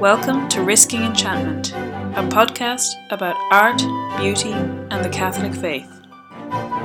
Welcome 0.00 0.48
to 0.48 0.62
Risking 0.62 1.02
Enchantment, 1.02 1.72
a 1.72 2.26
podcast 2.30 2.94
about 3.10 3.36
art, 3.52 3.76
beauty, 4.18 4.52
and 4.54 5.04
the 5.04 5.10
Catholic 5.10 5.52
faith. 5.52 5.90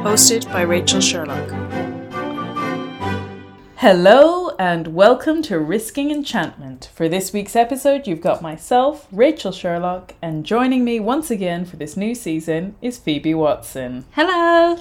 Hosted 0.03 0.51
by 0.51 0.63
Rachel 0.63 0.99
Sherlock. 0.99 1.49
Hello 3.77 4.49
and 4.59 4.87
welcome 4.87 5.41
to 5.43 5.57
Risking 5.59 6.11
Enchantment. 6.11 6.89
For 6.93 7.07
this 7.07 7.31
week's 7.31 7.55
episode, 7.55 8.05
you've 8.05 8.19
got 8.19 8.41
myself, 8.41 9.07
Rachel 9.13 9.53
Sherlock, 9.53 10.13
and 10.21 10.45
joining 10.45 10.83
me 10.83 10.99
once 10.99 11.31
again 11.31 11.63
for 11.63 11.77
this 11.77 11.95
new 11.95 12.15
season 12.15 12.75
is 12.81 12.97
Phoebe 12.97 13.33
Watson. 13.33 14.03
Hello. 14.11 14.77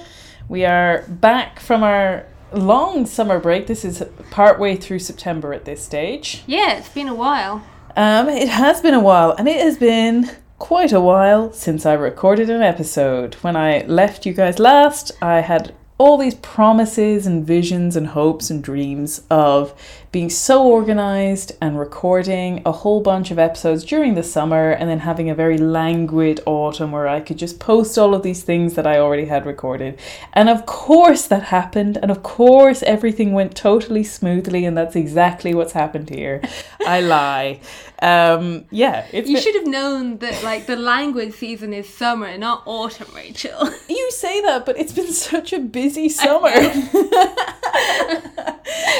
We 0.49 0.65
are 0.65 1.03
back 1.07 1.61
from 1.61 1.83
our 1.83 2.25
long 2.51 3.05
summer 3.05 3.39
break. 3.39 3.67
This 3.67 3.85
is 3.85 4.03
partway 4.29 4.75
through 4.75 4.99
September 4.99 5.53
at 5.53 5.63
this 5.63 5.81
stage. 5.81 6.43
Yeah, 6.45 6.73
it's 6.77 6.89
been 6.89 7.07
a 7.07 7.15
while. 7.15 7.63
Um, 7.95 8.27
it 8.27 8.49
has 8.49 8.81
been 8.81 8.93
a 8.93 8.99
while, 8.99 9.31
and 9.31 9.47
it 9.47 9.61
has 9.61 9.77
been 9.77 10.29
quite 10.59 10.91
a 10.91 10.99
while 10.99 11.53
since 11.53 11.85
I 11.85 11.93
recorded 11.93 12.49
an 12.49 12.61
episode. 12.61 13.35
When 13.35 13.55
I 13.55 13.85
left 13.85 14.25
you 14.25 14.33
guys 14.33 14.59
last, 14.59 15.11
I 15.21 15.39
had 15.39 15.73
all 15.97 16.17
these 16.17 16.35
promises 16.35 17.25
and 17.25 17.47
visions 17.47 17.95
and 17.95 18.07
hopes 18.07 18.49
and 18.49 18.61
dreams 18.61 19.21
of 19.29 19.73
being 20.15 20.29
so 20.29 20.65
organized 20.65 21.51
and 21.59 21.77
recording 21.77 22.61
a 22.65 22.71
whole 22.71 23.01
bunch 23.01 23.31
of 23.31 23.37
episodes 23.37 23.83
during 23.83 24.15
the 24.15 24.23
summer 24.23 24.71
and 24.71 24.89
then 24.89 24.99
having 24.99 25.29
a 25.29 25.35
very 25.35 25.57
languid 25.57 26.39
autumn 26.45 26.93
where 26.93 27.05
I 27.05 27.19
could 27.19 27.35
just 27.37 27.59
post 27.59 27.97
all 27.97 28.15
of 28.15 28.23
these 28.23 28.41
things 28.41 28.75
that 28.75 28.87
I 28.87 28.97
already 28.97 29.25
had 29.25 29.45
recorded. 29.45 29.99
And 30.31 30.47
of 30.47 30.65
course 30.65 31.27
that 31.27 31.43
happened 31.43 31.97
and 31.97 32.09
of 32.09 32.23
course 32.23 32.81
everything 32.83 33.33
went 33.33 33.57
totally 33.57 34.05
smoothly 34.05 34.63
and 34.63 34.77
that's 34.77 34.95
exactly 34.95 35.53
what's 35.53 35.73
happened 35.73 36.09
here. 36.09 36.41
I 36.87 37.01
lie. 37.01 37.59
Um, 38.01 38.65
yeah, 38.71 39.05
You 39.11 39.21
been- 39.23 39.41
should 39.41 39.55
have 39.55 39.67
known 39.67 40.19
that 40.19 40.43
like 40.45 40.65
the 40.65 40.77
languid 40.77 41.33
season 41.33 41.73
is 41.73 41.89
summer, 41.89 42.37
not 42.37 42.63
autumn, 42.65 43.13
Rachel. 43.13 43.69
you 43.89 44.11
say 44.11 44.39
that, 44.43 44.65
but 44.65 44.79
it's 44.79 44.93
been 44.93 45.11
such 45.11 45.51
a 45.51 45.59
busy 45.59 46.07
summer. 46.07 46.51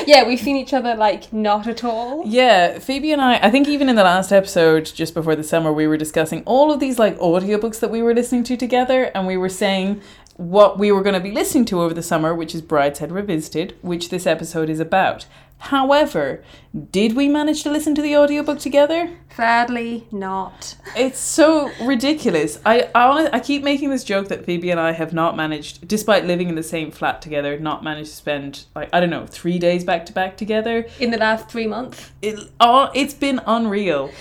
yeah, 0.08 0.28
we've 0.28 0.40
seen 0.40 0.56
each 0.56 0.74
other 0.74 0.96
like 0.96 1.05
not 1.32 1.68
at 1.68 1.84
all. 1.84 2.24
Yeah, 2.26 2.80
Phoebe 2.80 3.12
and 3.12 3.22
I, 3.22 3.40
I 3.42 3.52
think 3.52 3.68
even 3.68 3.90
in 3.90 3.96
the 3.96 4.04
last 4.04 4.32
episode, 4.32 4.86
just 4.86 5.14
before 5.14 5.36
the 5.36 5.44
summer, 5.44 5.72
we 5.72 5.88
were 5.88 5.98
discussing 5.98 6.44
all 6.46 6.72
of 6.72 6.80
these 6.80 7.00
like 7.00 7.18
audiobooks 7.20 7.80
that 7.80 7.92
we 7.92 8.02
were 8.02 8.14
listening 8.14 8.44
to 8.46 8.58
together, 8.58 9.12
and 9.16 9.28
we 9.28 9.38
were 9.38 9.50
saying 9.50 10.02
what 10.38 10.78
we 10.78 10.92
were 10.92 11.02
going 11.02 11.14
to 11.14 11.20
be 11.20 11.32
listening 11.32 11.66
to 11.66 11.82
over 11.82 11.94
the 11.94 12.04
summer, 12.04 12.36
which 12.36 12.54
is 12.54 12.62
Brideshead 12.62 13.12
Revisited, 13.12 13.76
which 13.82 14.10
this 14.10 14.28
episode 14.28 14.70
is 14.70 14.80
about. 14.80 15.26
However, 15.58 16.44
did 16.92 17.16
we 17.16 17.28
manage 17.28 17.64
to 17.64 17.72
listen 17.72 17.96
to 17.96 18.02
the 18.02 18.16
audiobook 18.16 18.60
together? 18.60 19.10
Sadly, 19.36 20.08
not. 20.12 20.76
It's 20.96 21.18
so 21.18 21.72
ridiculous. 21.82 22.60
I 22.66 22.90
I, 22.94 23.30
I 23.34 23.40
keep 23.40 23.64
making 23.64 23.90
this 23.90 24.04
joke 24.04 24.28
that 24.28 24.46
Phoebe 24.46 24.70
and 24.70 24.80
I 24.80 24.92
have 24.92 25.12
not 25.14 25.36
managed, 25.36 25.88
despite 25.88 26.26
living 26.26 26.50
in 26.50 26.56
the 26.56 26.64
same 26.64 26.92
flat 26.92 27.22
together, 27.22 27.58
not 27.58 27.84
managed 27.84 28.12
to 28.12 28.16
spend 28.16 28.66
like 28.76 28.90
I 28.94 29.00
don't 29.00 29.10
know 29.10 29.26
three 29.26 29.58
days 29.58 29.84
back 29.84 30.06
to 30.08 30.14
back 30.14 30.38
together. 30.38 30.86
In 31.00 31.12
the 31.12 31.18
last 31.18 31.50
three 31.50 31.68
months. 31.68 32.12
It 32.22 32.40
oh, 32.60 32.92
it's 32.94 33.14
been 33.14 33.42
unreal. 33.48 34.12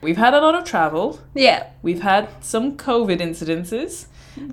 We've 0.00 0.16
had 0.18 0.34
a 0.34 0.40
lot 0.40 0.54
of 0.54 0.64
travel. 0.64 1.20
Yeah, 1.34 1.68
We've 1.80 2.02
had 2.02 2.28
some 2.42 2.76
COVID 2.76 3.20
incidences. 3.20 4.06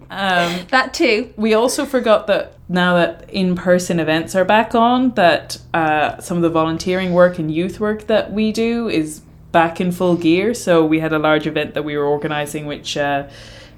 Um, 0.10 0.68
that 0.70 0.94
too. 0.94 1.34
we 1.38 1.54
also 1.54 1.86
forgot 1.86 2.28
that 2.28 2.54
now 2.70 2.96
that 2.96 3.30
in-person 3.30 4.00
events 4.00 4.36
are 4.36 4.46
back 4.46 4.76
on, 4.76 5.12
that 5.16 5.58
uh, 5.74 6.20
some 6.20 6.38
of 6.38 6.44
the 6.44 6.50
volunteering 6.50 7.14
work 7.14 7.40
and 7.40 7.54
youth 7.54 7.80
work 7.80 8.08
that 8.08 8.32
we 8.32 8.52
do 8.52 8.88
is 8.88 9.22
back 9.52 9.82
in 9.82 9.92
full 9.92 10.16
gear. 10.16 10.54
So 10.54 10.86
we 10.86 11.00
had 11.00 11.14
a 11.14 11.20
large 11.20 11.48
event 11.48 11.74
that 11.74 11.84
we 11.84 11.98
were 11.98 12.06
organising, 12.06 12.66
which 12.66 12.96
uh, 12.96 13.28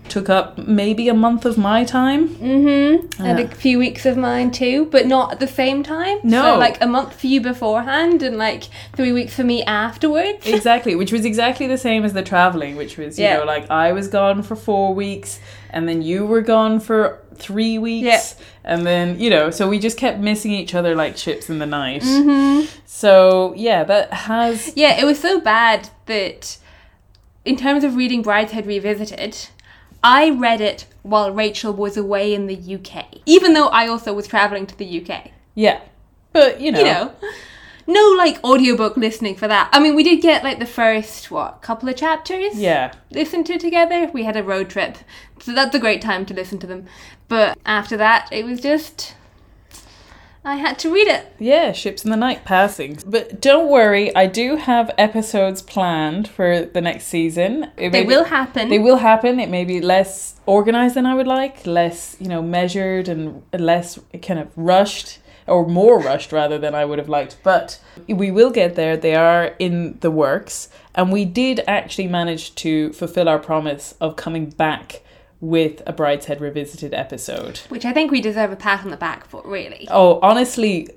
took 0.10 0.30
up 0.30 0.58
maybe 0.58 1.08
a 1.08 1.14
month 1.14 1.46
of 1.46 1.58
my 1.58 1.84
time. 1.84 2.30
Mm-hmm. 2.30 3.24
And 3.24 3.40
a 3.40 3.48
few 3.48 3.80
weeks 3.80 4.06
of 4.06 4.18
mine 4.18 4.52
too, 4.52 4.86
but 4.86 5.08
not 5.08 5.32
at 5.32 5.40
the 5.40 5.48
same 5.48 5.84
time. 5.84 6.20
No. 6.24 6.42
So 6.54 6.58
like 6.60 6.82
a 6.82 6.88
month 6.88 7.20
for 7.20 7.28
you 7.28 7.42
beforehand 7.42 8.22
and 8.22 8.38
like 8.38 8.64
three 8.96 9.12
weeks 9.12 9.36
for 9.36 9.44
me 9.44 9.64
afterwards. 9.64 10.46
Exactly, 10.64 10.96
which 10.96 11.12
was 11.12 11.26
exactly 11.26 11.68
the 11.68 11.78
same 11.78 12.06
as 12.06 12.14
the 12.14 12.22
traveling, 12.22 12.76
which 12.76 12.98
was, 12.98 13.18
you 13.20 13.26
Yeah. 13.26 13.38
know, 13.38 13.46
like 13.46 13.70
I 13.70 13.92
was 13.92 14.08
gone 14.08 14.44
for 14.44 14.56
four 14.56 14.94
weeks 14.94 15.40
and 15.72 15.90
then 15.90 16.02
you 16.02 16.26
were 16.26 16.42
gone 16.42 16.80
for 16.80 17.20
three 17.36 17.78
weeks. 17.78 18.06
Yeah. 18.06 18.46
And 18.64 18.86
then, 18.86 19.20
you 19.20 19.30
know, 19.30 19.50
so 19.52 19.68
we 19.68 19.80
just 19.80 19.98
kept 19.98 20.20
missing 20.20 20.52
each 20.52 20.74
other 20.76 20.96
like 20.96 21.18
ships 21.18 21.50
in 21.50 21.60
the 21.60 21.66
night. 21.66 22.02
Mm-hmm. 22.04 22.68
So, 22.86 23.54
yeah, 23.58 23.84
that 23.84 24.14
has. 24.14 24.72
Yeah, 24.76 25.00
it 25.00 25.04
was 25.06 25.20
so 25.20 25.42
bad 25.42 25.90
that 26.06 26.58
in 27.44 27.58
terms 27.58 27.84
of 27.84 27.96
reading 27.96 28.24
Brideshead 28.24 28.66
Revisited, 28.66 29.50
I 30.04 30.30
read 30.30 30.62
it 30.62 30.86
while 31.02 31.32
Rachel 31.32 31.74
was 31.74 31.98
away 31.98 32.34
in 32.34 32.48
the 32.48 32.76
UK. 32.76 33.20
Even 33.26 33.54
though 33.54 33.68
I 33.68 33.88
also 33.88 34.14
was 34.14 34.28
travelling 34.28 34.68
to 34.68 34.78
the 34.78 35.02
UK. 35.02 35.32
Yeah. 35.56 35.82
But, 36.32 36.60
you 36.60 36.72
know. 36.72 36.80
You 36.80 36.86
know. 36.86 37.16
No 37.86 38.16
like 38.18 38.42
audiobook 38.44 38.96
listening 38.96 39.36
for 39.36 39.48
that. 39.48 39.70
I 39.74 39.80
mean 39.80 39.94
we 39.96 40.04
did 40.04 40.22
get 40.22 40.44
like 40.44 40.60
the 40.60 40.66
first 40.66 41.30
what, 41.30 41.62
couple 41.62 41.90
of 41.90 41.98
chapters 41.98 42.56
Yeah. 42.56 42.94
listened 43.12 43.46
to 43.48 43.58
together. 43.58 44.10
We 44.14 44.24
had 44.24 44.38
a 44.38 44.44
road 44.44 44.70
trip. 44.70 44.98
So 45.42 45.54
that's 45.54 45.76
a 45.76 45.80
great 45.80 46.02
time 46.02 46.26
to 46.28 46.34
listen 46.34 46.60
to 46.60 46.68
them. 46.68 46.86
But 47.28 47.58
after 47.66 47.98
that 47.98 48.30
it 48.32 48.46
was 48.46 48.62
just 48.62 49.16
I 50.46 50.56
had 50.58 50.78
to 50.80 50.94
read 50.94 51.08
it. 51.08 51.34
Yeah, 51.40 51.72
ships 51.72 52.04
in 52.04 52.12
the 52.12 52.18
night 52.18 52.44
passing. 52.44 53.00
But 53.06 53.40
don't 53.42 53.70
worry, 53.70 54.14
I 54.16 54.28
do 54.28 54.58
have 54.58 54.92
episodes 54.98 55.62
planned 55.62 56.28
for 56.28 56.66
the 56.66 56.82
next 56.82 57.06
season. 57.08 57.72
It 57.78 57.92
They 57.92 58.02
be- 58.02 58.08
will 58.08 58.26
happen. 58.26 58.70
They 58.70 58.80
will 58.80 58.98
happen. 58.98 59.40
It 59.40 59.50
may 59.50 59.64
be 59.64 59.80
less 59.80 60.36
organized 60.46 60.96
than 60.96 61.06
I 61.06 61.16
would 61.16 61.28
like, 61.28 61.66
less, 61.66 62.18
you 62.20 62.28
know, 62.28 62.42
measured 62.42 63.08
and 63.08 63.44
less 63.58 64.00
kind 64.22 64.40
of 64.40 64.50
rushed 64.58 65.20
or 65.48 65.66
more 65.68 66.00
rushed 66.00 66.32
rather 66.32 66.58
than 66.58 66.76
I 66.76 66.84
would 66.86 67.00
have 67.00 67.10
liked. 67.10 67.38
But 67.44 67.80
we 68.08 68.32
will 68.32 68.50
get 68.50 68.76
there. 68.76 68.98
They 68.98 69.16
are 69.16 69.56
in 69.60 69.98
the 70.02 70.12
works. 70.12 70.70
And 70.96 71.12
we 71.12 71.26
did 71.26 71.62
actually 71.68 72.08
manage 72.08 72.56
to 72.56 72.92
fulfill 72.94 73.28
our 73.30 73.40
promise 73.40 73.96
of 74.02 74.16
coming 74.16 74.50
back 74.50 75.02
with 75.44 75.82
a 75.86 75.92
Brideshead 75.92 76.40
Revisited 76.40 76.94
episode. 76.94 77.58
which 77.68 77.84
I 77.84 77.92
think 77.92 78.12
we 78.12 78.22
deserve 78.22 78.54
a 78.54 78.56
pat 78.56 78.86
on 78.86 78.92
the 78.92 78.98
back 78.98 79.28
for, 79.28 79.42
really. 79.44 79.86
Oh, 79.92 80.18
honestly, 80.22 80.88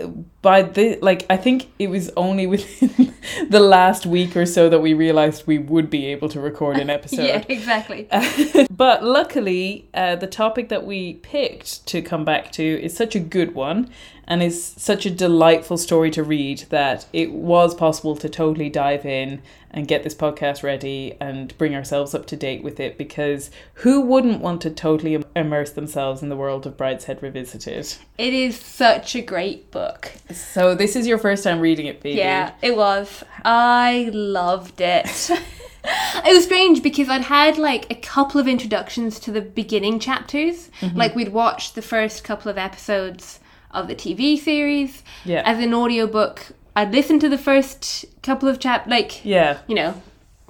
by 0.40 0.62
the 0.62 1.00
like, 1.02 1.26
I 1.28 1.36
think 1.36 1.66
it 1.80 1.88
was 1.88 2.12
only 2.16 2.46
within 2.56 3.12
the 3.50 3.58
last 3.58 4.06
week 4.06 4.36
or 4.36 4.46
so 4.46 4.68
that 4.68 4.78
we 4.78 4.94
realized 4.94 5.48
we 5.48 5.58
would 5.58 5.90
be 5.90 6.06
able 6.06 6.28
to 6.28 6.40
record 6.40 6.76
an 6.76 6.90
episode. 6.98 7.24
Yeah, 7.24 7.44
exactly. 7.48 8.08
but 8.70 9.02
luckily, 9.02 9.88
uh, 9.92 10.14
the 10.14 10.28
topic 10.28 10.68
that 10.68 10.86
we 10.86 11.14
picked 11.14 11.84
to 11.88 12.00
come 12.00 12.24
back 12.24 12.52
to 12.52 12.62
is 12.62 12.96
such 12.96 13.16
a 13.16 13.20
good 13.20 13.52
one 13.52 13.90
and 14.26 14.42
is 14.42 14.74
such 14.76 15.06
a 15.06 15.10
delightful 15.10 15.76
story 15.76 16.10
to 16.10 16.22
read 16.22 16.60
that 16.70 17.06
it 17.12 17.32
was 17.32 17.74
possible 17.74 18.16
to 18.16 18.28
totally 18.28 18.68
dive 18.68 19.06
in 19.06 19.40
and 19.70 19.86
get 19.86 20.02
this 20.02 20.14
podcast 20.14 20.62
ready 20.62 21.16
and 21.20 21.56
bring 21.58 21.74
ourselves 21.74 22.14
up 22.14 22.26
to 22.26 22.36
date 22.36 22.62
with 22.62 22.80
it 22.80 22.96
because 22.96 23.50
who 23.74 24.00
wouldn't 24.00 24.40
want 24.40 24.60
to 24.62 24.70
totally 24.70 25.22
immerse 25.34 25.70
themselves 25.70 26.22
in 26.22 26.28
the 26.28 26.36
world 26.36 26.66
of 26.66 26.76
Brideshead 26.76 27.20
Revisited? 27.20 27.94
It 28.16 28.32
is 28.32 28.58
such 28.58 29.14
a 29.14 29.20
great 29.20 29.70
book. 29.70 30.12
So, 30.32 30.74
this 30.74 30.96
is 30.96 31.06
your 31.06 31.18
first 31.18 31.44
time 31.44 31.60
reading 31.60 31.86
it, 31.86 32.00
Phoebe. 32.00 32.18
Yeah, 32.18 32.52
it 32.62 32.76
was. 32.76 33.22
I 33.44 34.10
loved 34.12 34.80
it. 34.80 35.30
it 35.84 36.34
was 36.34 36.44
strange 36.44 36.82
because 36.82 37.08
I'd 37.08 37.22
had 37.22 37.58
like 37.58 37.90
a 37.90 37.94
couple 37.94 38.40
of 38.40 38.48
introductions 38.48 39.20
to 39.20 39.30
the 39.30 39.42
beginning 39.42 40.00
chapters. 40.00 40.70
Mm-hmm. 40.80 40.96
Like 40.96 41.14
we'd 41.14 41.32
watched 41.32 41.74
the 41.74 41.82
first 41.82 42.24
couple 42.24 42.50
of 42.50 42.56
episodes 42.56 43.40
of 43.76 43.88
the 43.88 43.94
TV 43.94 44.38
series. 44.38 45.02
Yeah. 45.24 45.42
As 45.44 45.58
an 45.58 45.72
audiobook, 45.74 46.46
I'd 46.74 46.92
listened 46.92 47.20
to 47.22 47.28
the 47.28 47.38
first 47.38 48.04
couple 48.22 48.48
of 48.48 48.58
chap 48.58 48.86
like 48.86 49.24
Yeah. 49.24 49.58
you 49.66 49.74
know, 49.74 50.00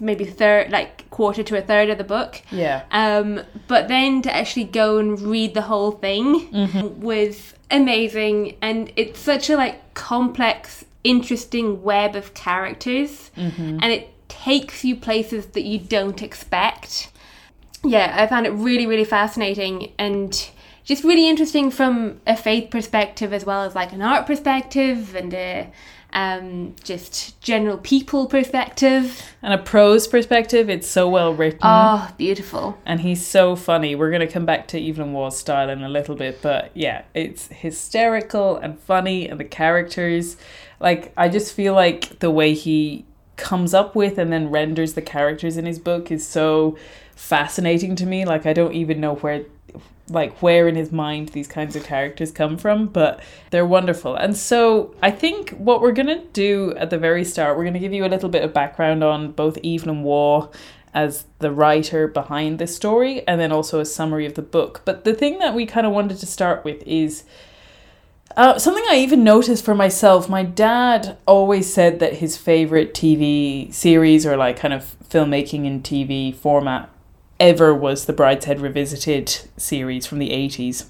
maybe 0.00 0.24
third 0.24 0.70
like 0.70 1.08
quarter 1.10 1.42
to 1.42 1.56
a 1.56 1.62
third 1.62 1.88
of 1.90 1.98
the 1.98 2.04
book. 2.04 2.42
Yeah. 2.50 2.82
Um, 2.90 3.42
but 3.68 3.88
then 3.88 4.22
to 4.22 4.34
actually 4.34 4.64
go 4.64 4.98
and 4.98 5.20
read 5.20 5.54
the 5.54 5.62
whole 5.62 5.92
thing 5.92 7.00
was 7.00 7.54
amazing, 7.70 8.56
and 8.62 8.92
it's 8.96 9.18
such 9.18 9.50
a 9.50 9.56
like 9.56 9.94
complex, 9.94 10.84
interesting 11.04 11.82
web 11.82 12.14
of 12.16 12.34
characters, 12.34 13.30
and 13.36 13.84
it 13.84 14.10
takes 14.28 14.84
you 14.84 14.96
places 14.96 15.46
that 15.46 15.62
you 15.64 15.78
don't 15.78 16.22
expect. 16.22 17.10
Yeah, 17.84 18.14
I 18.18 18.26
found 18.26 18.46
it 18.46 18.50
really, 18.50 18.86
really 18.86 19.04
fascinating 19.04 19.92
and 19.98 20.50
just 20.86 21.02
really 21.04 21.28
interesting 21.28 21.70
from 21.70 22.20
a 22.26 22.36
faith 22.36 22.70
perspective 22.70 23.32
as 23.32 23.44
well 23.44 23.64
as 23.64 23.74
like 23.74 23.92
an 23.92 24.00
art 24.00 24.24
perspective 24.24 25.14
and 25.16 25.34
a 25.34 25.70
um, 26.12 26.76
just 26.82 27.38
general 27.42 27.76
people 27.76 28.26
perspective. 28.26 29.20
And 29.42 29.52
a 29.52 29.58
prose 29.58 30.06
perspective, 30.06 30.70
it's 30.70 30.88
so 30.88 31.08
well 31.08 31.34
written. 31.34 31.58
Oh, 31.62 32.10
beautiful. 32.16 32.78
and 32.86 33.00
he's 33.00 33.26
so 33.26 33.56
funny. 33.56 33.96
We're 33.96 34.10
going 34.10 34.26
to 34.26 34.32
come 34.32 34.46
back 34.46 34.68
to 34.68 34.80
Evelyn 34.80 35.12
Waugh's 35.12 35.36
style 35.36 35.68
in 35.68 35.82
a 35.82 35.88
little 35.88 36.14
bit, 36.14 36.40
but 36.40 36.70
yeah, 36.72 37.02
it's 37.12 37.48
hysterical 37.48 38.56
and 38.56 38.78
funny, 38.78 39.28
and 39.28 39.38
the 39.38 39.44
characters. 39.44 40.36
Like, 40.78 41.12
I 41.16 41.28
just 41.28 41.52
feel 41.52 41.74
like 41.74 42.20
the 42.20 42.30
way 42.30 42.54
he 42.54 43.04
comes 43.36 43.74
up 43.74 43.94
with 43.94 44.16
and 44.18 44.32
then 44.32 44.50
renders 44.50 44.94
the 44.94 45.02
characters 45.02 45.56
in 45.56 45.66
his 45.66 45.78
book 45.78 46.10
is 46.10 46.26
so 46.26 46.78
fascinating 47.14 47.96
to 47.96 48.06
me. 48.06 48.24
Like 48.24 48.46
I 48.46 48.52
don't 48.52 48.74
even 48.74 49.00
know 49.00 49.16
where 49.16 49.44
like 50.08 50.40
where 50.40 50.68
in 50.68 50.76
his 50.76 50.92
mind 50.92 51.30
these 51.30 51.48
kinds 51.48 51.74
of 51.74 51.84
characters 51.84 52.30
come 52.30 52.56
from, 52.56 52.86
but 52.86 53.20
they're 53.50 53.66
wonderful. 53.66 54.14
And 54.14 54.36
so 54.36 54.94
I 55.02 55.10
think 55.10 55.50
what 55.50 55.80
we're 55.80 55.92
gonna 55.92 56.24
do 56.32 56.74
at 56.76 56.90
the 56.90 56.98
very 56.98 57.24
start, 57.24 57.56
we're 57.56 57.64
gonna 57.64 57.78
give 57.78 57.92
you 57.92 58.04
a 58.04 58.08
little 58.08 58.28
bit 58.28 58.44
of 58.44 58.52
background 58.52 59.02
on 59.02 59.32
both 59.32 59.58
Evelyn 59.64 60.02
Waugh 60.02 60.48
as 60.94 61.26
the 61.40 61.50
writer 61.50 62.08
behind 62.08 62.58
this 62.58 62.74
story, 62.74 63.26
and 63.28 63.38
then 63.38 63.52
also 63.52 63.80
a 63.80 63.84
summary 63.84 64.24
of 64.24 64.34
the 64.34 64.42
book. 64.42 64.80
But 64.86 65.04
the 65.04 65.12
thing 65.12 65.38
that 65.40 65.54
we 65.54 65.66
kind 65.66 65.86
of 65.86 65.92
wanted 65.92 66.18
to 66.18 66.26
start 66.26 66.64
with 66.64 66.82
is 66.84 67.24
uh, 68.34 68.58
something 68.58 68.84
I 68.88 68.96
even 68.96 69.22
noticed 69.22 69.64
for 69.64 69.74
myself. 69.74 70.28
My 70.28 70.42
dad 70.42 71.18
always 71.26 71.72
said 71.72 72.00
that 72.00 72.14
his 72.14 72.38
favorite 72.38 72.94
TV 72.94 73.72
series 73.74 74.24
or 74.24 74.36
like 74.36 74.58
kind 74.58 74.72
of 74.72 74.96
filmmaking 75.08 75.66
in 75.66 75.82
TV 75.82 76.34
format 76.34 76.88
ever 77.38 77.74
was 77.74 78.04
the 78.04 78.12
Brideshead 78.12 78.60
Revisited 78.60 79.28
series 79.56 80.06
from 80.06 80.18
the 80.18 80.30
80s. 80.30 80.86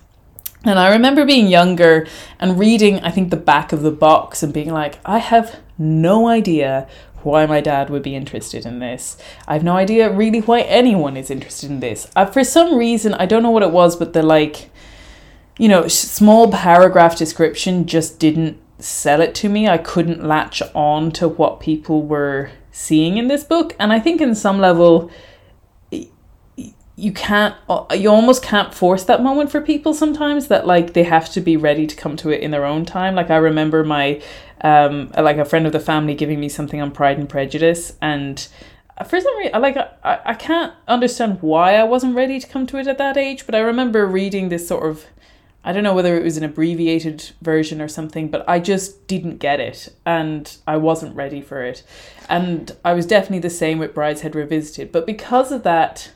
And 0.65 0.79
I 0.79 0.91
remember 0.93 1.25
being 1.25 1.47
younger 1.47 2.07
and 2.41 2.59
reading, 2.59 3.01
I 3.01 3.11
think, 3.11 3.31
the 3.31 3.37
back 3.37 3.73
of 3.73 3.83
the 3.83 3.91
box 3.91 4.43
and 4.43 4.53
being 4.53 4.73
like, 4.73 4.99
I 5.05 5.19
have 5.19 5.61
no 5.79 6.29
idea 6.29 6.89
why 7.23 7.47
my 7.47 7.61
dad 7.61 7.91
would 7.91 8.03
be 8.03 8.15
interested 8.15 8.65
in 8.65 8.79
this. 8.79 9.17
I 9.47 9.55
have 9.55 9.65
no 9.65 9.77
idea 9.77 10.13
really 10.13 10.41
why 10.41 10.61
anyone 10.63 11.17
is 11.17 11.31
interested 11.31 11.71
in 11.71 11.81
this. 11.81 12.11
Uh, 12.17 12.27
for 12.27 12.45
some 12.45 12.77
reason, 12.77 13.15
I 13.15 13.27
don't 13.27 13.43
know 13.43 13.51
what 13.51 13.63
it 13.63 13.73
was, 13.73 13.97
but 13.97 14.13
the 14.13 14.23
like, 14.23 14.71
you 15.59 15.69
know, 15.69 15.89
small 15.89 16.51
paragraph 16.51 17.17
description 17.17 17.87
just 17.87 18.19
didn't 18.19 18.59
sell 18.79 19.21
it 19.21 19.35
to 19.37 19.49
me. 19.49 19.69
I 19.69 19.79
couldn't 19.79 20.25
latch 20.25 20.63
on 20.75 21.11
to 21.13 21.29
what 21.29 21.61
people 21.61 22.03
were 22.03 22.51
seeing 22.71 23.17
in 23.17 23.29
this 23.29 23.43
book. 23.45 23.75
And 23.79 23.93
I 23.93 23.99
think, 23.99 24.21
in 24.21 24.35
some 24.35 24.59
level, 24.61 25.11
you 26.97 27.13
can't 27.13 27.55
uh, 27.69 27.85
you 27.95 28.11
almost 28.11 28.43
can't 28.43 28.75
force 28.75 29.05
that 29.05 29.23
moment 29.23 29.53
for 29.53 29.61
people 29.61 29.93
sometimes 29.93 30.49
that 30.49 30.67
like 30.67 30.95
they 30.95 31.05
have 31.05 31.31
to 31.31 31.41
be 31.41 31.57
ready 31.57 31.87
to 31.87 31.95
come 31.95 32.17
to 32.17 32.31
it 32.31 32.41
in 32.41 32.51
their 32.51 32.65
own 32.65 32.85
time. 32.85 33.15
Like 33.15 33.31
i 33.31 33.37
remember 33.37 33.85
my 33.85 34.21
um 34.63 35.13
like 35.17 35.37
a 35.37 35.45
friend 35.45 35.67
of 35.67 35.73
the 35.73 35.81
family 35.81 36.15
giving 36.15 36.41
me 36.41 36.49
something 36.49 36.81
on 36.81 36.91
pride 36.91 37.19
and 37.19 37.29
prejudice 37.29 37.93
and 38.01 38.49
for 39.07 39.21
some 39.21 39.37
reason 39.37 39.61
like 39.61 39.77
I, 39.77 40.21
I 40.25 40.35
can't 40.35 40.73
understand 40.89 41.39
why 41.43 41.77
i 41.77 41.85
wasn't 41.85 42.17
ready 42.17 42.41
to 42.41 42.49
come 42.49 42.67
to 42.69 42.79
it 42.79 42.87
at 42.87 42.97
that 42.97 43.19
age 43.19 43.45
but 43.45 43.55
i 43.55 43.59
remember 43.59 44.07
reading 44.07 44.49
this 44.49 44.67
sort 44.67 44.89
of 44.89 45.05
i 45.63 45.73
don't 45.73 45.83
know 45.83 45.95
whether 45.95 46.17
it 46.17 46.25
was 46.25 46.39
an 46.39 46.45
abbreviated 46.45 47.33
version 47.43 47.83
or 47.83 47.89
something 47.89 48.31
but 48.31 48.49
i 48.49 48.59
just 48.59 49.07
didn't 49.07 49.37
get 49.37 49.61
it 49.61 49.95
and 50.07 50.57
i 50.67 50.77
wasn't 50.77 51.15
ready 51.15 51.43
for 51.43 51.63
it. 51.63 51.83
And 52.31 52.75
i 52.83 52.95
was 52.95 53.07
definitely 53.07 53.41
the 53.41 53.51
same 53.51 53.79
with 53.79 53.95
brideshead 53.95 54.35
revisited 54.35 54.91
but 54.91 55.05
because 55.05 55.53
of 55.53 55.63
that 55.65 56.13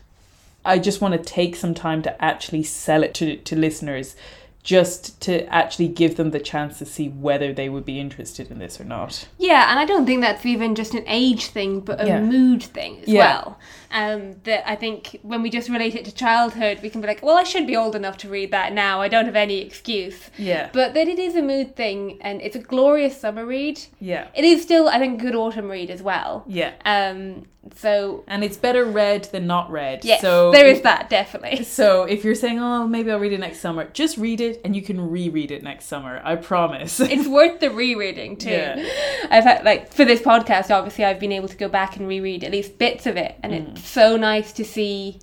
I 0.65 0.79
just 0.79 1.01
want 1.01 1.15
to 1.15 1.19
take 1.23 1.57
some 1.57 1.75
time 1.75 2.03
to 2.03 2.23
actually 2.25 2.63
sell 2.63 3.03
it 3.03 3.15
to, 3.15 3.37
to 3.37 3.57
listeners 3.57 4.15
just 4.63 5.19
to 5.23 5.47
actually 5.47 5.89
give 5.89 6.17
them 6.19 6.33
the 6.33 6.39
chance 6.39 6.79
to 6.79 6.85
see 6.85 7.09
whether 7.09 7.51
they 7.51 7.71
would 7.71 7.87
be 7.87 7.99
interested 7.99 8.51
in 8.51 8.59
this 8.59 8.79
or 8.79 8.85
not. 8.85 9.27
Yeah, 9.39 9.71
and 9.71 9.79
I 9.79 9.87
don't 9.87 10.05
think 10.05 10.21
that's 10.21 10.45
even 10.45 10.75
just 10.75 10.93
an 10.93 11.05
age 11.07 11.47
thing, 11.47 11.81
but 11.81 11.99
a 11.99 12.07
Yeah. 12.07 12.21
mood 12.21 12.63
thing 12.63 12.99
as 13.01 13.09
Yeah. 13.09 13.21
well. 13.21 13.59
Um, 13.91 14.35
that 14.45 14.71
I 14.71 14.77
think 14.77 15.19
when 15.23 15.41
we 15.41 15.49
just 15.49 15.71
relate 15.71 15.95
it 15.95 16.05
to 16.05 16.15
childhood, 16.15 16.81
we 16.83 16.91
can 16.91 17.01
be 17.01 17.07
like, 17.07 17.23
well, 17.23 17.39
I 17.39 17.43
should 17.45 17.67
be 17.67 17.75
old 17.75 17.97
enough 17.97 18.19
to 18.19 18.29
read 18.29 18.51
that 18.51 18.75
now. 18.75 19.01
I 19.01 19.09
don't 19.09 19.25
have 19.25 19.35
any 19.35 19.63
excuse. 19.63 20.29
Yeah. 20.37 20.69
But 20.75 20.93
that 20.93 21.09
it 21.09 21.19
is 21.19 21.37
a 21.37 21.43
mood 21.43 21.75
thing, 21.75 22.19
and 22.21 22.43
it's 22.43 22.55
a 22.55 22.61
glorious 22.61 23.19
summer 23.19 23.47
read. 23.47 23.81
Yeah. 23.99 24.27
It 24.35 24.45
is 24.45 24.61
still, 24.61 24.91
I 24.91 24.99
think, 24.99 25.21
a 25.23 25.25
good 25.25 25.35
autumn 25.35 25.71
read 25.71 25.89
as 25.91 26.03
well. 26.03 26.45
Yeah. 26.47 26.73
Um, 26.85 27.47
so 27.77 28.25
And 28.27 28.43
it's 28.43 28.57
better 28.57 28.85
read 28.85 29.25
than 29.25 29.47
not 29.47 29.71
read. 29.71 30.05
yes, 30.05 30.21
so 30.23 30.51
there 30.51 30.67
is 30.67 30.81
that 30.83 31.11
definitely. 31.11 31.65
So 31.81 32.05
if 32.05 32.25
you're 32.25 32.35
saying, 32.35 32.59
"Oh, 32.59 32.87
maybe 32.87 33.11
I'll 33.11 33.19
read 33.21 33.33
it 33.33 33.41
next 33.41 33.61
summer," 33.61 33.85
just 33.93 34.17
read 34.17 34.41
it, 34.41 34.61
and 34.65 34.75
you 34.75 34.83
can 34.83 35.11
reread 35.11 35.51
it 35.51 35.63
next 35.63 35.85
summer. 35.87 36.21
I 36.25 36.37
promise. 36.37 37.01
it's 37.15 37.29
worth 37.29 37.61
the 37.61 37.71
rereading 37.71 38.37
too. 38.37 38.51
Yeah. 38.51 38.89
I've 39.31 39.45
had 39.45 39.65
like 39.65 39.93
for 39.93 40.05
this 40.05 40.21
podcast, 40.23 40.71
obviously, 40.75 41.05
I've 41.05 41.21
been 41.21 41.33
able 41.33 41.49
to 41.49 41.57
go 41.57 41.69
back 41.69 41.97
and 41.97 42.09
reread 42.09 42.45
at 42.45 42.53
least 42.53 42.79
bits 42.79 43.07
of 43.07 43.17
it, 43.17 43.37
and 43.43 43.53
Mm. 43.53 43.71
it's 43.77 43.87
so 43.89 44.17
nice 44.17 44.53
to 44.53 44.65
see. 44.65 45.21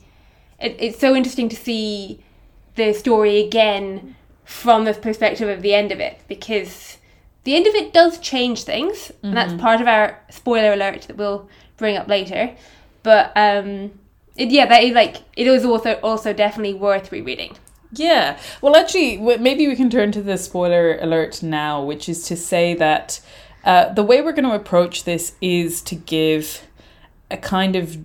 It, 0.60 0.76
it's 0.80 1.00
so 1.00 1.16
interesting 1.16 1.50
to 1.50 1.56
see 1.56 2.24
the 2.76 2.94
story 2.94 3.40
again 3.44 4.16
from 4.44 4.86
the 4.86 4.94
perspective 4.94 5.50
of 5.50 5.62
the 5.62 5.74
end 5.74 5.92
of 5.92 6.00
it 6.00 6.20
because 6.28 6.98
the 7.44 7.56
end 7.56 7.68
of 7.68 7.76
it 7.76 7.94
does 7.94 8.18
change 8.20 8.64
things, 8.64 9.12
and 9.24 9.36
that's 9.36 9.54
Mm-hmm. 9.54 9.62
part 9.62 9.82
of 9.82 9.88
our 9.88 10.20
spoiler 10.30 10.74
alert 10.74 11.02
that 11.04 11.18
we'll 11.18 11.48
bring 11.78 11.96
up 11.96 12.08
later. 12.08 12.56
But 13.04 13.32
um, 13.36 13.92
it, 14.36 14.50
yeah, 14.50 14.66
that 14.66 14.84
is 14.84 14.94
like 14.94 15.18
it 15.36 15.48
is 15.48 15.64
also 15.64 15.94
also 16.02 16.34
definitely 16.34 16.74
worth 16.74 17.12
rereading. 17.12 17.56
Yeah. 17.94 18.38
Well, 18.62 18.76
actually, 18.76 19.18
maybe 19.18 19.66
we 19.68 19.76
can 19.76 19.90
turn 19.90 20.12
to 20.12 20.22
the 20.22 20.38
spoiler 20.38 20.98
alert 21.00 21.42
now, 21.42 21.82
which 21.84 22.10
is 22.10 22.24
to 22.28 22.36
say 22.36 22.74
that 22.74 23.22
uh, 23.64 23.94
the 23.94 24.04
way 24.04 24.22
we're 24.22 24.34
going 24.34 24.50
to 24.50 24.56
approach 24.56 25.06
this 25.06 25.36
is 25.40 25.82
to 25.84 25.96
give 25.96 26.64
a 27.32 27.38
kind 27.38 27.76
of. 27.78 27.98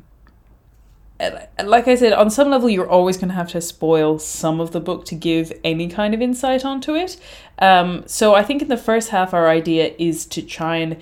uh, 1.18 1.30
Like 1.64 1.88
I 1.88 1.96
said, 1.96 2.12
on 2.12 2.30
some 2.30 2.50
level, 2.50 2.70
you're 2.70 2.88
always 2.88 3.16
going 3.16 3.28
to 3.28 3.34
have 3.34 3.50
to 3.50 3.60
spoil 3.60 4.18
some 4.20 4.60
of 4.60 4.70
the 4.70 4.80
book 4.80 5.04
to 5.06 5.16
give 5.16 5.52
any 5.64 5.88
kind 5.88 6.14
of 6.14 6.22
insight 6.22 6.64
onto 6.64 6.94
it. 6.94 7.16
Um, 7.58 8.04
so 8.06 8.34
I 8.34 8.42
think 8.44 8.62
in 8.62 8.68
the 8.68 8.76
first 8.76 9.10
half, 9.10 9.34
our 9.34 9.48
idea 9.48 9.94
is 9.98 10.26
to 10.26 10.42
try 10.42 10.76
and 10.76 10.96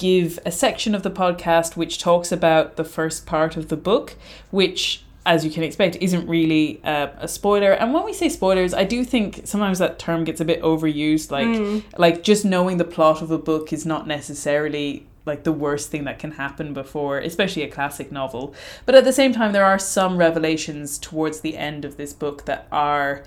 give 0.00 0.38
a 0.46 0.50
section 0.50 0.94
of 0.94 1.02
the 1.02 1.10
podcast 1.10 1.76
which 1.76 1.98
talks 1.98 2.32
about 2.32 2.76
the 2.76 2.84
first 2.84 3.26
part 3.26 3.56
of 3.58 3.68
the 3.68 3.76
book, 3.76 4.16
which, 4.50 5.04
as 5.26 5.44
you 5.44 5.50
can 5.50 5.62
expect, 5.62 5.96
isn't 6.00 6.26
really 6.26 6.80
uh, 6.82 7.08
a 7.18 7.28
spoiler. 7.28 7.72
And 7.72 7.92
when 7.92 8.04
we 8.04 8.14
say 8.14 8.30
spoilers, 8.30 8.72
I 8.72 8.84
do 8.84 9.04
think 9.04 9.42
sometimes 9.44 9.78
that 9.78 9.98
term 9.98 10.24
gets 10.24 10.40
a 10.40 10.44
bit 10.46 10.62
overused. 10.62 11.30
Like, 11.30 11.48
like 11.98 12.22
just 12.22 12.46
knowing 12.46 12.78
the 12.78 12.84
plot 12.84 13.20
of 13.20 13.30
a 13.30 13.38
book 13.38 13.72
is 13.74 13.84
not 13.84 14.06
necessarily 14.06 15.06
like 15.26 15.44
the 15.44 15.52
worst 15.52 15.90
thing 15.90 16.04
that 16.04 16.18
can 16.18 16.32
happen 16.32 16.72
before, 16.72 17.18
especially 17.18 17.62
a 17.62 17.68
classic 17.68 18.10
novel. 18.10 18.54
But 18.86 18.94
at 18.94 19.04
the 19.04 19.12
same 19.12 19.34
time, 19.34 19.52
there 19.52 19.66
are 19.66 19.78
some 19.78 20.16
revelations 20.16 20.98
towards 20.98 21.40
the 21.40 21.58
end 21.58 21.84
of 21.84 21.98
this 21.98 22.14
book 22.14 22.46
that 22.46 22.66
are 22.72 23.22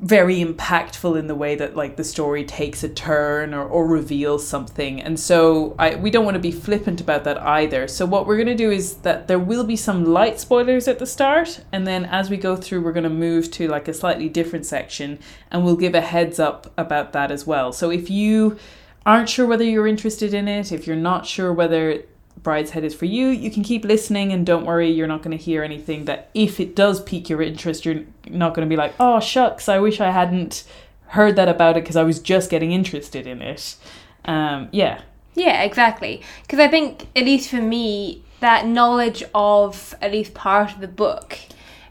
very 0.00 0.44
impactful 0.44 1.16
in 1.16 1.28
the 1.28 1.34
way 1.34 1.54
that 1.54 1.76
like 1.76 1.96
the 1.96 2.04
story 2.04 2.44
takes 2.44 2.82
a 2.82 2.88
turn 2.88 3.54
or, 3.54 3.64
or 3.64 3.86
reveals 3.86 4.46
something. 4.46 5.00
And 5.00 5.18
so 5.18 5.76
I 5.78 5.94
we 5.94 6.10
don't 6.10 6.24
want 6.24 6.34
to 6.34 6.40
be 6.40 6.50
flippant 6.50 7.00
about 7.00 7.24
that 7.24 7.40
either. 7.40 7.86
So 7.86 8.04
what 8.04 8.26
we're 8.26 8.36
going 8.36 8.48
to 8.48 8.56
do 8.56 8.70
is 8.70 8.96
that 8.98 9.28
there 9.28 9.38
will 9.38 9.64
be 9.64 9.76
some 9.76 10.04
light 10.04 10.40
spoilers 10.40 10.88
at 10.88 10.98
the 10.98 11.06
start 11.06 11.60
and 11.70 11.86
then 11.86 12.04
as 12.06 12.28
we 12.28 12.36
go 12.36 12.56
through 12.56 12.82
we're 12.82 12.92
going 12.92 13.04
to 13.04 13.10
move 13.10 13.50
to 13.52 13.68
like 13.68 13.86
a 13.86 13.94
slightly 13.94 14.28
different 14.28 14.66
section 14.66 15.18
and 15.50 15.64
we'll 15.64 15.76
give 15.76 15.94
a 15.94 16.00
heads 16.00 16.40
up 16.40 16.72
about 16.76 17.12
that 17.12 17.30
as 17.30 17.46
well. 17.46 17.72
So 17.72 17.90
if 17.90 18.10
you 18.10 18.58
aren't 19.06 19.28
sure 19.28 19.46
whether 19.46 19.64
you're 19.64 19.86
interested 19.86 20.34
in 20.34 20.48
it 20.48 20.72
if 20.72 20.86
you're 20.86 20.96
not 20.96 21.24
sure 21.24 21.52
whether 21.52 22.02
Brideshead 22.42 22.82
is 22.82 22.94
for 22.94 23.06
you, 23.06 23.28
you 23.28 23.50
can 23.50 23.62
keep 23.62 23.84
listening 23.84 24.32
and 24.32 24.44
don't 24.44 24.66
worry, 24.66 24.90
you're 24.90 25.06
not 25.06 25.22
going 25.22 25.36
to 25.36 25.42
hear 25.42 25.62
anything 25.62 26.04
that 26.04 26.30
if 26.34 26.60
it 26.60 26.76
does 26.76 27.02
pique 27.02 27.30
your 27.30 27.40
interest, 27.40 27.84
you're 27.84 28.02
not 28.28 28.54
going 28.54 28.68
to 28.68 28.70
be 28.70 28.76
like, 28.76 28.94
oh, 29.00 29.20
shucks, 29.20 29.68
I 29.68 29.78
wish 29.78 30.00
I 30.00 30.10
hadn't 30.10 30.64
heard 31.08 31.36
that 31.36 31.48
about 31.48 31.76
it 31.76 31.84
because 31.84 31.96
I 31.96 32.02
was 32.02 32.18
just 32.18 32.50
getting 32.50 32.72
interested 32.72 33.26
in 33.26 33.40
it. 33.40 33.76
Um, 34.24 34.68
yeah. 34.72 35.02
Yeah, 35.34 35.62
exactly. 35.62 36.22
Because 36.42 36.58
I 36.58 36.68
think, 36.68 37.06
at 37.16 37.24
least 37.24 37.50
for 37.50 37.62
me, 37.62 38.24
that 38.40 38.66
knowledge 38.66 39.24
of 39.34 39.94
at 40.02 40.12
least 40.12 40.34
part 40.34 40.72
of 40.72 40.80
the 40.80 40.88
book 40.88 41.38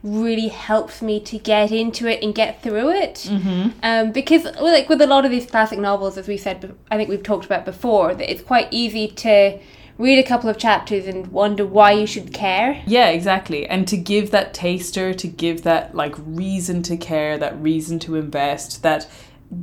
really 0.04 0.50
helps 0.50 1.02
me 1.02 1.20
to 1.22 1.38
get 1.38 1.72
into 1.72 2.08
it 2.08 2.22
and 2.22 2.36
get 2.36 2.62
through 2.62 2.92
it. 2.92 3.28
Mm-hmm. 3.30 3.70
Um, 3.82 4.12
because, 4.12 4.46
like 4.60 4.90
with 4.90 5.02
a 5.02 5.08
lot 5.08 5.26
of 5.26 5.32
these 5.32 5.46
classic 5.46 5.80
novels, 5.80 6.18
as 6.18 6.28
we 6.28 6.38
said, 6.38 6.76
I 6.92 6.98
think 6.98 7.10
we've 7.10 7.24
talked 7.24 7.46
about 7.46 7.66
before, 7.66 8.14
that 8.14 8.30
it's 8.30 8.42
quite 8.42 8.68
easy 8.72 9.08
to 9.08 9.60
read 9.98 10.20
a 10.20 10.28
couple 10.28 10.50
of 10.50 10.58
chapters 10.58 11.06
and 11.06 11.28
wonder 11.28 11.66
why 11.66 11.92
you 11.92 12.08
should 12.08 12.34
care. 12.34 12.82
Yeah, 12.86 13.10
exactly. 13.10 13.68
And 13.68 13.88
to 13.88 13.98
give 13.98 14.32
that 14.32 14.54
taster, 14.54 15.14
to 15.14 15.28
give 15.28 15.64
that 15.64 15.96
like 15.96 16.16
reason 16.18 16.84
to 16.84 16.98
care, 16.98 17.38
that 17.38 17.60
reason 17.62 18.00
to 18.00 18.16
invest, 18.16 18.84
that 18.84 19.08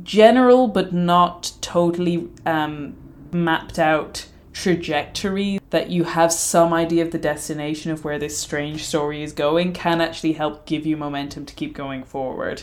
general 0.03 0.67
but 0.67 0.93
not 0.93 1.51
totally 1.61 2.29
um, 2.45 2.95
mapped 3.31 3.77
out 3.77 4.27
trajectory 4.53 5.59
that 5.69 5.89
you 5.89 6.03
have 6.03 6.31
some 6.31 6.73
idea 6.73 7.03
of 7.03 7.11
the 7.11 7.17
destination 7.17 7.91
of 7.91 8.03
where 8.03 8.19
this 8.19 8.37
strange 8.37 8.83
story 8.83 9.23
is 9.23 9.31
going 9.31 9.73
can 9.73 10.01
actually 10.01 10.33
help 10.33 10.65
give 10.65 10.85
you 10.85 10.97
momentum 10.97 11.45
to 11.45 11.53
keep 11.55 11.73
going 11.73 12.03
forward. 12.03 12.61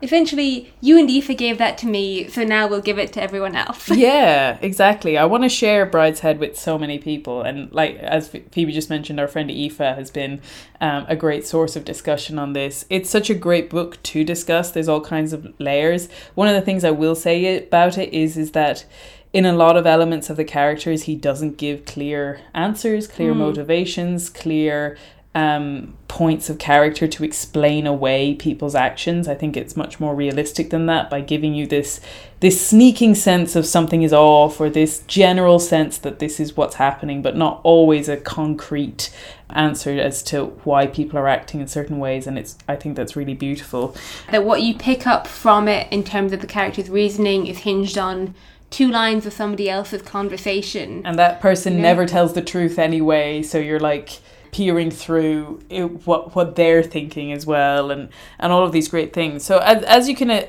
Essentially, 0.00 0.72
you 0.80 0.96
and 0.96 1.10
Aoife 1.10 1.36
gave 1.36 1.58
that 1.58 1.76
to 1.78 1.86
me, 1.86 2.28
so 2.28 2.44
now 2.44 2.68
we'll 2.68 2.80
give 2.80 2.98
it 2.98 3.12
to 3.14 3.22
everyone 3.22 3.56
else. 3.56 3.90
yeah, 3.90 4.56
exactly. 4.62 5.18
I 5.18 5.24
want 5.24 5.42
to 5.42 5.48
share 5.48 5.90
Brideshead 5.90 6.38
with 6.38 6.56
so 6.58 6.78
many 6.78 6.98
people, 6.98 7.42
and 7.42 7.72
like 7.72 7.96
as 7.96 8.28
Phoebe 8.28 8.72
just 8.72 8.90
mentioned, 8.90 9.18
our 9.18 9.26
friend 9.26 9.50
Aoife 9.50 9.78
has 9.78 10.10
been 10.10 10.40
um, 10.80 11.04
a 11.08 11.16
great 11.16 11.46
source 11.46 11.74
of 11.74 11.84
discussion 11.84 12.38
on 12.38 12.52
this. 12.52 12.84
It's 12.88 13.10
such 13.10 13.28
a 13.28 13.34
great 13.34 13.70
book 13.70 14.00
to 14.04 14.22
discuss. 14.22 14.70
There's 14.70 14.88
all 14.88 15.00
kinds 15.00 15.32
of 15.32 15.52
layers. 15.58 16.08
One 16.34 16.46
of 16.46 16.54
the 16.54 16.62
things 16.62 16.84
I 16.84 16.92
will 16.92 17.16
say 17.16 17.58
about 17.58 17.98
it 17.98 18.12
is 18.14 18.36
is 18.36 18.52
that 18.52 18.84
in 19.32 19.44
a 19.44 19.52
lot 19.52 19.76
of 19.76 19.86
elements 19.86 20.30
of 20.30 20.36
the 20.36 20.44
characters, 20.44 21.02
he 21.02 21.14
doesn't 21.14 21.58
give 21.58 21.84
clear 21.84 22.40
answers, 22.54 23.06
clear 23.06 23.34
motivations, 23.34 24.30
clear 24.30 24.96
um, 25.34 25.94
points 26.08 26.48
of 26.48 26.58
character 26.58 27.06
to 27.06 27.22
explain 27.22 27.86
away 27.86 28.34
people's 28.34 28.74
actions. 28.74 29.28
I 29.28 29.34
think 29.34 29.56
it's 29.56 29.76
much 29.76 30.00
more 30.00 30.14
realistic 30.14 30.70
than 30.70 30.86
that 30.86 31.10
by 31.10 31.20
giving 31.20 31.54
you 31.54 31.66
this 31.66 32.00
this 32.40 32.64
sneaking 32.64 33.14
sense 33.14 33.56
of 33.56 33.66
something 33.66 34.02
is 34.02 34.12
off 34.12 34.60
or 34.60 34.70
this 34.70 35.00
general 35.06 35.58
sense 35.58 35.98
that 35.98 36.18
this 36.20 36.38
is 36.38 36.56
what's 36.56 36.76
happening, 36.76 37.20
but 37.20 37.36
not 37.36 37.60
always 37.62 38.08
a 38.08 38.16
concrete 38.16 39.10
answer 39.50 39.90
as 39.98 40.22
to 40.22 40.46
why 40.64 40.86
people 40.86 41.18
are 41.18 41.28
acting 41.28 41.60
in 41.60 41.68
certain 41.68 41.98
ways. 41.98 42.26
And 42.26 42.38
it's 42.38 42.56
I 42.66 42.76
think 42.76 42.96
that's 42.96 43.14
really 43.14 43.34
beautiful. 43.34 43.94
That 44.30 44.44
what 44.44 44.62
you 44.62 44.74
pick 44.74 45.06
up 45.06 45.26
from 45.26 45.68
it 45.68 45.92
in 45.92 46.04
terms 46.04 46.32
of 46.32 46.40
the 46.40 46.46
character's 46.46 46.88
reasoning 46.88 47.46
is 47.46 47.58
hinged 47.58 47.98
on 47.98 48.34
two 48.70 48.90
lines 48.90 49.26
of 49.26 49.32
somebody 49.32 49.68
else's 49.68 50.02
conversation. 50.02 51.02
And 51.04 51.18
that 51.18 51.40
person 51.40 51.80
never 51.80 52.06
tells 52.06 52.34
the 52.34 52.42
truth 52.42 52.78
anyway, 52.78 53.42
so 53.42 53.58
you're 53.58 53.80
like 53.80 54.20
peering 54.52 54.90
through 54.90 55.60
it, 55.68 56.06
what 56.06 56.34
what 56.34 56.56
they're 56.56 56.82
thinking 56.82 57.32
as 57.32 57.46
well 57.46 57.90
and 57.90 58.08
and 58.38 58.52
all 58.52 58.64
of 58.64 58.72
these 58.72 58.88
great 58.88 59.12
things. 59.12 59.44
So 59.44 59.58
as, 59.58 59.82
as 59.84 60.08
you 60.08 60.16
can 60.16 60.30
uh, 60.30 60.46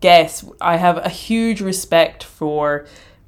guess 0.00 0.44
i 0.60 0.76
have 0.76 0.98
a 0.98 1.08
huge 1.08 1.62
respect 1.62 2.22
for 2.22 2.86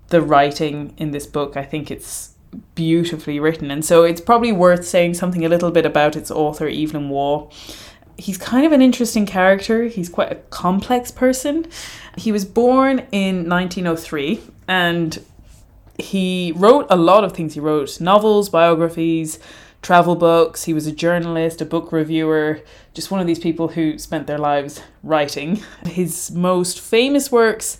the 0.08 0.20
writing 0.20 0.92
in 0.96 1.12
this 1.12 1.26
book. 1.26 1.56
I 1.56 1.64
think 1.64 1.90
it's 1.90 2.34
beautifully 2.74 3.38
written 3.38 3.70
and 3.70 3.84
so 3.84 4.02
it's 4.02 4.20
probably 4.20 4.50
worth 4.50 4.84
saying 4.84 5.14
something 5.14 5.44
a 5.44 5.48
little 5.48 5.70
bit 5.70 5.86
about 5.86 6.16
its 6.16 6.30
author 6.30 6.66
evelyn 6.68 7.08
waugh. 7.08 7.48
He's 8.18 8.36
kind 8.36 8.66
of 8.66 8.72
an 8.72 8.82
interesting 8.82 9.24
character. 9.24 9.84
He's 9.84 10.08
quite 10.08 10.30
a 10.30 10.34
complex 10.34 11.10
person. 11.10 11.66
He 12.18 12.32
was 12.32 12.44
born 12.44 13.06
in 13.12 13.48
1903 13.48 14.42
and 14.68 15.24
he 16.00 16.52
wrote 16.56 16.86
a 16.90 16.96
lot 16.96 17.24
of 17.24 17.32
things. 17.32 17.54
He 17.54 17.60
wrote 17.60 18.00
novels 18.00 18.48
biographies 18.48 19.38
travel 19.82 20.16
books. 20.16 20.64
He 20.64 20.74
was 20.74 20.86
a 20.86 20.92
journalist, 20.92 21.60
a 21.60 21.64
book 21.64 21.92
reviewer, 21.92 22.60
just 22.94 23.10
one 23.10 23.20
of 23.20 23.26
these 23.26 23.38
people 23.38 23.68
who 23.68 23.98
spent 23.98 24.26
their 24.26 24.38
lives 24.38 24.82
writing. 25.02 25.62
His 25.86 26.30
most 26.30 26.80
famous 26.80 27.30
works. 27.32 27.78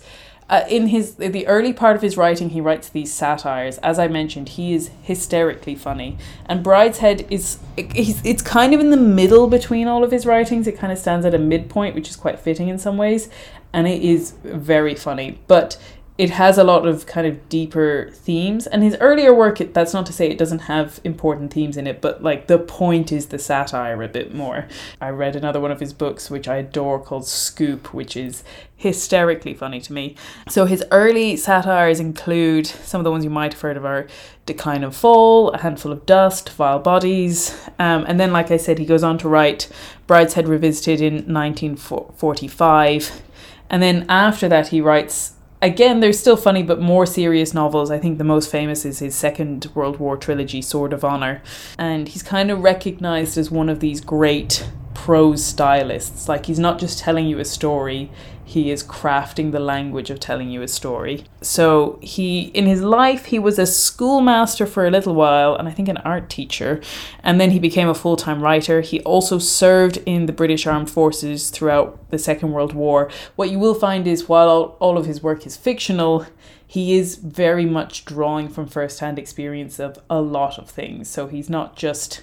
Uh, 0.49 0.65
in 0.67 0.87
his 0.87 1.15
the 1.15 1.47
early 1.47 1.71
part 1.71 1.95
of 1.95 2.01
his 2.01 2.17
writing, 2.17 2.49
he 2.49 2.59
writes 2.59 2.89
these 2.89 3.13
satires. 3.13 3.77
As 3.77 3.97
I 3.97 4.09
mentioned, 4.09 4.49
he 4.49 4.73
is 4.73 4.89
hysterically 5.01 5.75
funny, 5.75 6.17
and 6.45 6.61
Brideshead 6.61 7.25
is 7.31 7.57
he's, 7.77 8.21
it's 8.25 8.41
kind 8.41 8.73
of 8.73 8.81
in 8.81 8.89
the 8.89 8.97
middle 8.97 9.47
between 9.47 9.87
all 9.87 10.03
of 10.03 10.11
his 10.11 10.25
writings. 10.25 10.67
It 10.67 10.77
kind 10.77 10.91
of 10.91 10.99
stands 10.99 11.25
at 11.25 11.33
a 11.33 11.37
midpoint, 11.39 11.95
which 11.95 12.09
is 12.09 12.17
quite 12.17 12.37
fitting 12.37 12.67
in 12.67 12.77
some 12.77 12.97
ways, 12.97 13.29
and 13.71 13.87
it 13.87 14.01
is 14.01 14.31
very 14.43 14.93
funny. 14.93 15.39
But 15.47 15.77
it 16.21 16.29
has 16.29 16.59
a 16.59 16.63
lot 16.63 16.85
of 16.85 17.07
kind 17.07 17.25
of 17.25 17.49
deeper 17.49 18.11
themes 18.13 18.67
and 18.67 18.83
his 18.83 18.95
earlier 18.99 19.33
work 19.33 19.57
that's 19.73 19.91
not 19.91 20.05
to 20.05 20.13
say 20.13 20.29
it 20.29 20.37
doesn't 20.37 20.59
have 20.59 20.99
important 21.03 21.51
themes 21.51 21.77
in 21.77 21.87
it 21.87 21.99
but 21.99 22.21
like 22.21 22.45
the 22.45 22.59
point 22.59 23.11
is 23.11 23.25
the 23.29 23.39
satire 23.39 24.03
a 24.03 24.07
bit 24.07 24.31
more. 24.31 24.67
I 25.01 25.09
read 25.09 25.35
another 25.35 25.59
one 25.59 25.71
of 25.71 25.79
his 25.79 25.93
books 25.93 26.29
which 26.29 26.47
i 26.47 26.57
adore 26.57 26.99
called 27.01 27.25
scoop 27.25 27.91
which 27.91 28.15
is 28.15 28.43
hysterically 28.75 29.55
funny 29.55 29.81
to 29.81 29.93
me. 29.93 30.15
So 30.47 30.65
his 30.65 30.83
early 30.91 31.35
satires 31.37 31.99
include 31.99 32.67
some 32.67 32.99
of 32.99 33.03
the 33.03 33.11
ones 33.11 33.23
you 33.23 33.31
might 33.31 33.53
have 33.53 33.61
heard 33.61 33.77
of 33.77 33.83
are 33.83 34.05
decline 34.45 34.83
and 34.83 34.93
fall 34.93 35.49
a 35.49 35.57
handful 35.57 35.91
of 35.91 36.05
dust 36.05 36.51
vile 36.51 36.77
bodies 36.77 37.67
um, 37.79 38.05
and 38.07 38.19
then 38.19 38.31
like 38.33 38.49
i 38.49 38.57
said 38.57 38.79
he 38.79 38.85
goes 38.85 39.03
on 39.03 39.17
to 39.17 39.29
write 39.29 39.69
brideshead 40.07 40.47
revisited 40.47 40.99
in 40.99 41.13
1945 41.31 43.21
and 43.69 43.83
then 43.83 44.03
after 44.09 44.49
that 44.49 44.69
he 44.69 44.81
writes 44.81 45.33
again, 45.61 45.99
they're 45.99 46.13
still 46.13 46.37
funny, 46.37 46.63
but 46.63 46.79
more 46.81 47.05
serious 47.05 47.53
novels. 47.53 47.91
I 47.91 47.99
think 47.99 48.17
the 48.17 48.23
most 48.23 48.49
famous 48.49 48.85
is 48.85 48.99
his 48.99 49.15
Second 49.15 49.67
World 49.73 49.97
War 49.97 50.17
trilogy, 50.17 50.61
Sword 50.61 50.93
of 50.93 51.03
Honor. 51.03 51.41
And 51.77 52.07
he's 52.07 52.23
kind 52.23 52.51
of 52.51 52.61
recognized 52.61 53.37
as 53.37 53.51
one 53.51 53.69
of 53.69 53.79
these 53.79 54.01
great 54.01 54.67
prose 54.93 55.43
stylists. 55.43 56.27
Like, 56.27 56.45
he's 56.45 56.59
not 56.59 56.79
just 56.79 56.99
telling 56.99 57.27
you 57.27 57.39
a 57.39 57.45
story, 57.45 58.11
he 58.51 58.69
is 58.69 58.83
crafting 58.83 59.53
the 59.53 59.59
language 59.59 60.09
of 60.09 60.19
telling 60.19 60.49
you 60.49 60.61
a 60.61 60.67
story. 60.67 61.23
So 61.41 61.99
he 62.01 62.51
in 62.53 62.65
his 62.65 62.81
life 62.81 63.25
he 63.25 63.39
was 63.39 63.57
a 63.57 63.65
schoolmaster 63.65 64.65
for 64.65 64.85
a 64.85 64.91
little 64.91 65.15
while 65.15 65.55
and 65.55 65.69
I 65.69 65.71
think 65.71 65.87
an 65.87 65.97
art 65.97 66.29
teacher 66.29 66.81
and 67.23 67.39
then 67.39 67.51
he 67.51 67.59
became 67.59 67.87
a 67.87 67.95
full-time 67.95 68.41
writer. 68.41 68.81
He 68.81 68.99
also 69.01 69.39
served 69.39 69.97
in 70.05 70.25
the 70.25 70.33
British 70.33 70.67
Armed 70.67 70.89
Forces 70.89 71.49
throughout 71.49 72.09
the 72.09 72.19
Second 72.19 72.51
World 72.51 72.73
War. 72.73 73.09
What 73.37 73.49
you 73.49 73.57
will 73.57 73.73
find 73.73 74.05
is 74.05 74.27
while 74.27 74.49
all, 74.49 74.77
all 74.81 74.97
of 74.97 75.05
his 75.05 75.23
work 75.23 75.47
is 75.47 75.55
fictional, 75.55 76.25
he 76.67 76.97
is 76.97 77.15
very 77.15 77.65
much 77.65 78.03
drawing 78.03 78.49
from 78.49 78.67
first-hand 78.67 79.17
experience 79.17 79.79
of 79.79 79.97
a 80.09 80.19
lot 80.21 80.57
of 80.57 80.69
things. 80.69 81.09
So 81.09 81.27
he's 81.27 81.49
not 81.49 81.77
just 81.77 82.21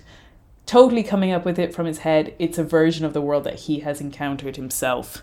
totally 0.66 1.02
coming 1.02 1.32
up 1.32 1.46
with 1.46 1.58
it 1.58 1.74
from 1.74 1.86
his 1.86 1.98
head. 1.98 2.34
It's 2.38 2.58
a 2.58 2.64
version 2.64 3.06
of 3.06 3.14
the 3.14 3.22
world 3.22 3.44
that 3.44 3.60
he 3.60 3.80
has 3.80 4.00
encountered 4.02 4.56
himself. 4.56 5.22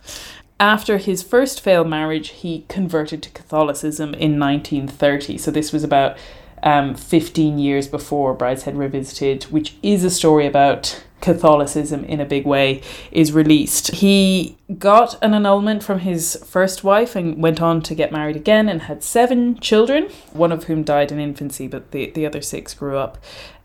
After 0.59 0.97
his 0.97 1.21
first 1.21 1.59
failed 1.59 1.87
marriage, 1.87 2.29
he 2.29 2.65
converted 2.69 3.21
to 3.23 3.29
Catholicism 3.31 4.13
in 4.13 4.39
1930. 4.39 5.37
So 5.37 5.51
this 5.51 5.73
was 5.73 5.83
about 5.83 6.17
um, 6.63 6.95
15 6.95 7.59
years 7.59 7.87
before 7.87 8.35
Brideshead 8.35 8.77
Revisited, 8.77 9.43
which 9.45 9.75
is 9.83 10.03
a 10.03 10.09
story 10.09 10.47
about 10.47 11.03
Catholicism 11.19 12.05
in 12.05 12.21
a 12.21 12.25
big 12.25 12.45
way, 12.45 12.81
is 13.11 13.33
released. 13.33 13.91
He 13.95 14.57
got 14.77 15.21
an 15.21 15.33
annulment 15.33 15.83
from 15.83 15.99
his 15.99 16.41
first 16.45 16.83
wife 16.83 17.15
and 17.15 17.41
went 17.41 17.61
on 17.61 17.81
to 17.81 17.95
get 17.95 18.11
married 18.11 18.35
again 18.35 18.69
and 18.69 18.83
had 18.83 19.03
seven 19.03 19.59
children, 19.59 20.09
one 20.31 20.51
of 20.51 20.65
whom 20.65 20.83
died 20.83 21.11
in 21.11 21.19
infancy, 21.19 21.67
but 21.67 21.91
the, 21.91 22.11
the 22.11 22.25
other 22.25 22.41
six 22.41 22.73
grew 22.73 22.97
up. 22.97 23.17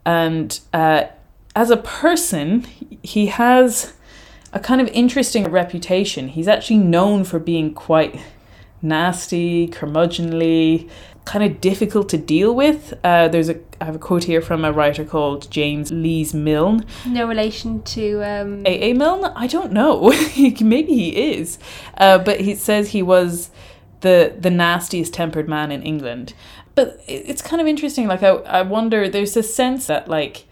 And 0.04 0.58
uh, 0.72 1.04
as 1.54 1.70
a 1.70 1.76
person, 1.76 2.66
he 3.02 3.26
has 3.26 3.94
a 4.52 4.60
kind 4.60 4.80
of 4.80 4.88
interesting 4.88 5.44
reputation. 5.50 6.28
He's 6.28 6.48
actually 6.48 6.78
known 6.78 7.24
for 7.24 7.38
being 7.38 7.72
quite 7.74 8.20
nasty, 8.82 9.68
curmudgeonly, 9.68 10.88
kind 11.24 11.44
of 11.44 11.60
difficult 11.60 12.08
to 12.08 12.18
deal 12.18 12.54
with. 12.54 12.94
Uh, 13.04 13.28
there's 13.28 13.48
a 13.48 13.60
I 13.80 13.86
have 13.86 13.94
a 13.94 13.98
quote 13.98 14.24
here 14.24 14.42
from 14.42 14.64
a 14.64 14.72
writer 14.72 15.04
called 15.04 15.50
James 15.50 15.90
Lees 15.90 16.34
Milne. 16.34 16.84
No 17.06 17.26
relation 17.26 17.82
to 17.84 18.22
um... 18.22 18.62
A. 18.66 18.90
A. 18.90 18.92
Milne. 18.92 19.24
I 19.24 19.46
don't 19.46 19.72
know. 19.72 20.10
Maybe 20.60 20.94
he 20.94 21.32
is, 21.32 21.58
uh, 21.96 22.18
but 22.18 22.40
he 22.40 22.54
says 22.54 22.90
he 22.90 23.02
was 23.02 23.50
the 24.00 24.34
the 24.38 24.50
nastiest 24.50 25.14
tempered 25.14 25.48
man 25.48 25.72
in 25.72 25.82
England. 25.82 26.34
But 26.74 27.02
it's 27.06 27.42
kind 27.42 27.60
of 27.60 27.66
interesting. 27.66 28.06
Like 28.06 28.22
I, 28.22 28.28
I 28.28 28.62
wonder. 28.62 29.08
There's 29.08 29.36
a 29.36 29.42
sense 29.42 29.86
that 29.86 30.08
like 30.08 30.44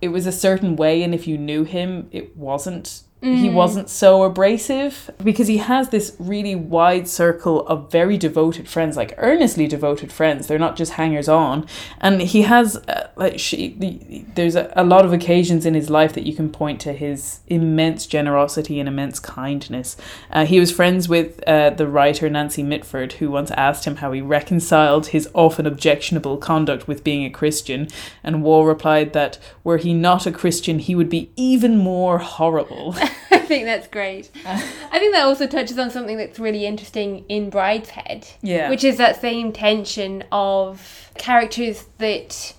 it 0.00 0.08
was 0.08 0.26
a 0.26 0.32
certain 0.32 0.74
way, 0.76 1.02
and 1.02 1.14
if 1.14 1.26
you 1.26 1.36
knew 1.36 1.64
him, 1.64 2.08
it 2.12 2.36
wasn't 2.36 3.02
Mm. 3.24 3.38
He 3.38 3.48
wasn't 3.48 3.88
so 3.88 4.22
abrasive 4.22 5.10
because 5.22 5.48
he 5.48 5.56
has 5.56 5.88
this 5.88 6.14
really 6.18 6.54
wide 6.54 7.08
circle 7.08 7.66
of 7.66 7.90
very 7.90 8.18
devoted 8.18 8.68
friends, 8.68 8.98
like 8.98 9.14
earnestly 9.16 9.66
devoted 9.66 10.12
friends. 10.12 10.46
They're 10.46 10.58
not 10.58 10.76
just 10.76 10.92
hangers 10.92 11.26
on. 11.26 11.66
And 12.02 12.20
he 12.20 12.42
has, 12.42 12.76
uh, 12.76 13.08
like, 13.16 13.38
she, 13.38 13.76
the, 13.78 14.26
there's 14.34 14.56
a, 14.56 14.70
a 14.76 14.84
lot 14.84 15.06
of 15.06 15.14
occasions 15.14 15.64
in 15.64 15.72
his 15.72 15.88
life 15.88 16.12
that 16.12 16.26
you 16.26 16.34
can 16.34 16.50
point 16.50 16.82
to 16.82 16.92
his 16.92 17.40
immense 17.46 18.06
generosity 18.06 18.78
and 18.78 18.90
immense 18.90 19.20
kindness. 19.20 19.96
Uh, 20.30 20.44
he 20.44 20.60
was 20.60 20.70
friends 20.70 21.08
with 21.08 21.42
uh, 21.48 21.70
the 21.70 21.88
writer 21.88 22.28
Nancy 22.28 22.62
Mitford, 22.62 23.14
who 23.14 23.30
once 23.30 23.50
asked 23.52 23.86
him 23.86 23.96
how 23.96 24.12
he 24.12 24.20
reconciled 24.20 25.06
his 25.08 25.30
often 25.32 25.66
objectionable 25.66 26.36
conduct 26.36 26.86
with 26.86 27.02
being 27.02 27.24
a 27.24 27.30
Christian. 27.30 27.88
And 28.22 28.42
Waugh 28.42 28.64
replied 28.64 29.14
that 29.14 29.38
were 29.62 29.78
he 29.78 29.94
not 29.94 30.26
a 30.26 30.32
Christian, 30.32 30.78
he 30.78 30.94
would 30.94 31.08
be 31.08 31.30
even 31.36 31.78
more 31.78 32.18
horrible. 32.18 32.94
I 33.30 33.38
think 33.38 33.64
that's 33.64 33.86
great. 33.88 34.30
I 34.46 34.98
think 34.98 35.14
that 35.14 35.24
also 35.24 35.46
touches 35.46 35.78
on 35.78 35.90
something 35.90 36.16
that's 36.16 36.38
really 36.38 36.66
interesting 36.66 37.24
in 37.28 37.50
Brideshead. 37.50 38.32
Yeah. 38.42 38.70
Which 38.70 38.84
is 38.84 38.96
that 38.98 39.20
same 39.20 39.52
tension 39.52 40.24
of 40.32 41.10
characters 41.16 41.86
that 41.98 42.54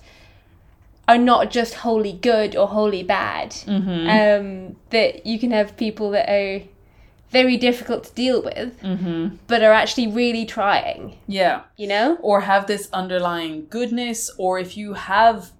are 1.08 1.18
not 1.18 1.50
just 1.50 1.74
wholly 1.74 2.12
good 2.12 2.56
or 2.56 2.68
wholly 2.68 3.02
bad. 3.02 3.50
Mm-hmm. 3.50 4.08
Um, 4.08 4.76
that 4.90 5.26
you 5.26 5.38
can 5.38 5.50
have 5.50 5.76
people 5.76 6.10
that 6.10 6.28
are 6.28 6.62
very 7.30 7.56
difficult 7.56 8.04
to 8.04 8.14
deal 8.14 8.42
with, 8.42 8.80
mm-hmm. 8.80 9.36
but 9.46 9.62
are 9.62 9.72
actually 9.72 10.06
really 10.06 10.46
trying. 10.46 11.18
Yeah. 11.26 11.62
You 11.76 11.88
know? 11.88 12.18
Or 12.22 12.42
have 12.42 12.66
this 12.66 12.88
underlying 12.92 13.66
goodness, 13.68 14.30
or 14.38 14.58
if 14.58 14.76
you 14.76 14.94
have 14.94 15.52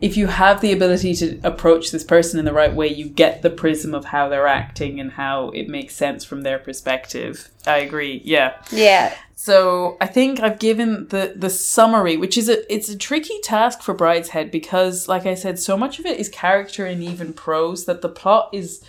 if 0.00 0.16
you 0.16 0.26
have 0.26 0.60
the 0.60 0.72
ability 0.72 1.14
to 1.14 1.40
approach 1.42 1.90
this 1.90 2.04
person 2.04 2.38
in 2.38 2.44
the 2.44 2.52
right 2.52 2.74
way, 2.74 2.88
you 2.88 3.08
get 3.08 3.42
the 3.42 3.50
prism 3.50 3.94
of 3.94 4.06
how 4.06 4.28
they're 4.28 4.46
acting 4.46 5.00
and 5.00 5.12
how 5.12 5.48
it 5.50 5.68
makes 5.68 5.94
sense 5.94 6.24
from 6.24 6.42
their 6.42 6.58
perspective. 6.58 7.50
I 7.66 7.78
agree. 7.78 8.20
Yeah. 8.24 8.60
Yeah. 8.70 9.14
So 9.34 9.96
I 10.00 10.06
think 10.06 10.40
I've 10.40 10.58
given 10.58 11.08
the 11.08 11.32
the 11.36 11.50
summary, 11.50 12.16
which 12.16 12.36
is 12.36 12.48
a 12.48 12.72
it's 12.72 12.88
a 12.88 12.96
tricky 12.96 13.38
task 13.42 13.80
for 13.82 13.94
Brideshead 13.94 14.50
because, 14.50 15.08
like 15.08 15.24
I 15.26 15.34
said, 15.34 15.58
so 15.58 15.76
much 15.76 15.98
of 15.98 16.06
it 16.06 16.18
is 16.18 16.28
character 16.28 16.84
and 16.86 17.02
even 17.02 17.32
prose 17.32 17.84
that 17.84 18.02
the 18.02 18.08
plot 18.08 18.50
is 18.52 18.82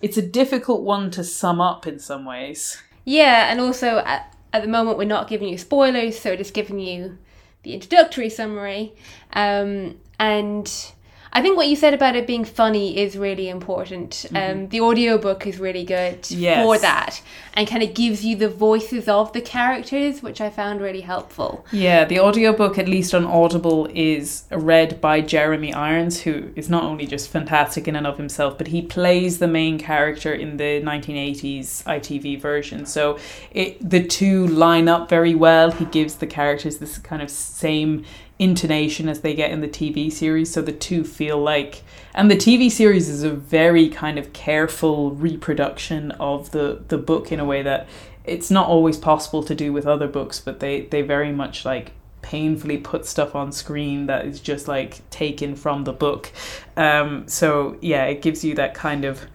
it's 0.00 0.16
a 0.16 0.22
difficult 0.22 0.82
one 0.82 1.10
to 1.12 1.24
sum 1.24 1.60
up 1.60 1.86
in 1.86 1.98
some 1.98 2.24
ways. 2.24 2.80
Yeah, 3.04 3.50
and 3.50 3.60
also 3.60 3.96
uh, 3.96 4.22
at 4.52 4.62
the 4.62 4.68
moment, 4.68 4.98
we're 4.98 5.04
not 5.04 5.28
giving 5.28 5.48
you 5.48 5.58
spoilers, 5.58 6.18
so 6.18 6.30
we're 6.30 6.36
just 6.36 6.54
giving 6.54 6.78
you 6.78 7.18
the 7.62 7.72
introductory 7.72 8.28
summary. 8.28 8.92
Um, 9.32 9.98
and 10.22 10.92
I 11.34 11.40
think 11.40 11.56
what 11.56 11.66
you 11.68 11.76
said 11.76 11.94
about 11.94 12.14
it 12.14 12.26
being 12.26 12.44
funny 12.44 12.98
is 12.98 13.16
really 13.16 13.48
important. 13.48 14.26
Um, 14.34 14.68
the 14.68 14.82
audiobook 14.82 15.46
is 15.46 15.58
really 15.58 15.82
good 15.82 16.30
Yes. 16.30 16.62
for 16.62 16.76
that 16.78 17.22
and 17.54 17.66
kind 17.66 17.82
of 17.82 17.94
gives 17.94 18.22
you 18.22 18.36
the 18.36 18.50
voices 18.50 19.08
of 19.08 19.32
the 19.32 19.40
characters, 19.40 20.22
which 20.22 20.42
I 20.42 20.50
found 20.50 20.82
really 20.82 21.00
helpful. 21.00 21.64
Yeah, 21.72 22.04
the 22.04 22.20
audiobook, 22.20 22.78
at 22.78 22.86
least 22.86 23.14
on 23.14 23.24
Audible, 23.24 23.88
is 23.94 24.44
read 24.50 25.00
by 25.00 25.22
Jeremy 25.22 25.72
Irons, 25.72 26.20
who 26.20 26.50
is 26.54 26.68
not 26.68 26.82
only 26.84 27.06
just 27.06 27.30
fantastic 27.30 27.88
in 27.88 27.96
and 27.96 28.06
of 28.06 28.18
himself, 28.18 28.58
but 28.58 28.66
he 28.66 28.82
plays 28.82 29.38
the 29.38 29.48
main 29.48 29.78
character 29.78 30.34
in 30.34 30.58
the 30.58 30.82
1980s 30.82 31.82
ITV 31.84 32.40
version. 32.42 32.84
So 32.84 33.18
it, 33.52 33.78
the 33.88 34.04
two 34.06 34.46
line 34.48 34.86
up 34.86 35.08
very 35.08 35.34
well. 35.34 35.70
He 35.70 35.86
gives 35.86 36.16
the 36.16 36.26
characters 36.26 36.76
this 36.76 36.98
kind 36.98 37.22
of 37.22 37.30
same 37.30 38.04
intonation 38.38 39.08
as 39.08 39.20
they 39.20 39.34
get 39.34 39.50
in 39.50 39.60
the 39.60 39.68
TV 39.68 40.10
series. 40.10 40.52
So 40.52 40.62
the 40.62 40.72
two 40.72 41.04
feel 41.04 41.38
like. 41.38 41.82
And 42.14 42.30
the 42.30 42.36
TV 42.36 42.70
series 42.70 43.08
is 43.08 43.22
a 43.22 43.30
very 43.30 43.88
kind 43.88 44.18
of 44.18 44.32
careful 44.32 45.12
reproduction 45.12 46.10
of 46.12 46.50
the, 46.50 46.82
the 46.88 46.98
book 46.98 47.32
in 47.32 47.40
a 47.40 47.44
way 47.44 47.62
that 47.62 47.88
it's 48.24 48.50
not 48.50 48.68
always 48.68 48.96
possible 48.96 49.42
to 49.42 49.54
do 49.54 49.72
with 49.72 49.86
other 49.86 50.08
books, 50.08 50.40
but 50.40 50.60
they, 50.60 50.82
they 50.82 51.02
very 51.02 51.32
much 51.32 51.64
like 51.64 51.92
painfully 52.22 52.78
put 52.78 53.04
stuff 53.04 53.34
on 53.34 53.50
screen 53.50 54.06
that 54.06 54.24
is 54.24 54.40
just 54.40 54.68
like 54.68 55.08
taken 55.10 55.56
from 55.56 55.84
the 55.84 55.92
book. 55.92 56.30
Um, 56.76 57.26
so 57.26 57.76
yeah, 57.80 58.04
it 58.04 58.22
gives 58.22 58.44
you 58.44 58.54
that 58.54 58.74
kind 58.74 59.04
of 59.04 59.26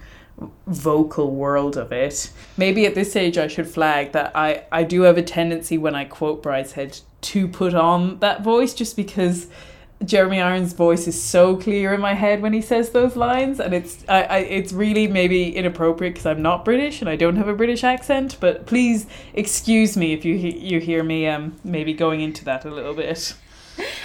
vocal 0.67 1.35
world 1.35 1.77
of 1.77 1.91
it. 1.91 2.31
Maybe 2.57 2.85
at 2.85 2.95
this 2.95 3.11
stage 3.11 3.37
I 3.37 3.47
should 3.47 3.67
flag 3.67 4.13
that 4.13 4.31
I, 4.35 4.65
I 4.71 4.83
do 4.83 5.01
have 5.01 5.17
a 5.17 5.23
tendency 5.23 5.77
when 5.77 5.95
I 5.95 6.05
quote 6.05 6.43
Brideshead 6.43 7.01
to 7.21 7.47
put 7.47 7.73
on 7.73 8.19
that 8.19 8.43
voice 8.43 8.73
just 8.73 8.95
because 8.95 9.47
Jeremy 10.05 10.41
Irons' 10.41 10.73
voice 10.73 11.07
is 11.07 11.21
so 11.21 11.57
clear 11.57 11.93
in 11.93 11.99
my 11.99 12.13
head 12.13 12.41
when 12.41 12.53
he 12.53 12.61
says 12.61 12.91
those 12.91 13.15
lines, 13.15 13.59
and 13.59 13.73
it's 13.73 14.05
I, 14.07 14.23
I 14.23 14.37
it's 14.39 14.71
really 14.71 15.07
maybe 15.07 15.55
inappropriate 15.55 16.13
because 16.13 16.25
I'm 16.27 16.41
not 16.41 16.63
British 16.63 17.01
and 17.01 17.09
I 17.09 17.15
don't 17.15 17.35
have 17.35 17.47
a 17.47 17.55
British 17.55 17.83
accent. 17.83 18.37
But 18.39 18.67
please 18.67 19.07
excuse 19.33 19.97
me 19.97 20.13
if 20.13 20.23
you 20.23 20.37
he- 20.37 20.57
you 20.59 20.79
hear 20.79 21.03
me 21.03 21.27
um 21.27 21.55
maybe 21.63 21.93
going 21.93 22.21
into 22.21 22.45
that 22.45 22.65
a 22.65 22.69
little 22.69 22.93
bit. 22.93 23.33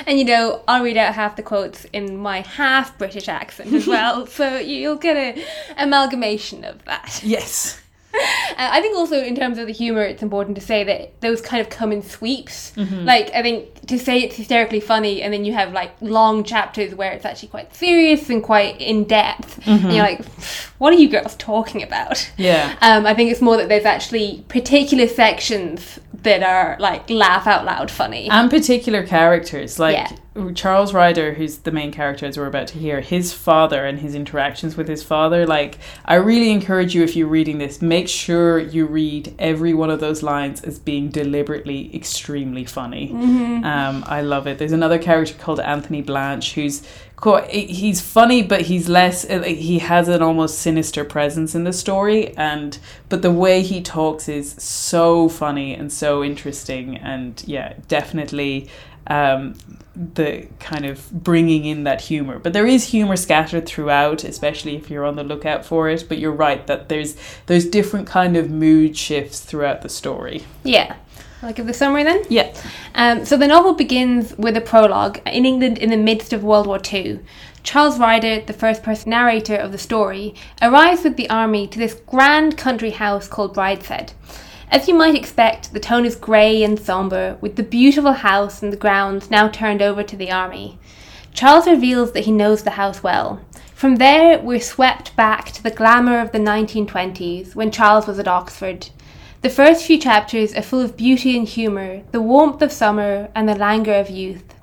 And 0.07 0.19
you 0.19 0.26
know, 0.26 0.62
I'll 0.69 0.83
read 0.85 0.99
out 0.99 1.14
half 1.14 1.37
the 1.37 1.42
quotes 1.42 1.87
in 1.95 2.19
my 2.19 2.40
half 2.42 2.99
British 2.99 3.26
accent 3.26 3.73
as 3.73 3.87
well, 3.87 4.26
so 4.38 4.59
you'll 4.59 4.97
get 4.97 5.16
a 5.16 5.45
amalgamation 5.78 6.62
of 6.64 6.85
that. 6.85 7.23
Yes. 7.25 7.81
Uh, 8.14 8.69
I 8.71 8.81
think 8.83 8.97
also 8.97 9.16
in 9.23 9.35
terms 9.35 9.57
of 9.59 9.66
the 9.66 9.73
humor, 9.73 10.02
it's 10.02 10.23
important 10.23 10.54
to 10.57 10.61
say 10.62 10.85
that 10.85 11.21
those 11.23 11.40
kind 11.40 11.61
of 11.61 11.71
come 11.71 11.90
in 11.92 12.02
sweeps. 12.02 12.73
Like 13.07 13.31
I 13.33 13.40
think 13.42 13.87
to 13.87 13.99
say 13.99 14.21
it's 14.23 14.37
hysterically 14.37 14.81
funny, 14.81 15.23
and 15.23 15.33
then 15.33 15.45
you 15.47 15.54
have 15.54 15.73
like 15.73 15.92
long 16.00 16.45
chapters 16.45 16.95
where 16.95 17.12
it's 17.12 17.25
actually 17.25 17.49
quite 17.49 17.75
serious 17.75 18.28
and 18.28 18.42
quite 18.42 18.78
in 18.81 19.04
depth. 19.04 19.66
And 19.66 19.92
you're 19.95 20.04
like, 20.04 20.21
what 20.83 20.93
are 20.93 20.97
you 20.97 21.09
girls 21.09 21.37
talking 21.37 21.81
about? 21.81 22.29
Yeah. 22.37 22.75
Um, 22.81 23.07
I 23.07 23.15
think 23.15 23.31
it's 23.31 23.41
more 23.41 23.57
that 23.57 23.69
there's 23.69 23.85
actually 23.85 24.45
particular 24.49 25.07
sections 25.07 26.01
that 26.25 26.43
are 26.43 26.77
like 26.81 27.09
laugh 27.09 27.47
out 27.47 27.65
loud 27.65 27.89
funny. 27.89 28.29
and 28.29 28.51
particular 28.51 29.05
characters 29.05 29.79
like 29.79 29.95
Yeah. 29.95 30.51
Charles 30.55 30.95
Ryder, 30.95 31.35
who's 31.35 31.59
the 31.59 31.71
main 31.71 31.93
character 31.93 32.25
as 32.27 32.39
we're 32.39 32.47
about 32.47 32.67
to 32.69 32.79
hear, 32.79 33.01
his 33.01 33.33
father 33.35 33.85
and 33.85 33.99
his 34.01 34.15
interactions 34.15 34.77
with 34.79 34.89
his 34.89 35.03
father. 35.03 35.47
Like, 35.47 35.79
I 36.07 36.15
really 36.15 36.51
encourage 36.51 36.95
you 36.95 37.03
if 37.05 37.15
you're 37.17 37.29
reading 37.29 37.59
this, 37.59 37.83
make 37.83 38.09
sure 38.09 38.59
you 38.59 38.87
read 38.87 39.35
every 39.39 39.75
one 39.75 39.91
of 39.91 40.01
those 40.01 40.23
lines 40.23 40.62
as 40.62 40.79
being 40.79 41.11
deliberately 41.11 41.95
extremely 41.95 42.65
funny. 42.65 43.11
Um, 43.12 44.05
I 44.07 44.23
love 44.23 44.47
it. 44.47 44.57
There's 44.59 44.73
another 44.73 44.99
character 44.99 45.35
called 45.39 45.61
Anthony 45.61 46.01
Blanche 46.03 46.55
who's 46.55 46.83
quite, 47.23 47.49
he's 47.50 48.00
funny, 48.00 48.43
but 48.43 48.62
he's 48.62 48.88
less. 48.88 49.25
uh, 49.25 49.43
He 49.45 49.78
has 49.78 50.08
an 50.08 50.21
almost 50.21 50.58
sinister 50.58 51.04
presence 51.04 51.54
in 51.54 51.65
the 51.65 51.73
story, 51.73 52.37
and 52.37 52.78
but 53.08 53.23
the 53.23 53.30
way 53.30 53.63
he 53.63 53.80
talks 53.80 54.28
is 54.28 54.52
so 54.58 55.28
funny 55.28 55.73
and 55.73 55.91
so 55.91 56.23
interesting, 56.23 56.99
and 56.99 57.43
yeah, 57.47 57.75
definitely 57.89 58.69
um, 59.06 59.54
the 59.95 60.49
kind 60.58 60.85
of 60.85 61.11
bringing 61.13 61.65
in 61.65 61.85
that 61.85 62.00
humor. 62.00 62.39
But 62.41 62.52
there 62.52 62.67
is 62.67 62.89
humor 62.89 63.17
scattered 63.17 63.67
throughout, 63.67 64.25
especially 64.25 64.75
if 64.75 64.91
you're 64.91 65.04
on 65.04 65.17
the 65.17 65.25
lookout 65.25 65.65
for 65.65 65.89
it. 65.89 66.06
But 66.08 66.19
you're 66.19 66.32
right 66.32 66.67
that 66.67 66.89
there's 66.89 67.17
there's 67.47 67.67
different 67.67 68.08
kind 68.08 68.37
of 68.37 68.50
mood 68.50 68.97
shifts 68.97 69.41
throughout 69.41 69.82
the 69.82 69.89
story. 69.89 70.45
Yeah. 70.65 70.97
I'll 71.43 71.52
give 71.52 71.67
the 71.67 71.75
summary 71.75 72.05
then. 72.05 72.23
Yeah. 72.28 72.55
Um, 72.95 73.25
so 73.25 73.37
the 73.37 73.49
novel 73.49 73.75
begins 73.75 74.37
with 74.39 74.57
a 74.57 74.61
prologue 74.61 75.21
in 75.26 75.45
England 75.45 75.78
in 75.78 75.91
the 75.91 75.97
midst 75.97 76.33
of 76.33 76.45
World 76.45 76.69
War 76.69 76.81
II. 76.93 77.19
Charles 77.65 77.99
Ryder, 77.99 78.43
the 78.43 78.52
first 78.52 78.83
person 78.83 79.11
narrator 79.11 79.57
of 79.57 79.73
the 79.73 79.78
story, 79.78 80.35
arrives 80.61 81.02
with 81.02 81.17
the 81.17 81.28
army 81.28 81.67
to 81.67 81.78
this 81.78 81.95
grand 82.07 82.57
country 82.57 82.91
house 82.91 83.26
called 83.26 83.55
Brideshead. 83.55 84.13
As 84.71 84.89
you 84.89 84.95
might 84.95 85.17
expect, 85.17 85.73
the 85.73 85.81
tone 85.81 86.05
is 86.05 86.17
grey 86.17 86.63
and 86.63 86.78
sombre, 86.78 87.37
with 87.41 87.57
the 87.57 87.63
beautiful 87.63 88.13
house 88.13 88.63
and 88.63 88.73
the 88.73 88.76
grounds 88.76 89.31
now 89.31 89.49
turned 89.49 89.83
over 89.83 90.02
to 90.02 90.17
the 90.17 90.31
army. 90.31 90.78
Charles 91.35 91.67
reveals 91.67 92.13
that 92.13 92.25
he 92.25 92.33
knows 92.33 92.63
the 92.63 92.71
house 92.71 93.02
well. 93.02 93.41
From 93.75 93.97
there, 93.97 94.39
we're 94.39 94.61
swept 94.61 95.15
back 95.17 95.50
to 95.52 95.63
the 95.63 95.71
glamour 95.71 96.21
of 96.21 96.31
the 96.33 96.39
1920s 96.39 97.55
when 97.55 97.71
Charles 97.71 98.07
was 98.07 98.19
at 98.19 98.28
Oxford. 98.28 98.91
The 99.43 99.50
first 99.50 99.85
few 99.85 99.99
chapters 99.99 100.55
are 100.55 100.63
full 100.63 100.83
of 100.83 100.97
beauty 100.97 101.37
and 101.37 101.49
humour, 101.49 102.02
the 102.13 102.23
warmth 102.23 102.63
of 102.63 102.71
summer, 102.71 103.28
and 103.35 103.49
the 103.49 103.57
languor 103.57 103.95
of 103.95 104.09
youth. 104.09 104.55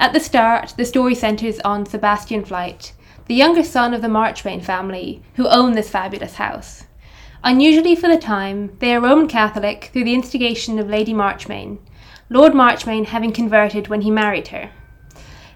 At 0.00 0.12
the 0.12 0.18
start, 0.18 0.74
the 0.76 0.84
story 0.84 1.14
centres 1.14 1.60
on 1.60 1.86
Sebastian 1.86 2.42
Flyte, 2.44 2.90
the 3.26 3.36
younger 3.36 3.62
son 3.62 3.94
of 3.94 4.02
the 4.02 4.08
Marchmain 4.08 4.60
family, 4.60 5.22
who 5.34 5.46
own 5.46 5.74
this 5.74 5.90
fabulous 5.90 6.34
house. 6.34 6.86
Unusually 7.44 7.94
for 7.94 8.08
the 8.08 8.18
time, 8.18 8.76
they 8.80 8.92
are 8.96 9.00
Roman 9.00 9.28
Catholic 9.28 9.90
through 9.92 10.02
the 10.02 10.14
instigation 10.14 10.80
of 10.80 10.90
Lady 10.90 11.14
Marchmain, 11.14 11.78
Lord 12.28 12.52
Marchmain 12.52 13.04
having 13.04 13.30
converted 13.30 13.86
when 13.86 14.00
he 14.00 14.10
married 14.10 14.48
her. 14.48 14.70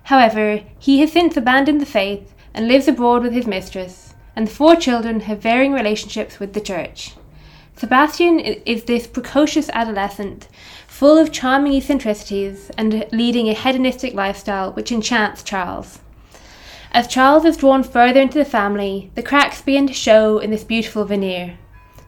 However, 0.04 0.62
he 0.78 1.00
has 1.00 1.11
since 1.11 1.37
abandoned 1.37 1.80
the 1.80 1.87
faith 1.87 2.33
and 2.54 2.68
lives 2.68 2.87
abroad 2.87 3.24
with 3.24 3.33
his 3.33 3.48
mistress, 3.48 4.14
and 4.37 4.46
the 4.46 4.52
four 4.52 4.76
children 4.76 5.18
have 5.22 5.42
varying 5.42 5.72
relationships 5.72 6.38
with 6.38 6.52
the 6.52 6.61
church. 6.61 7.14
Sebastian 7.80 8.40
is 8.40 8.84
this 8.84 9.06
precocious 9.06 9.70
adolescent, 9.70 10.48
full 10.86 11.16
of 11.16 11.32
charming 11.32 11.72
eccentricities 11.72 12.70
and 12.76 13.06
leading 13.10 13.48
a 13.48 13.54
hedonistic 13.54 14.12
lifestyle 14.12 14.70
which 14.74 14.92
enchants 14.92 15.42
Charles. 15.42 16.00
As 16.92 17.08
Charles 17.08 17.46
is 17.46 17.56
drawn 17.56 17.82
further 17.82 18.20
into 18.20 18.36
the 18.36 18.44
family, 18.44 19.10
the 19.14 19.22
cracks 19.22 19.62
begin 19.62 19.86
to 19.86 19.94
show 19.94 20.36
in 20.40 20.50
this 20.50 20.62
beautiful 20.62 21.06
veneer. 21.06 21.56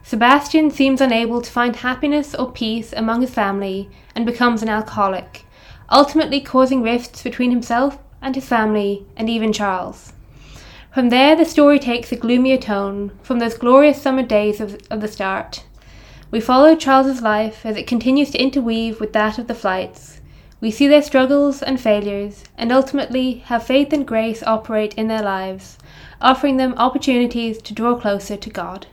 Sebastian 0.03 0.69
seems 0.69 1.01
unable 1.01 1.41
to 1.41 1.51
find 1.51 1.77
happiness 1.77 2.35
or 2.35 2.51
peace 2.51 2.93
among 2.93 3.21
his 3.21 3.33
family 3.33 3.89
and 4.13 4.27
becomes 4.27 4.61
an 4.61 4.69
alcoholic, 4.69 5.43
ultimately 5.89 6.39
causing 6.39 6.83
rifts 6.83 7.23
between 7.23 7.49
himself 7.49 7.97
and 8.21 8.35
his 8.35 8.45
family 8.45 9.07
and 9.17 9.27
even 9.27 9.51
Charles. 9.51 10.12
From 10.93 11.09
there, 11.09 11.35
the 11.35 11.43
story 11.43 11.79
takes 11.79 12.11
a 12.11 12.15
gloomier 12.15 12.59
tone 12.59 13.17
from 13.23 13.39
those 13.39 13.57
glorious 13.57 13.99
summer 13.99 14.21
days 14.21 14.61
of, 14.61 14.79
of 14.91 15.01
the 15.01 15.07
start. 15.07 15.63
We 16.29 16.39
follow 16.39 16.75
Charles's 16.75 17.23
life 17.23 17.65
as 17.65 17.77
it 17.77 17.87
continues 17.87 18.29
to 18.29 18.37
interweave 18.37 18.99
with 18.99 19.11
that 19.13 19.39
of 19.39 19.47
the 19.47 19.55
Flytes. 19.55 20.19
We 20.61 20.69
see 20.69 20.85
their 20.85 21.01
struggles 21.01 21.63
and 21.63 21.81
failures, 21.81 22.43
and 22.59 22.71
ultimately 22.71 23.39
have 23.45 23.65
faith 23.65 23.91
and 23.91 24.05
grace 24.05 24.43
operate 24.43 24.93
in 24.93 25.07
their 25.07 25.23
lives, 25.23 25.79
offering 26.21 26.57
them 26.57 26.75
opportunities 26.77 27.59
to 27.63 27.73
draw 27.73 27.95
closer 27.95 28.37
to 28.37 28.49
God. 28.51 28.85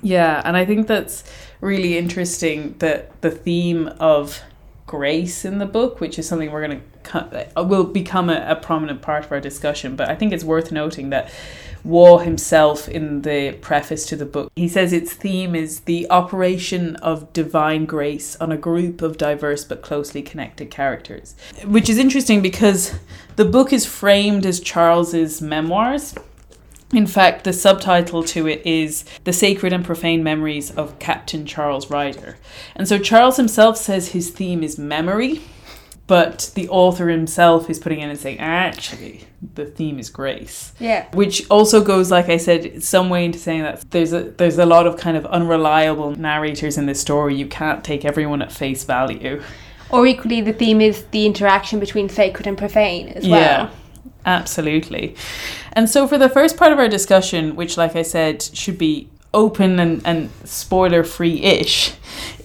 Yeah, 0.00 0.42
and 0.44 0.56
I 0.56 0.64
think 0.64 0.86
that's 0.86 1.24
really 1.60 1.98
interesting 1.98 2.76
that 2.78 3.20
the 3.20 3.32
theme 3.32 3.88
of 3.98 4.40
grace 4.96 5.44
in 5.44 5.58
the 5.58 5.66
book, 5.66 6.00
which 6.00 6.18
is 6.18 6.28
something 6.28 6.52
we're 6.52 6.66
going 6.66 6.80
to 6.80 7.48
uh, 7.56 7.64
will 7.64 7.84
become 7.84 8.30
a, 8.30 8.44
a 8.48 8.56
prominent 8.56 9.02
part 9.02 9.24
of 9.24 9.32
our 9.32 9.40
discussion. 9.40 9.96
But 9.96 10.08
I 10.08 10.14
think 10.14 10.32
it's 10.32 10.44
worth 10.44 10.70
noting 10.70 11.10
that 11.10 11.32
Waugh 11.82 12.18
himself, 12.18 12.88
in 12.88 13.22
the 13.22 13.52
preface 13.60 14.06
to 14.06 14.16
the 14.16 14.24
book, 14.24 14.50
he 14.56 14.68
says 14.68 14.92
its 14.92 15.12
theme 15.12 15.54
is 15.54 15.80
the 15.80 16.08
operation 16.10 16.96
of 16.96 17.30
divine 17.32 17.84
grace 17.84 18.36
on 18.36 18.52
a 18.52 18.56
group 18.56 19.02
of 19.02 19.18
diverse 19.18 19.64
but 19.64 19.82
closely 19.82 20.22
connected 20.22 20.70
characters, 20.70 21.34
which 21.64 21.90
is 21.90 21.98
interesting 21.98 22.40
because 22.40 22.94
the 23.36 23.44
book 23.44 23.72
is 23.72 23.84
framed 23.84 24.46
as 24.46 24.60
Charles's 24.60 25.42
memoirs. 25.42 26.14
In 26.94 27.06
fact, 27.06 27.44
the 27.44 27.52
subtitle 27.52 28.22
to 28.24 28.46
it 28.46 28.64
is 28.64 29.04
The 29.24 29.32
Sacred 29.32 29.72
and 29.72 29.84
Profane 29.84 30.22
Memories 30.22 30.70
of 30.70 30.98
Captain 30.98 31.44
Charles 31.44 31.90
Ryder. 31.90 32.36
And 32.76 32.86
so 32.86 32.98
Charles 32.98 33.36
himself 33.36 33.76
says 33.76 34.08
his 34.08 34.30
theme 34.30 34.62
is 34.62 34.78
memory. 34.78 35.40
but 36.06 36.50
the 36.54 36.68
author 36.68 37.08
himself 37.08 37.70
is 37.70 37.78
putting 37.78 38.00
in 38.00 38.10
and 38.10 38.18
saying, 38.18 38.38
actually, 38.38 39.24
the 39.54 39.64
theme 39.64 39.98
is 39.98 40.10
grace. 40.10 40.72
Yeah. 40.78 41.06
Which 41.14 41.48
also 41.50 41.82
goes, 41.82 42.10
like 42.10 42.28
I 42.28 42.36
said, 42.36 42.82
some 42.82 43.08
way 43.08 43.24
into 43.24 43.38
saying 43.38 43.62
that 43.62 43.90
there's 43.90 44.12
a 44.12 44.24
there's 44.24 44.58
a 44.58 44.66
lot 44.66 44.86
of 44.86 44.98
kind 44.98 45.16
of 45.16 45.24
unreliable 45.26 46.14
narrators 46.14 46.76
in 46.76 46.86
this 46.86 47.00
story. 47.00 47.34
You 47.34 47.46
can't 47.46 47.82
take 47.82 48.04
everyone 48.04 48.42
at 48.42 48.52
face 48.52 48.84
value. 48.84 49.42
Or 49.90 50.06
equally, 50.06 50.40
the 50.42 50.52
theme 50.52 50.80
is 50.80 51.04
the 51.10 51.24
interaction 51.24 51.80
between 51.80 52.08
sacred 52.08 52.46
and 52.46 52.58
profane 52.58 53.08
as 53.08 53.26
well. 53.26 53.70
Absolutely. 54.26 55.14
And 55.72 55.88
so, 55.88 56.06
for 56.06 56.18
the 56.18 56.28
first 56.28 56.56
part 56.56 56.72
of 56.72 56.78
our 56.78 56.88
discussion, 56.88 57.56
which, 57.56 57.76
like 57.76 57.94
I 57.96 58.02
said, 58.02 58.42
should 58.42 58.78
be 58.78 59.08
open 59.34 59.78
and, 59.80 60.00
and 60.06 60.30
spoiler 60.44 61.02
free 61.02 61.42
ish, 61.42 61.94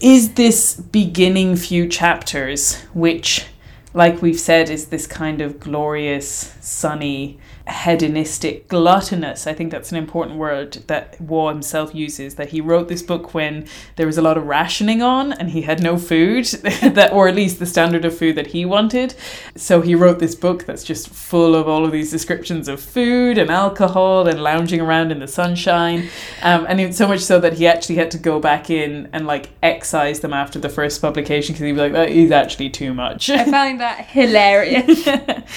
is 0.02 0.34
this 0.34 0.76
beginning 0.76 1.56
few 1.56 1.88
chapters, 1.88 2.82
which, 2.94 3.46
like 3.94 4.22
we've 4.22 4.40
said, 4.40 4.70
is 4.70 4.88
this 4.88 5.08
kind 5.08 5.42
of 5.42 5.60
glorious, 5.60 6.56
sunny, 6.60 7.40
hedonistic, 7.70 8.68
gluttonous. 8.68 9.48
I 9.48 9.54
think 9.54 9.72
that's 9.72 9.92
an 9.92 9.98
important 9.98 10.38
word 10.38 10.74
that 10.88 11.20
Waugh 11.22 11.50
himself 11.50 11.94
uses. 11.94 12.36
That 12.36 12.50
he 12.50 12.62
wrote 12.62 12.88
this 12.88 13.02
book 13.02 13.34
when 13.34 13.68
there 13.96 14.06
was 14.06 14.18
a 14.18 14.22
lot 14.22 14.38
of 14.38 14.46
rationing 14.46 15.02
on 15.02 15.32
and 15.34 15.52
he 15.52 15.62
had 15.62 15.82
no 15.82 15.98
food, 15.98 16.46
that 16.82 17.12
or 17.14 17.28
at 17.28 17.36
least 17.36 17.60
the 17.60 17.66
standard 17.66 18.06
of 18.06 18.18
food 18.18 18.36
that 18.36 18.48
he 18.48 18.66
wanted. 18.66 19.16
So 19.56 19.82
he 19.82 19.96
wrote 19.96 20.20
this 20.20 20.36
book 20.36 20.66
that's 20.66 20.84
just 20.84 21.10
full 21.10 21.56
of 21.56 21.68
all 21.68 21.86
of 21.86 21.92
these 21.92 22.12
descriptions 22.12 22.68
of 22.68 22.82
food 22.82 23.38
and 23.38 23.50
alcohol 23.50 24.28
and 24.28 24.42
lounging 24.42 24.82
around 24.82 25.12
in 25.12 25.20
the 25.20 25.28
sunshine. 25.28 26.10
Um, 26.42 26.66
and 26.68 26.82
it's 26.82 26.98
so 26.98 27.08
much 27.08 27.22
so 27.22 27.40
that 27.40 27.54
he 27.54 27.68
actually 27.68 27.96
had 27.96 28.12
to 28.12 28.18
go 28.18 28.40
back 28.40 28.70
in 28.70 29.10
and 29.14 29.28
like 29.28 29.50
excise 29.62 30.20
them 30.20 30.34
after 30.34 30.60
the 30.60 30.70
first 30.70 31.02
publication 31.02 31.54
because 31.54 31.66
he 31.66 31.72
was 31.72 31.80
like, 31.80 31.94
that 31.94 32.10
is 32.10 32.32
actually 32.32 32.70
too 32.70 32.94
much. 32.94 33.30
I 33.30 33.46
find 33.46 33.80
that 33.80 34.06
hilarious. 34.06 35.08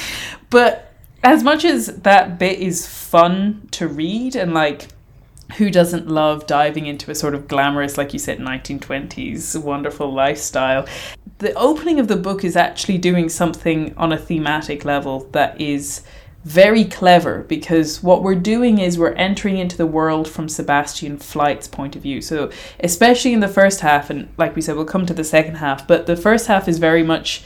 but 0.51 0.92
as 1.23 1.43
much 1.43 1.65
as 1.65 1.87
that 1.87 2.39
bit 2.39 2.59
is 2.59 2.87
fun 2.87 3.69
to 3.71 3.87
read 3.87 4.35
and 4.35 4.55
like 4.55 4.89
who 5.57 5.71
doesn't 5.71 6.09
love 6.09 6.47
diving 6.47 6.87
into 6.87 7.11
a 7.11 7.15
sort 7.15 7.35
of 7.35 7.47
glamorous 7.47 7.99
like 7.99 8.13
you 8.13 8.19
said 8.19 8.39
1920s 8.39 9.61
wonderful 9.63 10.13
lifestyle 10.13 10.87
the 11.39 11.53
opening 11.55 12.01
of 12.01 12.09
the 12.09 12.17
book 12.17 12.45
is 12.45 12.57
actually 12.57 12.99
doing 12.99 13.29
something 13.29 13.95
on 13.97 14.13
a 14.13 14.19
thematic 14.19 14.85
level 14.85 15.29
that 15.33 15.61
is 15.61 16.03
very 16.45 16.85
clever 16.85 17.43
because 17.43 18.03
what 18.03 18.23
we're 18.23 18.35
doing 18.35 18.79
is 18.79 18.99
we're 18.99 19.13
entering 19.13 19.59
into 19.59 19.77
the 19.77 19.87
world 19.87 20.29
from 20.29 20.49
Sebastian 20.49 21.17
Flyte's 21.17 21.69
point 21.69 21.95
of 21.95 22.03
view. 22.03 22.21
So, 22.21 22.51
especially 22.81 23.33
in 23.33 23.41
the 23.41 23.49
first 23.49 23.81
half, 23.81 24.11
and 24.11 24.29
like 24.37 24.57
we 24.57 24.63
said, 24.63 24.75
we'll 24.75 24.85
come 24.85 25.07
to 25.07 25.15
the 25.15 25.25
second 25.25 25.57
half, 25.57 25.87
but 25.87 26.07
the 26.07 26.17
first 26.17 26.49
half 26.49 26.67
is 26.67 26.79
very 26.79 27.05
much 27.05 27.45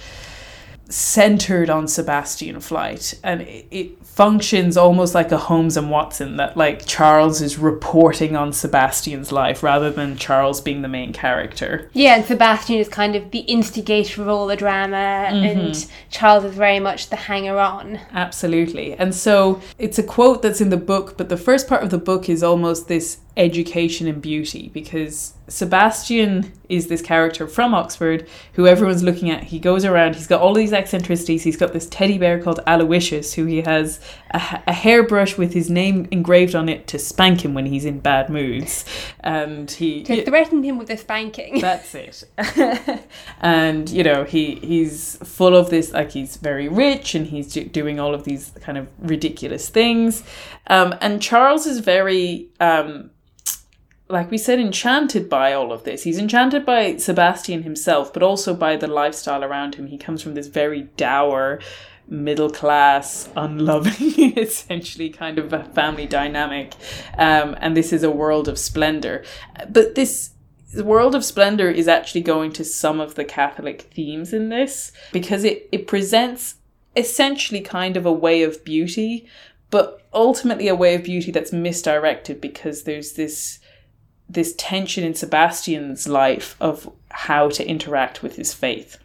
centered 0.88 1.68
on 1.68 1.88
Sebastian 1.88 2.57
Flyte 2.57 3.18
and 3.25 3.42
it, 3.42 3.66
it, 3.70 4.07
functions 4.07 4.77
almost 4.77 5.14
like 5.14 5.33
a 5.33 5.37
Holmes 5.37 5.77
and 5.77 5.90
Watson 5.90 6.37
that 6.37 6.57
like 6.57 6.87
Charles 6.87 7.42
is 7.42 7.59
reporting 7.59 8.37
on 8.37 8.53
Sebastian's 8.53 9.33
life 9.33 9.62
rather 9.62 9.90
than 9.90 10.16
Charles 10.16 10.61
being 10.61 10.83
the 10.83 10.88
main 10.88 11.12
character. 11.12 11.90
Yeah, 11.92 12.16
and 12.16 12.25
Sebastian 12.25 12.77
is 12.77 12.88
kind 12.88 13.16
of 13.16 13.31
the 13.31 13.40
instigator 13.40 14.22
of 14.22 14.29
all 14.29 14.46
the 14.46 14.57
drama 14.57 14.96
Mm-hmm. 14.96 15.59
and 15.59 15.87
Charles 16.11 16.44
is 16.44 16.55
very 16.55 16.81
much 16.81 17.11
the 17.11 17.16
hanger 17.16 17.59
on. 17.59 18.01
Absolutely. 18.12 18.94
And 18.94 19.14
so 19.14 19.61
it's 19.79 19.99
a 19.99 20.03
quote 20.03 20.42
that's 20.42 20.61
in 20.61 20.70
the 20.70 20.77
book, 20.77 21.16
but 21.18 21.29
the 21.29 21.37
first 21.37 21.68
part 21.68 21.83
of 21.83 21.90
the 21.90 21.99
book 21.99 22.29
is 22.29 22.42
almost 22.42 22.88
this 22.88 23.18
education 23.37 24.07
in 24.07 24.20
beauty 24.20 24.70
because 24.72 25.35
Sebastian 25.48 26.52
is 26.68 26.88
this 26.88 27.00
character 27.00 27.46
from 27.46 27.74
Oxford 27.74 28.28
who 28.54 28.66
everyone's 28.66 29.02
looking 29.02 29.30
at. 29.30 29.44
He 29.44 29.59
goes 29.59 29.85
around, 29.85 30.16
he's 30.16 30.26
got 30.26 30.40
all 30.40 30.54
these 30.54 30.72
eccentricities. 30.72 31.44
He's 31.44 31.56
got 31.56 31.72
this 31.72 31.87
teddy 31.88 32.18
bear 32.18 32.42
called 32.42 32.61
Aloysius 32.66 33.35
who 33.35 33.44
he 33.44 33.62
has 33.62 34.00
a, 34.32 34.62
a 34.66 34.72
hairbrush 34.72 35.38
with 35.38 35.52
his 35.52 35.70
name 35.70 36.09
engraved 36.11 36.54
on 36.54 36.68
it 36.68 36.87
to 36.88 36.98
spank 36.98 37.44
him 37.44 37.54
when 37.54 37.66
he's 37.66 37.85
in 37.85 38.00
bad 38.00 38.28
moods. 38.28 38.85
And 39.20 39.70
he. 39.70 40.02
To 40.04 40.24
threaten 40.24 40.62
him 40.62 40.78
with 40.78 40.90
a 40.90 40.96
spanking. 40.96 41.61
That's 41.61 41.94
it. 41.94 42.24
and 43.40 43.88
you 43.88 44.02
know 44.02 44.24
he 44.24 44.56
he's 44.56 45.16
full 45.18 45.54
of 45.54 45.70
this 45.70 45.92
like 45.92 46.11
he's 46.11 46.37
very 46.37 46.68
rich 46.68 47.14
and 47.14 47.26
he's 47.26 47.52
doing 47.52 48.00
all 48.00 48.14
of 48.14 48.24
these 48.24 48.52
kind 48.61 48.78
of 48.78 48.88
ridiculous 48.98 49.68
things. 49.68 50.22
Um, 50.68 50.94
and 51.00 51.22
Charles 51.22 51.66
is 51.66 51.78
very 51.78 52.48
um, 52.59 53.11
like 54.08 54.30
we 54.30 54.38
said 54.38 54.60
enchanted 54.60 55.28
by 55.28 55.52
all 55.52 55.72
of 55.72 55.84
this. 55.84 56.04
He's 56.04 56.18
enchanted 56.18 56.64
by 56.64 56.96
Sebastian 56.96 57.62
himself, 57.64 58.12
but 58.12 58.22
also 58.22 58.54
by 58.54 58.76
the 58.76 58.86
lifestyle 58.86 59.42
around 59.42 59.74
him. 59.74 59.88
He 59.88 59.98
comes 59.98 60.22
from 60.22 60.34
this 60.34 60.46
very 60.46 60.82
dour 60.96 61.60
middle 62.08 62.50
class, 62.50 63.28
unloving, 63.36 64.34
essentially 64.38 65.10
kind 65.10 65.38
of 65.38 65.52
a 65.52 65.64
family 65.64 66.06
dynamic. 66.06 66.74
Um, 67.18 67.56
and 67.60 67.76
this 67.76 67.92
is 67.92 68.02
a 68.02 68.10
world 68.10 68.48
of 68.48 68.58
splendor. 68.58 69.24
But 69.68 69.96
this 69.96 70.30
world 70.76 71.14
of 71.14 71.24
splendor 71.24 71.68
is 71.68 71.88
actually 71.88 72.20
going 72.20 72.52
to 72.52 72.64
some 72.64 73.00
of 73.00 73.14
the 73.16 73.24
Catholic 73.24 73.82
themes 73.94 74.32
in 74.32 74.50
this 74.50 74.92
because 75.12 75.42
it, 75.42 75.68
it 75.72 75.86
presents 75.86 76.56
essentially 76.94 77.60
kind 77.60 77.96
of 77.96 78.06
a 78.06 78.12
way 78.12 78.42
of 78.42 78.64
beauty, 78.64 79.28
but 79.70 80.02
ultimately 80.14 80.68
a 80.68 80.74
way 80.74 80.94
of 80.94 81.02
beauty 81.02 81.30
that's 81.30 81.52
misdirected 81.52 82.40
because 82.40 82.84
there's 82.84 83.14
this 83.14 83.58
this 84.28 84.54
tension 84.56 85.04
in 85.04 85.14
Sebastian's 85.14 86.08
life 86.08 86.56
of 86.60 86.92
how 87.10 87.48
to 87.50 87.66
interact 87.66 88.22
with 88.22 88.36
his 88.36 88.52
faith. 88.52 88.98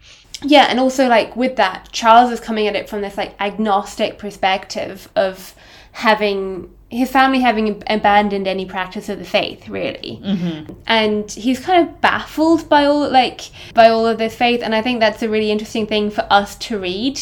Yeah, 0.43 0.65
and 0.69 0.79
also 0.79 1.07
like 1.07 1.35
with 1.35 1.55
that, 1.57 1.89
Charles 1.91 2.31
is 2.31 2.39
coming 2.39 2.67
at 2.67 2.75
it 2.75 2.89
from 2.89 3.01
this 3.01 3.17
like 3.17 3.39
agnostic 3.39 4.17
perspective 4.17 5.09
of 5.15 5.53
having 5.91 6.73
his 6.89 7.09
family 7.09 7.39
having 7.39 7.81
abandoned 7.87 8.47
any 8.47 8.65
practice 8.65 9.07
of 9.07 9.17
the 9.17 9.25
faith, 9.25 9.69
really, 9.69 10.19
mm-hmm. 10.21 10.73
and 10.87 11.31
he's 11.31 11.59
kind 11.59 11.87
of 11.87 12.01
baffled 12.01 12.67
by 12.67 12.85
all 12.85 13.09
like 13.09 13.41
by 13.73 13.87
all 13.87 14.05
of 14.05 14.17
this 14.17 14.35
faith, 14.35 14.61
and 14.63 14.75
I 14.75 14.81
think 14.81 14.99
that's 14.99 15.21
a 15.21 15.29
really 15.29 15.51
interesting 15.51 15.87
thing 15.87 16.09
for 16.11 16.25
us 16.29 16.55
to 16.55 16.79
read. 16.79 17.19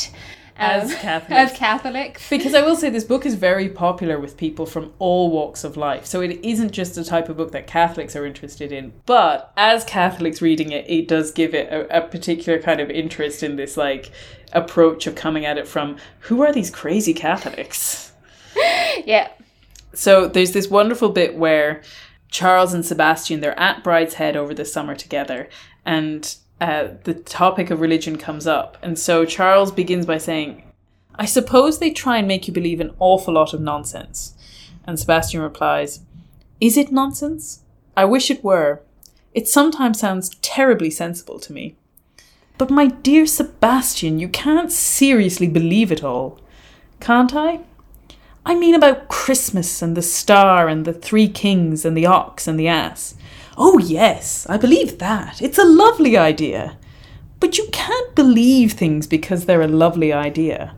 As 0.59 0.91
um, 0.91 0.97
Catholics. 0.99 1.51
as 1.51 1.57
Catholics. 1.57 2.29
Because 2.29 2.53
I 2.53 2.61
will 2.61 2.75
say 2.75 2.89
this 2.89 3.03
book 3.03 3.25
is 3.25 3.35
very 3.35 3.69
popular 3.69 4.19
with 4.19 4.37
people 4.37 4.65
from 4.65 4.93
all 4.99 5.31
walks 5.31 5.63
of 5.63 5.77
life. 5.77 6.05
So 6.05 6.21
it 6.21 6.39
isn't 6.43 6.71
just 6.71 6.97
a 6.97 7.03
type 7.03 7.29
of 7.29 7.37
book 7.37 7.51
that 7.53 7.65
Catholics 7.65 8.15
are 8.15 8.25
interested 8.25 8.71
in. 8.71 8.93
But 9.05 9.51
as 9.55 9.83
Catholics 9.85 10.41
reading 10.41 10.71
it, 10.71 10.87
it 10.89 11.07
does 11.07 11.31
give 11.31 11.55
it 11.55 11.71
a, 11.71 11.97
a 11.97 12.01
particular 12.07 12.61
kind 12.61 12.79
of 12.79 12.89
interest 12.89 13.41
in 13.41 13.55
this 13.55 13.77
like 13.77 14.11
approach 14.51 15.07
of 15.07 15.15
coming 15.15 15.45
at 15.45 15.57
it 15.57 15.67
from 15.67 15.97
who 16.19 16.41
are 16.41 16.51
these 16.51 16.69
crazy 16.69 17.13
Catholics? 17.13 18.11
yeah. 19.05 19.29
So 19.93 20.27
there's 20.27 20.51
this 20.51 20.69
wonderful 20.69 21.09
bit 21.09 21.35
where 21.35 21.81
Charles 22.29 22.73
and 22.73 22.85
Sebastian 22.85 23.41
they're 23.41 23.59
at 23.59 23.83
Brideshead 23.83 24.35
over 24.35 24.53
the 24.53 24.65
summer 24.65 24.95
together 24.95 25.49
and 25.85 26.35
uh, 26.61 26.89
the 27.03 27.13
topic 27.13 27.69
of 27.69 27.81
religion 27.81 28.17
comes 28.17 28.45
up. 28.45 28.77
And 28.81 28.97
so 28.97 29.25
Charles 29.25 29.71
begins 29.71 30.05
by 30.05 30.17
saying, 30.17 30.63
I 31.15 31.25
suppose 31.25 31.79
they 31.79 31.91
try 31.91 32.17
and 32.17 32.27
make 32.27 32.47
you 32.47 32.53
believe 32.53 32.79
an 32.79 32.95
awful 32.99 33.33
lot 33.33 33.53
of 33.53 33.61
nonsense. 33.61 34.33
And 34.85 34.99
Sebastian 34.99 35.41
replies, 35.41 36.01
Is 36.59 36.77
it 36.77 36.91
nonsense? 36.91 37.61
I 37.95 38.05
wish 38.05 38.31
it 38.31 38.43
were. 38.43 38.81
It 39.33 39.47
sometimes 39.47 39.99
sounds 39.99 40.29
terribly 40.41 40.89
sensible 40.89 41.39
to 41.39 41.53
me. 41.53 41.75
But 42.57 42.69
my 42.69 42.87
dear 42.87 43.25
Sebastian, 43.25 44.19
you 44.19 44.27
can't 44.27 44.71
seriously 44.71 45.47
believe 45.47 45.91
it 45.91 46.03
all. 46.03 46.39
Can't 46.99 47.33
I? 47.35 47.61
I 48.45 48.55
mean 48.55 48.73
about 48.73 49.09
Christmas 49.09 49.81
and 49.81 49.95
the 49.95 50.01
star 50.01 50.67
and 50.67 50.85
the 50.85 50.93
three 50.93 51.27
kings 51.27 51.85
and 51.85 51.95
the 51.95 52.05
ox 52.05 52.47
and 52.47 52.59
the 52.59 52.67
ass. 52.67 53.15
Oh, 53.61 53.77
yes, 53.77 54.47
I 54.49 54.55
believe 54.55 54.99
that. 54.99 55.41
It's 55.41 55.57
a 55.57 55.65
lovely 55.65 56.15
idea. 56.15 56.77
But 57.41 57.57
you 57.57 57.67
can't 57.73 58.15
believe 58.15 58.71
things 58.71 59.05
because 59.05 59.45
they're 59.45 59.61
a 59.61 59.67
lovely 59.67 60.13
idea. 60.13 60.75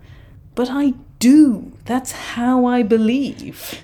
But 0.56 0.70
I 0.72 0.96
do. 1.20 1.74
That's 1.86 2.12
how 2.12 2.66
I 2.66 2.82
believe. 2.82 3.84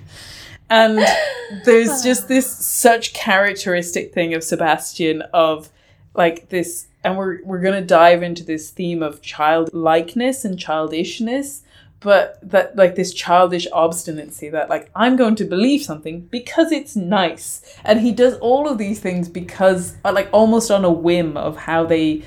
And 0.68 0.98
there's 1.64 2.02
just 2.02 2.26
this 2.26 2.50
such 2.50 3.14
characteristic 3.14 4.12
thing 4.12 4.34
of 4.34 4.42
Sebastian 4.42 5.22
of 5.32 5.70
like 6.14 6.48
this 6.48 6.88
and 7.04 7.16
we're 7.16 7.42
we're 7.44 7.60
going 7.60 7.80
to 7.80 7.86
dive 7.86 8.24
into 8.24 8.42
this 8.42 8.70
theme 8.70 9.02
of 9.02 9.22
childlikeness 9.22 10.44
and 10.44 10.58
childishness 10.58 11.62
but 12.00 12.38
that 12.42 12.76
like 12.76 12.94
this 12.94 13.12
childish 13.12 13.66
obstinacy 13.72 14.48
that 14.48 14.68
like 14.68 14.88
i'm 14.94 15.16
going 15.16 15.34
to 15.34 15.44
believe 15.44 15.82
something 15.82 16.20
because 16.30 16.72
it's 16.72 16.96
nice. 16.96 17.62
And 17.84 18.00
he 18.00 18.12
does 18.12 18.34
all 18.38 18.68
of 18.68 18.78
these 18.78 19.00
things 19.00 19.28
because 19.28 19.96
uh, 20.04 20.12
like 20.12 20.28
almost 20.32 20.70
on 20.70 20.84
a 20.84 20.90
whim 20.90 21.36
of 21.36 21.56
how 21.56 21.84
they 21.84 22.22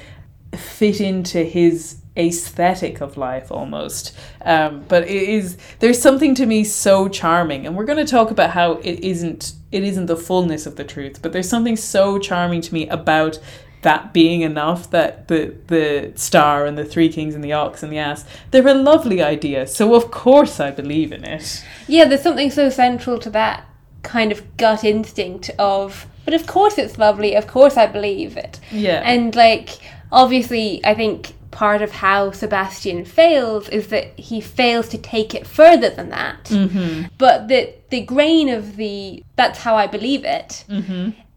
fit 0.55 0.99
into 0.99 1.43
his 1.43 1.97
aesthetic 2.17 2.99
of 2.99 3.15
life 3.15 3.51
almost. 3.51 4.13
Um, 4.43 4.83
but 4.89 5.03
it 5.03 5.29
is 5.29 5.57
there's 5.79 6.01
something 6.01 6.35
to 6.35 6.45
me 6.45 6.63
so 6.63 7.07
charming. 7.07 7.65
And 7.65 7.75
we're 7.75 7.85
going 7.85 8.05
to 8.05 8.11
talk 8.11 8.31
about 8.31 8.51
how 8.51 8.73
it 8.73 8.99
isn't 8.99 9.53
it 9.71 9.83
isn't 9.83 10.07
the 10.07 10.17
fullness 10.17 10.65
of 10.65 10.75
the 10.75 10.83
truth 10.83 11.21
but 11.21 11.31
there's 11.31 11.47
something 11.47 11.77
so 11.77 12.19
charming 12.19 12.59
to 12.59 12.73
me 12.73 12.89
about 12.89 13.39
that 13.81 14.13
being 14.13 14.41
enough 14.41 14.89
that 14.91 15.27
the 15.27 15.53
the 15.67 16.11
star 16.15 16.65
and 16.65 16.77
the 16.77 16.85
three 16.85 17.09
kings 17.09 17.33
and 17.35 17.43
the 17.43 17.53
ox 17.53 17.81
and 17.83 17.91
the 17.91 17.97
ass 17.97 18.25
they're 18.51 18.67
a 18.67 18.73
lovely 18.73 19.21
idea 19.21 19.65
so 19.65 19.95
of 19.95 20.11
course 20.11 20.59
i 20.59 20.69
believe 20.71 21.11
in 21.11 21.23
it 21.23 21.63
Yeah, 21.87 22.05
there's 22.05 22.21
something 22.21 22.51
so 22.51 22.69
central 22.69 23.17
to 23.19 23.29
that 23.31 23.65
kind 24.03 24.31
of 24.31 24.57
gut 24.57 24.83
instinct 24.83 25.51
of, 25.59 26.07
but 26.25 26.33
of 26.33 26.47
course 26.47 26.77
it's 26.77 26.97
lovely, 26.97 27.35
of 27.35 27.45
course 27.47 27.77
I 27.77 27.87
believe 27.87 28.37
it. 28.37 28.59
yeah 28.71 29.01
And 29.05 29.35
like, 29.35 29.69
obviously, 30.11 30.81
I 30.83 30.93
think 30.95 31.33
part 31.51 31.81
of 31.81 31.91
how 31.91 32.31
Sebastian 32.31 33.03
fails 33.05 33.67
is 33.69 33.87
that 33.87 34.17
he 34.17 34.39
fails 34.41 34.87
to 34.89 34.97
take 34.97 35.35
it 35.35 35.45
further 35.45 35.89
than 35.89 36.09
that. 36.09 36.45
Mm-hmm. 36.45 37.07
But 37.17 37.47
the 37.47 37.73
the 37.89 38.01
grain 38.01 38.47
of 38.49 38.77
the 38.77 39.23
that's 39.35 39.59
how 39.59 39.75
I 39.75 39.87
believe 39.87 40.23
it 40.23 40.63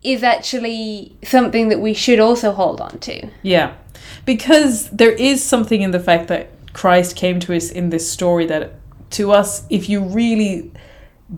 is 0.05 0.23
actually 0.23 1.17
something 1.25 1.71
that 1.71 1.81
we 1.81 1.95
should 1.95 2.21
also 2.21 2.53
hold 2.53 2.81
on 2.81 2.99
to. 3.01 3.29
Yeah. 3.43 3.75
Because 4.25 4.91
there 4.91 5.13
is 5.13 5.43
something 5.43 5.83
in 5.83 5.91
the 5.91 6.01
fact 6.01 6.29
that 6.29 6.51
Christ 6.75 7.17
came 7.17 7.41
to 7.41 7.57
us 7.57 7.71
in 7.71 7.91
this 7.91 8.11
story 8.11 8.47
that 8.47 8.75
to 9.11 9.33
us, 9.33 9.65
if 9.71 9.89
you 9.89 10.03
really 10.03 10.71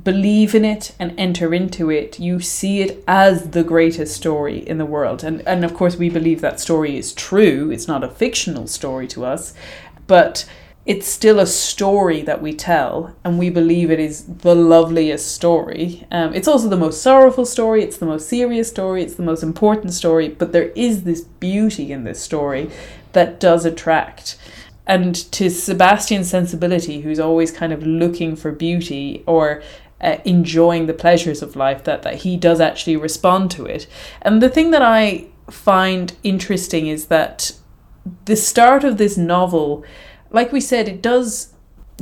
believe 0.02 0.54
in 0.54 0.64
it 0.64 0.94
and 0.98 1.14
enter 1.18 1.54
into 1.54 1.90
it, 1.90 2.18
you 2.18 2.40
see 2.40 2.80
it 2.80 3.04
as 3.06 3.50
the 3.50 3.62
greatest 3.62 4.16
story 4.16 4.58
in 4.58 4.78
the 4.78 4.86
world. 4.86 5.22
And 5.22 5.46
and 5.46 5.64
of 5.64 5.74
course 5.74 5.96
we 5.96 6.10
believe 6.10 6.40
that 6.40 6.58
story 6.58 6.96
is 6.96 7.12
true. 7.12 7.70
It's 7.70 7.86
not 7.86 8.02
a 8.02 8.08
fictional 8.08 8.66
story 8.66 9.06
to 9.08 9.24
us, 9.24 9.54
but 10.06 10.44
it's 10.86 11.08
still 11.08 11.40
a 11.40 11.46
story 11.46 12.22
that 12.22 12.40
we 12.40 12.54
tell, 12.54 13.14
and 13.24 13.38
we 13.38 13.50
believe 13.50 13.90
it 13.90 13.98
is 13.98 14.24
the 14.24 14.54
loveliest 14.54 15.32
story. 15.34 16.06
Um, 16.12 16.32
it's 16.32 16.46
also 16.46 16.68
the 16.68 16.76
most 16.76 17.02
sorrowful 17.02 17.44
story, 17.44 17.82
it's 17.82 17.98
the 17.98 18.06
most 18.06 18.28
serious 18.28 18.68
story, 18.68 19.02
it's 19.02 19.14
the 19.14 19.24
most 19.24 19.42
important 19.42 19.92
story, 19.92 20.28
but 20.28 20.52
there 20.52 20.70
is 20.76 21.02
this 21.02 21.22
beauty 21.22 21.90
in 21.90 22.04
this 22.04 22.22
story 22.22 22.70
that 23.14 23.40
does 23.40 23.64
attract. 23.64 24.38
And 24.86 25.16
to 25.32 25.50
Sebastian's 25.50 26.30
sensibility, 26.30 27.00
who's 27.00 27.18
always 27.18 27.50
kind 27.50 27.72
of 27.72 27.84
looking 27.84 28.36
for 28.36 28.52
beauty 28.52 29.24
or 29.26 29.62
uh, 30.00 30.18
enjoying 30.24 30.86
the 30.86 30.94
pleasures 30.94 31.42
of 31.42 31.56
life, 31.56 31.82
that, 31.82 32.02
that 32.02 32.16
he 32.16 32.36
does 32.36 32.60
actually 32.60 32.96
respond 32.96 33.50
to 33.50 33.64
it. 33.64 33.88
And 34.22 34.40
the 34.40 34.48
thing 34.48 34.70
that 34.70 34.82
I 34.82 35.26
find 35.50 36.14
interesting 36.22 36.86
is 36.86 37.06
that 37.06 37.52
the 38.26 38.36
start 38.36 38.84
of 38.84 38.98
this 38.98 39.16
novel, 39.16 39.84
like 40.36 40.52
we 40.52 40.60
said, 40.60 40.86
it 40.86 41.00
does 41.00 41.54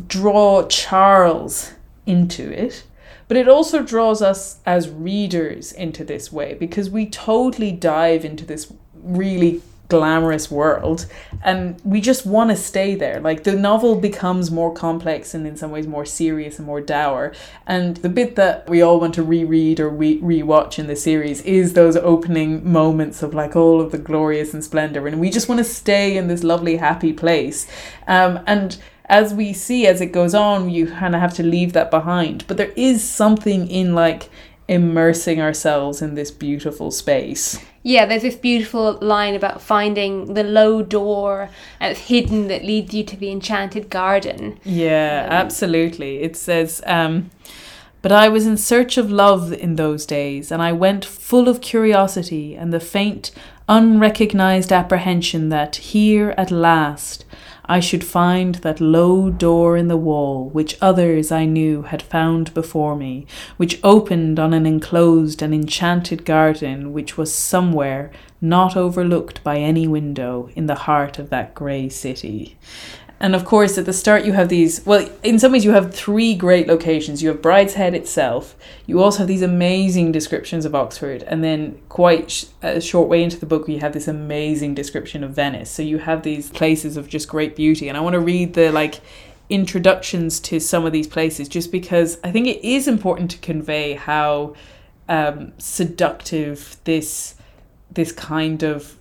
draw 0.09 0.67
Charles 0.67 1.71
into 2.05 2.51
it, 2.51 2.83
but 3.29 3.37
it 3.37 3.49
also 3.49 3.81
draws 3.81 4.21
us 4.21 4.59
as 4.67 4.91
readers 4.91 5.71
into 5.71 6.05
this 6.05 6.33
way 6.33 6.55
because 6.55 6.91
we 6.91 7.07
totally 7.07 7.71
dive 7.71 8.25
into 8.25 8.45
this 8.45 8.73
really 9.05 9.63
glamorous 9.89 10.51
world 10.51 11.07
and 11.43 11.81
we 11.85 12.01
just 12.01 12.25
want 12.25 12.51
to 12.51 12.57
stay 12.57 12.95
there. 12.95 13.21
Like 13.21 13.45
the 13.45 13.55
novel 13.55 13.97
becomes 13.97 14.51
more 14.51 14.73
complex 14.73 15.35
and 15.35 15.47
in 15.47 15.57
some 15.57 15.71
ways 15.71 15.87
more 15.87 16.07
serious 16.07 16.59
and 16.59 16.67
more 16.67 16.81
dour. 16.81 17.33
And 17.67 17.99
the 17.99 18.09
bit 18.09 18.37
that 18.37 18.69
we 18.69 18.83
all 18.83 18.99
want 18.99 19.15
to 19.15 19.23
reread 19.23 19.81
or 19.81 19.91
re- 19.91 20.21
rewatch 20.21 20.79
in 20.79 20.87
the 20.87 20.97
series 20.97 21.43
is 21.43 21.75
those 21.75 21.97
opening 21.97 22.71
moments 22.71 23.23
of 23.23 23.35
like 23.35 23.55
all 23.55 23.81
of 23.81 23.93
the 23.93 23.99
glorious 23.99 24.55
and 24.55 24.65
splendor 24.65 25.07
and 25.07 25.21
we 25.21 25.31
just 25.31 25.49
want 25.49 25.59
to 25.59 25.65
stay 25.65 26.17
in 26.17 26.29
this 26.29 26.43
lovely 26.43 26.77
happy 26.77 27.13
place. 27.13 27.67
Um, 28.07 28.41
and 28.47 28.79
as 29.07 29.35
we 29.35 29.53
see 29.53 29.87
as 29.87 30.01
it 30.01 30.13
goes 30.13 30.35
on 30.35 30.71
you 30.71 30.87
kind 30.87 31.15
of 31.15 31.21
have 31.21 31.35
to 31.35 31.43
leave 31.43 31.75
that 31.75 31.91
behind. 31.91 32.47
But 32.47 32.57
there 32.57 32.73
is 32.75 33.05
something 33.05 33.69
in 33.69 33.95
like 33.95 34.31
immersing 34.67 35.43
ourselves 35.43 36.01
in 36.01 36.15
this 36.15 36.31
beautiful 36.31 36.91
space 36.91 37.63
Yeah, 37.87 38.07
there's 38.07 38.23
this 38.23 38.35
beautiful 38.35 38.99
line 39.03 39.35
about 39.35 39.61
finding 39.61 40.33
the 40.33 40.43
low 40.43 40.81
door 40.81 41.51
that's 41.79 42.01
hidden 42.01 42.49
that 42.49 42.65
leads 42.65 42.95
you 42.95 43.05
to 43.05 43.17
the 43.17 43.31
enchanted 43.31 43.91
garden. 43.91 44.59
Yeah, 44.65 45.29
absolutely. 45.31 46.23
It 46.23 46.35
says, 46.35 46.81
um, 46.87 47.31
But 48.01 48.11
I 48.11 48.31
was 48.31 48.47
in 48.47 48.57
search 48.57 48.97
of 48.97 49.11
love 49.11 49.53
in 49.53 49.77
those 49.77 50.07
days, 50.07 50.51
and 50.51 50.63
I 50.63 50.73
went 50.73 51.05
full 51.05 51.47
of 51.47 51.61
curiosity 51.61 52.57
and 52.57 52.73
the 52.73 52.81
faint, 52.81 53.31
unrecognized 53.69 54.73
apprehension 54.73 55.51
that 55.51 55.77
here 55.77 56.35
at 56.39 56.51
last 56.51 57.27
I 57.67 57.81
should 57.81 58.05
find 58.05 58.57
that 58.57 58.81
low 58.81 59.31
door 59.31 59.77
in 59.77 59.89
the 59.89 59.97
wall 59.97 60.51
which 60.51 60.77
others 60.83 61.33
I 61.33 61.47
knew 61.47 61.83
had 61.83 62.03
found 62.03 62.53
before 62.53 62.95
me, 62.95 63.27
which 63.57 63.81
opened 63.83 64.39
on 64.39 64.53
an 64.53 64.67
enclosed 64.67 65.41
and 65.41 65.55
enchanted 65.55 66.27
garden 66.27 66.93
which 66.93 67.17
was 67.17 67.35
somewhere 67.35 68.11
not 68.41 68.77
overlooked 68.77 69.43
by 69.43 69.57
any 69.57 69.89
window 69.89 70.51
in 70.55 70.67
the 70.67 70.75
heart 70.75 71.19
of 71.19 71.31
that 71.31 71.55
grey 71.55 71.89
city. 71.89 72.59
And 73.25 73.35
of 73.35 73.47
course, 73.47 73.79
at 73.79 73.87
the 73.87 73.95
start, 73.95 74.27
you 74.27 74.35
have 74.35 74.51
these. 74.51 74.85
Well, 74.85 75.09
in 75.23 75.39
some 75.39 75.53
ways, 75.53 75.65
you 75.65 75.71
have 75.71 75.95
three 75.95 76.35
great 76.35 76.69
locations. 76.69 77.23
You 77.23 77.31
have 77.31 77.41
Brideshead 77.41 77.95
itself. 77.95 78.55
You 78.85 79.03
also 79.03 79.21
have 79.21 79.29
these 79.29 79.41
amazing 79.41 80.13
descriptions 80.13 80.67
of 80.67 80.75
Oxford, 80.75 81.23
and 81.23 81.43
then 81.43 81.81
quite 81.89 82.31
sh- 82.31 82.45
a 82.61 82.83
short 82.83 83.09
way 83.09 83.23
into 83.23 83.41
the 83.41 83.47
book, 83.47 83.67
you 83.67 83.81
have 83.81 83.95
this 83.95 84.09
amazing 84.09 84.75
description 84.75 85.25
of 85.25 85.31
Venice. 85.31 85.71
So 85.71 85.83
you 85.83 85.97
have 85.97 86.23
these 86.23 86.51
places 86.51 86.99
of 86.99 87.09
just 87.09 87.27
great 87.27 87.57
beauty. 87.57 87.89
And 87.89 87.97
I 87.97 88.03
want 88.03 88.13
to 88.13 88.21
read 88.21 88.53
the 88.53 88.71
like 88.71 89.01
introductions 89.49 90.39
to 90.41 90.61
some 90.61 90.85
of 90.85 90.93
these 90.93 91.07
places, 91.07 91.49
just 91.49 91.73
because 91.73 92.19
I 92.23 92.31
think 92.31 92.47
it 92.47 92.63
is 92.63 92.87
important 92.87 93.31
to 93.31 93.39
convey 93.39 93.95
how 93.95 94.55
um, 95.09 95.55
seductive 95.57 96.77
this 96.85 97.37
this 97.91 98.13
kind 98.13 98.63
of 98.63 98.99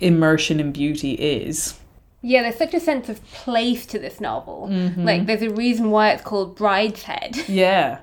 immersion 0.00 0.60
in 0.60 0.72
beauty 0.72 1.12
is. 1.12 1.74
Yeah, 2.22 2.42
there's 2.42 2.56
such 2.56 2.74
a 2.74 2.80
sense 2.80 3.08
of 3.08 3.22
place 3.32 3.86
to 3.86 3.98
this 3.98 4.20
novel. 4.20 4.68
Mm-hmm. 4.70 5.04
Like, 5.04 5.26
there's 5.26 5.42
a 5.42 5.50
reason 5.50 5.90
why 5.90 6.10
it's 6.10 6.22
called 6.22 6.56
Brideshead. 6.56 7.48
Yeah. 7.56 7.98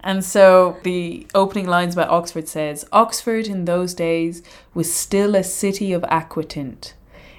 And 0.00 0.24
so 0.24 0.76
the 0.84 1.26
opening 1.34 1.66
lines 1.66 1.94
about 1.94 2.10
Oxford 2.10 2.48
says 2.48 2.86
Oxford 2.92 3.48
in 3.48 3.64
those 3.64 3.92
days 3.92 4.42
was 4.72 4.92
still 4.92 5.34
a 5.34 5.42
city 5.42 5.92
of 5.92 6.02
aquatint. 6.02 6.92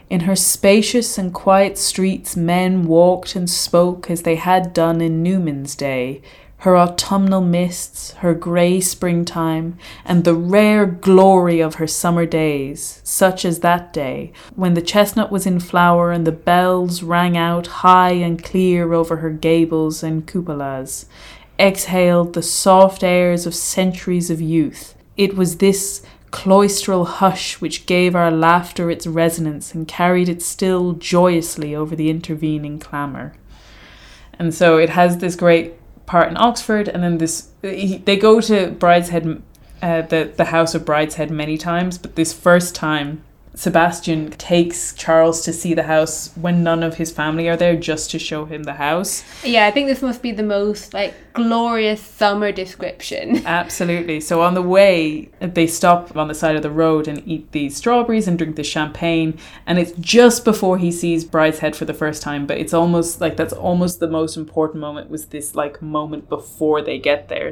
In 0.09 0.21
her 0.21 0.35
spacious 0.35 1.17
and 1.17 1.33
quiet 1.33 1.77
streets, 1.77 2.35
men 2.35 2.85
walked 2.85 3.35
and 3.35 3.49
spoke 3.49 4.09
as 4.09 4.23
they 4.23 4.35
had 4.35 4.73
done 4.73 5.01
in 5.01 5.23
Newman's 5.23 5.75
day. 5.75 6.21
Her 6.62 6.76
autumnal 6.76 7.41
mists, 7.41 8.13
her 8.13 8.34
grey 8.34 8.82
springtime, 8.82 9.78
and 10.04 10.24
the 10.24 10.34
rare 10.34 10.88
glory 10.88 11.60
of 11.60 11.76
her 11.76 11.86
summer 11.86 12.26
days, 12.26 13.00
such 13.04 13.46
as 13.46 13.60
that 13.60 13.93
day, 13.93 14.32
when 14.56 14.74
the 14.74 14.82
chestnut 14.82 15.32
was 15.32 15.46
in 15.46 15.60
flower 15.60 16.12
and 16.12 16.26
the 16.26 16.32
bells 16.32 17.04
rang 17.04 17.38
out 17.38 17.67
high 17.67 18.13
and 18.13 18.43
clear 18.43 18.93
over 18.93 19.17
her 19.17 19.30
gables 19.30 20.02
and 20.02 20.26
cupolas, 20.26 21.06
exhaled 21.60 22.34
the 22.34 22.41
soft 22.41 23.04
airs 23.04 23.46
of 23.46 23.54
centuries 23.54 24.32
of 24.32 24.41
youth. 24.41 24.96
It 25.15 25.36
was 25.36 25.58
this 25.58 26.02
cloistral 26.32 27.06
hush 27.06 27.62
which 27.62 27.86
gave 27.86 28.15
our 28.15 28.32
laughter 28.32 28.89
its 28.89 29.08
resonance 29.08 29.74
and 29.74 29.88
carried 29.88 30.28
it 30.28 30.41
still 30.41 30.93
joyously 30.93 31.76
over 31.76 31.96
the 31.96 32.10
intervening 32.10 32.80
clamour. 32.80 33.34
And 34.39 34.54
so 34.54 34.78
it 34.78 34.89
has 34.89 35.17
this 35.17 35.36
great 35.36 35.74
part 36.08 36.30
in 36.30 36.38
Oxford, 36.38 36.88
and 36.88 37.04
then 37.04 37.20
this 37.20 37.50
he, 37.62 37.98
they 38.00 38.17
go 38.17 38.41
to 38.41 38.72
Brideshead, 38.72 39.41
uh, 39.84 40.02
the 40.02 40.34
the 40.36 40.46
house 40.46 40.74
of 40.74 40.84
Brideshead 40.84 41.30
many 41.30 41.58
times, 41.60 42.00
but 42.00 42.15
this 42.15 42.34
first 42.34 42.74
time. 42.74 43.22
Sebastian 43.58 44.30
takes 44.34 44.93
Charles 44.93 45.41
to 45.41 45.52
see 45.52 45.74
the 45.74 45.82
house 45.82 46.30
when 46.36 46.62
none 46.62 46.84
of 46.84 46.98
his 46.98 47.12
family 47.12 47.50
are 47.50 47.58
there 47.58 47.76
just 47.76 48.12
to 48.12 48.20
show 48.20 48.46
him 48.46 48.63
the 48.63 48.74
house. 48.74 49.24
Yeah, 49.43 49.65
I 49.65 49.72
think 49.72 49.88
this 49.88 50.04
must 50.04 50.22
be 50.22 50.32
the 50.32 50.43
most, 50.43 50.93
like, 50.93 51.15
glorious 51.34 52.00
summer 52.00 52.52
description. 52.52 53.38
Absolutely. 53.48 54.20
So 54.20 54.43
on 54.43 54.54
the 54.54 54.62
way, 54.62 55.32
they 55.39 55.65
stop 55.65 56.15
on 56.15 56.28
the 56.28 56.36
side 56.36 56.56
of 56.56 56.62
the 56.62 56.70
road 56.70 57.08
and 57.08 57.28
eat 57.28 57.52
these 57.52 57.76
strawberries 57.76 58.28
and 58.28 58.38
drink 58.38 58.58
the 58.58 58.63
champagne. 58.63 59.39
And 59.65 59.80
it's 59.80 59.93
just 59.93 60.46
before 60.46 60.78
he 60.78 60.91
sees 60.91 61.26
Brideshead 61.26 61.76
for 61.76 61.86
the 61.86 61.96
first 61.96 62.22
time, 62.22 62.46
but 62.46 62.60
it's 62.60 62.76
almost 62.76 63.22
like 63.22 63.38
that's 63.38 63.54
almost 63.54 64.00
the 64.00 64.08
most 64.08 64.38
important 64.38 64.82
moment 64.82 65.10
was 65.10 65.26
this 65.28 65.56
like 65.56 65.82
moment 65.82 66.30
before 66.30 66.84
they 66.84 67.00
get 67.00 67.28
there. 67.28 67.52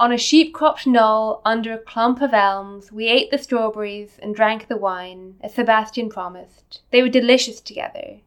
On 0.00 0.12
a 0.12 0.16
sheep 0.16 0.54
cropped 0.54 0.86
knoll 0.86 1.42
under 1.44 1.72
a 1.72 1.78
clump 1.78 2.22
of 2.22 2.32
elms, 2.32 2.92
we 2.92 3.08
ate 3.08 3.32
the 3.32 3.36
strawberries 3.36 4.16
and 4.22 4.32
drank 4.32 4.68
the 4.68 4.76
wine, 4.76 5.34
as 5.40 5.54
Sebastian 5.54 6.08
promised. 6.08 6.82
They 6.92 7.02
were 7.02 7.08
delicious 7.08 7.60
together. 7.60 8.18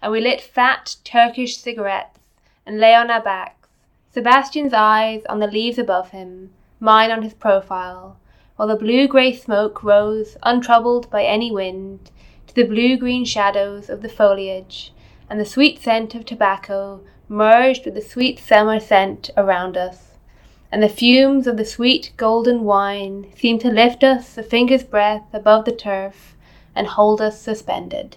And 0.00 0.12
we 0.12 0.20
lit 0.20 0.40
fat 0.40 0.94
Turkish 1.02 1.56
cigarettes 1.56 2.20
and 2.64 2.78
lay 2.78 2.94
on 2.94 3.10
our 3.10 3.20
backs, 3.20 3.68
Sebastian's 4.12 4.72
eyes 4.72 5.24
on 5.28 5.40
the 5.40 5.48
leaves 5.48 5.78
above 5.78 6.10
him, 6.10 6.52
mine 6.78 7.10
on 7.10 7.22
his 7.22 7.34
profile, 7.34 8.20
while 8.54 8.68
the 8.68 8.76
blue 8.76 9.08
grey 9.08 9.32
smoke 9.32 9.82
rose, 9.82 10.36
untroubled 10.44 11.10
by 11.10 11.24
any 11.24 11.50
wind, 11.50 12.12
to 12.46 12.54
the 12.54 12.62
blue 12.62 12.96
green 12.96 13.24
shadows 13.24 13.90
of 13.90 14.00
the 14.00 14.08
foliage, 14.08 14.92
and 15.28 15.40
the 15.40 15.44
sweet 15.44 15.82
scent 15.82 16.14
of 16.14 16.24
tobacco 16.24 17.00
merged 17.28 17.84
with 17.84 17.94
the 17.94 18.00
sweet 18.00 18.38
summer 18.38 18.78
scent 18.78 19.30
around 19.36 19.76
us 19.76 20.05
and 20.72 20.82
the 20.82 20.88
fumes 20.88 21.46
of 21.46 21.56
the 21.56 21.64
sweet 21.64 22.12
golden 22.16 22.64
wine 22.64 23.32
seemed 23.38 23.60
to 23.62 23.68
lift 23.70 24.02
us 24.04 24.36
a 24.36 24.42
finger's 24.42 24.82
breadth 24.84 25.32
above 25.32 25.64
the 25.64 25.72
turf 25.72 26.34
and 26.74 26.86
hold 26.86 27.20
us 27.20 27.40
suspended. 27.40 28.16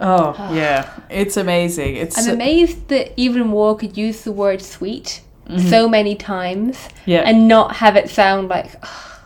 Oh, 0.00 0.34
yeah. 0.52 0.90
It's 1.10 1.36
amazing. 1.36 1.96
It's 1.96 2.16
I'm 2.18 2.24
so- 2.24 2.32
amazed 2.32 2.88
that 2.88 3.12
even 3.16 3.52
Waugh 3.52 3.74
could 3.74 3.96
use 3.96 4.22
the 4.24 4.32
word 4.32 4.60
sweet 4.62 5.20
so 5.68 5.88
many 5.88 6.14
times 6.14 6.76
Mm-hmm. 6.78 7.10
Yeah. 7.10 7.20
and 7.22 7.46
not 7.48 7.76
have 7.76 7.96
it 7.96 8.08
sound 8.08 8.48
like 8.48 8.82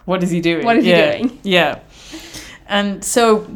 what 0.06 0.22
is 0.22 0.30
he 0.30 0.40
doing? 0.40 0.64
What 0.64 0.76
is 0.76 0.84
he 0.84 0.92
doing? 0.92 1.38
Yeah. 1.42 1.78
And 2.68 3.04
so 3.04 3.46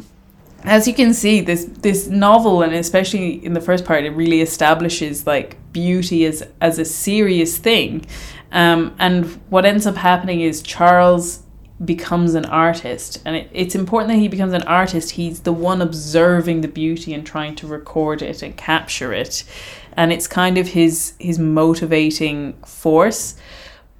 as 0.63 0.87
you 0.87 0.93
can 0.93 1.13
see 1.13 1.41
this 1.41 1.65
this 1.65 2.07
novel 2.07 2.61
and 2.61 2.73
especially 2.73 3.43
in 3.45 3.53
the 3.53 3.61
first 3.61 3.85
part 3.85 4.03
it 4.03 4.11
really 4.11 4.41
establishes 4.41 5.25
like 5.25 5.57
beauty 5.73 6.25
as 6.25 6.47
as 6.59 6.79
a 6.79 6.85
serious 6.85 7.57
thing. 7.57 8.05
Um, 8.51 8.95
and 8.99 9.25
what 9.49 9.65
ends 9.65 9.87
up 9.87 9.95
happening 9.95 10.41
is 10.41 10.61
Charles 10.61 11.43
becomes 11.83 12.35
an 12.35 12.45
artist 12.45 13.19
and 13.25 13.35
it, 13.35 13.49
it's 13.53 13.73
important 13.73 14.09
that 14.13 14.19
he 14.19 14.27
becomes 14.27 14.53
an 14.53 14.63
artist. 14.63 15.11
He's 15.11 15.39
the 15.41 15.53
one 15.53 15.81
observing 15.81 16.61
the 16.61 16.67
beauty 16.67 17.13
and 17.13 17.25
trying 17.25 17.55
to 17.55 17.67
record 17.67 18.21
it 18.21 18.43
and 18.43 18.55
capture 18.55 19.13
it. 19.13 19.43
And 19.93 20.13
it's 20.13 20.27
kind 20.27 20.57
of 20.57 20.67
his 20.67 21.13
his 21.19 21.39
motivating 21.39 22.53
force 22.63 23.35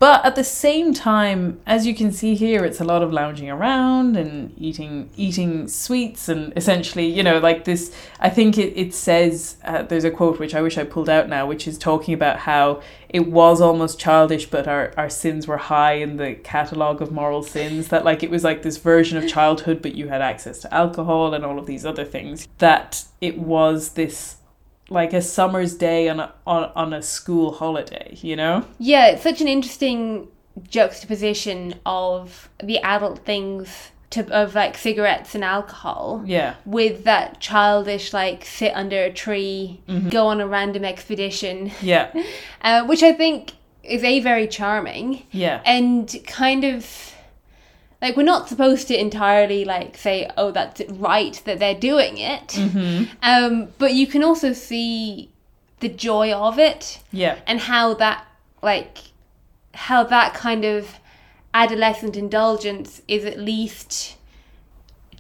but 0.02 0.26
at 0.26 0.36
the 0.36 0.44
same 0.44 0.96
time, 0.96 1.62
as 1.68 1.86
you 1.86 1.94
can 1.94 2.12
see 2.12 2.34
here, 2.34 2.66
it's 2.66 2.82
a 2.82 2.84
lot 2.84 3.04
of 3.04 3.14
lounging 3.14 3.52
around 3.52 4.18
and 4.18 4.52
eating 4.58 5.12
eating 5.16 5.68
sweets 5.68 6.28
and 6.28 6.52
essentially, 6.58 7.06
you 7.06 7.22
know, 7.22 7.38
like 7.38 7.66
this. 7.66 7.96
I 8.20 8.32
think 8.32 8.58
it, 8.58 8.76
it 8.76 8.96
says 8.96 9.58
uh, 9.64 9.84
there's 9.84 10.04
a 10.04 10.10
quote 10.10 10.40
which 10.40 10.56
I 10.56 10.62
wish 10.64 10.76
I 10.76 10.86
pulled 10.86 11.08
out 11.08 11.30
now, 11.30 11.46
which 11.46 11.68
is 11.68 11.78
talking 11.78 12.16
about 12.16 12.40
how 12.40 12.82
it 13.10 13.28
was 13.28 13.62
almost 13.62 14.00
childish, 14.00 14.48
but 14.48 14.68
our, 14.68 14.92
our 14.98 15.08
sins 15.08 15.48
were 15.48 15.58
high 15.58 15.94
in 15.94 16.18
the 16.18 16.34
catalogue 16.34 17.00
of 17.04 17.12
moral 17.12 17.44
sins. 17.44 17.90
That 17.90 18.04
like 18.04 18.24
it 18.24 18.32
was 18.32 18.44
like 18.44 18.64
this 18.64 18.78
version 18.78 19.20
of 19.20 19.30
childhood, 19.30 19.84
but 19.84 19.94
you 19.94 20.08
had 20.08 20.24
access 20.24 20.58
to 20.62 20.74
alcohol 20.74 21.36
and 21.36 21.46
all 21.46 21.60
of 21.60 21.68
these 21.68 21.86
other 21.86 22.06
things. 22.06 22.48
That 22.58 23.04
it 23.22 23.38
was 23.38 23.90
this 23.90 24.38
like 24.92 25.14
a 25.14 25.22
summer's 25.22 25.74
day 25.76 26.10
on 26.10 26.20
a 26.20 26.34
on, 26.46 26.70
on 26.76 26.94
a 26.94 27.02
school 27.02 27.54
holiday, 27.54 28.18
you 28.22 28.36
know? 28.36 28.66
Yeah, 28.78 29.08
it's 29.08 29.24
such 29.24 29.42
an 29.42 29.48
interesting 29.48 30.28
juxtaposition 30.70 31.76
of 31.86 32.50
the 32.62 32.78
adult 32.80 33.20
things 33.20 33.92
to 34.12 34.30
of 34.34 34.54
like 34.56 34.78
cigarettes 34.78 35.34
and 35.36 35.44
alcohol 35.44 36.22
Yeah. 36.26 36.56
with 36.66 37.06
that 37.06 37.40
childish 37.40 38.12
like 38.14 38.44
sit 38.44 38.74
under 38.76 39.02
a 39.04 39.14
tree, 39.14 39.80
go 40.10 40.28
on 40.28 40.42
a 40.42 40.48
random 40.48 40.84
expedition, 40.84 41.72
Yeah. 41.82 42.12
uh, 42.62 42.84
which 42.86 43.04
I 43.04 43.14
think 43.14 43.54
is 43.84 44.04
a 44.04 44.20
very 44.20 44.48
charming 44.48 45.24
Yeah. 45.32 45.62
and 45.66 46.14
kind 46.28 46.66
of 46.66 46.86
like 48.02 48.18
we're 48.18 48.24
not 48.24 48.50
supposed 48.50 48.88
to 48.88 49.00
entirely 49.00 49.64
like 49.66 49.98
say 49.98 50.30
oh 50.38 50.52
that's 50.52 50.82
right 50.90 51.42
that 51.46 51.60
they're 51.60 51.76
doing 51.92 52.18
it 52.18 52.48
Mm-hmm. 52.50 53.04
um, 53.22 53.68
but 53.78 53.94
you 53.94 54.08
can 54.08 54.24
also 54.24 54.54
see 54.54 55.30
the 55.80 55.90
joy 55.90 56.32
of 56.34 56.60
it 56.60 57.00
Yeah. 57.12 57.38
and 57.48 57.60
how 57.60 57.94
that 57.96 58.26
like 58.62 58.98
how 59.74 60.04
that 60.04 60.34
kind 60.34 60.66
of 60.66 60.96
adolescent 61.54 62.16
indulgence 62.16 63.02
is 63.08 63.26
at 63.26 63.40
least 63.40 64.18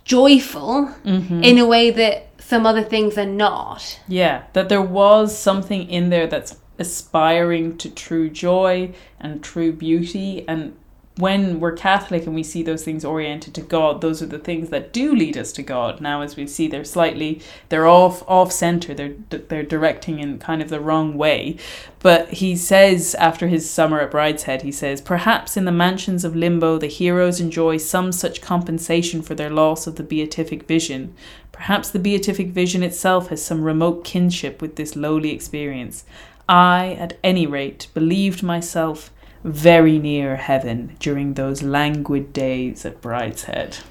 joyful 0.03 0.93
Mm-hmm. 1.05 1.43
in 1.43 1.57
a 1.57 1.65
way 1.65 1.89
that 1.91 2.27
some 2.39 2.65
other 2.65 2.83
things 2.83 3.17
are 3.17 3.25
not 3.25 3.99
Yeah. 4.07 4.43
That 4.53 4.67
there 4.69 4.81
was 4.81 5.37
something 5.37 5.89
in 5.89 6.09
there 6.09 6.27
that's 6.27 6.57
aspiring 6.79 7.77
to 7.77 7.89
true 7.89 8.29
joy 8.29 8.93
and 9.19 9.43
true 9.43 9.71
beauty. 9.71 10.43
And 10.47 10.75
when 11.21 11.59
we're 11.59 11.71
Catholic 11.71 12.25
and 12.25 12.35
we 12.35 12.43
see 12.43 12.63
those 12.63 12.83
things 12.83 13.05
oriented 13.05 13.53
to 13.53 13.61
God, 13.61 14.01
those 14.01 14.21
are 14.21 14.25
the 14.25 14.39
things 14.39 14.69
that 14.71 14.91
do 14.91 15.15
lead 15.15 15.37
us 15.37 15.53
to 15.53 15.63
God. 15.63 16.01
Now, 16.01 16.21
as 16.21 16.35
we 16.35 16.47
see, 16.47 16.67
they're 16.67 16.83
slightly, 16.83 17.41
they're 17.69 17.87
off 17.87 18.27
off 18.27 18.51
center. 18.51 18.93
They're 18.93 19.13
they're 19.29 19.63
directing 19.63 20.19
in 20.19 20.39
kind 20.39 20.61
of 20.61 20.69
the 20.69 20.79
wrong 20.79 21.17
way. 21.17 21.57
But 21.99 22.29
he 22.29 22.55
says 22.55 23.15
after 23.15 23.47
his 23.47 23.69
summer 23.69 23.99
at 24.01 24.11
Brideshead, 24.11 24.63
he 24.63 24.71
says, 24.71 24.99
perhaps 24.99 25.55
in 25.55 25.65
the 25.65 25.71
mansions 25.71 26.25
of 26.25 26.35
limbo, 26.35 26.79
the 26.79 26.87
heroes 26.87 27.39
enjoy 27.39 27.77
some 27.77 28.11
such 28.11 28.41
compensation 28.41 29.21
for 29.21 29.35
their 29.35 29.51
loss 29.51 29.85
of 29.85 29.95
the 29.95 30.03
beatific 30.03 30.63
vision. 30.63 31.13
Perhaps 31.51 31.91
the 31.91 31.99
beatific 31.99 32.47
vision 32.49 32.81
itself 32.81 33.27
has 33.27 33.45
some 33.45 33.63
remote 33.63 34.03
kinship 34.03 34.61
with 34.61 34.75
this 34.75 34.95
lowly 34.95 35.31
experience. 35.31 36.03
I, 36.49 36.97
at 36.99 37.17
any 37.23 37.45
rate, 37.45 37.87
believed 37.93 38.41
myself 38.41 39.11
very 39.43 39.97
near 39.97 40.35
heaven 40.35 40.95
during 40.99 41.33
those 41.33 41.63
languid 41.63 42.33
days 42.33 42.85
at 42.85 43.01
Brideshead. 43.01 43.81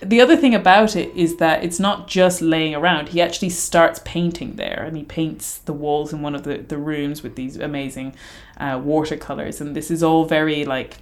The 0.00 0.20
other 0.20 0.36
thing 0.36 0.54
about 0.54 0.96
it 0.96 1.14
is 1.16 1.36
that 1.36 1.64
it's 1.64 1.80
not 1.80 2.08
just 2.08 2.42
laying 2.42 2.74
around. 2.74 3.10
He 3.10 3.22
actually 3.22 3.48
starts 3.48 4.00
painting 4.04 4.56
there 4.56 4.84
and 4.86 4.96
he 4.96 5.02
paints 5.02 5.58
the 5.58 5.72
walls 5.72 6.12
in 6.12 6.20
one 6.20 6.34
of 6.34 6.42
the, 6.44 6.58
the 6.58 6.76
rooms 6.76 7.22
with 7.22 7.36
these 7.36 7.56
amazing 7.56 8.14
uh, 8.58 8.80
watercolors. 8.82 9.60
And 9.60 9.74
this 9.74 9.90
is 9.90 10.02
all 10.02 10.26
very 10.26 10.64
like 10.64 10.98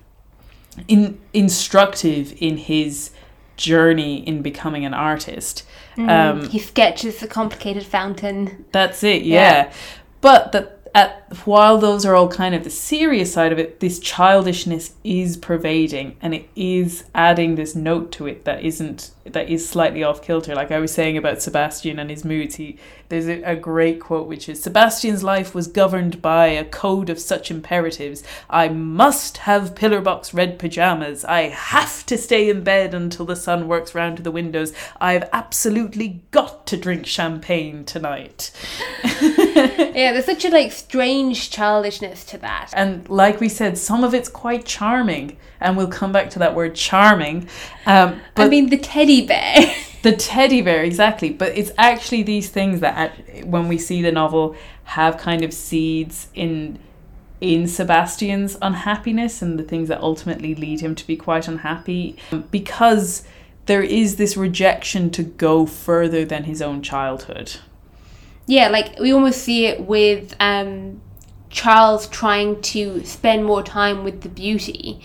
in, 0.86 1.20
instructive 1.32 2.34
in 2.40 2.58
his 2.58 3.10
journey 3.56 4.26
in 4.26 4.40
becoming 4.40 4.84
an 4.84 4.94
artist. 4.94 5.64
Um, 5.98 6.48
he 6.48 6.58
sketches 6.58 7.18
the 7.18 7.28
complicated 7.28 7.84
fountain 7.84 8.64
that's 8.72 9.02
it, 9.02 9.22
yeah. 9.22 9.72
But 10.20 10.52
that 10.52 10.81
at 10.94 11.36
while 11.44 11.78
those 11.78 12.04
are 12.04 12.14
all 12.14 12.28
kind 12.28 12.54
of 12.54 12.64
the 12.64 12.70
serious 12.70 13.32
side 13.32 13.52
of 13.52 13.58
it, 13.58 13.80
this 13.80 13.98
childishness 13.98 14.92
is 15.02 15.36
pervading 15.36 16.16
and 16.20 16.34
it 16.34 16.48
is 16.54 17.04
adding 17.14 17.54
this 17.54 17.74
note 17.74 18.12
to 18.12 18.26
it 18.26 18.44
that 18.44 18.62
isn't 18.62 19.10
that 19.24 19.48
is 19.48 19.68
slightly 19.68 20.02
off 20.02 20.22
kilter. 20.22 20.54
Like 20.54 20.70
I 20.70 20.78
was 20.78 20.92
saying 20.92 21.16
about 21.16 21.42
Sebastian 21.42 21.98
and 21.98 22.10
his 22.10 22.24
moods, 22.24 22.56
he 22.56 22.78
there's 23.08 23.28
a, 23.28 23.42
a 23.42 23.56
great 23.56 24.00
quote 24.00 24.26
which 24.26 24.48
is 24.48 24.62
Sebastian's 24.62 25.22
life 25.22 25.54
was 25.54 25.66
governed 25.66 26.22
by 26.22 26.46
a 26.46 26.64
code 26.64 27.10
of 27.10 27.18
such 27.18 27.50
imperatives. 27.50 28.22
I 28.48 28.68
must 28.68 29.38
have 29.38 29.74
pillar 29.74 30.00
box 30.00 30.32
red 30.32 30.58
pajamas. 30.58 31.24
I 31.24 31.42
have 31.48 32.06
to 32.06 32.16
stay 32.16 32.48
in 32.48 32.64
bed 32.64 32.94
until 32.94 33.26
the 33.26 33.36
sun 33.36 33.68
works 33.68 33.94
round 33.94 34.16
to 34.16 34.22
the 34.22 34.30
windows. 34.30 34.72
I've 35.00 35.28
absolutely 35.32 36.22
got 36.30 36.66
to 36.68 36.76
drink 36.76 37.06
champagne 37.06 37.84
tonight. 37.84 38.50
yeah 39.22 40.12
there's 40.12 40.24
such 40.24 40.44
a 40.44 40.50
like 40.50 40.72
strange 40.72 41.50
childishness 41.50 42.24
to 42.24 42.38
that 42.38 42.70
And 42.72 43.08
like 43.08 43.40
we 43.40 43.48
said, 43.48 43.76
some 43.78 44.04
of 44.04 44.14
it's 44.14 44.28
quite 44.28 44.64
charming, 44.64 45.36
and 45.60 45.76
we'll 45.76 45.88
come 45.88 46.12
back 46.12 46.30
to 46.30 46.38
that 46.40 46.54
word 46.54 46.74
charming. 46.74 47.48
Um, 47.86 48.20
but 48.34 48.44
i 48.44 48.48
mean 48.48 48.70
the 48.70 48.78
teddy 48.78 49.11
bear 49.20 49.74
the 50.02 50.12
teddy 50.12 50.62
bear, 50.62 50.82
exactly. 50.82 51.30
But 51.30 51.56
it's 51.56 51.70
actually 51.78 52.22
these 52.24 52.48
things 52.48 52.80
that, 52.80 53.12
when 53.44 53.68
we 53.68 53.78
see 53.78 54.02
the 54.02 54.12
novel, 54.12 54.56
have 54.84 55.16
kind 55.16 55.42
of 55.44 55.52
seeds 55.52 56.28
in 56.34 56.78
in 57.40 57.66
Sebastian's 57.66 58.56
unhappiness 58.62 59.42
and 59.42 59.58
the 59.58 59.64
things 59.64 59.88
that 59.88 60.00
ultimately 60.00 60.54
lead 60.54 60.80
him 60.80 60.94
to 60.94 61.06
be 61.06 61.16
quite 61.16 61.48
unhappy, 61.48 62.16
because 62.52 63.24
there 63.66 63.82
is 63.82 64.14
this 64.14 64.36
rejection 64.36 65.10
to 65.10 65.24
go 65.24 65.66
further 65.66 66.24
than 66.24 66.44
his 66.44 66.62
own 66.62 66.82
childhood. 66.82 67.56
Yeah, 68.46 68.68
like 68.68 68.98
we 69.00 69.12
almost 69.12 69.42
see 69.42 69.66
it 69.66 69.80
with 69.80 70.36
um, 70.38 71.00
Charles 71.50 72.06
trying 72.08 72.60
to 72.62 73.04
spend 73.04 73.44
more 73.44 73.62
time 73.62 74.04
with 74.04 74.22
the 74.22 74.28
beauty, 74.28 75.00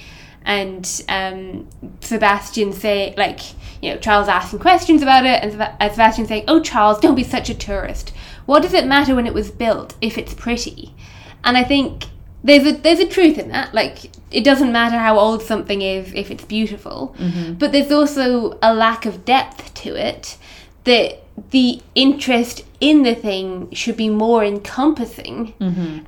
and 0.48 1.04
um, 1.10 1.68
Sebastian 2.00 2.72
say 2.72 3.14
like 3.18 3.42
you 3.82 3.94
know 3.94 4.00
Charles 4.00 4.30
asking 4.30 4.60
questions 4.60 5.04
about 5.04 5.26
it, 5.26 5.44
and 5.44 5.52
Sebastian 5.52 6.26
saying, 6.26 6.46
"Oh, 6.48 6.62
Charles, 6.62 7.00
don't 7.00 7.16
be 7.16 7.24
such 7.24 7.50
a 7.50 7.54
tourist. 7.54 8.14
What 8.48 8.64
does 8.64 8.74
it 8.74 8.88
matter 8.88 9.14
when 9.14 9.28
it 9.28 9.34
was 9.34 9.52
built 9.52 9.96
if 10.02 10.18
it's 10.18 10.34
pretty?" 10.34 10.96
And 11.44 11.58
I 11.58 11.64
think 11.64 12.06
there's 12.44 12.66
a 12.66 12.72
there's 12.72 13.00
a 13.00 13.08
truth 13.08 13.38
in 13.38 13.50
that. 13.50 13.74
Like 13.74 14.10
it 14.32 14.44
doesn't 14.44 14.72
matter 14.72 14.98
how 14.98 15.20
old 15.20 15.44
something 15.44 15.82
is 15.82 16.14
if 16.16 16.32
it's 16.32 16.46
beautiful, 16.46 17.14
but 17.60 17.72
there's 17.74 17.92
also 17.92 18.58
a 18.64 18.74
lack 18.74 19.06
of 19.06 19.26
depth 19.26 19.74
to 19.84 19.96
it 19.96 20.38
that 20.86 21.24
the 21.52 21.82
interest 21.94 22.64
in 22.80 23.04
the 23.04 23.14
thing 23.16 23.72
should 23.72 23.96
be 23.98 24.10
more 24.10 24.44
encompassing 24.44 25.54
um, 25.60 26.04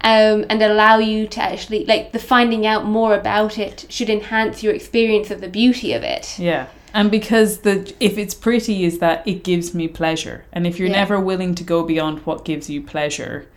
and 0.49 0.61
allow 0.61 0.97
you 0.97 1.27
to 1.27 1.41
actually 1.41 1.85
like 1.85 2.11
the 2.11 2.19
finding 2.19 2.65
out 2.65 2.85
more 2.85 3.13
about 3.15 3.57
it 3.57 3.85
should 3.89 4.09
enhance 4.09 4.63
your 4.63 4.73
experience 4.73 5.29
of 5.31 5.41
the 5.41 5.47
beauty 5.47 5.93
of 5.93 6.03
it 6.03 6.37
Yeah. 6.39 6.67
And 6.91 7.11
because 7.11 7.59
the 7.59 7.93
if 7.99 8.17
it's 8.17 8.33
pretty 8.33 8.83
is 8.83 8.97
that 8.97 9.27
it 9.27 9.43
gives 9.43 9.75
me 9.75 9.87
pleasure. 9.87 10.45
And 10.51 10.65
if 10.65 10.79
you're 10.79 10.87
Yeah. 10.89 10.95
never 10.95 11.19
willing 11.19 11.53
to 11.55 11.63
go 11.63 11.83
beyond 11.83 12.25
what 12.25 12.43
gives 12.43 12.67
you 12.67 12.81
pleasure, 12.81 13.47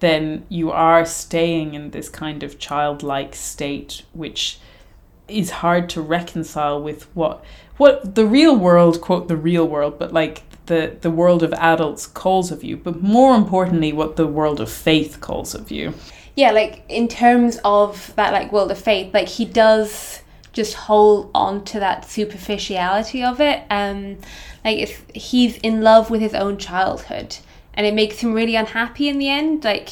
then 0.00 0.46
you 0.48 0.70
are 0.70 1.04
staying 1.04 1.74
in 1.74 1.90
this 1.90 2.08
kind 2.08 2.42
of 2.42 2.58
childlike 2.58 3.34
state 3.34 4.02
which 4.14 4.58
is 5.28 5.50
hard 5.50 5.90
to 5.90 6.00
reconcile 6.00 6.80
with 6.82 7.02
what 7.14 7.44
what 7.76 8.14
the 8.14 8.24
real 8.24 8.56
world 8.56 9.00
quote 9.02 9.28
the 9.28 9.36
real 9.36 9.66
world 9.68 9.98
but 9.98 10.12
like 10.12 10.42
the 10.68 10.96
the 11.00 11.10
world 11.10 11.42
of 11.42 11.52
adults 11.54 12.06
calls 12.06 12.52
of 12.52 12.62
you 12.62 12.76
but 12.76 13.02
more 13.02 13.34
importantly 13.34 13.92
what 13.92 14.16
the 14.16 14.26
world 14.26 14.60
of 14.60 14.70
faith 14.70 15.20
calls 15.20 15.54
of 15.54 15.70
you 15.70 15.92
yeah 16.36 16.50
like 16.50 16.82
in 16.88 17.08
terms 17.08 17.58
of 17.64 18.14
that 18.16 18.32
like 18.32 18.52
world 18.52 18.70
of 18.70 18.78
faith 18.78 19.12
like 19.12 19.28
he 19.28 19.44
does 19.44 20.22
just 20.58 20.74
hold 20.74 21.30
on 21.34 21.64
to 21.64 21.78
that 21.78 22.10
superficiality 22.10 23.22
of 23.22 23.40
it. 23.40 23.62
Um, 23.70 24.18
like 24.64 24.78
if 24.78 25.04
he's 25.14 25.56
in 25.58 25.82
love 25.82 26.10
with 26.10 26.20
his 26.20 26.34
own 26.34 26.58
childhood, 26.58 27.36
and 27.74 27.86
it 27.86 27.94
makes 27.94 28.18
him 28.18 28.32
really 28.32 28.56
unhappy 28.56 29.08
in 29.08 29.18
the 29.18 29.28
end. 29.28 29.62
Like 29.62 29.88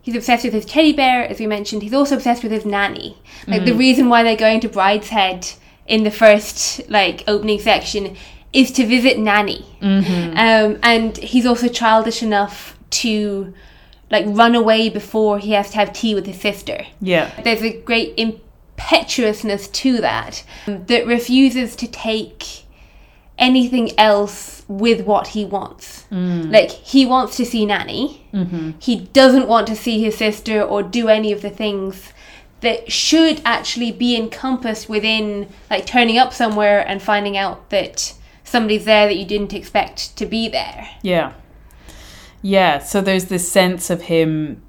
he's 0.00 0.14
obsessed 0.14 0.44
with 0.44 0.52
his 0.52 0.64
teddy 0.64 0.92
bear, 0.92 1.28
as 1.28 1.40
we 1.40 1.48
mentioned. 1.48 1.82
He's 1.82 1.92
also 1.92 2.14
obsessed 2.14 2.44
with 2.44 2.52
his 2.52 2.64
nanny. 2.64 3.18
Like 3.48 3.64
the 3.64 3.74
reason 3.74 4.08
why 4.08 4.22
they're 4.22 4.36
going 4.36 4.60
to 4.60 4.68
Brideshead 4.68 5.56
in 5.86 6.04
the 6.04 6.10
first 6.10 6.88
like 6.88 7.24
opening 7.26 7.58
section 7.58 8.16
is 8.54 8.70
to 8.72 8.86
visit 8.86 9.18
nanny. 9.18 9.66
Um, 9.82 10.78
and 10.82 11.16
he's 11.18 11.44
also 11.44 11.68
childish 11.68 12.22
enough 12.22 12.78
to 12.90 13.52
like 14.10 14.24
run 14.28 14.54
away 14.54 14.88
before 14.88 15.38
he 15.38 15.52
has 15.52 15.70
to 15.70 15.76
have 15.76 15.92
tea 15.92 16.14
with 16.14 16.26
his 16.26 16.40
sister. 16.40 16.86
Yeah. 17.00 17.30
There's 17.42 17.62
a 17.62 17.80
great 17.82 18.14
impetuousness 18.16 19.68
to 19.68 20.00
that 20.00 20.44
um, 20.66 20.86
that 20.86 21.06
refuses 21.06 21.74
to 21.76 21.88
take 21.88 22.64
anything 23.36 23.90
else 23.98 24.64
with 24.68 25.04
what 25.04 25.28
he 25.28 25.44
wants. 25.44 26.06
Like 26.10 26.70
he 26.70 27.04
wants 27.04 27.36
to 27.38 27.44
see 27.44 27.66
Nanny. 27.66 28.24
He 28.78 29.00
doesn't 29.12 29.48
want 29.48 29.66
to 29.66 29.76
see 29.76 30.00
his 30.00 30.16
sister 30.16 30.62
or 30.62 30.82
do 30.84 31.08
any 31.08 31.32
of 31.32 31.42
the 31.42 31.50
things 31.50 32.12
that 32.60 32.90
should 32.90 33.42
actually 33.44 33.90
be 33.92 34.16
encompassed 34.16 34.88
within 34.88 35.48
like 35.68 35.84
turning 35.86 36.16
up 36.16 36.32
somewhere 36.32 36.86
and 36.88 37.02
finding 37.02 37.36
out 37.36 37.68
that 37.70 38.14
somebody's 38.54 38.84
there 38.84 39.06
that 39.08 39.16
you 39.16 39.26
didn't 39.26 39.52
expect 39.52 40.16
to 40.16 40.26
be 40.26 40.48
there. 40.48 40.88
Yeah. 41.02 41.32
Yeah, 42.40 42.78
so 42.78 43.00
there's 43.00 43.26
this 43.26 43.50
sense 43.50 43.90
of 43.90 44.02
him 44.02 44.62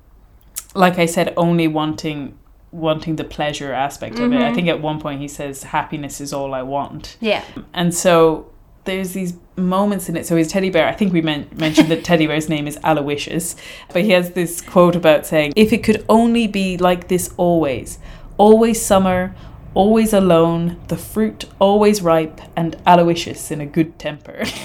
like 0.76 1.00
I 1.00 1.06
said 1.06 1.34
only 1.38 1.68
wanting 1.68 2.38
wanting 2.72 3.16
the 3.16 3.24
pleasure 3.24 3.72
aspect 3.72 4.20
of 4.20 4.34
it. 4.34 4.36
I 4.36 4.40
mm-hmm. 4.40 4.56
think 4.56 4.68
at 4.68 4.82
one 4.82 5.00
point 5.00 5.22
he 5.22 5.30
says 5.30 5.64
happiness 5.64 6.20
is 6.20 6.34
all 6.34 6.54
I 6.54 6.62
want. 6.62 7.16
Yeah. 7.22 7.44
And 7.74 7.94
so 7.94 8.52
there's 8.84 9.14
these 9.14 9.34
moments 9.56 10.10
in 10.10 10.18
it. 10.18 10.26
So 10.26 10.36
his 10.36 10.50
teddy 10.50 10.70
bear, 10.70 10.86
I 10.88 10.92
think 10.92 11.14
we 11.14 11.22
men- 11.22 11.48
mentioned 11.56 11.90
that 11.90 12.04
teddy 12.04 12.28
bear's 12.28 12.50
name 12.50 12.68
is 12.68 12.78
Aloysius, 12.84 13.56
but 13.94 14.04
he 14.04 14.12
has 14.12 14.32
this 14.32 14.60
quote 14.60 14.96
about 14.96 15.26
saying, 15.26 15.54
"If 15.56 15.72
it 15.72 15.84
could 15.84 16.04
only 16.10 16.48
be 16.48 16.78
like 16.78 17.08
this 17.08 17.34
always, 17.38 17.98
always 18.38 18.82
summer, 18.82 19.34
always 19.76 20.12
alone, 20.14 20.80
the 20.88 20.98
fruit 20.98 21.46
always 21.60 22.02
ripe, 22.02 22.42
and 22.56 22.76
Aloysius 22.88 23.52
in 23.52 23.62
a 23.62 23.66
good 23.68 24.00
temper." 24.00 24.44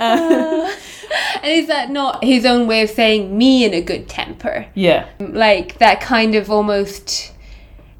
And 1.42 1.52
is 1.52 1.68
that 1.68 1.90
not 1.90 2.22
his 2.22 2.44
own 2.44 2.66
way 2.66 2.82
of 2.82 2.90
saying 2.90 3.36
me 3.36 3.64
in 3.64 3.72
a 3.72 3.80
good 3.80 4.08
temper? 4.08 4.66
yeah, 4.74 5.06
Like 5.18 5.78
that 5.78 6.00
kind 6.00 6.34
of 6.34 6.50
almost 6.50 7.32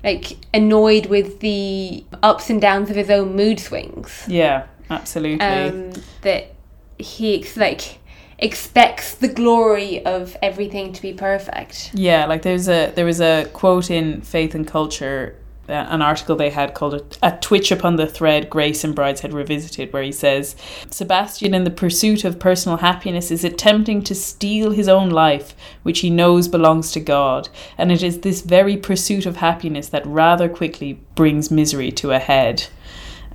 like 0.05 0.37
annoyed 0.53 1.07
with 1.07 1.41
the 1.41 2.05
ups 2.23 2.51
and 2.51 2.61
downs 2.61 2.91
of 2.91 2.97
his 2.97 3.11
own 3.11 3.37
mood 3.37 3.61
swings. 3.61 4.25
yeah, 4.29 4.67
absolutely. 4.91 5.45
Um, 5.47 5.93
that 6.23 6.55
he 6.99 7.45
like 7.57 7.99
expects 8.41 9.15
the 9.15 9.29
glory 9.29 10.05
of 10.05 10.37
everything 10.43 10.93
to 10.93 11.03
be 11.03 11.13
perfect. 11.13 11.91
Yeah, 11.95 12.27
like 12.27 12.43
there's 12.43 12.69
a 12.69 12.93
there 12.95 13.05
was 13.05 13.21
a 13.21 13.49
quote 13.53 13.91
in 13.91 14.23
Faith 14.23 14.55
and 14.55 14.67
Culture, 14.67 15.37
uh, 15.69 15.73
an 15.73 16.03
article 16.03 16.37
they 16.37 16.51
had 16.51 16.75
called 16.75 16.95
a, 16.95 17.03
"A 17.23 17.39
Twitch 17.41 17.71
Upon 17.71 17.97
the 17.97 18.07
Thread." 18.07 18.51
Grace 18.51 18.83
and 18.83 18.95
Brideshead 18.95 19.33
revisited, 19.33 19.93
where 19.93 20.03
he 20.03 20.13
says, 20.13 20.57
"Sebastian, 20.91 21.55
in 21.55 21.65
the 21.65 21.71
pursuit 21.71 22.25
of 22.25 22.41
personal 22.41 22.79
happiness, 22.79 23.31
is 23.31 23.45
attempting 23.45 24.03
to 24.03 24.15
steal 24.15 24.71
his 24.71 24.89
own 24.89 25.11
life, 25.11 25.55
which 25.83 26.01
he 26.01 26.11
knows 26.11 26.49
belongs 26.49 26.93
to 26.93 27.01
God, 27.01 27.49
and 27.79 27.93
it 27.93 28.03
is 28.03 28.21
this 28.21 28.41
very 28.41 28.77
pursuit 28.77 29.27
of 29.27 29.37
happiness 29.37 29.89
that 29.89 30.07
rather 30.07 30.49
quickly 30.49 30.99
brings 31.15 31.51
misery 31.51 31.93
to 31.93 32.11
a 32.11 32.19
head." 32.19 32.65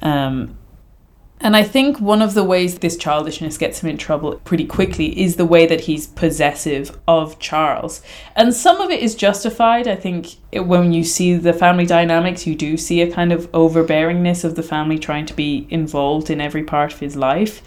Um, 0.01 0.57
and 1.41 1.55
I 1.55 1.63
think 1.63 1.99
one 1.99 2.21
of 2.21 2.33
the 2.33 2.45
ways 2.45 2.79
this 2.79 2.95
childishness 2.95 3.57
gets 3.57 3.83
him 3.83 3.89
in 3.89 3.97
trouble 3.97 4.35
pretty 4.45 4.65
quickly 4.65 5.19
is 5.21 5.35
the 5.35 5.45
way 5.45 5.65
that 5.67 5.81
he's 5.81 6.07
possessive 6.07 6.97
of 7.07 7.37
Charles. 7.39 8.01
And 8.35 8.53
some 8.53 8.79
of 8.79 8.89
it 8.89 9.01
is 9.01 9.15
justified. 9.15 9.87
I 9.87 9.95
think 9.95 10.35
it, 10.51 10.61
when 10.61 10.93
you 10.93 11.03
see 11.03 11.35
the 11.35 11.53
family 11.53 11.85
dynamics, 11.85 12.47
you 12.47 12.55
do 12.55 12.77
see 12.77 13.01
a 13.01 13.11
kind 13.11 13.33
of 13.33 13.51
overbearingness 13.51 14.45
of 14.45 14.55
the 14.55 14.63
family 14.63 14.97
trying 14.97 15.25
to 15.25 15.33
be 15.33 15.67
involved 15.69 16.29
in 16.29 16.39
every 16.39 16.63
part 16.63 16.93
of 16.93 17.01
his 17.01 17.17
life. 17.17 17.61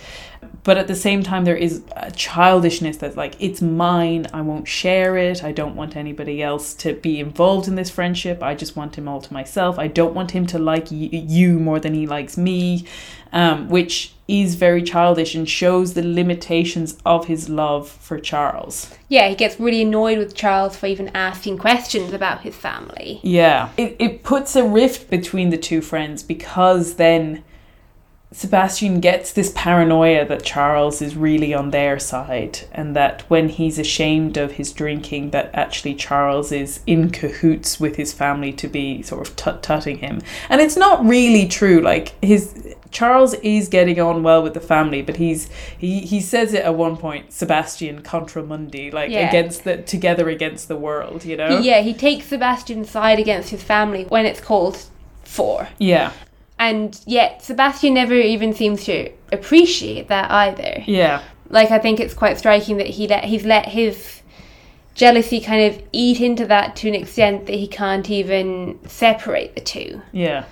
But 0.64 0.76
at 0.76 0.86
the 0.86 0.94
same 0.94 1.22
time, 1.22 1.44
there 1.44 1.56
is 1.56 1.82
a 1.96 2.10
childishness 2.10 2.96
that's 2.98 3.16
like, 3.16 3.36
it's 3.38 3.62
mine, 3.62 4.26
I 4.32 4.42
won't 4.42 4.68
share 4.68 5.16
it, 5.16 5.42
I 5.42 5.52
don't 5.52 5.76
want 5.76 5.96
anybody 5.96 6.42
else 6.42 6.74
to 6.74 6.94
be 6.94 7.20
involved 7.20 7.68
in 7.68 7.74
this 7.74 7.90
friendship, 7.90 8.42
I 8.42 8.54
just 8.54 8.76
want 8.76 8.96
him 8.96 9.08
all 9.08 9.20
to 9.20 9.32
myself, 9.32 9.78
I 9.78 9.86
don't 9.86 10.14
want 10.14 10.32
him 10.32 10.46
to 10.48 10.58
like 10.58 10.90
y- 10.90 11.08
you 11.12 11.58
more 11.58 11.80
than 11.80 11.94
he 11.94 12.06
likes 12.06 12.36
me, 12.36 12.84
um, 13.32 13.68
which 13.68 14.12
is 14.26 14.56
very 14.56 14.82
childish 14.82 15.34
and 15.34 15.48
shows 15.48 15.94
the 15.94 16.02
limitations 16.02 16.98
of 17.06 17.26
his 17.26 17.48
love 17.48 17.88
for 17.88 18.18
Charles. 18.18 18.94
Yeah, 19.08 19.28
he 19.28 19.34
gets 19.34 19.58
really 19.58 19.80
annoyed 19.80 20.18
with 20.18 20.34
Charles 20.34 20.76
for 20.76 20.86
even 20.86 21.08
asking 21.14 21.58
questions 21.58 22.12
about 22.12 22.42
his 22.42 22.54
family. 22.54 23.20
Yeah. 23.22 23.70
It, 23.78 23.96
it 23.98 24.22
puts 24.22 24.54
a 24.54 24.64
rift 24.64 25.08
between 25.08 25.48
the 25.48 25.56
two 25.56 25.80
friends 25.80 26.22
because 26.22 26.96
then 26.96 27.42
Sebastian 28.30 29.00
gets 29.00 29.32
this 29.32 29.50
paranoia 29.54 30.26
that 30.26 30.44
Charles 30.44 31.00
is 31.00 31.16
really 31.16 31.54
on 31.54 31.70
their 31.70 31.98
side 31.98 32.60
and 32.72 32.94
that 32.94 33.22
when 33.28 33.48
he's 33.48 33.78
ashamed 33.78 34.36
of 34.36 34.52
his 34.52 34.70
drinking 34.72 35.30
that 35.30 35.50
actually 35.54 35.94
Charles 35.94 36.52
is 36.52 36.80
in 36.86 37.08
cahoots 37.10 37.80
with 37.80 37.96
his 37.96 38.12
family 38.12 38.52
to 38.52 38.68
be 38.68 39.00
sort 39.00 39.26
of 39.26 39.34
tut-tutting 39.36 39.98
him. 39.98 40.20
And 40.50 40.60
it's 40.60 40.76
not 40.76 41.04
really 41.06 41.48
true 41.48 41.80
like 41.80 42.22
his 42.22 42.74
Charles 42.90 43.34
is 43.34 43.68
getting 43.68 43.98
on 43.98 44.22
well 44.22 44.42
with 44.42 44.54
the 44.54 44.60
family, 44.60 45.00
but 45.00 45.16
he's 45.16 45.48
he, 45.78 46.00
he 46.00 46.20
says 46.20 46.52
it 46.52 46.64
at 46.64 46.74
one 46.74 46.98
point, 46.98 47.32
Sebastian 47.32 48.02
contra 48.02 48.42
mundi, 48.42 48.90
like 48.90 49.10
Yeah. 49.10 49.28
against 49.28 49.64
the 49.64 49.78
together 49.78 50.28
against 50.28 50.68
the 50.68 50.76
world, 50.76 51.24
you 51.24 51.36
know? 51.36 51.60
Yeah, 51.60 51.80
he 51.80 51.94
takes 51.94 52.26
Sebastian's 52.26 52.90
side 52.90 53.18
against 53.18 53.50
his 53.50 53.62
family 53.62 54.04
when 54.04 54.26
it's 54.26 54.40
called 54.40 54.84
for. 55.24 55.68
Yeah. 55.78 56.12
And 56.58 56.98
yet 57.06 57.42
Sebastian 57.42 57.94
never 57.94 58.14
even 58.14 58.52
seems 58.52 58.84
to 58.84 59.10
appreciate 59.32 60.08
that 60.08 60.30
either. 60.30 60.82
Yeah. 60.86 61.22
Like 61.50 61.70
I 61.70 61.78
think 61.78 62.00
it's 62.00 62.14
quite 62.14 62.38
striking 62.38 62.76
that 62.78 62.88
he 62.88 63.06
let 63.08 63.24
he's 63.24 63.44
let 63.44 63.66
his 63.66 64.22
jealousy 64.94 65.40
kind 65.40 65.72
of 65.72 65.82
eat 65.92 66.20
into 66.20 66.44
that 66.46 66.74
to 66.76 66.88
an 66.88 66.94
extent 66.94 67.46
that 67.46 67.54
he 67.54 67.68
can't 67.68 68.10
even 68.10 68.78
separate 68.86 69.54
the 69.54 69.60
two. 69.60 70.02
Yeah. 70.12 70.44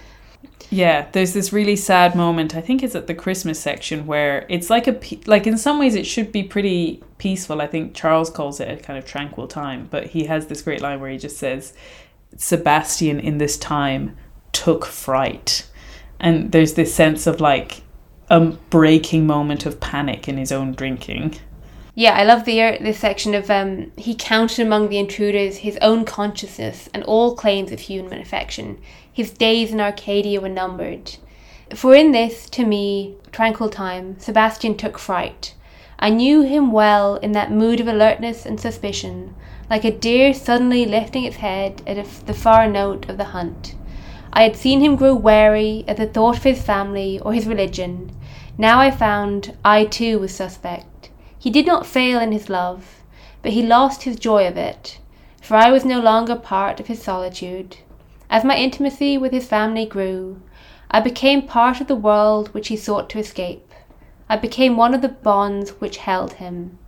Yeah, 0.70 1.06
there's 1.12 1.32
this 1.32 1.52
really 1.52 1.76
sad 1.76 2.16
moment. 2.16 2.56
I 2.56 2.60
think 2.60 2.82
it's 2.82 2.96
at 2.96 3.06
the 3.06 3.14
Christmas 3.14 3.60
section 3.60 4.06
where 4.06 4.46
it's 4.48 4.68
like 4.68 4.88
a 4.88 4.98
like 5.26 5.46
in 5.46 5.58
some 5.58 5.78
ways 5.78 5.94
it 5.94 6.06
should 6.06 6.32
be 6.32 6.42
pretty 6.42 7.02
peaceful. 7.18 7.60
I 7.60 7.66
think 7.66 7.94
Charles 7.94 8.30
calls 8.30 8.58
it 8.60 8.68
a 8.68 8.82
kind 8.82 8.98
of 8.98 9.04
tranquil 9.04 9.46
time, 9.46 9.86
but 9.90 10.06
he 10.08 10.24
has 10.24 10.46
this 10.46 10.62
great 10.62 10.80
line 10.80 11.00
where 11.00 11.10
he 11.10 11.18
just 11.18 11.36
says 11.36 11.72
Sebastian 12.36 13.20
in 13.20 13.38
this 13.38 13.56
time 13.56 14.16
took 14.52 14.84
fright. 14.84 15.66
And 16.18 16.52
there's 16.52 16.74
this 16.74 16.94
sense 16.94 17.26
of 17.26 17.40
like 17.40 17.82
a 18.28 18.40
breaking 18.40 19.26
moment 19.26 19.66
of 19.66 19.80
panic 19.80 20.28
in 20.28 20.36
his 20.36 20.50
own 20.52 20.72
drinking. 20.72 21.36
Yeah, 21.94 22.14
I 22.14 22.24
love 22.24 22.44
the 22.44 22.60
uh, 22.60 22.76
this 22.80 22.98
section 22.98 23.34
of 23.34 23.50
um 23.50 23.90
he 23.96 24.14
counted 24.14 24.66
among 24.66 24.88
the 24.88 24.98
intruders 24.98 25.58
his 25.58 25.78
own 25.80 26.04
consciousness 26.04 26.90
and 26.92 27.02
all 27.04 27.34
claims 27.34 27.72
of 27.72 27.80
human 27.80 28.20
affection. 28.20 28.78
His 29.10 29.30
days 29.30 29.72
in 29.72 29.80
Arcadia 29.80 30.40
were 30.40 30.48
numbered. 30.48 31.16
For 31.74 31.94
in 31.94 32.12
this, 32.12 32.48
to 32.50 32.64
me, 32.64 33.16
tranquil 33.32 33.70
time, 33.70 34.20
Sebastian 34.20 34.76
took 34.76 34.98
fright. 34.98 35.54
I 35.98 36.10
knew 36.10 36.42
him 36.42 36.70
well 36.70 37.16
in 37.16 37.32
that 37.32 37.50
mood 37.50 37.80
of 37.80 37.88
alertness 37.88 38.44
and 38.44 38.60
suspicion, 38.60 39.34
like 39.70 39.84
a 39.84 39.90
deer 39.90 40.34
suddenly 40.34 40.84
lifting 40.84 41.24
its 41.24 41.36
head 41.36 41.82
at 41.86 42.04
the 42.26 42.34
far 42.34 42.68
note 42.68 43.08
of 43.08 43.16
the 43.16 43.32
hunt. 43.32 43.74
I 44.32 44.42
had 44.42 44.56
seen 44.56 44.80
him 44.80 44.96
grow 44.96 45.14
wary 45.14 45.84
at 45.88 45.96
the 45.96 46.06
thought 46.06 46.36
of 46.36 46.42
his 46.42 46.62
family 46.62 47.18
or 47.20 47.32
his 47.32 47.46
religion. 47.46 48.10
Now 48.58 48.80
I 48.80 48.90
found 48.90 49.56
I 49.64 49.84
too 49.84 50.18
was 50.18 50.34
suspect. 50.34 51.10
He 51.38 51.50
did 51.50 51.66
not 51.66 51.86
fail 51.86 52.18
in 52.18 52.32
his 52.32 52.48
love, 52.48 53.02
but 53.42 53.52
he 53.52 53.62
lost 53.62 54.02
his 54.02 54.16
joy 54.16 54.46
of 54.48 54.56
it, 54.56 54.98
for 55.40 55.56
I 55.56 55.70
was 55.70 55.84
no 55.84 56.00
longer 56.00 56.34
part 56.34 56.80
of 56.80 56.88
his 56.88 57.02
solitude. 57.02 57.76
As 58.28 58.44
my 58.44 58.56
intimacy 58.56 59.16
with 59.16 59.32
his 59.32 59.46
family 59.46 59.86
grew, 59.86 60.40
I 60.90 61.00
became 61.00 61.46
part 61.46 61.80
of 61.80 61.86
the 61.86 61.94
world 61.94 62.52
which 62.54 62.68
he 62.68 62.76
sought 62.76 63.08
to 63.10 63.18
escape. 63.18 63.72
I 64.28 64.36
became 64.36 64.76
one 64.76 64.94
of 64.94 65.02
the 65.02 65.08
bonds 65.08 65.70
which 65.80 65.98
held 65.98 66.34
him. 66.34 66.78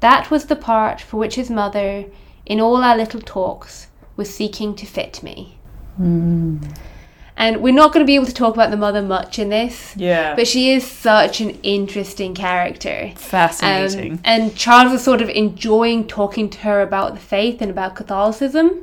That 0.00 0.30
was 0.30 0.46
the 0.46 0.56
part 0.56 1.00
for 1.00 1.18
which 1.18 1.36
his 1.36 1.50
mother, 1.50 2.06
in 2.44 2.60
all 2.60 2.82
our 2.82 2.96
little 2.96 3.20
talks, 3.20 3.86
was 4.16 4.34
seeking 4.34 4.74
to 4.74 4.86
fit 4.86 5.22
me. 5.22 5.58
And 5.98 7.60
we're 7.62 7.72
not 7.74 7.92
going 7.92 8.04
to 8.04 8.06
be 8.06 8.14
able 8.14 8.26
to 8.26 8.34
talk 8.34 8.54
about 8.54 8.70
the 8.70 8.76
mother 8.76 9.02
much 9.02 9.38
in 9.38 9.48
this, 9.48 9.94
Yeah. 9.96 10.34
but 10.36 10.46
she 10.46 10.70
is 10.70 10.86
such 10.86 11.40
an 11.40 11.50
interesting 11.62 12.34
character. 12.34 13.12
Fascinating. 13.16 14.12
Um, 14.12 14.20
and 14.24 14.54
Charles 14.56 14.92
is 14.92 15.02
sort 15.02 15.22
of 15.22 15.28
enjoying 15.30 16.06
talking 16.06 16.48
to 16.50 16.58
her 16.60 16.82
about 16.82 17.14
the 17.14 17.20
faith 17.20 17.60
and 17.62 17.70
about 17.70 17.94
Catholicism. 17.96 18.82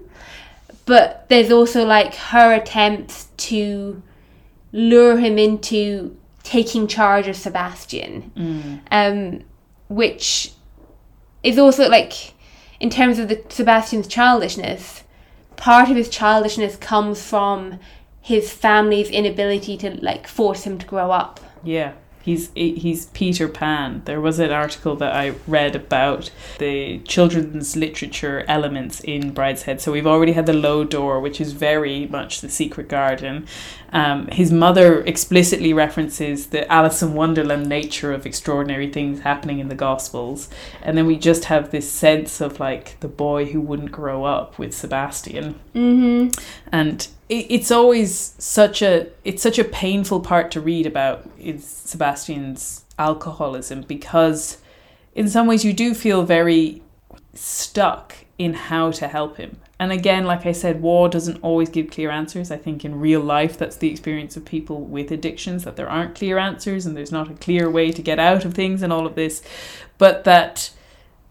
but 0.85 1.25
there's 1.29 1.51
also 1.51 1.85
like 1.85 2.15
her 2.15 2.51
attempts 2.51 3.27
to 3.37 4.01
lure 4.71 5.17
him 5.19 5.37
into 5.37 6.17
taking 6.41 6.87
charge 6.87 7.27
of 7.27 7.35
Sebastian, 7.35 8.81
um, 8.89 9.41
which 9.87 10.51
is 11.43 11.59
also 11.59 11.87
like 11.87 12.33
in 12.79 12.89
terms 12.89 13.19
of 13.19 13.27
the 13.29 13.39
Sebastian's 13.49 14.07
childishness. 14.07 15.03
Part 15.59 15.89
of 15.89 15.97
his 15.97 16.07
childishness 16.07 16.77
comes 16.77 17.21
from 17.21 17.79
his 18.21 18.51
family's 18.53 19.09
inability 19.09 19.75
to 19.77 19.91
like 20.01 20.25
force 20.25 20.63
him 20.63 20.77
to 20.77 20.85
grow 20.85 21.11
up. 21.11 21.41
Yeah. 21.63 21.93
He's 22.21 22.51
he's 22.53 23.05
Peter 23.07 23.47
Pan. 23.47 24.01
There 24.05 24.19
was 24.19 24.39
an 24.39 24.51
article 24.51 24.95
that 24.97 25.15
I 25.15 25.35
read 25.47 25.75
about 25.75 26.31
the 26.59 26.99
children's 26.99 27.75
literature 27.75 28.43
elements 28.47 28.99
in 28.99 29.33
Brideshead. 29.33 29.79
So 29.79 29.91
we've 29.91 30.05
already 30.05 30.33
had 30.33 30.45
the 30.45 30.53
low 30.53 30.83
door, 30.83 31.19
which 31.21 31.39
is 31.39 31.53
very 31.53 32.07
much 32.07 32.41
the 32.41 32.49
secret 32.49 32.89
garden. 32.89 33.47
Um, 33.91 34.27
his 34.27 34.51
mother 34.51 35.01
explicitly 35.05 35.73
references 35.73 36.47
the 36.47 36.69
Alice 36.71 37.01
in 37.01 37.13
Wonderland 37.13 37.67
nature 37.67 38.13
of 38.13 38.25
extraordinary 38.25 38.91
things 38.91 39.21
happening 39.21 39.59
in 39.59 39.69
the 39.69 39.75
Gospels, 39.75 40.49
and 40.83 40.97
then 40.97 41.07
we 41.07 41.17
just 41.17 41.45
have 41.45 41.71
this 41.71 41.89
sense 41.91 42.41
of 42.41 42.59
like 42.59 42.99
the 42.99 43.07
boy 43.07 43.45
who 43.45 43.61
wouldn't 43.61 43.91
grow 43.91 44.25
up 44.25 44.59
with 44.59 44.75
Sebastian 44.75 45.55
Mm-hmm. 45.73 46.29
and 46.71 47.07
it, 47.29 47.45
it's 47.49 47.71
always 47.71 48.35
such 48.37 48.81
a 48.81 49.07
it's 49.23 49.41
such 49.41 49.59
a 49.59 49.63
painful 49.63 50.19
part 50.19 50.51
to 50.51 50.61
read 50.61 50.85
about 50.85 51.29
is 51.39 51.65
Sebastian's 51.65 52.85
alcoholism 52.97 53.83
because 53.83 54.57
in 55.15 55.29
some 55.29 55.47
ways 55.47 55.63
you 55.63 55.73
do 55.73 55.93
feel 55.93 56.23
very 56.23 56.81
stuck 57.33 58.15
in 58.37 58.53
how 58.53 58.91
to 58.91 59.07
help 59.07 59.37
him. 59.37 59.57
And 59.81 59.91
again, 59.93 60.25
like 60.25 60.45
I 60.45 60.51
said, 60.51 60.81
Waugh 60.81 61.07
doesn't 61.07 61.41
always 61.41 61.69
give 61.69 61.89
clear 61.89 62.09
answers. 62.09 62.51
I 62.51 62.57
think 62.57 62.83
in 62.83 62.99
real 62.99 63.21
life 63.21 63.57
that's 63.57 63.77
the 63.77 63.89
experience 63.89 64.35
of 64.35 64.43
people 64.43 64.81
with 64.81 65.11
addictions 65.11 65.63
that 65.63 65.77
there 65.77 65.89
aren't 65.89 66.15
clear 66.15 66.37
answers 66.37 66.85
and 66.85 66.97
there's 66.97 67.11
not 67.11 67.31
a 67.31 67.35
clear 67.35 67.69
way 67.69 67.91
to 67.91 68.01
get 68.01 68.19
out 68.19 68.43
of 68.43 68.53
things 68.53 68.81
and 68.81 68.91
all 68.91 69.05
of 69.05 69.15
this. 69.15 69.41
But 69.97 70.25
that 70.25 70.71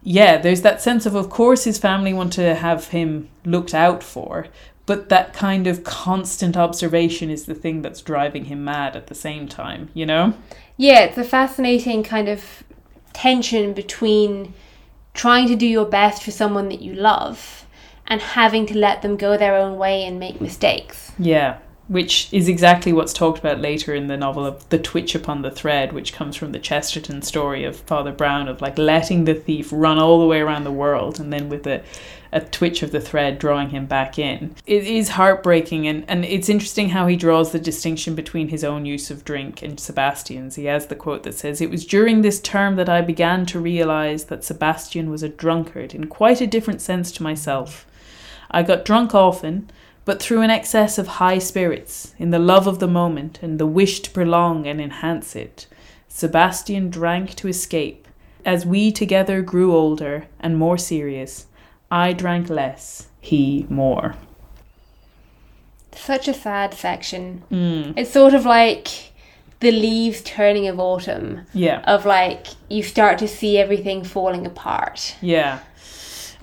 yeah, 0.01 0.37
there's 0.37 0.61
that 0.61 0.81
sense 0.81 1.05
of, 1.05 1.15
of 1.15 1.29
course, 1.29 1.65
his 1.65 1.77
family 1.77 2.13
want 2.13 2.31
to 2.33 2.55
have 2.55 2.87
him 2.87 3.29
looked 3.43 3.73
out 3.73 4.01
for, 4.01 4.47
but 4.89 5.09
that 5.09 5.33
kind 5.33 5.67
of 5.67 5.83
constant 5.83 6.57
observation 6.57 7.29
is 7.29 7.45
the 7.45 7.53
thing 7.53 7.83
that's 7.83 8.01
driving 8.01 8.45
him 8.45 8.65
mad 8.65 8.95
at 8.95 9.05
the 9.05 9.13
same 9.13 9.47
time, 9.47 9.87
you 9.93 10.03
know? 10.03 10.33
Yeah, 10.77 11.01
it's 11.01 11.17
a 11.19 11.23
fascinating 11.23 12.01
kind 12.01 12.27
of 12.27 12.63
tension 13.13 13.73
between 13.73 14.55
trying 15.13 15.47
to 15.47 15.55
do 15.55 15.67
your 15.67 15.85
best 15.85 16.23
for 16.23 16.31
someone 16.31 16.69
that 16.69 16.81
you 16.81 16.95
love 16.95 17.67
and 18.07 18.19
having 18.19 18.65
to 18.65 18.75
let 18.75 19.03
them 19.03 19.15
go 19.15 19.37
their 19.37 19.53
own 19.53 19.77
way 19.77 20.03
and 20.03 20.19
make 20.19 20.41
mistakes. 20.41 21.11
Yeah, 21.19 21.59
which 21.87 22.27
is 22.33 22.49
exactly 22.49 22.91
what's 22.91 23.13
talked 23.13 23.37
about 23.37 23.59
later 23.59 23.93
in 23.93 24.07
the 24.07 24.17
novel 24.17 24.43
of 24.43 24.67
The 24.69 24.79
Twitch 24.79 25.13
Upon 25.13 25.43
the 25.43 25.51
Thread, 25.51 25.93
which 25.93 26.13
comes 26.13 26.35
from 26.35 26.51
the 26.51 26.57
Chesterton 26.57 27.21
story 27.21 27.63
of 27.63 27.75
Father 27.75 28.11
Brown 28.11 28.47
of 28.47 28.59
like 28.59 28.79
letting 28.79 29.25
the 29.25 29.35
thief 29.35 29.69
run 29.71 29.99
all 29.99 30.19
the 30.19 30.25
way 30.25 30.39
around 30.39 30.63
the 30.63 30.71
world 30.71 31.19
and 31.19 31.31
then 31.31 31.47
with 31.47 31.67
a, 31.67 31.83
a 32.31 32.41
twitch 32.41 32.83
of 32.83 32.91
the 32.91 33.01
thread 33.01 33.39
drawing 33.39 33.69
him 33.69 33.85
back 33.85 34.19
in. 34.19 34.55
It 34.65 34.83
is 34.85 35.09
heartbreaking 35.09 35.87
and, 35.87 36.05
and 36.07 36.23
it's 36.25 36.49
interesting 36.49 36.89
how 36.89 37.07
he 37.07 37.15
draws 37.15 37.51
the 37.51 37.59
distinction 37.59 38.15
between 38.15 38.49
his 38.49 38.63
own 38.63 38.85
use 38.85 39.09
of 39.09 39.25
drink 39.25 39.61
and 39.61 39.79
Sebastian's. 39.79 40.55
He 40.55 40.65
has 40.65 40.87
the 40.87 40.95
quote 40.95 41.23
that 41.23 41.35
says, 41.35 41.61
It 41.61 41.69
was 41.69 41.85
during 41.85 42.21
this 42.21 42.39
term 42.39 42.75
that 42.75 42.89
I 42.89 43.01
began 43.01 43.45
to 43.47 43.59
realize 43.59 44.25
that 44.25 44.43
Sebastian 44.43 45.09
was 45.09 45.23
a 45.23 45.29
drunkard 45.29 45.95
in 45.95 46.07
quite 46.07 46.41
a 46.41 46.47
different 46.47 46.81
sense 46.81 47.11
to 47.13 47.23
myself. 47.23 47.85
I 48.51 48.63
got 48.63 48.85
drunk 48.85 49.13
often, 49.13 49.69
but 50.05 50.21
through 50.21 50.41
an 50.41 50.49
excess 50.49 50.97
of 50.97 51.07
high 51.07 51.37
spirits, 51.37 52.15
in 52.17 52.31
the 52.31 52.39
love 52.39 52.65
of 52.65 52.79
the 52.79 52.87
moment 52.87 53.39
and 53.43 53.59
the 53.59 53.67
wish 53.67 53.99
to 54.01 54.11
prolong 54.11 54.65
and 54.65 54.81
enhance 54.81 55.35
it, 55.35 55.67
Sebastian 56.07 56.89
drank 56.89 57.35
to 57.35 57.47
escape. 57.47 58.07
As 58.43 58.65
we 58.65 58.91
together 58.91 59.41
grew 59.41 59.75
older 59.75 60.27
and 60.39 60.57
more 60.57 60.77
serious, 60.77 61.45
I 61.91 62.13
drank 62.13 62.49
less, 62.49 63.07
he 63.19 63.65
more. 63.69 64.15
Such 65.91 66.27
a 66.27 66.33
sad 66.33 66.73
section. 66.73 67.43
Mm. 67.51 67.93
It's 67.97 68.11
sort 68.11 68.33
of 68.33 68.45
like 68.45 69.11
the 69.59 69.71
leaves 69.71 70.21
turning 70.21 70.67
of 70.67 70.79
autumn, 70.79 71.41
Yeah, 71.53 71.81
of 71.81 72.05
like 72.05 72.47
you 72.69 72.83
start 72.83 73.17
to 73.19 73.27
see 73.27 73.57
everything 73.57 74.03
falling 74.03 74.45
apart. 74.45 75.15
yeah. 75.21 75.59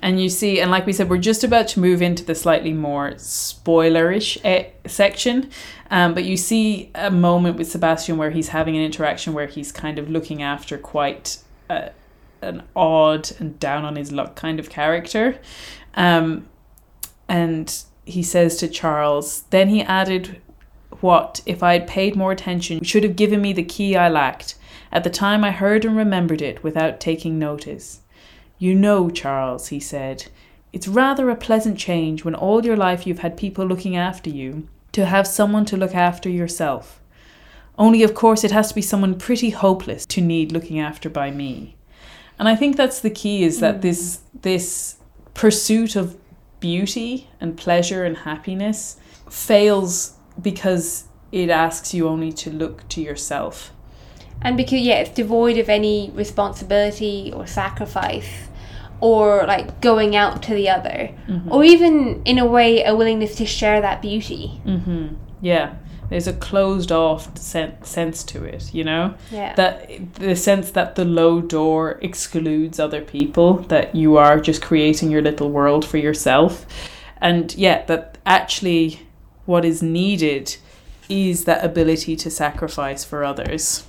And 0.01 0.21
you 0.23 0.29
see, 0.29 0.61
and 0.61 0.71
like 0.71 0.85
we 0.85 0.93
said, 0.93 1.09
we're 1.09 1.17
just 1.17 1.43
about 1.43 1.69
to 1.69 1.81
move 1.81 2.03
into 2.03 2.23
the 2.23 2.35
slightly 2.35 2.75
more 2.75 3.13
spoilerish 3.13 4.37
eh, 4.45 4.67
section. 4.87 5.49
Um, 5.91 6.13
but 6.13 6.25
you 6.25 6.37
see 6.37 6.91
a 6.95 7.11
moment 7.11 7.57
with 7.57 7.71
Sebastian 7.71 8.19
where 8.19 8.31
he's 8.31 8.49
having 8.49 8.77
an 8.77 8.83
interaction 8.83 9.33
where 9.33 9.47
he's 9.47 9.73
kind 9.73 9.99
of 9.99 10.11
looking 10.11 10.43
after 10.43 10.77
quite 10.77 11.39
a, 11.71 11.93
an 12.43 12.63
odd 12.75 13.31
and 13.39 13.59
down 13.59 13.85
on 13.85 13.97
his 13.97 14.13
luck 14.13 14.37
kind 14.37 14.59
of 14.61 14.71
character. 14.71 15.39
Um, 15.95 16.49
and 17.29 17.83
he 18.05 18.23
says 18.23 18.57
to 18.59 18.69
Charles, 18.69 19.43
then 19.51 19.69
he 19.69 19.83
added, 19.83 20.41
What, 21.01 21.41
if 21.47 21.63
I 21.63 21.75
had 21.75 21.87
paid 21.87 22.17
more 22.17 22.33
attention, 22.33 22.85
should 22.85 23.03
have 23.03 23.17
given 23.17 23.41
me 23.41 23.53
the 23.53 23.63
key 23.63 23.97
I 23.97 24.09
lacked. 24.09 24.57
At 24.93 25.05
the 25.05 25.11
time 25.11 25.45
I 25.45 25.51
heard 25.51 25.85
and 25.85 25.97
remembered 25.97 26.41
it 26.41 26.63
without 26.63 27.01
taking 27.01 27.39
notice. 27.39 28.01
You 28.59 28.75
know, 28.75 29.11
Charles, 29.11 29.69
he 29.69 29.81
said, 29.81 30.27
it's 30.73 30.89
rather 30.89 31.31
a 31.31 31.37
pleasant 31.37 31.79
change 31.79 32.25
when 32.25 32.35
all 32.35 32.65
your 32.65 32.77
life 32.77 33.07
you've 33.07 33.21
had 33.21 33.37
people 33.37 33.67
looking 33.67 33.97
after 33.97 34.31
you 34.31 34.69
to 34.93 35.07
have 35.07 35.27
someone 35.27 35.65
to 35.67 35.77
look 35.77 35.95
after 35.95 36.29
yourself. 36.29 37.01
Only, 37.79 38.03
of 38.03 38.15
course, 38.15 38.45
it 38.45 38.51
has 38.51 38.69
to 38.69 38.75
be 38.75 38.83
someone 38.83 39.19
pretty 39.19 39.51
hopeless 39.51 40.07
to 40.07 40.21
need 40.21 40.53
looking 40.53 40.79
after 40.79 41.11
by 41.11 41.31
me. 41.31 41.76
And 42.39 42.49
I 42.49 42.57
think 42.57 42.77
that's 42.77 43.01
the 43.01 43.11
key 43.11 43.45
is 43.45 43.61
that 43.61 43.83
this 43.83 44.21
this 44.43 44.97
pursuit 45.35 45.97
of 45.97 46.17
beauty 46.61 47.29
and 47.41 47.57
pleasure 47.57 48.05
and 48.05 48.17
happiness 48.19 48.97
fails 49.31 50.15
because 50.41 51.05
it 51.33 51.51
asks 51.51 51.93
you 51.95 52.09
only 52.09 52.33
to 52.33 52.51
look 52.51 52.89
to 52.89 53.01
yourself. 53.01 53.73
And 54.43 54.57
because 54.57 54.81
yeah, 54.81 54.97
it's 54.97 55.11
devoid 55.11 55.59
of 55.59 55.69
any 55.69 56.11
responsibility 56.15 57.33
or 57.35 57.47
sacrifice 57.47 58.49
or 59.01 59.45
like 59.47 59.81
going 59.81 60.17
out 60.17 60.43
to 60.45 60.55
the 60.55 60.69
other. 60.69 61.11
Or 61.51 61.65
even 61.65 62.23
in 62.25 62.39
a 62.39 62.47
way 62.47 62.83
a 62.85 62.95
willingness 62.95 63.37
to 63.37 63.47
share 63.47 63.81
that 63.81 64.01
beauty. 64.01 64.61
Mm-hmm. 64.65 65.15
Yeah, 65.41 65.75
there's 66.09 66.27
a 66.27 66.33
closed 66.33 66.93
off 66.93 67.37
sen- 67.39 67.83
sense 67.83 68.23
to 68.25 68.45
it, 68.45 68.73
you 68.73 68.85
know? 68.85 69.15
Yeah. 69.31 69.55
That 69.55 70.15
the 70.15 70.37
sense 70.37 70.71
that 70.73 70.95
the 70.95 71.05
low 71.05 71.41
door 71.41 71.99
excludes 72.03 72.79
other 72.79 73.03
people, 73.03 73.55
that 73.65 73.95
you 73.95 74.17
are 74.17 74.41
just 74.41 74.63
creating 74.63 75.11
your 75.11 75.23
little 75.23 75.51
world 75.51 75.85
for 75.85 75.99
yourself. 75.99 76.67
And 77.21 77.55
yeah, 77.55 77.85
that 77.87 78.19
actually 78.25 79.01
what 79.47 79.65
is 79.65 79.83
needed 79.83 80.57
is 81.09 81.45
that 81.45 81.65
ability 81.65 82.17
to 82.17 82.31
sacrifice 82.31 83.05
for 83.05 83.25
others. 83.25 83.85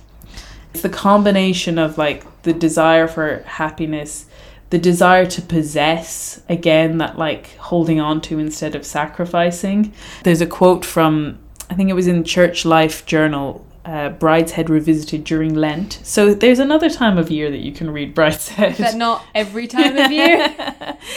It's 0.72 0.82
the 0.82 0.88
combination 0.88 1.78
of 1.78 1.98
like 1.98 2.42
the 2.42 2.52
desire 2.52 3.08
for 3.08 3.42
happiness, 3.46 4.26
the 4.70 4.78
desire 4.78 5.26
to 5.26 5.42
possess, 5.42 6.42
again, 6.48 6.98
that 6.98 7.18
like 7.18 7.56
holding 7.56 8.00
on 8.00 8.20
to 8.22 8.38
instead 8.38 8.74
of 8.74 8.84
sacrificing. 8.84 9.92
There's 10.24 10.40
a 10.40 10.46
quote 10.46 10.84
from, 10.84 11.38
I 11.70 11.74
think 11.74 11.90
it 11.90 11.94
was 11.94 12.06
in 12.06 12.24
Church 12.24 12.64
Life 12.64 13.04
Journal, 13.06 13.66
uh, 13.84 14.10
Brideshead 14.10 14.68
Revisited 14.68 15.24
during 15.24 15.54
Lent. 15.54 16.00
So 16.02 16.34
there's 16.34 16.58
another 16.58 16.90
time 16.90 17.18
of 17.18 17.30
year 17.30 17.50
that 17.50 17.58
you 17.58 17.72
can 17.72 17.90
read 17.90 18.14
Brideshead. 18.14 18.78
But 18.78 18.96
not 18.96 19.24
every 19.34 19.66
time 19.66 19.96
of 19.96 20.10
year. 20.10 20.54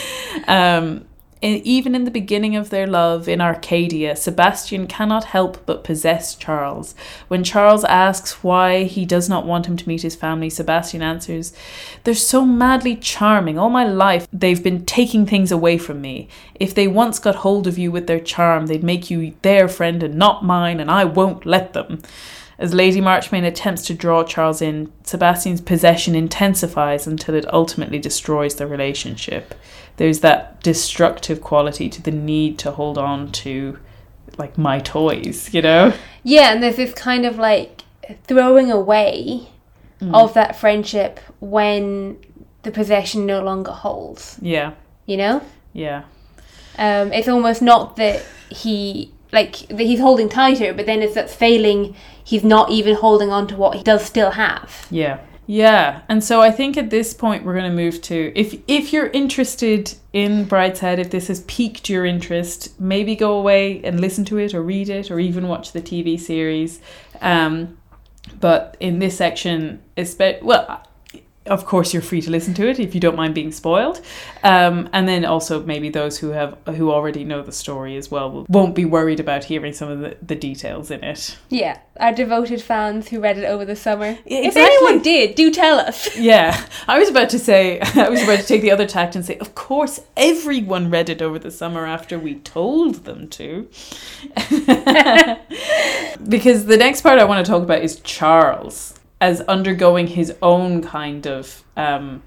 um, 0.46 1.06
even 1.42 1.94
in 1.94 2.04
the 2.04 2.10
beginning 2.10 2.54
of 2.54 2.70
their 2.70 2.86
love 2.86 3.28
in 3.28 3.40
Arcadia, 3.40 4.14
Sebastian 4.14 4.86
cannot 4.86 5.24
help 5.24 5.66
but 5.66 5.82
possess 5.82 6.34
Charles. 6.34 6.94
When 7.28 7.42
Charles 7.42 7.84
asks 7.84 8.44
why 8.44 8.84
he 8.84 9.04
does 9.04 9.28
not 9.28 9.44
want 9.44 9.66
him 9.66 9.76
to 9.76 9.88
meet 9.88 10.02
his 10.02 10.14
family, 10.14 10.48
Sebastian 10.48 11.02
answers, 11.02 11.52
They're 12.04 12.14
so 12.14 12.44
madly 12.44 12.96
charming. 12.96 13.58
All 13.58 13.70
my 13.70 13.84
life, 13.84 14.28
they've 14.32 14.62
been 14.62 14.86
taking 14.86 15.26
things 15.26 15.50
away 15.50 15.78
from 15.78 16.00
me. 16.00 16.28
If 16.54 16.74
they 16.74 16.86
once 16.86 17.18
got 17.18 17.36
hold 17.36 17.66
of 17.66 17.78
you 17.78 17.90
with 17.90 18.06
their 18.06 18.20
charm, 18.20 18.66
they'd 18.66 18.84
make 18.84 19.10
you 19.10 19.34
their 19.42 19.68
friend 19.68 20.02
and 20.02 20.14
not 20.14 20.44
mine, 20.44 20.78
and 20.78 20.90
I 20.90 21.04
won't 21.04 21.44
let 21.44 21.72
them. 21.72 22.02
As 22.62 22.72
Lady 22.72 23.00
Marchmain 23.00 23.42
attempts 23.42 23.84
to 23.86 23.94
draw 23.94 24.22
Charles 24.22 24.62
in, 24.62 24.92
Sebastian's 25.02 25.60
possession 25.60 26.14
intensifies 26.14 27.08
until 27.08 27.34
it 27.34 27.52
ultimately 27.52 27.98
destroys 27.98 28.54
the 28.54 28.68
relationship. 28.68 29.56
There's 29.96 30.20
that 30.20 30.62
destructive 30.62 31.40
quality 31.40 31.88
to 31.88 32.00
the 32.00 32.12
need 32.12 32.60
to 32.60 32.70
hold 32.70 32.98
on 32.98 33.32
to, 33.32 33.80
like, 34.38 34.56
my 34.56 34.78
toys, 34.78 35.52
you 35.52 35.60
know? 35.60 35.92
yeah, 36.22 36.52
and 36.52 36.62
there's 36.62 36.76
this 36.76 36.94
kind 36.94 37.26
of 37.26 37.36
like 37.36 37.82
throwing 38.28 38.70
away 38.70 39.48
of 40.12 40.32
that 40.34 40.54
friendship 40.54 41.18
when 41.40 42.16
the 42.62 42.70
possession 42.70 43.26
no 43.26 43.42
longer 43.42 43.72
holds. 43.72 44.38
Yeah, 44.40 44.74
You 45.06 45.16
know? 45.16 45.42
yeah. 45.72 46.04
Um, 46.78 47.12
it's 47.12 47.26
almost 47.26 47.60
not 47.60 47.96
that 47.96 48.24
he 48.50 49.12
like 49.32 49.56
he's 49.56 50.00
holding 50.00 50.28
tighter, 50.28 50.72
but 50.74 50.86
then 50.86 51.02
as 51.02 51.14
that's 51.14 51.34
failing, 51.34 51.96
he's 52.22 52.44
not 52.44 52.70
even 52.70 52.96
holding 52.96 53.30
on 53.30 53.46
to 53.48 53.56
what 53.56 53.76
he 53.76 53.82
does 53.82 54.04
still 54.04 54.32
have. 54.32 54.86
Yeah. 54.90 55.20
Yeah, 55.46 56.02
and 56.08 56.22
so 56.22 56.40
I 56.40 56.52
think 56.52 56.76
at 56.76 56.90
this 56.90 57.12
point 57.12 57.44
we're 57.44 57.54
going 57.54 57.68
to 57.68 57.76
move 57.76 58.00
to 58.02 58.32
if 58.36 58.54
if 58.68 58.92
you're 58.92 59.08
interested 59.08 59.92
in 60.12 60.46
Brideshead, 60.46 60.98
if 60.98 61.10
this 61.10 61.26
has 61.28 61.40
piqued 61.42 61.90
your 61.90 62.06
interest, 62.06 62.80
maybe 62.80 63.16
go 63.16 63.36
away 63.36 63.82
and 63.82 64.00
listen 64.00 64.24
to 64.26 64.38
it 64.38 64.54
or 64.54 64.62
read 64.62 64.88
it 64.88 65.10
or 65.10 65.18
even 65.18 65.48
watch 65.48 65.72
the 65.72 65.82
TV 65.82 66.18
series. 66.18 66.80
Um, 67.20 67.76
but 68.38 68.76
in 68.78 69.00
this 69.00 69.16
section, 69.16 69.82
espe- 69.96 70.42
well, 70.42 70.86
of 71.46 71.66
course 71.66 71.92
you're 71.92 72.02
free 72.02 72.20
to 72.22 72.30
listen 72.30 72.54
to 72.54 72.68
it 72.68 72.78
if 72.78 72.94
you 72.94 73.00
don't 73.00 73.16
mind 73.16 73.34
being 73.34 73.52
spoiled. 73.52 74.00
Um, 74.44 74.88
and 74.92 75.08
then 75.08 75.24
also 75.24 75.62
maybe 75.64 75.88
those 75.88 76.18
who 76.18 76.30
have 76.30 76.56
who 76.66 76.92
already 76.92 77.24
know 77.24 77.42
the 77.42 77.52
story 77.52 77.96
as 77.96 78.10
well 78.10 78.46
won't 78.48 78.74
be 78.74 78.84
worried 78.84 79.20
about 79.20 79.44
hearing 79.44 79.72
some 79.72 79.88
of 79.88 80.00
the, 80.00 80.16
the 80.22 80.36
details 80.36 80.90
in 80.90 81.02
it. 81.02 81.36
Yeah, 81.48 81.80
our 81.98 82.12
devoted 82.12 82.62
fans 82.62 83.08
who 83.08 83.20
read 83.20 83.38
it 83.38 83.44
over 83.44 83.64
the 83.64 83.76
summer. 83.76 84.18
Yeah, 84.24 84.38
If 84.40 84.56
anyone 84.56 85.00
did, 85.02 85.34
do 85.34 85.50
tell 85.50 85.78
us. 85.78 86.16
yeah 86.22 86.66
i 86.88 86.98
was 86.98 87.08
about 87.08 87.28
to 87.30 87.38
say 87.38 87.80
i 87.94 88.08
was 88.08 88.22
about 88.22 88.38
to 88.38 88.46
take 88.46 88.62
the 88.62 88.70
other 88.70 88.86
tact 88.86 89.16
and 89.16 89.24
say 89.24 89.36
of 89.38 89.54
course 89.54 90.00
everyone 90.16 90.90
read 90.90 91.08
it 91.08 91.20
over 91.20 91.38
the 91.38 91.50
summer 91.50 91.86
after 91.86 92.18
we 92.18 92.36
told 92.36 93.04
them 93.04 93.28
to. 93.28 93.68
Because 96.28 96.66
the 96.66 96.76
next 96.76 97.00
part 97.02 97.18
i 97.18 97.24
want 97.24 97.44
to 97.44 97.50
talk 97.50 97.62
about 97.62 97.82
is 97.82 98.00
charles 98.00 98.94
as 99.22 99.40
undergoing 99.42 100.08
his 100.08 100.34
own 100.42 100.82
kind 100.82 101.28
of 101.28 101.62
um, 101.76 102.20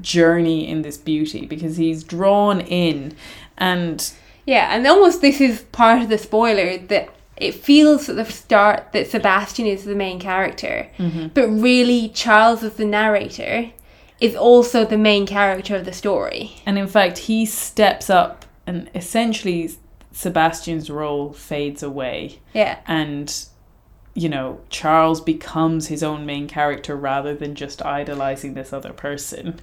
journey 0.00 0.68
in 0.68 0.82
this 0.82 0.98
beauty 0.98 1.46
because 1.46 1.76
he's 1.76 2.02
drawn 2.02 2.60
in 2.60 3.14
and 3.56 4.12
Yeah, 4.44 4.74
and 4.74 4.84
almost 4.86 5.20
this 5.20 5.40
is 5.40 5.62
part 5.70 6.02
of 6.02 6.08
the 6.08 6.18
spoiler 6.18 6.76
that 6.76 7.08
it 7.36 7.54
feels 7.54 8.08
at 8.08 8.16
the 8.16 8.24
start 8.24 8.92
that 8.92 9.06
Sebastian 9.06 9.66
is 9.66 9.84
the 9.84 9.94
main 9.94 10.18
character, 10.18 10.88
but 11.34 11.48
really 11.48 12.08
Charles 12.08 12.64
as 12.64 12.74
the 12.74 12.84
narrator 12.84 13.70
is 14.20 14.34
also 14.34 14.84
the 14.84 14.98
main 14.98 15.24
character 15.26 15.76
of 15.76 15.84
the 15.84 15.92
story. 15.92 16.56
And 16.66 16.78
in 16.78 16.88
fact, 16.88 17.18
he 17.18 17.46
steps 17.46 18.10
up 18.10 18.44
and 18.66 18.90
essentially 18.94 19.70
Sebastian's 20.12 20.90
role 20.90 21.32
fades 21.32 21.82
away. 21.82 22.40
Yeah. 22.54 22.78
And, 22.86 23.32
you 24.16 24.30
know, 24.30 24.58
Charles 24.70 25.20
becomes 25.20 25.88
his 25.88 26.02
own 26.02 26.24
main 26.24 26.48
character 26.48 26.96
rather 26.96 27.34
than 27.34 27.54
just 27.54 27.84
idolizing 27.84 28.54
this 28.54 28.72
other 28.72 28.92
person. 28.92 29.60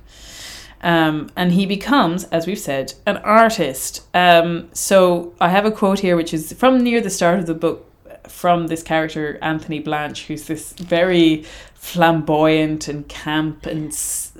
Um, 0.81 1.31
and 1.35 1.53
he 1.53 1.65
becomes, 1.65 2.25
as 2.25 2.45
we've 2.45 2.59
said, 2.59 2.93
an 3.05 3.17
artist. 3.17 4.05
Um, 4.13 4.69
so 4.73 5.33
I 5.41 5.49
have 5.49 5.65
a 5.65 5.71
quote 5.71 5.99
here, 5.99 6.15
which 6.15 6.33
is 6.33 6.53
from 6.53 6.83
near 6.83 7.01
the 7.01 7.09
start 7.09 7.39
of 7.39 7.47
the 7.47 7.55
book 7.55 7.89
from 8.27 8.67
this 8.67 8.83
character, 8.83 9.39
Anthony 9.41 9.79
Blanche, 9.79 10.27
who's 10.27 10.45
this 10.45 10.73
very 10.73 11.45
flamboyant 11.73 12.87
and 12.87 13.07
camp 13.07 13.65
and 13.65 13.91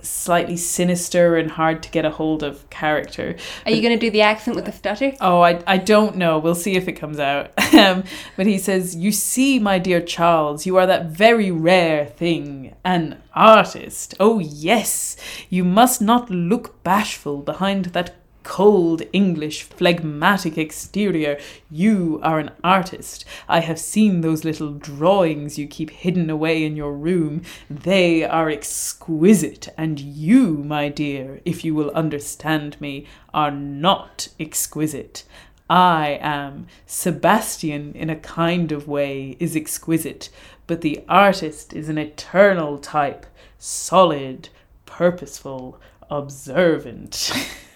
slightly 0.04 0.58
sinister 0.58 1.36
and 1.38 1.52
hard 1.52 1.82
to 1.84 1.90
get 1.90 2.06
a 2.06 2.10
hold 2.10 2.44
of 2.44 2.70
character. 2.70 3.36
Are 3.66 3.72
you 3.72 3.82
going 3.82 3.98
to 3.98 4.00
do 4.00 4.12
the 4.12 4.22
accent 4.22 4.56
with 4.56 4.66
the 4.66 4.72
stutter? 4.72 5.14
Oh, 5.22 5.42
I, 5.42 5.62
I 5.66 5.78
don't 5.78 6.18
know. 6.18 6.40
We'll 6.40 6.56
see 6.56 6.76
if 6.76 6.88
it 6.88 6.94
comes 6.94 7.20
out. 7.20 7.52
um, 7.74 8.04
but 8.36 8.46
he 8.46 8.58
says, 8.58 8.96
You 8.96 9.12
see, 9.12 9.60
my 9.60 9.80
dear 9.80 10.02
Charles, 10.02 10.66
you 10.66 10.78
are 10.78 10.86
that 10.86 11.08
very 11.08 11.52
rare 11.52 12.06
thing, 12.06 12.76
an 12.84 13.22
artist. 13.34 14.14
Oh, 14.20 14.40
yes. 14.40 15.16
You 15.50 15.64
must 15.64 16.02
not 16.02 16.30
look 16.30 16.84
bashful 16.84 17.42
behind 17.42 17.86
that 17.86 18.16
cold 18.44 19.02
English 19.14 19.64
phlegmatic 19.64 20.58
exterior. 20.58 21.40
You 21.72 22.20
are 22.24 22.40
an 22.40 22.52
artist. 22.64 23.26
I 23.48 23.62
have 23.62 23.80
seen 23.80 24.22
those 24.22 24.44
little 24.44 24.74
drawings 24.74 25.58
you 25.58 25.68
keep 25.68 25.90
hidden 25.90 26.30
away 26.30 26.64
in 26.64 26.76
your 26.76 26.94
room. 26.94 27.42
They 27.70 28.24
are 28.24 28.50
exquisite, 28.50 29.70
and 29.78 30.00
you, 30.00 30.58
my 30.58 30.90
dear, 30.90 31.42
if 31.46 31.66
you 31.66 31.74
will 31.74 31.92
understand 31.92 32.80
me, 32.80 33.08
are 33.34 33.52
not 33.52 34.28
exquisite. 34.40 35.24
I 35.70 36.20
am. 36.22 36.68
Sebastian, 36.86 37.94
in 37.94 38.10
a 38.10 38.16
kind 38.16 38.72
of 38.72 38.88
way, 38.88 39.38
is 39.40 39.56
exquisite, 39.56 40.30
but 40.68 40.82
the 40.82 41.04
artist 41.08 41.74
is 41.74 41.90
an 41.90 41.98
eternal 41.98 42.78
type, 42.78 43.26
solid, 43.58 44.50
purposeful, 44.86 45.80
observant. 46.10 47.32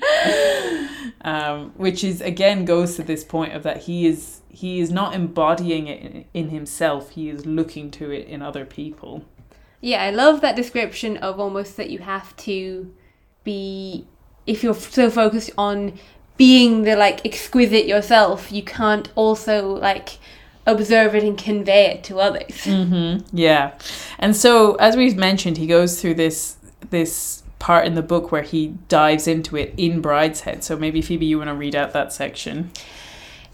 um, 1.22 1.70
which 1.76 2.02
is 2.02 2.20
again 2.20 2.64
goes 2.64 2.96
to 2.96 3.02
this 3.02 3.24
point 3.24 3.52
of 3.52 3.62
that 3.62 3.82
he 3.82 4.06
is 4.06 4.40
he 4.48 4.80
is 4.80 4.90
not 4.90 5.14
embodying 5.14 5.86
it 5.86 6.02
in, 6.02 6.24
in 6.34 6.50
himself 6.50 7.10
he 7.10 7.28
is 7.28 7.46
looking 7.46 7.90
to 7.90 8.10
it 8.10 8.26
in 8.26 8.42
other 8.42 8.64
people 8.64 9.24
Yeah, 9.80 10.02
I 10.02 10.10
love 10.10 10.40
that 10.40 10.56
description 10.56 11.18
of 11.18 11.38
almost 11.38 11.76
that 11.76 11.90
you 11.90 11.98
have 11.98 12.34
to 12.38 12.92
be 13.44 14.06
if 14.46 14.62
you're 14.62 14.74
so 14.74 15.10
focused 15.10 15.50
on 15.56 15.98
being 16.36 16.82
the 16.82 16.96
like 16.96 17.24
exquisite 17.24 17.86
yourself, 17.86 18.50
you 18.50 18.62
can't 18.62 19.10
also 19.14 19.68
like 19.68 20.18
observe 20.66 21.14
it 21.14 21.22
and 21.22 21.36
convey 21.38 21.86
it 21.86 22.02
to 22.04 22.18
others. 22.18 22.66
Yeah. 23.32 23.78
And 24.18 24.34
so 24.34 24.74
as 24.76 24.96
we've 24.96 25.16
mentioned, 25.16 25.58
he 25.58 25.66
goes 25.66 26.00
through 26.00 26.14
this 26.14 26.56
this 26.90 27.43
part 27.64 27.86
in 27.86 27.94
the 27.94 28.02
book 28.02 28.30
where 28.30 28.42
he 28.42 28.74
dives 28.88 29.26
into 29.26 29.56
it 29.56 29.72
in 29.78 30.02
Brideshead. 30.02 30.62
So 30.62 30.76
maybe 30.76 31.00
Phoebe 31.00 31.24
you 31.24 31.38
want 31.38 31.48
to 31.48 31.54
read 31.54 31.74
out 31.74 31.94
that 31.94 32.12
section. 32.12 32.70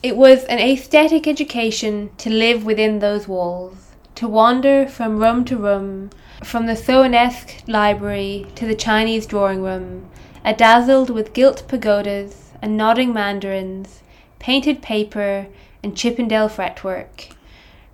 It 0.03 0.17
was 0.17 0.43
an 0.47 0.59
aesthetic 0.59 1.29
education 1.29 2.11
to 2.19 2.29
live 2.29 2.65
within 2.65 2.99
those 2.99 3.29
walls, 3.29 3.93
to 4.17 4.27
wander 4.27 4.89
from 4.89 5.21
room 5.21 5.45
to 5.45 5.57
room, 5.57 6.11
from 6.43 6.67
the 6.67 6.75
Soanesque 6.75 7.63
library 7.69 8.49
to 8.57 8.67
the 8.67 8.75
Chinese 8.75 9.27
drawing 9.27 9.63
room, 9.63 10.11
adazzled 10.45 11.11
with 11.11 11.33
gilt 11.33 11.69
pagodas 11.69 12.51
and 12.61 12.77
nodding 12.77 13.13
mandarins, 13.13 14.03
painted 14.41 14.83
paper 14.83 15.47
and 15.85 15.97
Chippendale 15.97 16.49
fretwork. 16.49 17.29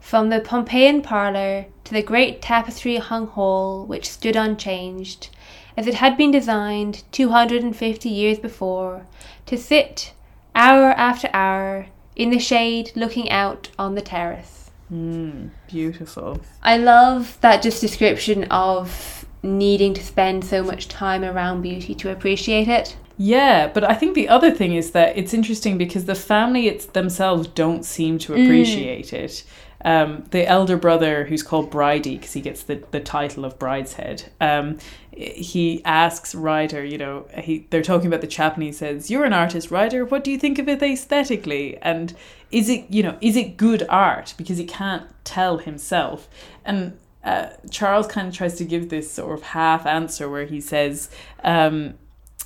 From 0.01 0.31
the 0.31 0.41
Pompeian 0.41 1.03
parlour 1.03 1.67
to 1.85 1.93
the 1.93 2.01
great 2.01 2.41
tapestry 2.41 2.97
hung 2.97 3.27
hall 3.27 3.85
which 3.85 4.09
stood 4.09 4.35
unchanged, 4.35 5.29
as 5.77 5.87
it 5.87 5.95
had 5.95 6.17
been 6.17 6.31
designed 6.31 7.05
250 7.13 8.09
years 8.09 8.39
before, 8.39 9.07
to 9.47 9.57
sit, 9.57 10.13
hour 10.55 10.93
after 10.93 11.29
hour, 11.33 11.87
in 12.15 12.31
the 12.31 12.39
shade 12.39 12.91
looking 12.95 13.31
out 13.31 13.69
on 13.79 13.95
the 13.95 14.01
terrace. 14.01 14.71
Mm, 14.93 15.51
beautiful. 15.69 16.41
I 16.63 16.79
love 16.79 17.39
that 17.41 17.63
just 17.63 17.81
description 17.81 18.45
of 18.45 19.27
needing 19.43 19.95
to 19.95 20.03
spend 20.03 20.45
so 20.45 20.63
much 20.63 20.89
time 20.89 21.25
around 21.25 21.63
beauty 21.63 21.95
to 21.97 22.11
appreciate 22.11 22.69
it. 22.69 22.97
Yeah, 23.19 23.69
but 23.69 23.83
I 23.85 23.95
think 23.95 24.15
the 24.15 24.29
other 24.29 24.51
thing 24.51 24.75
is 24.75 24.91
that 24.91 25.17
it's 25.17 25.33
interesting 25.33 25.79
because 25.79 26.05
the 26.05 26.15
family 26.15 26.69
it's 26.69 26.87
themselves 26.87 27.49
don't 27.49 27.85
seem 27.85 28.19
to 28.21 28.35
appreciate 28.35 29.13
it. 29.13 29.45
Um, 29.85 30.25
the 30.31 30.47
elder 30.47 30.77
brother, 30.77 31.25
who's 31.25 31.43
called 31.43 31.71
Bridey, 31.71 32.17
because 32.17 32.33
he 32.33 32.41
gets 32.41 32.63
the, 32.65 32.83
the 32.91 33.01
title 33.01 33.45
of 33.45 33.59
Brideshead, 33.59 34.25
um, 34.41 34.79
he 35.17 35.83
asks 35.85 36.35
Ryder, 36.35 36.85
you 36.85 36.99
know, 36.99 37.27
he 37.39 37.67
they're 37.71 37.83
talking 37.83 38.07
about 38.07 38.21
the 38.21 38.27
chap, 38.27 38.55
and 38.55 38.63
he 38.63 38.73
says, 38.73 39.11
"You're 39.11 39.25
an 39.25 39.33
artist, 39.33 39.71
Ryder. 39.71 40.05
What 40.05 40.23
do 40.23 40.31
you 40.31 40.39
think 40.39 40.59
of 40.59 40.69
it 40.69 40.83
aesthetically? 40.83 41.79
And 41.79 42.15
is 42.51 42.69
it, 42.69 42.85
you 42.91 43.03
know, 43.03 43.17
is 43.21 43.37
it 43.37 43.57
good 43.57 43.85
art? 43.89 44.35
Because 44.37 44.59
he 44.59 44.65
can't 44.65 45.07
tell 45.25 45.59
himself." 45.59 46.29
And 46.65 46.99
uh, 47.25 47.49
Charles 47.71 48.07
kind 48.07 48.29
of 48.29 48.35
tries 48.35 48.57
to 48.57 48.65
give 48.65 48.91
this 48.91 49.11
sort 49.11 49.39
of 49.39 49.43
half 49.43 49.87
answer 49.87 50.29
where 50.29 50.45
he 50.45 50.61
says, 50.61 51.11
um, 51.43 51.95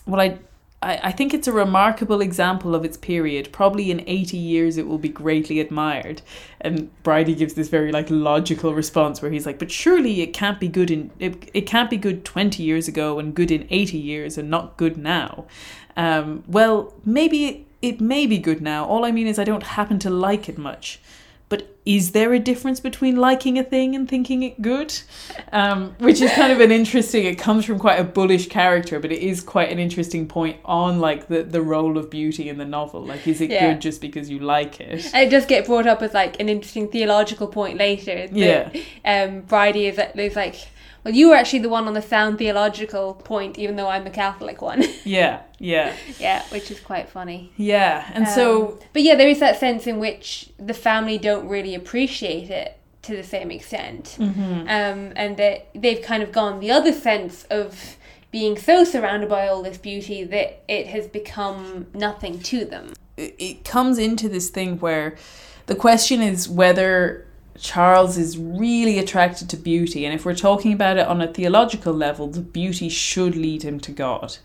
"Well, 0.06 0.20
I." 0.20 0.38
I, 0.82 0.98
I 1.04 1.12
think 1.12 1.34
it's 1.34 1.48
a 1.48 1.52
remarkable 1.52 2.20
example 2.20 2.74
of 2.74 2.84
its 2.84 2.96
period. 2.96 3.50
Probably 3.52 3.90
in 3.90 4.02
80 4.06 4.36
years 4.36 4.76
it 4.76 4.86
will 4.86 4.98
be 4.98 5.08
greatly 5.08 5.60
admired. 5.60 6.22
And 6.60 6.90
Bridey 7.02 7.36
gives 7.36 7.54
this 7.54 7.68
very 7.68 7.92
like 7.92 8.08
logical 8.10 8.74
response 8.74 9.20
where 9.20 9.30
he's 9.30 9.46
like, 9.46 9.58
but 9.58 9.70
surely 9.70 10.22
it 10.22 10.32
can't 10.32 10.58
be 10.58 10.68
good 10.68 10.90
in 10.90 11.10
it, 11.18 11.50
it 11.54 11.62
can't 11.62 11.90
be 11.90 11.96
good 11.96 12.24
20 12.24 12.62
years 12.62 12.88
ago 12.88 13.18
and 13.18 13.34
good 13.34 13.50
in 13.50 13.66
80 13.70 13.98
years 13.98 14.38
and 14.38 14.48
not 14.48 14.76
good 14.76 14.96
now. 14.96 15.46
Um, 15.96 16.44
well, 16.46 16.94
maybe 17.04 17.46
it, 17.46 17.66
it 17.82 18.00
may 18.00 18.26
be 18.26 18.38
good 18.38 18.62
now. 18.62 18.84
All 18.84 19.04
I 19.04 19.10
mean 19.10 19.26
is 19.26 19.38
I 19.38 19.44
don't 19.44 19.62
happen 19.62 19.98
to 20.00 20.10
like 20.10 20.48
it 20.48 20.56
much. 20.56 21.00
Is 21.96 22.12
there 22.12 22.32
a 22.32 22.38
difference 22.38 22.78
between 22.78 23.16
liking 23.16 23.58
a 23.58 23.64
thing 23.64 23.96
and 23.96 24.08
thinking 24.08 24.44
it 24.44 24.62
good? 24.62 24.94
Um, 25.50 25.96
which 25.98 26.20
is 26.20 26.30
kind 26.32 26.52
of 26.52 26.60
an 26.60 26.70
interesting. 26.70 27.24
It 27.26 27.36
comes 27.36 27.64
from 27.64 27.80
quite 27.80 27.98
a 27.98 28.04
bullish 28.04 28.48
character, 28.48 29.00
but 29.00 29.10
it 29.10 29.18
is 29.20 29.40
quite 29.40 29.72
an 29.72 29.78
interesting 29.80 30.28
point 30.28 30.58
on 30.64 31.00
like 31.00 31.26
the 31.26 31.42
the 31.42 31.60
role 31.60 31.98
of 31.98 32.08
beauty 32.08 32.48
in 32.48 32.58
the 32.58 32.64
novel. 32.64 33.04
Like, 33.04 33.26
is 33.26 33.40
it 33.40 33.50
Yeah. 33.50 33.72
good 33.72 33.80
just 33.80 34.00
because 34.00 34.30
you 34.30 34.38
like 34.38 34.80
it? 34.80 35.04
And 35.12 35.26
it 35.26 35.30
does 35.30 35.46
get 35.46 35.66
brought 35.66 35.88
up 35.88 36.00
as 36.02 36.14
like 36.14 36.38
an 36.38 36.48
interesting 36.48 36.86
theological 36.88 37.48
point 37.48 37.76
later. 37.78 38.28
That, 38.28 38.36
Yeah. 38.36 38.70
Um, 39.04 39.42
Bridey 39.42 39.88
is, 39.90 39.98
is 40.14 40.36
like, 40.36 40.56
Well, 41.04 41.14
you 41.14 41.28
were 41.30 41.34
actually 41.34 41.60
the 41.60 41.68
one 41.70 41.86
on 41.88 41.94
the 41.94 42.02
sound 42.02 42.38
theological 42.38 43.14
point, 43.14 43.58
even 43.58 43.76
though 43.76 43.88
I'm 43.88 44.04
the 44.04 44.10
Catholic 44.10 44.60
one. 44.62 44.84
Yeah, 45.04 45.40
yeah, 45.58 45.94
yeah, 46.18 46.42
which 46.50 46.70
is 46.70 46.78
quite 46.80 47.08
funny. 47.08 47.52
yeah. 47.56 48.10
And 48.14 48.28
so 48.28 48.72
Um, 48.72 48.78
but 48.92 49.02
yeah, 49.02 49.14
there 49.14 49.28
is 49.28 49.40
that 49.40 49.58
sense 49.58 49.86
in 49.86 49.98
which 49.98 50.50
the 50.58 50.74
family 50.74 51.16
don't 51.18 51.48
really 51.48 51.74
appreciate 51.74 52.50
it 52.50 52.76
to 53.02 53.16
the 53.16 53.22
same 53.24 53.50
extent, 53.50 54.16
Mm-hmm. 54.18 54.60
um, 54.68 55.12
and 55.16 55.36
that 55.38 55.68
they've 55.74 56.02
kind 56.02 56.22
of 56.22 56.32
gone 56.32 56.60
the 56.60 56.70
other 56.70 56.92
sense 56.92 57.44
of 57.50 57.96
being 58.30 58.56
so 58.58 58.84
surrounded 58.84 59.28
by 59.28 59.48
all 59.48 59.62
this 59.62 59.78
beauty 59.78 60.22
that 60.24 60.62
it 60.68 60.86
has 60.88 61.06
become 61.08 61.86
nothing 61.94 62.38
to 62.40 62.64
them. 62.64 62.92
it 63.16 63.64
comes 63.64 63.98
into 63.98 64.28
this 64.28 64.50
thing 64.50 64.78
where 64.78 65.16
the 65.66 65.74
question 65.74 66.20
is 66.22 66.48
whether 66.48 67.26
Charles 67.58 68.16
is 68.16 68.38
really 68.38 68.98
attracted 68.98 69.48
to 69.50 69.56
beauty. 69.56 70.04
And 70.04 70.14
if 70.14 70.24
we're 70.24 70.34
talking 70.34 70.72
about 70.72 70.96
it 70.96 71.06
on 71.06 71.20
a 71.20 71.32
theological 71.32 71.92
level, 71.92 72.28
the 72.28 72.40
beauty 72.40 72.88
should 72.88 73.36
lead 73.36 73.62
him 73.62 73.80
to 73.80 73.92
God. 73.92 74.38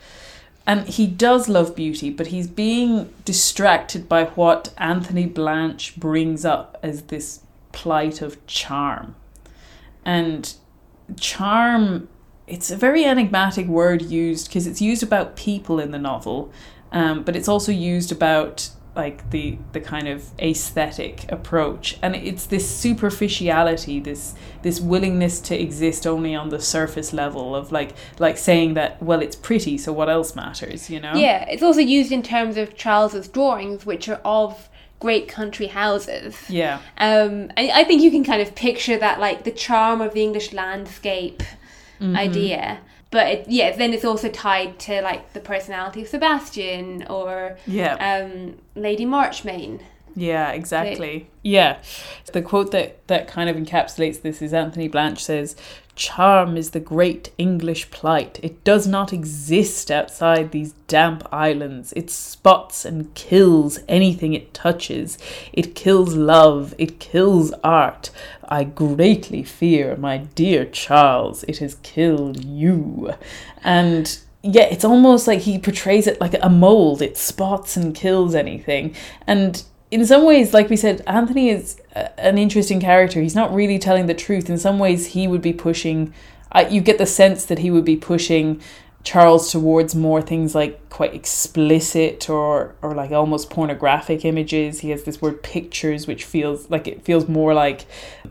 And 0.68 0.88
he 0.88 1.06
does 1.06 1.48
love 1.48 1.76
beauty, 1.76 2.10
but 2.10 2.28
he's 2.28 2.48
being 2.48 3.14
distracted 3.24 4.10
by 4.10 4.26
what 4.26 4.74
Anthony 4.78 5.28
Blanche 5.28 5.96
brings 5.96 6.44
up 6.44 6.78
as 6.82 7.04
this 7.04 7.42
plight 7.72 8.22
of 8.22 8.44
charm. 8.48 9.16
And 10.04 10.54
charm, 11.20 12.10
it's 12.48 12.72
a 12.72 12.76
very 12.76 13.06
enigmatic 13.06 13.68
word 13.68 14.02
used 14.02 14.48
because 14.48 14.66
it's 14.66 14.82
used 14.82 15.04
about 15.04 15.36
people 15.36 15.80
in 15.80 15.92
the 15.92 16.00
novel, 16.00 16.52
um, 16.92 17.24
but 17.24 17.36
it's 17.36 17.48
also 17.48 17.72
used 17.72 18.12
about 18.12 18.70
like 18.96 19.30
the 19.32 19.58
the 19.74 19.80
kind 19.82 20.08
of 20.08 20.24
aesthetic 20.40 21.30
approach 21.32 21.98
and 22.02 22.16
it's 22.16 22.46
this 22.46 22.68
superficiality 22.70 24.00
this 24.00 24.34
this 24.62 24.80
willingness 24.80 25.40
to 25.42 25.60
exist 25.60 26.08
only 26.08 26.34
on 26.34 26.50
the 26.50 26.60
surface 26.60 27.12
level 27.14 27.56
of 27.56 27.72
like 27.72 27.92
like 28.20 28.38
saying 28.38 28.74
that 28.74 29.02
well 29.02 29.22
it's 29.22 29.36
pretty 29.36 29.78
so 29.78 29.92
what 29.92 30.10
else 30.10 30.36
matters 30.36 30.90
you 30.90 31.00
know 31.00 31.14
Yeah, 31.16 31.46
it's 31.50 31.64
also 31.64 31.82
used 31.82 32.12
in 32.12 32.24
terms 32.24 32.58
of 32.58 32.76
Charles's 32.76 33.28
drawings, 33.28 33.86
which 33.86 34.08
are 34.10 34.22
of 34.24 34.70
great 35.00 35.28
country 35.28 35.68
houses. 35.68 36.36
yeah 36.50 36.80
Um, 36.98 37.52
and 37.58 37.72
I 37.72 37.84
think 37.84 38.02
you 38.02 38.12
can 38.12 38.24
kind 38.24 38.42
of 38.42 38.56
picture 38.56 38.98
that, 38.98 39.20
like 39.20 39.44
the 39.44 39.52
charm 39.52 40.02
of 40.02 40.14
the 40.14 40.24
English 40.24 40.54
landscape 40.54 41.44
idea. 42.02 42.80
But 43.16 43.28
it, 43.28 43.48
yeah, 43.48 43.74
then 43.74 43.94
it's 43.94 44.04
also 44.04 44.28
tied 44.28 44.78
to 44.80 45.02
like 45.02 45.32
the 45.32 45.40
personality 45.40 46.02
of 46.02 46.10
Sebastian 46.10 47.08
or 47.10 47.58
yeah 47.66 47.96
um, 47.96 48.58
Lady 48.76 49.06
Marchmain. 49.06 49.80
Yeah, 50.18 50.52
exactly. 50.52 51.30
Yeah. 51.44 51.78
The 52.34 52.42
quote 52.42 52.72
that, 52.72 53.06
that 53.08 53.28
kind 53.28 53.50
of 53.50 53.56
encapsulates 53.56 54.22
this 54.22 54.42
is 54.42 54.54
Anthony 54.54 54.88
Blanche 54.88 55.24
says, 55.24 55.56
Charm 55.96 56.58
is 56.58 56.72
the 56.72 56.80
great 56.82 57.32
English 57.38 57.90
plight. 57.90 58.40
It 58.44 58.64
does 58.66 58.86
not 58.86 59.14
exist 59.14 59.90
outside 59.90 60.52
these 60.52 60.74
damp 60.88 61.26
islands. 61.32 61.94
It 61.94 62.10
spots 62.10 62.84
and 62.84 63.14
kills 63.14 63.80
anything 63.88 64.34
it 64.34 64.54
touches. 64.54 65.18
It 65.54 65.74
kills 65.74 66.16
love. 66.16 66.76
It 66.78 67.00
kills 67.00 67.54
art. 67.64 68.10
I 68.48 68.64
greatly 68.64 69.44
fear, 69.44 69.96
my 69.96 70.18
dear 70.18 70.66
Charles, 70.66 71.44
it 71.44 71.58
has 71.58 71.76
killed 71.84 72.44
you. 72.44 73.14
And 73.64 74.18
yeah, 74.44 74.64
it's 74.64 74.86
almost 74.86 75.28
like 75.28 75.42
he 75.42 75.58
portrays 75.58 76.08
it 76.08 76.22
like 76.22 76.36
a 76.42 76.50
mold. 76.50 77.02
It 77.02 77.18
spots 77.18 77.76
and 77.76 77.96
kills 77.96 78.36
anything. 78.36 78.96
And 79.26 79.64
in 79.92 80.06
some 80.06 80.26
ways, 80.26 80.54
like 80.54 80.70
we 80.70 80.76
said, 80.76 81.02
Anthony 81.08 81.50
is 81.50 81.82
a- 81.96 82.20
an 82.20 82.38
interesting 82.38 82.80
character. 82.80 83.22
He's 83.22 83.36
not 83.36 83.54
really 83.54 83.80
telling 83.80 84.06
the 84.06 84.14
truth. 84.14 84.50
In 84.50 84.58
some 84.58 84.78
ways, 84.80 85.08
he 85.08 85.28
would 85.28 85.42
be 85.42 85.54
pushing. 85.54 86.14
Uh, 86.52 86.66
you 86.70 86.82
get 86.82 86.98
the 86.98 87.06
sense 87.06 87.46
that 87.46 87.60
he 87.60 87.72
would 87.72 87.86
be 87.86 87.96
pushing 87.96 88.62
Charles 89.06 89.52
towards 89.52 89.94
more 89.94 90.20
things 90.20 90.56
like 90.56 90.90
quite 90.90 91.14
explicit 91.14 92.28
or 92.28 92.76
or 92.82 92.96
like 92.96 93.12
almost 93.12 93.52
pornographic 93.52 94.26
images. 94.26 94.80
He 94.80 94.90
has 94.90 95.04
this 95.04 95.22
word 95.22 95.44
pictures, 95.44 96.08
which 96.08 96.24
feels 96.24 96.72
like 96.72 96.88
it 96.88 97.04
feels 97.04 97.28
more 97.28 97.54
like 97.54 97.86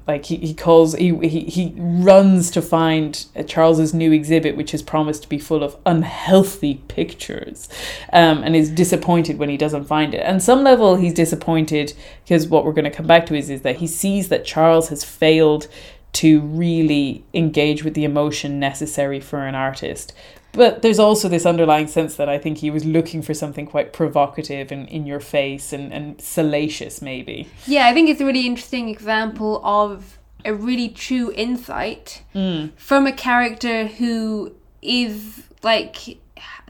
like 0.09 0.25
he, 0.27 0.37
he 0.37 0.53
calls 0.53 0.95
he, 0.97 1.17
he 1.29 1.45
he 1.45 1.73
runs 1.77 2.51
to 2.51 2.61
find 2.61 3.25
uh, 3.37 3.45
Charles's 3.45 3.95
new 3.95 4.11
exhibit, 4.11 4.57
which 4.57 4.75
is 4.75 4.83
promised 4.83 5.23
to 5.23 5.29
be 5.29 5.39
full 5.39 5.63
of 5.63 5.77
unhealthy 5.87 6.83
pictures, 6.89 7.69
um, 8.13 8.43
and 8.43 8.57
is 8.57 8.69
disappointed 8.69 9.39
when 9.39 9.49
he 9.49 9.57
doesn't 9.57 9.85
find 9.85 10.13
it. 10.13 10.23
And 10.25 10.43
some 10.43 10.65
level, 10.65 10.97
he's 10.97 11.15
disappointed 11.15 11.95
because 12.25 12.49
what 12.49 12.65
we're 12.65 12.73
going 12.73 12.85
to 12.85 12.91
come 12.91 13.07
back 13.07 13.27
to 13.27 13.37
is 13.37 13.49
is 13.49 13.63
that 13.63 13.77
he 13.77 13.87
sees 13.87 14.29
that 14.29 14.45
Charles 14.45 14.89
has 14.89 15.05
failed 15.05 15.69
to 16.15 16.41
really 16.41 17.25
engage 17.35 17.83
with 17.83 17.95
the 17.95 18.05
emotion 18.05 18.61
necessary 18.61 19.19
for 19.19 19.47
an 19.47 19.55
artist. 19.55 20.13
But 20.55 20.83
there's 20.83 20.99
also 20.99 21.29
this 21.29 21.45
underlying 21.45 21.89
sense 21.89 22.15
that 22.17 22.29
I 22.29 22.39
think 22.39 22.59
he 22.59 22.71
was 22.71 22.85
looking 22.85 23.23
for 23.23 23.35
something 23.35 23.67
quite 23.67 23.93
provocative 23.93 24.71
and 24.71 24.89
in 24.89 25.05
your 25.05 25.21
face 25.21 25.73
and, 25.73 25.93
and 25.93 26.21
salacious, 26.21 27.03
maybe. 27.03 27.49
Yeah, 27.67 27.87
I 27.89 27.93
think 27.93 28.09
it's 28.09 28.21
a 28.21 28.25
really 28.27 28.47
interesting 28.47 28.89
example 28.89 29.61
of 29.65 30.19
a 30.45 30.55
really 30.55 30.89
true 30.89 31.33
insight 31.35 32.23
from 32.77 33.07
a 33.07 33.13
character 33.13 33.87
who 33.87 34.55
is 34.83 35.43
like 35.63 36.19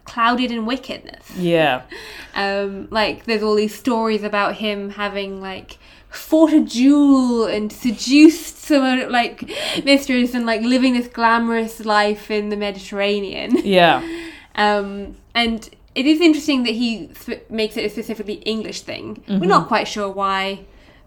clouded 0.04 0.50
in 0.50 0.66
wickedness. 0.66 1.30
Yeah. 1.36 1.82
Um, 2.36 2.88
like 2.90 3.26
there's 3.26 3.44
all 3.44 3.54
these 3.54 3.78
stories 3.78 4.24
about 4.24 4.56
him 4.56 4.90
having 4.90 5.40
like 5.40 5.78
fought 6.10 6.52
a 6.52 6.58
duel 6.58 7.46
and 7.46 7.72
seduced 7.72 8.53
some 8.64 9.10
like 9.10 9.50
mistress 9.84 10.34
and 10.34 10.46
like 10.46 10.62
living 10.62 10.94
this 10.94 11.08
glamorous 11.08 11.84
life 11.84 12.30
in 12.30 12.48
the 12.48 12.56
Mediterranean. 12.56 13.56
Yeah. 13.64 14.02
Um, 14.56 15.16
and 15.34 15.68
it 15.96 16.06
is 16.06 16.20
interesting 16.20 16.62
that 16.62 16.74
he 16.74 17.10
makes 17.50 17.76
it 17.76 17.84
a 17.84 17.90
specifically 17.90 18.34
English 18.34 18.82
thing. 18.82 19.22
We're 19.28 19.46
not 19.46 19.66
quite 19.66 19.88
sure 19.88 20.08
why, 20.08 20.60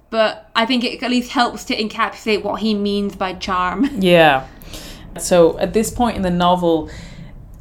but 0.10 0.50
I 0.56 0.66
think 0.66 0.84
it 0.84 1.02
at 1.02 1.10
least 1.10 1.32
helps 1.32 1.64
to 1.66 1.76
encapsulate 1.76 2.44
what 2.44 2.62
he 2.62 2.74
means 2.74 3.16
by 3.16 3.34
charm. 3.34 3.90
Yeah. 4.02 4.48
So 5.18 5.58
at 5.60 5.74
this 5.74 5.90
point 5.92 6.16
in 6.16 6.24
the 6.24 6.30
novel, 6.30 6.92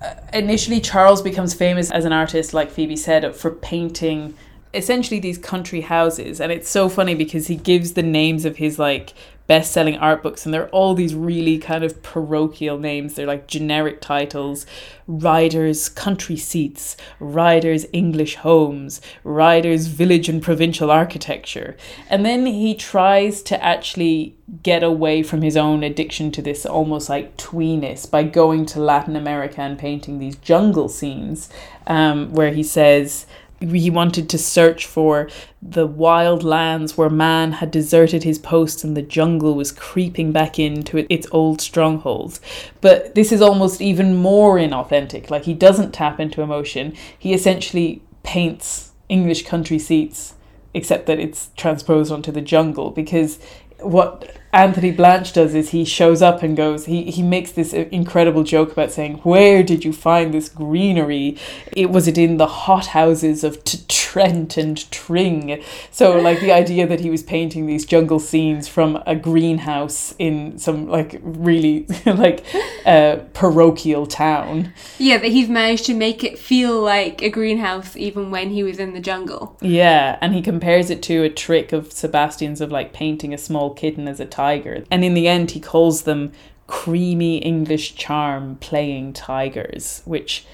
uh, 0.03 0.15
initially 0.35 0.81
Charles 0.81 1.23
becomes 1.23 1.55
famous 1.55 1.91
as 1.91 2.05
an 2.05 2.13
artist, 2.13 2.53
like 2.53 2.71
Phoebe 2.71 2.97
said, 2.97 3.35
for 3.35 3.51
painting 3.51 4.35
essentially 4.75 5.19
these 5.19 5.39
country 5.39 5.81
houses. 5.81 6.41
And 6.41 6.53
it's 6.53 6.69
so 6.69 6.89
funny 6.89 7.15
because 7.15 7.47
he 7.47 7.57
gives 7.57 7.95
the 7.95 8.03
names 8.03 8.45
of 8.45 8.57
his 8.57 8.79
like 8.79 9.15
best 9.47 9.73
selling 9.73 9.97
art 9.97 10.23
books, 10.23 10.45
and 10.45 10.53
they're 10.53 10.69
all 10.69 10.95
these 10.95 11.15
really 11.15 11.59
kind 11.59 11.85
of 11.85 12.03
parochial 12.03 12.79
names. 12.79 13.15
They're 13.15 13.27
like 13.27 13.47
generic 13.47 14.01
titles 14.01 14.67
Ryder's 15.09 15.89
Country 15.89 16.37
Seats, 16.37 16.97
Ryder's 17.21 17.87
English 17.93 18.37
Homes, 18.37 19.01
Ryder's 19.23 19.87
Village 19.87 20.29
and 20.29 20.43
Provincial 20.43 20.91
Architecture. 20.91 21.77
And 22.11 22.27
then 22.27 22.45
he 22.47 22.75
tries 22.75 23.43
to 23.43 23.63
actually 23.63 24.37
get 24.63 24.83
away 24.83 25.23
from 25.23 25.43
his 25.43 25.57
own 25.57 25.83
addiction 25.83 26.31
to 26.33 26.43
this 26.43 26.67
almost 26.67 27.09
like 27.09 27.37
tweeness 27.37 28.09
by 28.09 28.23
going 28.23 28.67
to 28.67 28.81
Latin 28.81 29.17
America 29.17 29.61
and 29.61 29.79
painting 29.79 30.19
these 30.19 30.37
jungle 30.37 30.89
scenes 30.89 31.49
um, 31.87 32.33
where 32.33 32.53
he 32.53 32.63
says 32.63 33.27
he 33.61 33.91
wanted 33.91 34.29
to 34.29 34.39
search 34.39 34.85
for 34.87 35.29
the 35.63 35.87
wild 35.87 36.43
lands 36.43 36.97
where 36.97 37.09
man 37.09 37.53
had 37.53 37.71
deserted 37.71 38.23
his 38.23 38.39
posts 38.39 38.85
and 38.85 38.97
the 38.97 39.03
jungle 39.03 39.55
was 39.55 39.73
creeping 39.73 40.31
back 40.31 40.59
into 40.59 41.07
its 41.13 41.27
old 41.33 41.61
strongholds. 41.61 42.41
But 42.81 43.15
this 43.15 43.33
is 43.33 43.41
almost 43.41 43.81
even 43.81 44.17
more 44.17 44.57
inauthentic. 44.57 45.31
Like 45.31 45.45
he 45.45 45.55
doesn't 45.55 45.93
tap 45.93 46.21
into 46.21 46.43
emotion. 46.43 46.95
He 47.19 47.33
essentially 47.33 48.03
paints 48.23 48.93
English 49.09 49.47
country 49.47 49.79
seats, 49.79 50.35
except 50.75 51.07
that 51.07 51.19
it's 51.19 51.51
transposed 51.57 52.13
onto 52.13 52.31
the 52.31 52.43
jungle 52.43 52.91
because 52.91 53.39
what 53.81 54.36
Anthony 54.57 54.91
Blanche 54.91 55.33
does 55.33 55.55
is 55.55 55.71
he 55.71 55.85
shows 55.85 56.23
up 56.23 56.43
and 56.43 56.57
goes 56.57 56.87
he 56.87 57.11
he 57.11 57.23
makes 57.23 57.53
this 57.53 57.73
incredible 57.73 58.43
joke 58.43 58.73
about 58.73 58.91
saying 58.91 59.19
where 59.19 59.63
did 59.63 59.85
you 59.85 59.93
find 59.93 60.33
this 60.33 60.49
greenery 60.49 61.37
it 61.73 61.91
was 61.91 62.09
it 62.09 62.17
in 62.17 62.39
the 62.39 62.47
hot 62.47 62.87
houses 62.87 63.45
of 63.45 63.63
T- 63.65 63.85
Trent 63.89 64.57
and 64.57 64.91
Tring 64.91 65.63
so 65.91 66.19
like 66.19 66.41
the 66.41 66.53
idea 66.53 66.87
that 66.87 67.01
he 67.01 67.11
was 67.11 67.23
painting 67.23 67.67
these 67.67 67.85
jungle 67.85 68.19
scenes 68.19 68.67
from 68.67 69.03
a 69.07 69.15
greenhouse 69.15 70.15
in 70.19 70.59
some 70.59 70.89
like 70.89 71.21
really 71.23 71.87
like 72.07 72.45
uh, 72.87 73.17
parochial 73.35 74.07
town 74.07 74.73
yeah, 74.99 75.19
that 75.19 75.31
he's 75.31 75.49
managed 75.49 75.87
to 75.87 75.95
make 75.95 76.25
it 76.25 76.39
feel 76.39 76.81
like 76.81 77.23
a 77.23 77.29
greenhouse 77.29 77.97
even 77.97 78.31
when 78.31 78.51
he 78.51 78.63
was 78.63 78.79
in 78.79 78.93
the 78.93 79.01
jungle. 79.01 79.57
Yeah, 79.61 80.19
and 80.21 80.35
he 80.35 80.43
compares 80.43 80.91
it 80.91 81.03
to 81.05 81.23
a 81.23 81.31
trick 81.31 81.73
of 81.73 81.93
Sebastian's 81.93 82.61
of 82.61 82.73
like 82.73 82.93
painting 82.93 83.35
a 83.35 83.39
small 83.39 83.75
kitten 83.75 84.09
as 84.09 84.21
a 84.21 84.25
tiger. 84.25 84.46
And 84.91 85.05
in 85.05 85.15
the 85.15 85.29
end, 85.29 85.53
he 85.53 85.61
calls 85.61 86.03
them 86.03 86.33
creamy 86.67 87.39
English 87.39 87.95
charm 87.95 88.57
playing 88.57 89.13
tigers, 89.13 90.03
which 90.05 90.45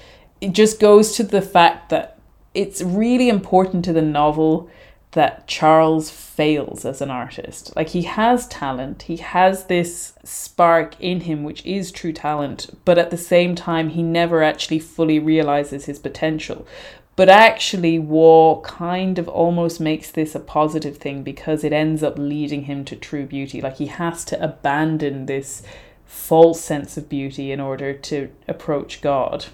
it 0.41 0.51
just 0.51 0.79
goes 0.79 1.15
to 1.15 1.23
the 1.23 1.41
fact 1.41 1.89
that 1.89 2.19
it's 2.53 2.81
really 2.81 3.29
important 3.29 3.83
to 3.85 3.93
the 3.93 4.01
novel 4.01 4.69
that 5.13 5.47
Charles 5.47 6.09
fails 6.09 6.85
as 6.85 7.01
an 7.01 7.09
artist. 7.09 7.75
Like 7.75 7.89
he 7.89 8.01
has 8.03 8.47
talent, 8.47 9.03
he 9.03 9.17
has 9.17 9.65
this 9.65 10.13
spark 10.23 10.99
in 10.99 11.21
him, 11.21 11.43
which 11.43 11.63
is 11.65 11.91
true 11.91 12.13
talent, 12.13 12.75
but 12.83 12.97
at 12.97 13.11
the 13.11 13.17
same 13.17 13.55
time, 13.55 13.89
he 13.89 14.01
never 14.01 14.43
actually 14.43 14.79
fully 14.79 15.19
realizes 15.19 15.85
his 15.85 15.99
potential. 15.99 16.67
But 17.15 17.29
actually, 17.29 17.99
Waugh 17.99 18.61
kind 18.61 19.19
of 19.19 19.27
almost 19.27 19.79
makes 19.79 20.09
this 20.09 20.33
a 20.33 20.39
positive 20.39 20.97
thing 20.97 21.21
because 21.21 21.63
it 21.63 21.71
ends 21.71 22.01
up 22.01 22.17
leading 22.17 22.63
him 22.63 22.83
to 22.85 22.95
true 22.95 23.25
beauty. 23.25 23.61
Like 23.61 23.77
he 23.77 23.85
has 23.85 24.25
to 24.25 24.43
abandon 24.43 25.27
this 25.27 25.61
false 26.05 26.61
sense 26.61 26.97
of 26.97 27.09
beauty 27.09 27.51
in 27.51 27.59
order 27.59 27.93
to 27.93 28.29
approach 28.47 29.01
God. 29.01 29.45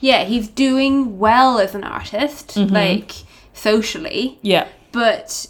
Yeah, 0.00 0.24
he's 0.24 0.48
doing 0.48 1.18
well 1.18 1.58
as 1.58 1.74
an 1.74 1.84
artist, 1.84 2.48
mm-hmm. 2.48 2.74
like 2.74 3.12
socially, 3.52 4.38
Yeah. 4.42 4.68
but 4.90 5.46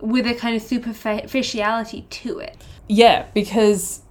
with 0.00 0.26
a 0.26 0.34
kind 0.34 0.56
of 0.56 0.62
superficiality 0.62 2.06
to 2.08 2.38
it. 2.38 2.56
Yeah, 2.88 3.26
because 3.34 4.02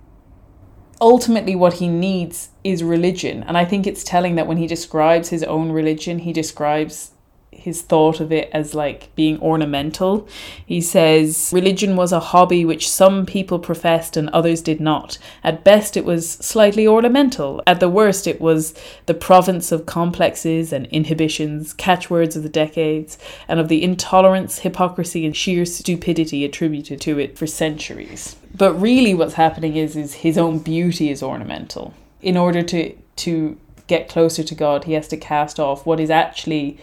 ultimately 0.99 1.55
what 1.55 1.74
he 1.74 1.88
needs 1.88 2.49
is 2.64 2.84
religion. 2.84 3.43
And 3.43 3.57
I 3.57 3.66
think 3.66 3.88
it's 3.88 4.03
telling 4.03 4.36
that 4.36 4.47
when 4.47 4.57
he 4.57 4.68
describes 4.68 5.30
his 5.30 5.43
own 5.43 5.72
religion, 5.72 6.20
he 6.20 6.34
describes 6.34 7.12
his 7.51 7.82
thought 7.82 8.20
of 8.20 8.32
it 8.32 8.49
as 8.53 8.74
like 8.74 9.14
being 9.16 9.39
ornamental. 9.39 10.28
He 10.66 10.82
says 10.82 11.51
religion 11.53 11.95
was 11.95 12.12
a 12.12 12.20
hobby 12.20 12.64
which 12.66 12.89
some 12.89 13.26
people 13.26 13.59
professed 13.59 14.16
and 14.18 14.30
others 14.30 14.62
did 14.62 14.80
not. 14.80 15.18
At 15.43 15.64
best, 15.64 15.97
it 15.97 16.05
was 16.05 16.32
slightly 16.32 16.88
ornamental. 16.88 17.62
At 17.68 17.80
the 17.80 17.89
worst, 17.89 18.26
it 18.26 18.39
was 18.39 18.74
the 19.05 19.14
province 19.14 19.72
of 19.72 19.86
complexes 19.86 20.72
and 20.72 20.88
inhibitions, 20.88 21.74
catchwords 21.74 22.36
of 22.36 22.43
the 22.43 22.49
decades, 22.49 23.18
and 23.47 23.59
of 23.59 23.68
the 23.68 23.84
intolerance, 23.84 24.59
hypocrisy, 24.59 25.26
and 25.26 25.36
sheer 25.36 25.66
stupidity 25.66 26.45
attributed 26.45 27.01
to 27.01 27.20
it 27.20 27.38
for 27.38 27.47
centuries. 27.47 28.38
But 28.55 28.74
really, 28.74 29.14
what's 29.14 29.36
happening 29.36 29.76
is, 29.76 29.95
is 29.95 30.16
his 30.16 30.38
own 30.38 30.59
beauty 30.59 31.09
is 31.09 31.22
ornamental. 31.22 31.93
In 32.22 32.38
order 32.38 32.61
to 32.63 32.95
to 33.17 33.57
get 33.88 34.07
closer 34.07 34.43
to 34.43 34.55
God, 34.55 34.86
he 34.86 34.93
has 34.93 35.07
to 35.09 35.17
cast 35.17 35.59
off 35.59 35.86
what 35.86 35.99
is 35.99 36.09
actually 36.09 36.80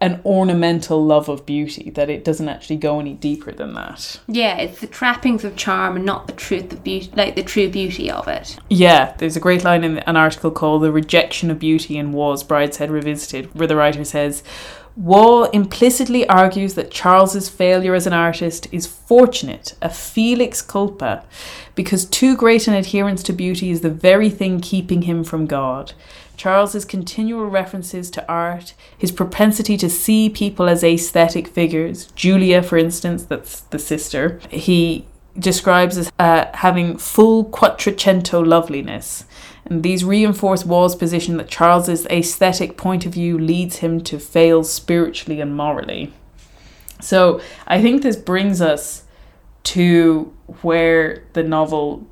an 0.00 0.18
ornamental 0.24 1.04
love 1.04 1.28
of 1.28 1.44
beauty, 1.44 1.90
that 1.90 2.08
it 2.08 2.24
doesn't 2.24 2.48
actually 2.48 2.76
go 2.76 3.00
any 3.00 3.12
deeper 3.12 3.52
than 3.52 3.74
that. 3.74 4.18
Yeah, 4.26 4.56
it's 4.56 4.80
the 4.80 4.86
trappings 4.86 5.44
of 5.44 5.56
charm 5.56 5.96
and 5.96 6.06
not 6.06 6.26
the 6.26 6.32
truth 6.32 6.72
of 6.72 6.82
beauty, 6.82 7.10
like 7.14 7.36
the 7.36 7.42
true 7.42 7.68
beauty 7.68 8.10
of 8.10 8.26
it. 8.26 8.58
Yeah, 8.70 9.14
there's 9.18 9.36
a 9.36 9.40
great 9.40 9.62
line 9.62 9.84
in 9.84 9.98
an 9.98 10.16
article 10.16 10.50
called 10.50 10.82
The 10.82 10.90
Rejection 10.90 11.50
of 11.50 11.58
Beauty 11.58 11.98
in 11.98 12.12
Waugh's 12.12 12.42
Brideshead 12.42 12.88
Revisited, 12.88 13.54
where 13.54 13.68
the 13.68 13.76
writer 13.76 14.04
says, 14.04 14.42
Waugh 14.96 15.44
implicitly 15.52 16.28
argues 16.28 16.74
that 16.74 16.90
Charles's 16.90 17.48
failure 17.48 17.94
as 17.94 18.06
an 18.06 18.12
artist 18.12 18.66
is 18.72 18.86
fortunate, 18.86 19.74
a 19.80 19.88
felix 19.88 20.60
culpa, 20.60 21.24
because 21.74 22.04
too 22.04 22.36
great 22.36 22.68
an 22.68 22.74
adherence 22.74 23.22
to 23.24 23.32
beauty 23.32 23.70
is 23.70 23.80
the 23.80 23.90
very 23.90 24.28
thing 24.28 24.60
keeping 24.60 25.02
him 25.02 25.24
from 25.24 25.46
God. 25.46 25.92
Charles's 26.36 26.84
continual 26.84 27.46
references 27.46 28.10
to 28.10 28.26
art, 28.26 28.74
his 28.96 29.12
propensity 29.12 29.76
to 29.76 29.90
see 29.90 30.28
people 30.28 30.68
as 30.68 30.82
aesthetic 30.82 31.48
figures, 31.48 32.06
Julia, 32.16 32.62
for 32.62 32.78
instance, 32.78 33.24
that's 33.24 33.60
the 33.60 33.78
sister, 33.78 34.40
he 34.50 35.06
describes 35.38 35.96
as 35.96 36.10
uh, 36.18 36.46
having 36.54 36.98
full 36.98 37.44
quattrocento 37.44 38.44
loveliness. 38.44 39.24
And 39.70 39.82
these 39.84 40.04
reinforce 40.04 40.64
Waugh's 40.66 40.96
position 40.96 41.36
that 41.36 41.48
Charles's 41.48 42.04
aesthetic 42.06 42.76
point 42.76 43.06
of 43.06 43.14
view 43.14 43.38
leads 43.38 43.76
him 43.76 44.00
to 44.02 44.18
fail 44.18 44.64
spiritually 44.64 45.40
and 45.40 45.56
morally. 45.56 46.12
So 47.00 47.40
I 47.66 47.80
think 47.80 48.02
this 48.02 48.16
brings 48.16 48.60
us 48.60 49.04
to 49.62 50.34
where 50.62 51.24
the 51.32 51.44
novel 51.44 52.06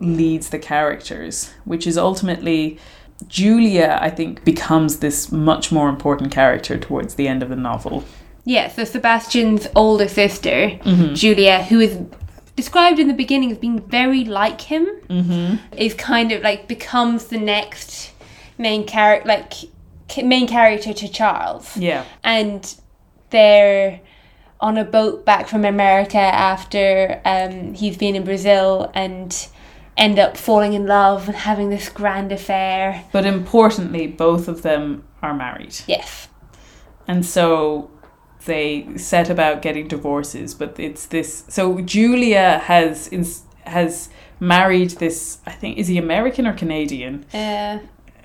leads 0.00 0.50
the 0.50 0.58
characters, 0.58 1.52
which 1.64 1.86
is 1.86 1.98
ultimately 1.98 2.78
Julia, 3.28 3.98
I 4.00 4.08
think, 4.08 4.44
becomes 4.44 5.00
this 5.00 5.30
much 5.30 5.70
more 5.70 5.88
important 5.88 6.32
character 6.32 6.78
towards 6.78 7.16
the 7.16 7.28
end 7.28 7.42
of 7.42 7.48
the 7.48 7.56
novel. 7.56 8.04
Yeah, 8.44 8.68
so 8.68 8.84
Sebastian's 8.84 9.68
older 9.76 10.08
sister, 10.08 10.50
mm-hmm. 10.50 11.14
Julia, 11.14 11.64
who 11.64 11.80
is 11.80 11.98
described 12.60 12.98
in 12.98 13.08
the 13.08 13.14
beginning 13.24 13.50
as 13.52 13.58
being 13.58 13.80
very 13.80 14.24
like 14.24 14.60
him, 14.72 14.86
is 15.76 15.94
kind 15.94 16.32
of 16.32 16.42
like 16.42 16.60
becomes 16.68 17.20
the 17.26 17.38
next 17.38 18.12
main 18.58 18.82
character, 18.86 19.26
like 19.28 19.52
main 20.34 20.46
character 20.46 20.92
to 20.92 21.08
Charles. 21.08 21.76
Yeah. 21.76 22.04
and 22.22 22.62
they're 23.30 24.00
on 24.60 24.76
a 24.76 24.84
boat 24.84 25.24
back 25.24 25.48
from 25.48 25.64
America 25.64 26.18
after 26.18 27.20
um, 27.24 27.74
he's 27.74 27.96
been 27.96 28.14
in 28.14 28.24
Brazil 28.24 28.90
and 28.94 29.48
end 29.96 30.18
up 30.18 30.36
falling 30.36 30.72
in 30.74 30.86
love 30.86 31.28
and 31.28 31.36
having 31.36 31.70
this 31.70 31.88
grand 31.88 32.30
affair. 32.32 33.04
But 33.12 33.24
importantly, 33.24 34.06
both 34.06 34.48
of 34.48 34.62
them 34.62 35.04
are 35.22 35.34
married. 35.34 35.76
Yes. 35.86 36.28
And 37.08 37.24
so 37.24 37.90
they 38.46 38.86
set 38.96 39.28
about 39.30 39.62
getting 39.62 39.88
divorces, 39.88 40.54
but 40.54 40.78
it's 40.78 41.06
this. 41.06 41.44
So 41.48 41.80
Julia 41.80 42.58
has 42.64 43.08
ins- 43.08 43.42
has 43.64 44.08
married 44.40 44.90
this. 44.92 45.38
I 45.46 45.52
think 45.52 45.78
is 45.78 45.88
he 45.88 45.98
American 45.98 46.46
or 46.46 46.52
Canadian, 46.54 47.24
Uh, 47.34 47.78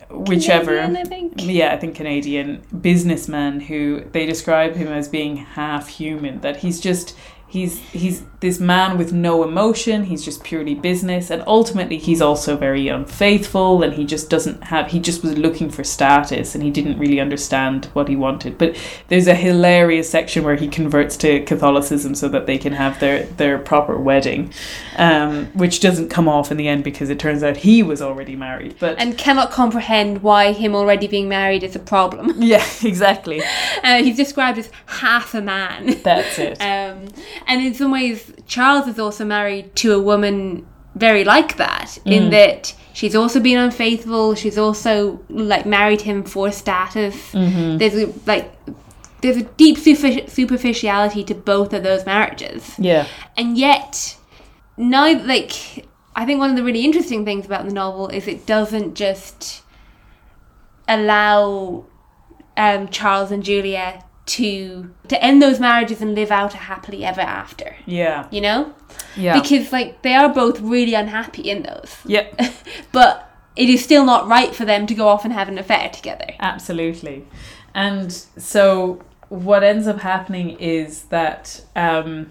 whichever. 0.09 0.75
Canadian, 0.77 0.97
I 0.97 1.03
think. 1.03 1.33
Yeah, 1.37 1.73
I 1.73 1.77
think 1.77 1.95
Canadian 1.95 2.61
businessman 2.81 3.59
who 3.61 4.03
they 4.11 4.25
describe 4.25 4.75
him 4.75 4.87
as 4.87 5.07
being 5.07 5.37
half 5.37 5.87
human. 5.89 6.41
That 6.41 6.57
he's 6.57 6.79
just 6.79 7.15
he's 7.47 7.79
he's 7.79 8.23
this 8.41 8.59
man 8.59 8.97
with 8.97 9.11
no 9.11 9.43
emotion. 9.43 10.03
He's 10.03 10.23
just 10.23 10.43
purely 10.43 10.75
business, 10.75 11.31
and 11.31 11.43
ultimately 11.47 11.97
he's 11.97 12.21
also 12.21 12.55
very 12.55 12.87
unfaithful. 12.89 13.81
And 13.81 13.93
he 13.93 14.05
just 14.05 14.29
doesn't 14.29 14.65
have. 14.65 14.91
He 14.91 14.99
just 14.99 15.23
was 15.23 15.37
looking 15.37 15.69
for 15.69 15.83
status, 15.83 16.53
and 16.53 16.63
he 16.63 16.69
didn't 16.69 16.99
really 16.99 17.19
understand 17.19 17.85
what 17.93 18.07
he 18.07 18.15
wanted. 18.15 18.57
But 18.57 18.75
there's 19.07 19.27
a 19.27 19.35
hilarious 19.35 20.09
section 20.09 20.43
where 20.43 20.55
he 20.55 20.67
converts 20.67 21.17
to 21.17 21.43
Catholicism 21.45 22.13
so 22.15 22.27
that 22.29 22.45
they 22.45 22.57
can 22.57 22.73
have 22.73 22.99
their 22.99 23.23
their 23.23 23.57
proper 23.57 23.97
wedding, 23.97 24.53
um, 24.97 25.47
which 25.53 25.79
doesn't 25.79 26.09
come 26.09 26.27
off 26.27 26.51
in 26.51 26.57
the 26.57 26.67
end 26.67 26.83
because 26.83 27.09
it 27.09 27.19
turns 27.19 27.41
out 27.43 27.57
he 27.57 27.81
was 27.81 28.01
already 28.01 28.35
married. 28.35 28.75
But 28.79 28.99
And 28.99 29.17
cannot 29.17 29.51
comprehend 29.51 30.21
why 30.21 30.51
him 30.51 30.75
already 30.75 31.07
being 31.07 31.29
married 31.29 31.63
is 31.63 31.75
a 31.75 31.79
problem. 31.79 32.33
yeah, 32.41 32.65
exactly. 32.83 33.41
Uh, 33.83 34.03
he's 34.03 34.17
described 34.17 34.57
as 34.57 34.69
half 34.85 35.33
a 35.33 35.41
man. 35.41 36.01
That's 36.03 36.37
it. 36.37 36.57
Um, 36.65 37.07
and 37.47 37.61
in 37.65 37.73
some 37.73 37.91
ways, 37.91 38.31
Charles 38.47 38.87
is 38.87 38.99
also 38.99 39.25
married 39.25 39.75
to 39.77 39.93
a 39.93 39.99
woman 39.99 40.65
very 40.95 41.23
like 41.23 41.57
that, 41.57 41.97
Mm. 42.05 42.11
in 42.11 42.29
that 42.29 42.73
she's 42.93 43.15
also 43.15 43.39
been 43.39 43.57
unfaithful. 43.57 44.33
She's 44.35 44.57
also 44.57 45.19
like 45.29 45.65
married 45.65 46.01
him 46.01 46.23
for 46.23 46.51
status. 46.51 47.15
Mm-hmm. 47.33 47.77
There's 47.77 47.95
a, 47.95 48.13
like 48.25 48.51
there's 49.21 49.37
a 49.37 49.43
deep 49.43 49.77
superficiality 49.77 51.23
to 51.25 51.33
both 51.35 51.73
of 51.73 51.83
those 51.83 52.05
marriages, 52.05 52.75
Yeah. 52.77 53.07
and 53.37 53.57
yet 53.57 54.15
now 54.77 55.05
like 55.25 55.85
I 56.15 56.25
think 56.25 56.39
one 56.39 56.49
of 56.51 56.55
the 56.55 56.63
really 56.63 56.85
interesting 56.85 57.25
things 57.25 57.45
about 57.45 57.65
the 57.67 57.73
novel 57.73 58.07
is 58.07 58.25
it 58.27 58.45
doesn't 58.45 58.95
just 58.95 59.63
allow 60.87 61.85
um, 62.55 62.87
Charles 62.87 63.31
and 63.31 63.43
Julia 63.43 64.03
to 64.25 64.89
to 65.07 65.23
end 65.23 65.41
those 65.41 65.59
marriages 65.59 66.01
and 66.01 66.15
live 66.15 66.31
out 66.31 66.53
a 66.53 66.57
happily 66.57 67.05
ever 67.05 67.21
after. 67.21 67.75
Yeah. 67.85 68.27
You 68.31 68.41
know, 68.41 68.73
Yeah. 69.15 69.39
because 69.39 69.71
like 69.71 70.01
they 70.01 70.15
are 70.15 70.29
both 70.29 70.59
really 70.61 70.93
unhappy 70.95 71.49
in 71.49 71.63
those, 71.63 71.95
yeah. 72.05 72.27
but 72.91 73.31
it 73.55 73.69
is 73.69 73.83
still 73.83 74.05
not 74.05 74.27
right 74.27 74.53
for 74.53 74.65
them 74.65 74.85
to 74.87 74.93
go 74.93 75.07
off 75.07 75.23
and 75.25 75.33
have 75.33 75.47
an 75.47 75.57
affair 75.57 75.89
together. 75.89 76.27
Absolutely. 76.39 77.25
And 77.73 78.11
so 78.11 79.01
what 79.29 79.63
ends 79.63 79.87
up 79.87 79.99
happening 79.99 80.51
is 80.59 81.03
that 81.03 81.63
um, 81.75 82.29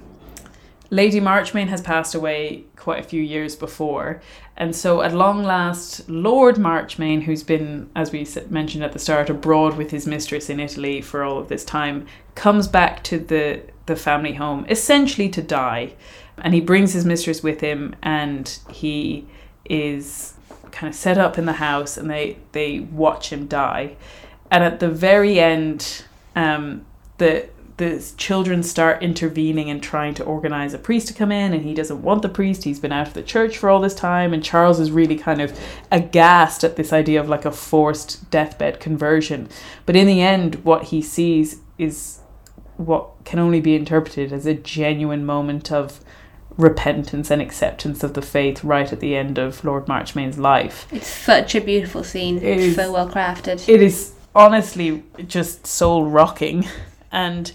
Lady 0.91 1.21
Marchmain 1.21 1.69
has 1.69 1.81
passed 1.81 2.15
away 2.15 2.65
quite 2.77 3.01
a 3.01 3.03
few 3.03 3.23
years 3.23 3.57
before. 3.57 4.21
And 4.57 4.75
so 4.75 5.03
at 5.03 5.13
long 5.13 5.43
last, 5.43 6.09
Lord 6.09 6.59
Marchmain, 6.59 7.23
who's 7.23 7.43
been, 7.43 7.91
as 7.97 8.13
we 8.13 8.27
mentioned 8.51 8.85
at 8.85 8.93
the 8.93 8.99
start, 8.99 9.29
abroad 9.29 9.77
with 9.77 9.91
his 9.91 10.07
mistress 10.07 10.49
in 10.49 10.61
Italy 10.61 11.01
for 11.01 11.25
all 11.25 11.39
of 11.39 11.49
this 11.49 11.65
time, 11.65 12.07
comes 12.35 12.69
back 12.69 13.03
to 13.05 13.19
the, 13.19 13.63
the 13.87 13.97
family 13.97 14.35
home 14.35 14.65
essentially 14.69 15.29
to 15.31 15.43
die. 15.43 15.95
And 16.39 16.55
he 16.55 16.61
brings 16.61 16.93
his 16.93 17.05
mistress 17.05 17.43
with 17.43 17.61
him 17.61 17.97
and 18.03 18.59
he 18.71 19.27
is 19.65 20.35
kind 20.71 20.89
of 20.89 20.95
set 20.95 21.19
up 21.19 21.37
in 21.39 21.47
the 21.47 21.55
house 21.55 21.97
and 21.97 22.09
they, 22.09 22.37
they 22.53 22.81
watch 22.81 23.31
him 23.31 23.47
die. 23.47 23.97
And 24.51 24.63
at 24.63 24.79
the 24.79 24.89
very 24.89 25.41
end, 25.41 26.05
um, 26.37 26.85
the 27.19 27.49
the 27.77 28.13
children 28.17 28.63
start 28.63 29.03
intervening 29.03 29.69
and 29.69 29.83
trying 29.83 30.15
to 30.15 30.25
organize 30.25 30.75
a 30.75 30.79
priest 30.79 31.09
to 31.09 31.15
come 31.15 31.33
in, 31.33 31.53
and 31.53 31.65
he 31.65 31.75
doesn't 31.75 32.03
want 32.03 32.23
the 32.23 32.29
priest. 32.29 32.65
He's 32.65 32.79
been 32.79 32.93
out 32.93 33.09
of 33.09 33.15
the 33.15 33.23
church 33.23 33.59
for 33.59 33.69
all 33.69 33.81
this 33.81 33.95
time, 33.95 34.33
and 34.33 34.45
Charles 34.45 34.79
is 34.79 34.91
really 34.93 35.17
kind 35.17 35.41
of 35.41 35.59
aghast 35.91 36.63
at 36.63 36.77
this 36.77 36.93
idea 36.93 37.21
of 37.21 37.29
like 37.29 37.45
a 37.45 37.51
forced 37.51 38.31
deathbed 38.31 38.79
conversion. 38.79 39.49
But 39.87 39.97
in 39.97 40.07
the 40.07 40.23
end, 40.23 40.65
what 40.65 40.85
he 40.85 41.03
sees 41.03 41.61
is 41.77 42.21
what 42.77 43.11
can 43.25 43.39
only 43.39 43.61
be 43.61 43.75
interpreted 43.75 44.33
as 44.33 44.47
a 44.47 44.55
genuine 44.55 45.25
moment 45.25 45.73
of 45.73 46.01
repentance 46.57 47.31
and 47.33 47.43
acceptance 47.43 48.05
of 48.05 48.15
the 48.15 48.23
faith 48.23 48.63
right 48.63 48.93
at 48.93 49.01
the 49.01 49.17
end 49.17 49.39
of 49.39 49.65
Lord 49.65 49.89
Marchmain's 49.89 50.39
life. 50.39 50.87
It's 50.93 51.09
such 51.09 51.57
a 51.57 51.61
beautiful 51.61 52.05
scene. 52.05 52.37
It 52.39 52.45
it's 52.45 52.63
is- 52.65 52.77
so 52.77 52.93
well 52.93 53.09
crafted. 53.11 53.69
It 53.69 53.83
is 53.83 54.13
honestly 54.35 55.03
just 55.27 55.67
soul 55.67 56.07
rocking, 56.07 56.69
and 57.15 57.53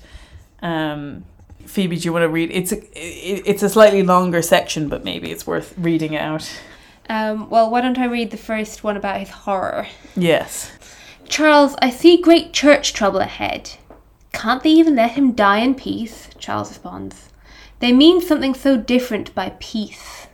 um, 0.62 1.26
Phoebe, 1.66 1.98
do 1.98 2.06
you 2.06 2.14
want 2.14 2.24
to 2.24 2.30
read? 2.30 2.50
It's 2.52 2.72
a 2.72 2.82
it's 2.96 3.62
a 3.62 3.70
slightly 3.70 4.02
longer 4.02 4.42
section, 4.42 4.90
but 4.90 5.04
maybe 5.04 5.32
it's 5.32 5.46
worth 5.46 5.76
reading 5.78 6.14
it 6.14 6.22
out. 6.22 6.50
Um, 7.10 7.50
well, 7.50 7.70
why 7.70 7.82
don't 7.82 7.98
I 7.98 8.06
read 8.06 8.32
the 8.32 8.38
first 8.38 8.84
one 8.84 8.98
about 8.98 9.20
his 9.20 9.30
horror? 9.30 9.88
Yes. 10.16 10.72
Charles, 11.28 11.76
I 11.82 11.90
see 11.90 12.22
great 12.22 12.54
church 12.54 12.94
trouble 12.94 13.20
ahead. 13.20 13.72
Can't 14.32 14.64
they 14.64 14.70
even 14.72 14.96
let 14.96 15.12
him 15.12 15.34
die 15.34 15.60
in 15.60 15.76
peace? 15.76 16.30
Charles 16.38 16.70
responds. 16.70 17.30
They 17.80 17.92
mean 17.92 18.22
something 18.22 18.54
so 18.54 18.78
different 18.78 19.34
by 19.34 19.54
peace. 19.60 20.28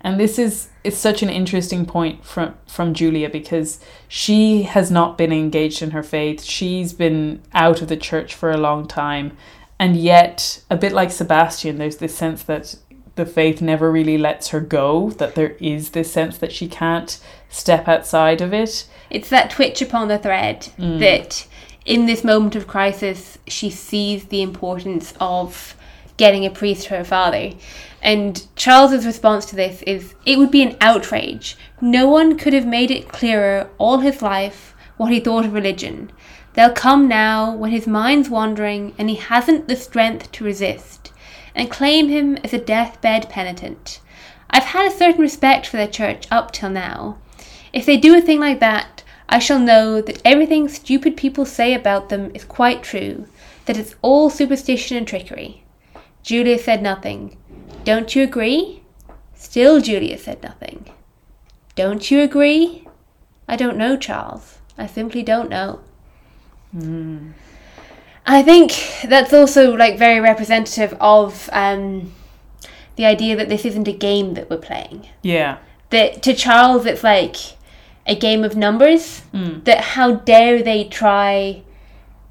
And 0.00 0.18
this 0.18 0.38
is 0.38 0.68
is 0.88 0.98
such 0.98 1.22
an 1.22 1.30
interesting 1.30 1.86
point 1.86 2.24
from 2.24 2.54
from 2.66 2.94
Julia 2.94 3.28
because 3.28 3.78
she 4.08 4.62
has 4.62 4.90
not 4.90 5.16
been 5.16 5.32
engaged 5.32 5.82
in 5.82 5.92
her 5.92 6.02
faith. 6.02 6.42
She's 6.42 6.92
been 6.92 7.42
out 7.52 7.80
of 7.82 7.88
the 7.88 7.96
church 7.96 8.34
for 8.34 8.50
a 8.50 8.56
long 8.56 8.88
time, 8.88 9.36
and 9.78 9.96
yet 9.96 10.62
a 10.68 10.76
bit 10.76 10.92
like 10.92 11.10
Sebastian, 11.10 11.78
there's 11.78 11.98
this 11.98 12.16
sense 12.16 12.42
that 12.44 12.76
the 13.14 13.26
faith 13.26 13.60
never 13.60 13.90
really 13.92 14.18
lets 14.18 14.48
her 14.48 14.60
go. 14.60 15.10
That 15.10 15.34
there 15.34 15.56
is 15.60 15.90
this 15.90 16.12
sense 16.12 16.38
that 16.38 16.52
she 16.52 16.68
can't 16.68 17.20
step 17.48 17.86
outside 17.86 18.40
of 18.40 18.52
it. 18.52 18.86
It's 19.10 19.28
that 19.28 19.50
twitch 19.50 19.80
upon 19.82 20.08
the 20.08 20.18
thread 20.18 20.68
mm. 20.78 20.98
that 21.00 21.46
in 21.84 22.06
this 22.06 22.24
moment 22.24 22.54
of 22.56 22.66
crisis, 22.66 23.38
she 23.46 23.70
sees 23.70 24.26
the 24.26 24.42
importance 24.42 25.14
of 25.20 25.74
getting 26.18 26.44
a 26.44 26.50
priest 26.50 26.86
for 26.86 26.96
her 26.96 27.04
father. 27.04 27.52
And 28.02 28.46
Charles's 28.54 29.06
response 29.06 29.46
to 29.46 29.56
this 29.56 29.82
is 29.82 30.14
it 30.26 30.38
would 30.38 30.50
be 30.50 30.62
an 30.62 30.76
outrage. 30.80 31.56
No 31.80 32.06
one 32.08 32.36
could 32.36 32.52
have 32.52 32.66
made 32.66 32.90
it 32.90 33.08
clearer 33.08 33.70
all 33.78 34.00
his 34.00 34.20
life 34.20 34.74
what 34.98 35.10
he 35.10 35.20
thought 35.20 35.46
of 35.46 35.54
religion. 35.54 36.12
They'll 36.54 36.72
come 36.72 37.08
now 37.08 37.54
when 37.54 37.70
his 37.70 37.86
mind's 37.86 38.28
wandering 38.28 38.94
and 38.98 39.08
he 39.08 39.16
hasn't 39.16 39.68
the 39.68 39.76
strength 39.76 40.32
to 40.32 40.44
resist, 40.44 41.12
and 41.54 41.70
claim 41.70 42.08
him 42.08 42.36
as 42.38 42.52
a 42.52 42.58
deathbed 42.58 43.28
penitent. 43.30 44.00
I've 44.50 44.64
had 44.64 44.90
a 44.90 44.96
certain 44.96 45.20
respect 45.20 45.66
for 45.66 45.76
the 45.76 45.86
church 45.86 46.26
up 46.30 46.52
till 46.52 46.70
now. 46.70 47.18
If 47.72 47.86
they 47.86 47.96
do 47.96 48.16
a 48.16 48.20
thing 48.20 48.40
like 48.40 48.60
that, 48.60 49.04
I 49.28 49.38
shall 49.38 49.58
know 49.58 50.00
that 50.00 50.22
everything 50.24 50.68
stupid 50.68 51.16
people 51.16 51.44
say 51.44 51.74
about 51.74 52.08
them 52.08 52.32
is 52.34 52.44
quite 52.44 52.82
true, 52.82 53.26
that 53.66 53.76
it's 53.76 53.94
all 54.02 54.30
superstition 54.30 54.96
and 54.96 55.06
trickery. 55.06 55.62
Julia 56.22 56.58
said 56.58 56.82
nothing. 56.82 57.36
Don't 57.84 58.14
you 58.14 58.22
agree? 58.22 58.82
Still, 59.34 59.80
Julia 59.80 60.18
said 60.18 60.42
nothing. 60.42 60.90
Don't 61.74 62.10
you 62.10 62.20
agree? 62.22 62.86
I 63.46 63.56
don't 63.56 63.76
know, 63.76 63.96
Charles. 63.96 64.58
I 64.76 64.86
simply 64.86 65.22
don't 65.22 65.48
know. 65.48 65.80
I 68.26 68.42
think 68.42 68.72
that's 69.08 69.32
also 69.32 69.74
like 69.74 69.98
very 69.98 70.20
representative 70.20 70.94
of 71.00 71.48
um, 71.52 72.12
the 72.96 73.06
idea 73.06 73.36
that 73.36 73.48
this 73.48 73.64
isn't 73.64 73.88
a 73.88 73.92
game 73.92 74.34
that 74.34 74.50
we're 74.50 74.58
playing 74.58 75.08
Yeah. 75.22 75.58
that 75.90 76.22
to 76.24 76.34
Charles 76.34 76.84
it's 76.84 77.02
like 77.02 77.36
a 78.06 78.14
game 78.14 78.44
of 78.44 78.54
numbers. 78.56 79.22
That 79.32 79.80
how 79.80 80.12
dare 80.12 80.62
they 80.62 80.84
try 80.84 81.62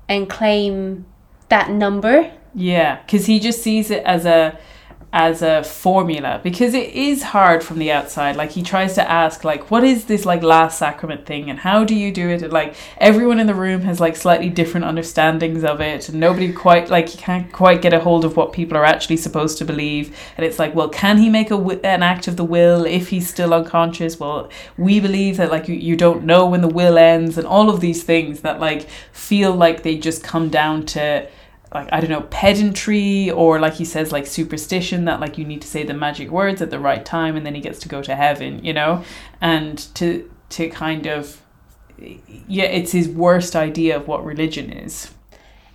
and 0.08 0.30
claim 0.30 1.06
that 1.50 1.72
number? 1.72 2.32
Yeah, 2.58 3.04
because 3.04 3.28
he 3.28 3.40
just 3.40 3.62
sees 3.62 3.92
it 3.92 4.04
as 4.04 4.26
a 4.26 4.58
as 5.14 5.42
a 5.42 5.64
formula 5.64 6.42
because 6.44 6.74
it 6.74 6.90
is 6.94 7.24
hard 7.24 7.64
from 7.64 7.78
the 7.78 7.92
outside. 7.92 8.36
Like 8.36 8.52
he 8.52 8.64
tries 8.64 8.96
to 8.96 9.10
ask 9.10 9.44
like 9.44 9.70
what 9.70 9.84
is 9.84 10.06
this 10.06 10.26
like 10.26 10.42
last 10.42 10.80
sacrament 10.80 11.28
thing 11.28 11.52
and 11.52 11.60
how 11.60 11.84
do 11.84 11.94
you 11.96 12.12
do 12.12 12.30
it? 12.30 12.42
And, 12.42 12.52
like 12.52 12.76
everyone 12.98 13.40
in 13.40 13.46
the 13.46 13.54
room 13.54 13.82
has 13.82 14.00
like 14.00 14.16
slightly 14.16 14.50
different 14.50 14.88
understandings 14.88 15.64
of 15.64 15.82
it 15.82 16.10
and 16.10 16.20
nobody 16.20 16.52
quite 16.52 16.90
like 16.90 17.10
he 17.10 17.18
can't 17.20 17.52
quite 17.54 17.84
get 17.84 17.94
a 17.94 18.00
hold 18.00 18.26
of 18.26 18.36
what 18.36 18.54
people 18.54 18.76
are 18.76 18.84
actually 18.84 19.18
supposed 19.18 19.60
to 19.60 19.66
believe. 19.66 20.18
And 20.36 20.44
it's 20.44 20.58
like 20.58 20.74
well 20.74 20.90
can 20.90 21.20
he 21.20 21.30
make 21.30 21.52
a 21.52 21.58
an 21.84 22.02
act 22.02 22.28
of 22.28 22.38
the 22.38 22.44
will 22.44 22.86
if 22.86 23.10
he's 23.10 23.30
still 23.30 23.54
unconscious? 23.54 24.20
Well 24.20 24.50
we 24.78 25.00
believe 25.00 25.38
that 25.38 25.52
like 25.52 25.68
you, 25.68 25.76
you 25.76 25.96
don't 25.96 26.24
know 26.24 26.48
when 26.48 26.62
the 26.62 26.68
will 26.68 26.98
ends 26.98 27.38
and 27.38 27.46
all 27.46 27.70
of 27.70 27.82
these 27.82 28.04
things 28.04 28.42
that 28.42 28.60
like 28.60 28.90
feel 29.12 29.54
like 29.54 29.84
they 29.84 29.96
just 29.96 30.24
come 30.24 30.50
down 30.50 30.88
to 30.88 31.30
like 31.74 31.90
I 31.92 32.00
don't 32.00 32.10
know 32.10 32.22
pedantry 32.22 33.30
or 33.32 33.60
like 33.60 33.74
he 33.74 33.86
says 33.86 34.12
like 34.12 34.26
superstition 34.26 35.06
that 35.06 35.20
like 35.20 35.38
you 35.38 35.46
need 35.46 35.62
to 35.62 35.68
say 35.68 35.84
the 35.84 35.94
magic 35.94 36.30
words 36.30 36.62
at 36.62 36.70
the 36.70 36.80
right 36.80 37.06
time 37.06 37.36
and 37.36 37.46
then 37.46 37.56
he 37.56 37.62
gets 37.62 37.80
to 37.80 37.90
go 37.90 38.02
to 38.02 38.16
heaven 38.16 38.64
you 38.64 38.74
know? 38.74 39.04
And 39.42 39.78
to 39.96 40.30
to 40.50 40.70
kind 40.70 41.06
of 41.08 41.42
yeah 42.00 42.66
it's 42.66 42.92
his 42.92 43.10
worst 43.10 43.56
idea 43.56 43.96
of 43.96 44.08
what 44.08 44.24
religion 44.24 44.72
is. 44.72 45.12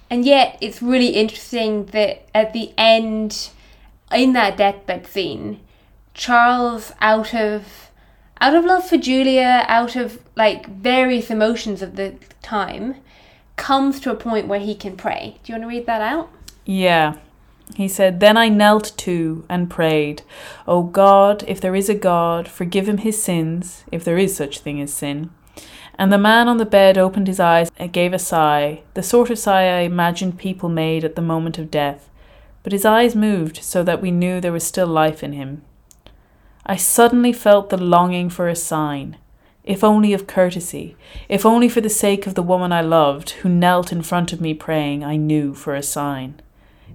And 0.08 0.24
yet 0.24 0.58
it's 0.60 0.82
really 0.82 1.08
interesting 1.08 1.86
that 1.86 2.28
at 2.34 2.52
the 2.52 2.72
end 2.76 3.50
in 4.10 4.34
that 4.34 4.56
deathbed 4.56 5.06
scene, 5.06 5.60
Charles 6.14 6.92
out 7.00 7.34
of 7.34 7.90
out 8.40 8.54
of 8.54 8.64
love 8.64 8.86
for 8.86 8.98
Julia, 8.98 9.64
out 9.68 9.96
of 9.96 10.20
like 10.36 10.66
various 10.66 11.30
emotions 11.30 11.80
of 11.80 11.96
the 11.96 12.16
time, 12.42 12.96
comes 13.62 14.00
to 14.00 14.10
a 14.10 14.16
point 14.16 14.48
where 14.48 14.58
he 14.58 14.74
can 14.74 14.96
pray. 14.96 15.36
Do 15.44 15.52
you 15.52 15.54
want 15.54 15.62
to 15.62 15.76
read 15.76 15.86
that 15.86 16.00
out? 16.00 16.28
Yeah. 16.64 17.18
He 17.76 17.86
said, 17.86 18.18
Then 18.18 18.36
I 18.36 18.48
knelt 18.48 18.92
too 18.96 19.44
and 19.48 19.70
prayed, 19.70 20.22
O 20.66 20.82
God, 20.82 21.44
if 21.46 21.60
there 21.60 21.76
is 21.76 21.88
a 21.88 21.94
God, 21.94 22.48
forgive 22.48 22.88
him 22.88 22.98
his 22.98 23.22
sins, 23.22 23.84
if 23.92 24.04
there 24.04 24.18
is 24.18 24.36
such 24.36 24.58
thing 24.58 24.80
as 24.80 24.92
sin. 24.92 25.30
And 25.96 26.12
the 26.12 26.18
man 26.18 26.48
on 26.48 26.56
the 26.56 26.66
bed 26.66 26.98
opened 26.98 27.28
his 27.28 27.38
eyes 27.38 27.70
and 27.76 27.92
gave 27.92 28.12
a 28.12 28.18
sigh, 28.18 28.82
the 28.94 29.02
sort 29.02 29.30
of 29.30 29.38
sigh 29.38 29.78
I 29.78 29.82
imagined 29.82 30.38
people 30.38 30.68
made 30.68 31.04
at 31.04 31.14
the 31.14 31.22
moment 31.22 31.56
of 31.56 31.70
death. 31.70 32.10
But 32.64 32.72
his 32.72 32.84
eyes 32.84 33.14
moved 33.14 33.62
so 33.62 33.84
that 33.84 34.02
we 34.02 34.10
knew 34.10 34.40
there 34.40 34.50
was 34.50 34.64
still 34.64 34.88
life 34.88 35.22
in 35.22 35.34
him. 35.34 35.62
I 36.66 36.74
suddenly 36.74 37.32
felt 37.32 37.70
the 37.70 37.76
longing 37.76 38.28
for 38.28 38.48
a 38.48 38.56
sign, 38.56 39.18
if 39.64 39.84
only 39.84 40.12
of 40.12 40.26
courtesy, 40.26 40.96
if 41.28 41.46
only 41.46 41.68
for 41.68 41.80
the 41.80 41.88
sake 41.88 42.26
of 42.26 42.34
the 42.34 42.42
woman 42.42 42.72
I 42.72 42.80
loved, 42.80 43.30
who 43.30 43.48
knelt 43.48 43.92
in 43.92 44.02
front 44.02 44.32
of 44.32 44.40
me 44.40 44.54
praying, 44.54 45.04
I 45.04 45.16
knew 45.16 45.54
for 45.54 45.74
a 45.74 45.82
sign. 45.82 46.40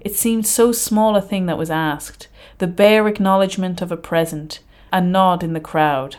It 0.02 0.16
seemed 0.16 0.46
so 0.46 0.72
small 0.72 1.16
a 1.16 1.22
thing 1.22 1.46
that 1.46 1.58
was 1.58 1.70
asked, 1.70 2.28
the 2.58 2.68
bare 2.68 3.08
acknowledgement 3.08 3.82
of 3.82 3.92
a 3.92 3.98
present, 3.98 4.60
a 4.92 5.02
nod 5.02 5.44
in 5.44 5.54
the 5.54 5.60
crowd. 5.60 6.18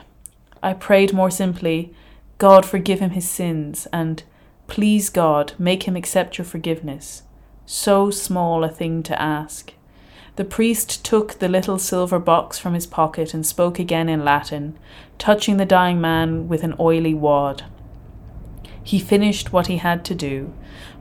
I 0.62 0.72
prayed 0.72 1.12
more 1.12 1.30
simply, 1.30 1.92
God 2.38 2.64
forgive 2.64 3.00
him 3.00 3.10
his 3.10 3.28
sins, 3.28 3.86
and 3.92 4.22
please 4.66 5.10
God, 5.10 5.52
make 5.58 5.84
him 5.84 5.96
accept 5.96 6.38
your 6.38 6.44
forgiveness. 6.44 7.22
So 7.66 8.10
small 8.10 8.64
a 8.64 8.68
thing 8.68 9.02
to 9.04 9.20
ask. 9.20 9.72
The 10.36 10.44
priest 10.44 11.04
took 11.04 11.40
the 11.40 11.48
little 11.48 11.78
silver 11.78 12.20
box 12.20 12.58
from 12.58 12.74
his 12.74 12.86
pocket 12.86 13.34
and 13.34 13.44
spoke 13.44 13.78
again 13.78 14.08
in 14.08 14.24
Latin, 14.24 14.78
touching 15.18 15.56
the 15.56 15.66
dying 15.66 16.00
man 16.00 16.48
with 16.48 16.62
an 16.62 16.74
oily 16.78 17.14
wad. 17.14 17.64
He 18.82 18.98
finished 18.98 19.52
what 19.52 19.66
he 19.66 19.76
had 19.76 20.04
to 20.06 20.14
do, 20.14 20.54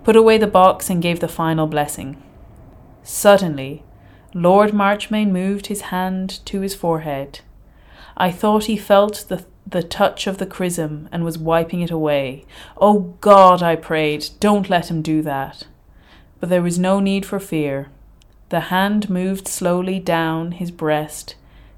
put 0.04 0.16
away 0.16 0.38
the 0.38 0.48
box, 0.48 0.90
and 0.90 1.02
gave 1.02 1.20
the 1.20 1.28
final 1.28 1.68
blessing. 1.68 2.22
Suddenly, 3.04 3.84
Lord 4.34 4.74
Marchmain 4.74 5.32
moved 5.32 5.68
his 5.68 5.82
hand 5.82 6.46
to 6.46 6.62
his 6.62 6.76
forehead. 6.76 7.40
I 8.18 8.32
thought 8.32 8.66
he 8.66 8.78
felt 8.78 9.26
the, 9.30 9.46
the 9.66 9.84
touch 9.84 10.28
of 10.28 10.38
the 10.38 10.46
chrism 10.46 11.08
and 11.12 11.24
was 11.24 11.38
wiping 11.38 11.82
it 11.82 11.92
away. 11.92 12.46
Oh 12.78 13.16
God, 13.22 13.64
I 13.64 13.76
prayed, 13.76 14.30
don't 14.40 14.70
let 14.70 14.92
him 14.92 15.02
do 15.02 15.22
that. 15.22 15.68
But 16.40 16.50
there 16.50 16.62
was 16.62 16.78
no 16.78 17.00
need 17.00 17.26
for 17.26 17.40
fear. 17.40 17.90
The 18.50 18.60
hand 18.62 19.10
moved 19.10 19.48
slowly 19.48 20.00
down 20.00 20.54
his 20.54 20.72
breast, 20.72 21.36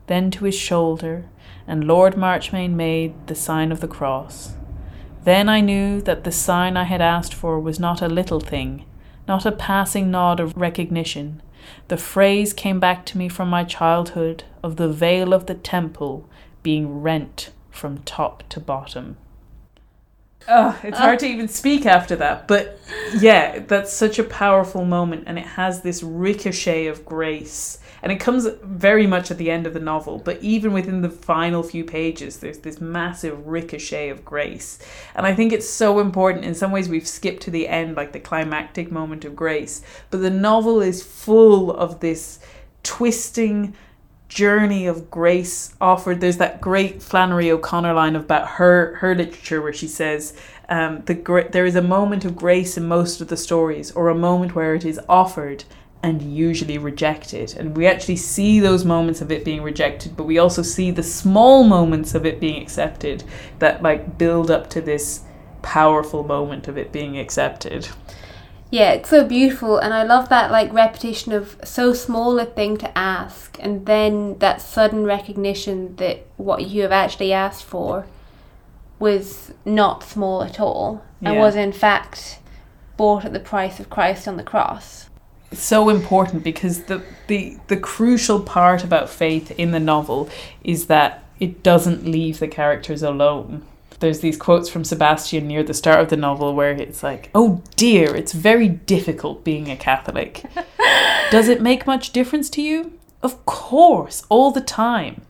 then 0.07 0.31
to 0.31 0.45
his 0.45 0.55
shoulder, 0.55 1.25
and 1.69 1.85
Lord 1.85 2.17
Marchmain 2.17 2.75
made 2.75 3.13
the 3.27 3.35
sign 3.35 3.71
of 3.71 3.79
the 3.79 3.87
cross. 3.87 4.53
Then 5.23 5.47
I 5.47 5.61
knew 5.61 6.01
that 6.01 6.23
the 6.23 6.31
sign 6.31 6.75
I 6.75 6.85
had 6.85 6.99
asked 6.99 7.33
for 7.33 7.59
was 7.59 7.79
not 7.79 8.01
a 8.01 8.09
little 8.09 8.39
thing, 8.39 8.85
not 9.27 9.45
a 9.45 9.51
passing 9.51 10.09
nod 10.09 10.39
of 10.39 10.57
recognition. 10.57 11.43
The 11.87 11.97
phrase 11.97 12.53
came 12.53 12.79
back 12.79 13.05
to 13.05 13.19
me 13.19 13.29
from 13.29 13.49
my 13.49 13.63
childhood 13.63 14.45
of 14.63 14.77
the 14.77 14.89
veil 14.89 15.31
of 15.31 15.45
the 15.45 15.53
temple 15.53 16.27
being 16.63 17.01
rent 17.01 17.51
from 17.69 17.99
top 17.99 18.49
to 18.49 18.59
bottom. 18.59 19.17
Ugh, 20.47 20.75
it's 20.83 20.97
ah. 20.97 21.01
hard 21.03 21.19
to 21.19 21.27
even 21.27 21.47
speak 21.47 21.85
after 21.85 22.15
that, 22.15 22.47
but 22.47 22.79
yeah, 23.19 23.59
that's 23.59 23.93
such 23.93 24.17
a 24.17 24.23
powerful 24.23 24.85
moment, 24.85 25.25
and 25.27 25.37
it 25.37 25.45
has 25.45 25.81
this 25.81 26.01
ricochet 26.01 26.87
of 26.87 27.05
grace 27.05 27.77
And 28.01 28.11
it 28.11 28.19
comes 28.19 28.47
very 28.63 29.07
much 29.07 29.31
at 29.31 29.37
the 29.37 29.51
end 29.51 29.67
of 29.67 29.73
the 29.73 29.79
novel, 29.79 30.19
but 30.19 30.41
even 30.41 30.73
within 30.73 31.01
the 31.01 31.09
final 31.09 31.63
few 31.63 31.83
pages, 31.83 32.37
there's 32.37 32.59
this 32.59 32.79
massive 32.79 33.47
ricochet 33.47 34.09
of 34.09 34.23
grace. 34.23 34.79
And 35.15 35.25
I 35.25 35.35
think 35.35 35.51
it's 35.51 35.69
so 35.69 35.99
important. 35.99 36.45
In 36.45 36.55
some 36.55 36.71
ways, 36.71 36.89
we've 36.89 37.07
skipped 37.07 37.43
to 37.43 37.51
the 37.51 37.67
end, 37.67 37.95
like 37.95 38.11
the 38.11 38.19
climactic 38.19 38.91
moment 38.91 39.25
of 39.25 39.35
grace, 39.35 39.81
but 40.09 40.21
the 40.21 40.29
novel 40.29 40.81
is 40.81 41.03
full 41.03 41.71
of 41.71 41.99
this 41.99 42.39
twisting 42.83 43.75
journey 44.29 44.85
of 44.85 45.09
grace 45.09 45.75
offered. 45.81 46.21
There's 46.21 46.37
that 46.37 46.61
great 46.61 47.01
Flannery 47.01 47.51
O'Connor 47.51 47.93
line 47.93 48.15
about 48.15 48.47
her 48.51 48.95
her 48.95 49.15
literature 49.15 49.61
where 49.61 49.73
she 49.73 49.87
says 49.87 50.33
um, 50.69 51.01
the 51.05 51.49
there 51.51 51.65
is 51.65 51.75
a 51.75 51.81
moment 51.81 52.23
of 52.23 52.35
grace 52.35 52.77
in 52.77 52.87
most 52.87 53.21
of 53.21 53.27
the 53.27 53.37
stories, 53.37 53.91
or 53.91 54.07
a 54.07 54.15
moment 54.15 54.55
where 54.55 54.75
it 54.75 54.85
is 54.85 54.99
offered 55.09 55.65
and 56.01 56.21
usually 56.21 56.77
rejected. 56.77 57.55
And 57.57 57.75
we 57.75 57.85
actually 57.85 58.15
see 58.15 58.59
those 58.59 58.85
moments 58.85 59.21
of 59.21 59.31
it 59.31 59.43
being 59.43 59.61
rejected, 59.61 60.15
but 60.15 60.23
we 60.23 60.37
also 60.37 60.61
see 60.61 60.91
the 60.91 61.03
small 61.03 61.63
moments 61.63 62.15
of 62.15 62.25
it 62.25 62.39
being 62.39 62.61
accepted 62.61 63.23
that 63.59 63.83
like 63.83 64.17
build 64.17 64.49
up 64.49 64.69
to 64.71 64.81
this 64.81 65.21
powerful 65.61 66.23
moment 66.23 66.67
of 66.67 66.77
it 66.77 66.91
being 66.91 67.17
accepted. 67.17 67.89
Yeah, 68.71 68.91
it's 68.91 69.09
so 69.09 69.25
beautiful, 69.25 69.77
and 69.79 69.93
I 69.93 70.03
love 70.03 70.29
that 70.29 70.51
like 70.51 70.71
repetition 70.71 71.33
of 71.33 71.57
so 71.63 71.91
small 71.91 72.37
a 72.39 72.45
thing 72.45 72.77
to 72.77 72.97
ask, 72.97 73.57
and 73.59 73.85
then 73.85 74.37
that 74.37 74.61
sudden 74.61 75.05
recognition 75.05 75.95
that 75.95 76.25
what 76.37 76.67
you 76.67 76.83
have 76.83 76.91
actually 76.91 77.33
asked 77.33 77.63
for 77.63 78.05
was 78.99 79.51
not 79.65 80.03
small 80.03 80.43
at 80.43 80.59
all, 80.59 81.01
and 81.23 81.35
Yeah. 81.35 81.41
was 81.41 81.55
in 81.55 81.71
fact 81.73 82.37
bought 82.95 83.25
at 83.25 83.33
the 83.33 83.39
price 83.39 83.79
of 83.79 83.89
Christ 83.89 84.27
on 84.27 84.37
the 84.37 84.43
cross. 84.43 85.08
So 85.51 85.89
important 85.89 86.43
because 86.43 86.83
the, 86.83 87.01
the 87.27 87.57
the 87.67 87.77
crucial 87.77 88.39
part 88.39 88.83
about 88.83 89.09
faith 89.09 89.51
in 89.51 89.71
the 89.71 89.79
novel 89.79 90.29
is 90.63 90.85
that 90.87 91.23
it 91.39 91.63
doesn't 91.63 92.05
leave 92.05 92.39
the 92.39 92.47
characters 92.47 93.01
alone. 93.01 93.65
There's 93.99 94.21
these 94.21 94.37
quotes 94.37 94.69
from 94.69 94.83
Sebastian 94.83 95.47
near 95.47 95.63
the 95.63 95.73
start 95.73 95.99
of 95.99 96.09
the 96.09 96.17
novel 96.17 96.53
where 96.55 96.71
it's 96.71 97.03
like, 97.03 97.31
"Oh 97.33 97.63
dear, 97.75 98.15
it's 98.15 98.31
very 98.31 98.67
difficult 98.69 99.43
being 99.43 99.69
a 99.69 99.75
Catholic. 99.75 100.45
Does 101.31 101.49
it 101.49 101.61
make 101.61 101.87
much 101.87 102.11
difference 102.11 102.49
to 102.51 102.61
you? 102.61 102.93
Of 103.21 103.45
course, 103.45 104.23
all 104.29 104.51
the 104.51 104.61
time. 104.61 105.23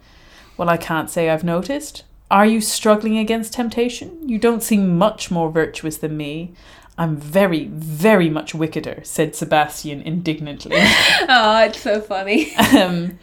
Well, 0.57 0.69
I 0.69 0.77
can't 0.77 1.09
say 1.09 1.29
I've 1.29 1.43
noticed. 1.43 2.03
Are 2.31 2.45
you 2.45 2.61
struggling 2.61 3.17
against 3.17 3.53
temptation? 3.53 4.29
You 4.29 4.37
don't 4.37 4.61
seem 4.61 4.97
much 4.97 5.31
more 5.31 5.49
virtuous 5.49 5.97
than 5.97 6.15
me. 6.15 6.53
I'm 6.99 7.15
very, 7.15 7.67
very 7.67 8.29
much 8.29 8.53
wickeder, 8.53 8.99
said 9.03 9.33
Sebastian 9.33 10.01
indignantly. 10.01 10.75
oh, 10.79 11.63
it's 11.63 11.79
so 11.79 12.01
funny. 12.01 12.53
um, 12.77 13.17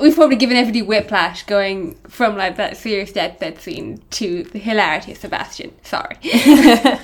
We've 0.00 0.16
probably 0.16 0.36
given 0.36 0.56
everybody 0.56 0.82
whiplash 0.82 1.44
going 1.44 1.94
from 2.08 2.36
like 2.36 2.56
that 2.56 2.76
serious 2.76 3.12
deathbed 3.12 3.60
scene 3.60 4.02
to 4.10 4.42
the 4.42 4.58
hilarity 4.58 5.12
of 5.12 5.18
Sebastian. 5.18 5.72
Sorry. 5.84 6.16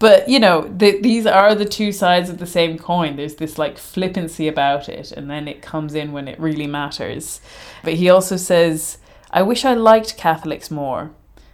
but, 0.00 0.28
you 0.28 0.40
know, 0.40 0.64
th- 0.78 1.00
these 1.02 1.26
are 1.26 1.54
the 1.54 1.64
two 1.64 1.92
sides 1.92 2.28
of 2.28 2.38
the 2.38 2.46
same 2.46 2.76
coin. 2.76 3.14
There's 3.14 3.36
this 3.36 3.56
like 3.56 3.78
flippancy 3.78 4.48
about 4.48 4.88
it, 4.88 5.12
and 5.12 5.30
then 5.30 5.46
it 5.46 5.62
comes 5.62 5.94
in 5.94 6.12
when 6.12 6.26
it 6.26 6.40
really 6.40 6.66
matters. 6.66 7.40
But 7.84 7.94
he 7.94 8.10
also 8.10 8.36
says, 8.36 8.98
I 9.30 9.42
wish 9.42 9.64
I 9.64 9.74
liked 9.74 10.18
Catholics 10.18 10.72
more. 10.72 11.12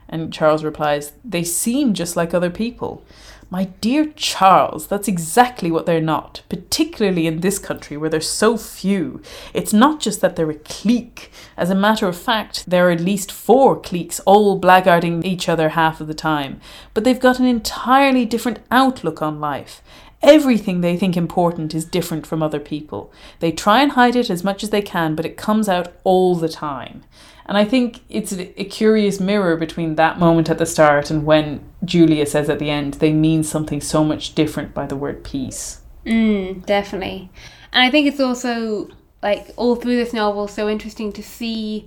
And 0.08 0.32
Charles 0.32 0.64
replies, 0.64 1.12
They 1.24 1.44
seem 1.44 1.92
just 1.92 2.16
like 2.16 2.32
other 2.32 2.50
people. 2.50 3.04
My 3.49 3.66
dear 3.80 4.07
Charles, 4.16 4.88
that's 4.88 5.07
exactly 5.07 5.70
what 5.70 5.86
they're 5.86 6.01
not, 6.01 6.42
particularly 6.49 7.28
in 7.28 7.40
this 7.40 7.61
country 7.61 7.97
where 7.97 8.11
there's 8.11 8.28
so 8.28 8.57
few. 8.57 9.22
It's 9.55 9.72
not 9.72 10.01
just 10.01 10.20
that 10.20 10.34
they're 10.34 10.51
a 10.51 10.55
clique. 10.55 11.30
As 11.57 11.70
a 11.70 11.76
matter 11.76 12.09
of 12.09 12.18
fact, 12.18 12.68
there 12.68 12.88
are 12.88 12.90
at 12.90 13.01
least 13.01 13.30
four 13.30 13.80
cliques 13.80 14.18
all 14.26 14.61
blackguarding 14.61 15.24
each 15.24 15.49
other 15.49 15.70
half 15.70 16.01
of 16.01 16.09
the 16.09 16.14
time. 16.14 16.61
But 16.92 17.05
they've 17.05 17.20
got 17.20 17.38
an 17.38 17.47
entirely 17.47 18.24
different 18.24 18.59
outlook 18.72 19.22
on 19.22 19.38
life. 19.38 19.80
Everything 20.22 20.80
they 20.80 20.97
think 20.97 21.16
important 21.16 21.72
is 21.72 21.84
different 21.84 22.26
from 22.26 22.42
other 22.42 22.59
people. 22.59 23.12
They 23.38 23.53
try 23.53 23.80
and 23.80 23.92
hide 23.92 24.16
it 24.16 24.28
as 24.28 24.42
much 24.42 24.64
as 24.64 24.70
they 24.70 24.82
can, 24.82 25.14
but 25.14 25.26
it 25.26 25.36
comes 25.36 25.68
out 25.68 25.92
all 26.03 26.34
the 26.34 26.49
time. 26.49 27.05
And 27.49 27.57
I 27.57 27.64
think 27.64 28.01
it's 28.09 28.32
a, 28.32 28.61
a 28.61 28.64
curious 28.64 29.20
mirror 29.20 29.57
between 29.57 29.94
that 29.97 30.18
moment 30.18 30.51
at 30.51 30.59
the 30.59 30.66
start 30.66 31.11
and 31.11 31.24
when 31.24 31.64
Julia 31.84 32.26
says 32.26 32.49
at 32.51 32.59
the 32.59 32.70
end, 32.70 32.94
they 32.94 33.12
mean 33.12 33.44
something 33.44 33.80
so 33.80 34.03
much 34.05 34.34
different 34.34 34.74
by 34.74 34.86
the 34.86 34.97
word 34.97 35.22
peace. 35.24 35.80
Mm, 36.05 36.66
definitely. 36.66 37.30
And 37.72 37.84
I 37.84 37.90
think 37.90 38.07
it's 38.09 38.20
also 38.20 38.88
like 39.22 39.51
all 39.57 39.76
through 39.76 39.97
this 39.97 40.12
novel 40.12 40.49
so 40.49 40.68
interesting 40.68 41.12
to 41.12 41.22
see 41.22 41.86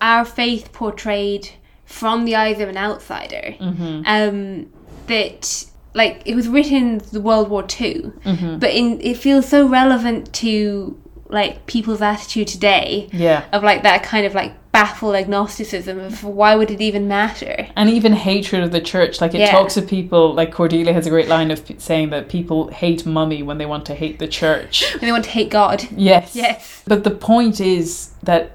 our 0.00 0.24
faith 0.24 0.72
portrayed 0.72 1.50
from 1.84 2.24
the 2.24 2.36
eyes 2.36 2.60
of 2.60 2.68
an 2.68 2.76
outsider. 2.76 3.54
Um, 3.60 4.72
that 5.06 5.64
like 5.94 6.22
it 6.24 6.36
was 6.36 6.48
written 6.48 6.98
the 7.10 7.20
World 7.20 7.48
War 7.50 7.64
2 7.64 8.20
but 8.60 8.70
in 8.70 9.00
it 9.00 9.16
feels 9.16 9.48
so 9.48 9.66
relevant 9.66 10.32
to 10.34 10.96
like 11.28 11.66
people's 11.66 12.00
attitude 12.00 12.46
today 12.46 13.08
Yeah. 13.12 13.44
of 13.52 13.64
like 13.64 13.82
that 13.82 14.04
kind 14.04 14.24
of 14.24 14.32
like 14.34 14.52
baffled 14.72 15.16
agnosticism 15.16 15.98
of 15.98 16.22
why 16.22 16.54
would 16.54 16.70
it 16.70 16.80
even 16.80 17.08
matter? 17.08 17.66
And 17.74 17.90
even 17.90 18.12
hatred 18.12 18.62
of 18.62 18.70
the 18.70 18.80
church. 18.80 19.20
Like 19.20 19.34
it 19.34 19.40
Yeah. 19.40 19.50
talks 19.50 19.76
of 19.76 19.88
people, 19.88 20.32
like 20.32 20.52
Cordelia 20.52 20.92
has 20.92 21.06
a 21.06 21.10
great 21.10 21.28
line 21.28 21.50
of 21.50 21.62
saying 21.78 22.10
that 22.10 22.28
people 22.28 22.68
hate 22.68 23.04
mummy 23.04 23.42
when 23.42 23.58
they 23.58 23.66
want 23.66 23.84
to 23.86 23.94
hate 23.94 24.18
the 24.20 24.28
church. 24.28 24.84
And 24.92 25.00
they 25.00 25.10
want 25.12 25.24
to 25.24 25.30
hate 25.30 25.50
God. 25.50 25.88
Yes. 25.96 26.36
Yes. 26.36 26.82
But 26.86 27.02
the 27.04 27.10
point 27.10 27.60
is 27.60 28.10
that 28.22 28.52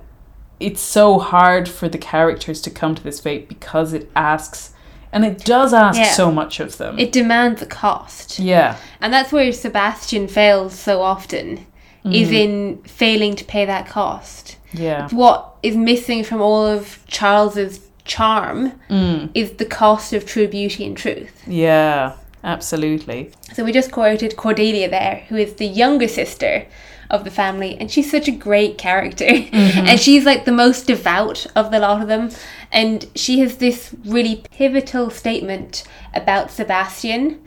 it's 0.59 0.79
so 0.81 1.19
hard 1.19 1.67
for 1.67 1.89
the 1.89 1.97
characters 1.97 2.61
to 2.61 2.69
come 2.69 2.95
to 2.95 3.03
this 3.03 3.19
fate 3.19 3.49
because 3.49 3.91
it 3.91 4.09
asks, 4.15 4.71
and 5.11 5.25
it 5.25 5.43
does 5.43 5.73
ask 5.73 5.99
Yeah. 5.99 6.11
so 6.11 6.31
much 6.31 6.61
of 6.61 6.77
them. 6.77 6.97
It 6.97 7.11
demands 7.11 7.61
a 7.61 7.65
cost. 7.65 8.39
yeah. 8.39 8.77
And 9.01 9.11
that's 9.11 9.33
where 9.33 9.51
Sebastian 9.51 10.29
fails 10.29 10.73
so 10.79 11.01
often, 11.01 11.65
is 12.05 12.29
mm. 12.29 12.33
in 12.33 12.77
failing 12.85 13.35
to 13.35 13.43
pay 13.43 13.65
that 13.65 13.87
cost. 13.89 14.54
Yeah. 14.77 15.09
What 15.09 15.55
is 15.63 15.75
missing 15.75 16.23
from 16.23 16.41
all 16.41 16.65
of 16.65 16.99
Charles's 17.07 17.79
charm 18.03 18.73
mm. 18.89 19.29
is 19.33 19.53
the 19.53 19.65
cost 19.65 20.13
of 20.13 20.25
true 20.25 20.47
beauty 20.47 20.85
and 20.85 20.95
truth. 20.95 21.43
Yeah. 21.47 22.15
Absolutely. 22.45 23.31
So 23.53 23.65
we 23.65 23.71
just 23.71 23.91
quoted 23.91 24.37
Cordelia 24.37 24.87
there, 24.87 25.25
who 25.29 25.35
is 25.35 25.55
the 25.55 25.65
younger 25.65 26.07
sister 26.07 26.67
of 27.09 27.23
the 27.23 27.31
family, 27.31 27.75
and 27.79 27.89
she's 27.91 28.09
such 28.09 28.27
a 28.27 28.31
great 28.31 28.77
character. 28.77 29.25
Mm-hmm. 29.55 29.87
and 29.87 29.99
she's 29.99 30.25
like 30.25 30.45
the 30.45 30.51
most 30.51 30.85
devout 30.85 31.47
of 31.55 31.71
the 31.71 31.79
lot 31.79 32.01
of 32.01 32.07
them. 32.07 32.29
And 32.71 33.07
she 33.15 33.39
has 33.39 33.57
this 33.57 33.95
really 34.05 34.43
pivotal 34.51 35.09
statement 35.09 35.83
about 36.13 36.51
Sebastian 36.51 37.41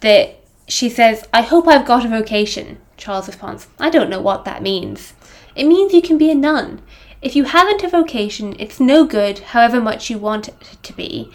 that 0.00 0.36
she 0.68 0.88
says, 0.88 1.26
I 1.32 1.42
hope 1.42 1.66
I've 1.66 1.86
got 1.86 2.04
a 2.04 2.08
vocation. 2.08 2.78
Charles 2.96 3.26
responds, 3.26 3.66
I 3.80 3.90
don't 3.90 4.10
know 4.10 4.20
what 4.20 4.44
that 4.44 4.62
means. 4.62 5.14
It 5.54 5.66
means 5.66 5.92
you 5.92 6.02
can 6.02 6.18
be 6.18 6.30
a 6.30 6.34
nun. 6.34 6.82
If 7.22 7.34
you 7.34 7.44
haven't 7.44 7.82
a 7.82 7.88
vocation, 7.88 8.54
it's 8.58 8.80
no 8.80 9.04
good, 9.04 9.38
however 9.38 9.80
much 9.80 10.10
you 10.10 10.18
want 10.18 10.48
it 10.48 10.78
to 10.82 10.92
be. 10.92 11.30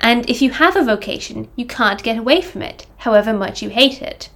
And 0.00 0.28
if 0.28 0.42
you 0.42 0.50
have 0.50 0.76
a 0.76 0.84
vocation, 0.84 1.48
you 1.56 1.66
can't 1.66 2.02
get 2.02 2.18
away 2.18 2.40
from 2.40 2.62
it, 2.62 2.86
however 2.98 3.32
much 3.32 3.62
you 3.62 3.70
hate 3.70 4.02
it. 4.02 4.30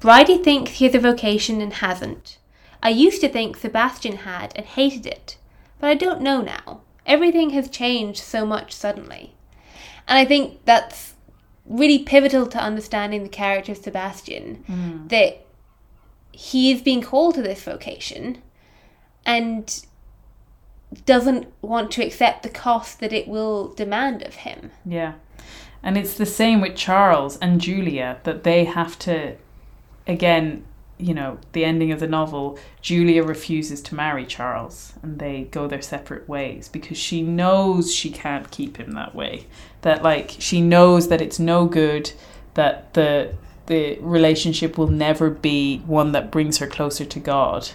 Bridey 0.00 0.42
thinks 0.42 0.72
he 0.72 0.84
has 0.84 0.94
a 0.94 1.00
vocation 1.00 1.60
and 1.60 1.74
hasn't. 1.74 2.38
I 2.82 2.90
used 2.90 3.20
to 3.22 3.28
think 3.28 3.56
Sebastian 3.56 4.18
had 4.18 4.52
and 4.54 4.64
hated 4.64 5.06
it, 5.06 5.36
but 5.80 5.88
I 5.88 5.94
don't 5.94 6.20
know 6.20 6.40
now. 6.40 6.82
Everything 7.04 7.50
has 7.50 7.68
changed 7.68 8.20
so 8.20 8.46
much 8.46 8.72
suddenly. 8.72 9.34
And 10.06 10.18
I 10.18 10.24
think 10.24 10.64
that's 10.64 11.14
really 11.66 11.98
pivotal 11.98 12.46
to 12.46 12.58
understanding 12.58 13.22
the 13.22 13.28
character 13.28 13.72
of 13.72 13.78
Sebastian 13.78 14.56
hmm. 14.66 15.06
that 15.08 15.44
he 16.32 16.70
is 16.70 16.80
being 16.80 17.02
called 17.02 17.34
to 17.34 17.42
this 17.42 17.62
vocation 17.62 18.42
and 19.24 19.84
doesn't 21.04 21.52
want 21.60 21.90
to 21.92 22.04
accept 22.04 22.42
the 22.42 22.48
cost 22.48 23.00
that 23.00 23.12
it 23.12 23.28
will 23.28 23.68
demand 23.74 24.22
of 24.22 24.36
him. 24.36 24.70
Yeah. 24.84 25.14
And 25.82 25.96
it's 25.96 26.14
the 26.14 26.26
same 26.26 26.60
with 26.60 26.76
Charles 26.76 27.36
and 27.38 27.60
Julia 27.60 28.18
that 28.24 28.44
they 28.44 28.64
have 28.64 28.98
to, 29.00 29.36
again, 30.06 30.64
you 30.98 31.14
know, 31.14 31.38
the 31.52 31.64
ending 31.64 31.92
of 31.92 32.00
the 32.00 32.08
novel, 32.08 32.58
Julia 32.80 33.22
refuses 33.22 33.80
to 33.82 33.94
marry 33.94 34.26
Charles 34.26 34.94
and 35.02 35.20
they 35.20 35.44
go 35.44 35.68
their 35.68 35.82
separate 35.82 36.28
ways 36.28 36.68
because 36.68 36.98
she 36.98 37.22
knows 37.22 37.94
she 37.94 38.10
can't 38.10 38.50
keep 38.50 38.78
him 38.78 38.92
that 38.92 39.14
way. 39.14 39.46
That, 39.82 40.02
like, 40.02 40.34
she 40.38 40.60
knows 40.60 41.08
that 41.08 41.22
it's 41.22 41.38
no 41.38 41.66
good, 41.66 42.12
that 42.54 42.94
the 42.94 43.34
the 43.66 43.98
relationship 44.00 44.78
will 44.78 44.88
never 44.88 45.28
be 45.28 45.78
one 45.80 46.12
that 46.12 46.30
brings 46.30 46.56
her 46.56 46.66
closer 46.66 47.04
to 47.04 47.20
God 47.20 47.68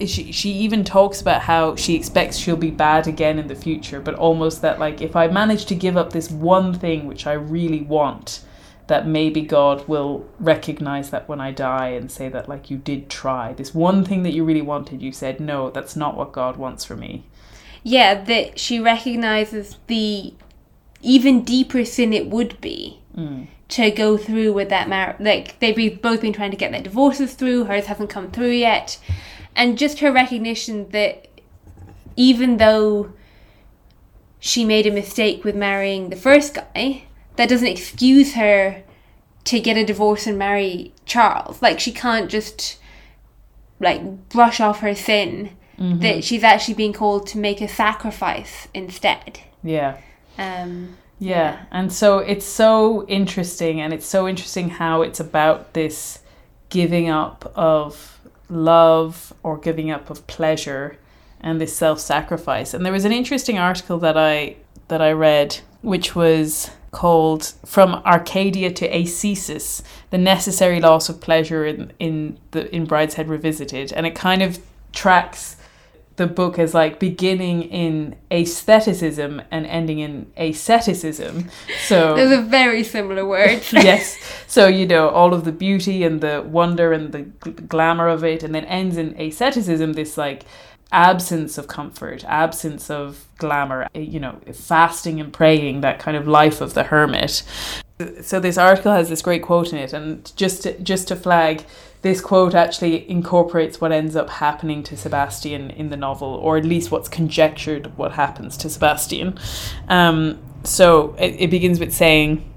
she 0.00 0.30
she 0.32 0.50
even 0.50 0.84
talks 0.84 1.20
about 1.20 1.42
how 1.42 1.74
she 1.76 1.94
expects 1.94 2.36
she'll 2.36 2.56
be 2.56 2.70
bad 2.70 3.06
again 3.06 3.38
in 3.38 3.48
the 3.48 3.54
future, 3.54 4.00
but 4.00 4.14
almost 4.14 4.62
that 4.62 4.78
like 4.78 5.00
if 5.00 5.16
I 5.16 5.28
manage 5.28 5.64
to 5.66 5.74
give 5.74 5.96
up 5.96 6.12
this 6.12 6.30
one 6.30 6.74
thing 6.74 7.06
which 7.06 7.26
I 7.26 7.32
really 7.32 7.80
want, 7.80 8.42
that 8.88 9.06
maybe 9.06 9.42
God 9.42 9.86
will 9.88 10.26
recognize 10.38 11.10
that 11.10 11.28
when 11.28 11.40
I 11.40 11.50
die 11.50 11.88
and 11.88 12.10
say 12.10 12.28
that 12.28 12.48
like 12.48 12.70
you 12.70 12.76
did 12.76 13.08
try. 13.08 13.54
This 13.54 13.74
one 13.74 14.04
thing 14.04 14.22
that 14.24 14.32
you 14.32 14.44
really 14.44 14.62
wanted 14.62 15.00
you 15.00 15.12
said 15.12 15.40
no 15.40 15.70
that's 15.70 15.96
not 15.96 16.16
what 16.16 16.32
God 16.32 16.56
wants 16.56 16.84
for 16.84 16.96
me. 16.96 17.24
Yeah, 17.82 18.22
that 18.24 18.58
she 18.58 18.80
recognizes 18.80 19.78
the 19.86 20.34
even 21.02 21.42
deeper 21.42 21.84
sin 21.84 22.12
it 22.12 22.28
would 22.28 22.60
be 22.60 23.00
mm. 23.16 23.46
to 23.68 23.90
go 23.90 24.16
through 24.16 24.52
with 24.52 24.68
that 24.68 24.88
marriage. 24.88 25.20
Like 25.20 25.58
they've 25.60 26.02
both 26.02 26.20
been 26.20 26.32
trying 26.32 26.50
to 26.50 26.56
get 26.56 26.72
their 26.72 26.82
divorces 26.82 27.34
through, 27.34 27.64
hers 27.64 27.86
hasn't 27.86 28.10
come 28.10 28.30
through 28.30 28.50
yet, 28.50 28.98
and 29.56 29.76
just 29.76 29.98
her 29.98 30.12
recognition 30.12 30.88
that 30.90 31.26
even 32.14 32.58
though 32.58 33.12
she 34.38 34.64
made 34.64 34.86
a 34.86 34.92
mistake 34.92 35.42
with 35.42 35.56
marrying 35.56 36.10
the 36.10 36.16
first 36.16 36.54
guy, 36.54 37.04
that 37.36 37.48
doesn't 37.48 37.66
excuse 37.66 38.34
her 38.34 38.82
to 39.44 39.60
get 39.60 39.76
a 39.76 39.84
divorce 39.84 40.26
and 40.26 40.38
marry 40.38 40.92
Charles. 41.04 41.60
Like 41.60 41.80
she 41.80 41.92
can't 41.92 42.30
just 42.30 42.78
like 43.80 44.28
brush 44.28 44.60
off 44.60 44.80
her 44.80 44.94
sin. 44.94 45.50
That 45.78 46.24
she's 46.24 46.42
actually 46.42 46.72
being 46.72 46.94
called 46.94 47.26
to 47.28 47.38
make 47.38 47.60
a 47.60 47.68
sacrifice 47.68 48.66
instead. 48.72 49.40
yeah 49.62 49.98
Um, 50.38 50.96
Yeah, 51.18 51.66
and 51.70 51.92
so 51.92 52.18
it's 52.18 52.46
so 52.46 53.06
interesting, 53.08 53.82
and 53.82 53.92
it's 53.92 54.06
so 54.06 54.26
interesting 54.26 54.70
how 54.70 55.02
it's 55.02 55.20
about 55.20 55.74
this 55.74 56.20
giving 56.70 57.10
up 57.10 57.52
of 57.54 58.15
love 58.48 59.32
or 59.42 59.58
giving 59.58 59.90
up 59.90 60.10
of 60.10 60.26
pleasure 60.26 60.98
and 61.40 61.60
this 61.60 61.76
self-sacrifice. 61.76 62.74
And 62.74 62.84
there 62.84 62.92
was 62.92 63.04
an 63.04 63.12
interesting 63.12 63.58
article 63.58 63.98
that 63.98 64.16
I 64.16 64.56
that 64.88 65.02
I 65.02 65.12
read, 65.12 65.58
which 65.82 66.14
was 66.14 66.70
called 66.92 67.52
"From 67.64 68.02
Arcadia 68.06 68.72
to 68.72 68.88
Ascesis: 68.88 69.82
The 70.10 70.18
Necessary 70.18 70.80
Loss 70.80 71.08
of 71.08 71.20
Pleasure 71.20 71.66
in 71.66 71.92
in 71.98 72.38
the 72.52 72.74
in 72.74 72.86
Brideshead 72.86 73.28
Revisited," 73.28 73.92
and 73.92 74.06
it 74.06 74.14
kind 74.14 74.42
of 74.42 74.58
tracks 74.92 75.55
the 76.16 76.26
book 76.26 76.58
as 76.58 76.72
like 76.74 76.98
beginning 76.98 77.62
in 77.62 78.16
aestheticism 78.30 79.42
and 79.50 79.66
ending 79.66 79.98
in 79.98 80.30
asceticism. 80.36 81.50
So 81.86 82.16
those 82.16 82.32
are 82.32 82.42
very 82.42 82.82
similar 82.82 83.26
words. 83.26 83.72
yes, 83.72 84.18
so 84.46 84.66
you 84.66 84.86
know 84.86 85.08
all 85.08 85.34
of 85.34 85.44
the 85.44 85.52
beauty 85.52 86.04
and 86.04 86.20
the 86.20 86.42
wonder 86.46 86.92
and 86.92 87.12
the 87.12 87.22
gl- 87.22 87.68
glamour 87.68 88.08
of 88.08 88.24
it, 88.24 88.42
and 88.42 88.54
then 88.54 88.64
ends 88.64 88.96
in 88.96 89.18
asceticism. 89.20 89.92
This 89.92 90.16
like 90.16 90.44
absence 90.92 91.58
of 91.58 91.68
comfort, 91.68 92.24
absence 92.24 92.90
of 92.90 93.26
glamour. 93.38 93.88
Eh, 93.94 94.00
you 94.00 94.20
know, 94.20 94.40
fasting 94.52 95.20
and 95.20 95.32
praying, 95.32 95.82
that 95.82 95.98
kind 95.98 96.16
of 96.16 96.26
life 96.26 96.60
of 96.60 96.74
the 96.74 96.84
hermit. 96.84 97.42
So 98.22 98.40
this 98.40 98.58
article 98.58 98.92
has 98.92 99.08
this 99.08 99.22
great 99.22 99.42
quote 99.42 99.72
in 99.72 99.78
it, 99.78 99.92
and 99.92 100.30
just 100.36 100.62
to, 100.62 100.78
just 100.80 101.08
to 101.08 101.16
flag, 101.16 101.64
this 102.02 102.20
quote 102.20 102.54
actually 102.54 103.08
incorporates 103.10 103.80
what 103.80 103.92
ends 103.92 104.16
up 104.16 104.28
happening 104.28 104.82
to 104.84 104.96
Sebastian 104.96 105.70
in 105.70 105.90
the 105.90 105.96
novel, 105.96 106.28
or 106.28 106.56
at 106.56 106.64
least 106.64 106.90
what's 106.90 107.08
conjectured 107.08 107.96
what 107.96 108.12
happens 108.12 108.56
to 108.58 108.70
Sebastian. 108.70 109.38
Um, 109.88 110.38
so 110.64 111.14
it, 111.18 111.36
it 111.40 111.50
begins 111.50 111.80
with 111.80 111.92
saying. 111.92 112.52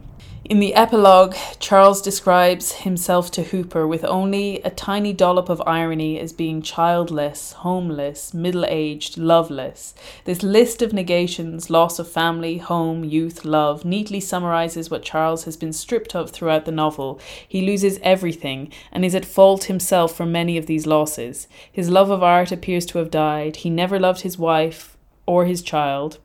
In 0.49 0.59
the 0.59 0.73
epilogue, 0.73 1.35
Charles 1.59 2.01
describes 2.01 2.71
himself 2.71 3.29
to 3.31 3.43
Hooper 3.43 3.85
with 3.87 4.03
only 4.03 4.63
a 4.63 4.71
tiny 4.71 5.13
dollop 5.13 5.47
of 5.47 5.61
irony 5.67 6.19
as 6.19 6.33
being 6.33 6.63
childless, 6.63 7.51
homeless, 7.51 8.33
middle 8.33 8.65
aged, 8.65 9.15
loveless. 9.15 9.93
This 10.25 10.41
list 10.41 10.81
of 10.81 10.91
negations 10.91 11.69
loss 11.69 11.99
of 11.99 12.11
family, 12.11 12.57
home, 12.57 13.03
youth, 13.03 13.45
love 13.45 13.85
neatly 13.85 14.19
summarizes 14.19 14.89
what 14.89 15.03
Charles 15.03 15.43
has 15.43 15.55
been 15.55 15.71
stripped 15.71 16.15
of 16.15 16.31
throughout 16.31 16.65
the 16.65 16.71
novel. 16.71 17.19
He 17.47 17.61
loses 17.63 17.99
everything 18.01 18.71
and 18.91 19.05
is 19.05 19.13
at 19.13 19.25
fault 19.25 19.65
himself 19.65 20.15
for 20.15 20.25
many 20.25 20.57
of 20.57 20.65
these 20.65 20.87
losses. 20.87 21.47
His 21.71 21.91
love 21.91 22.09
of 22.09 22.23
art 22.23 22.51
appears 22.51 22.87
to 22.87 22.97
have 22.97 23.11
died. 23.11 23.57
He 23.57 23.69
never 23.69 23.99
loved 23.99 24.21
his 24.21 24.39
wife 24.39 24.97
or 25.27 25.45
his 25.45 25.61
child 25.61 26.17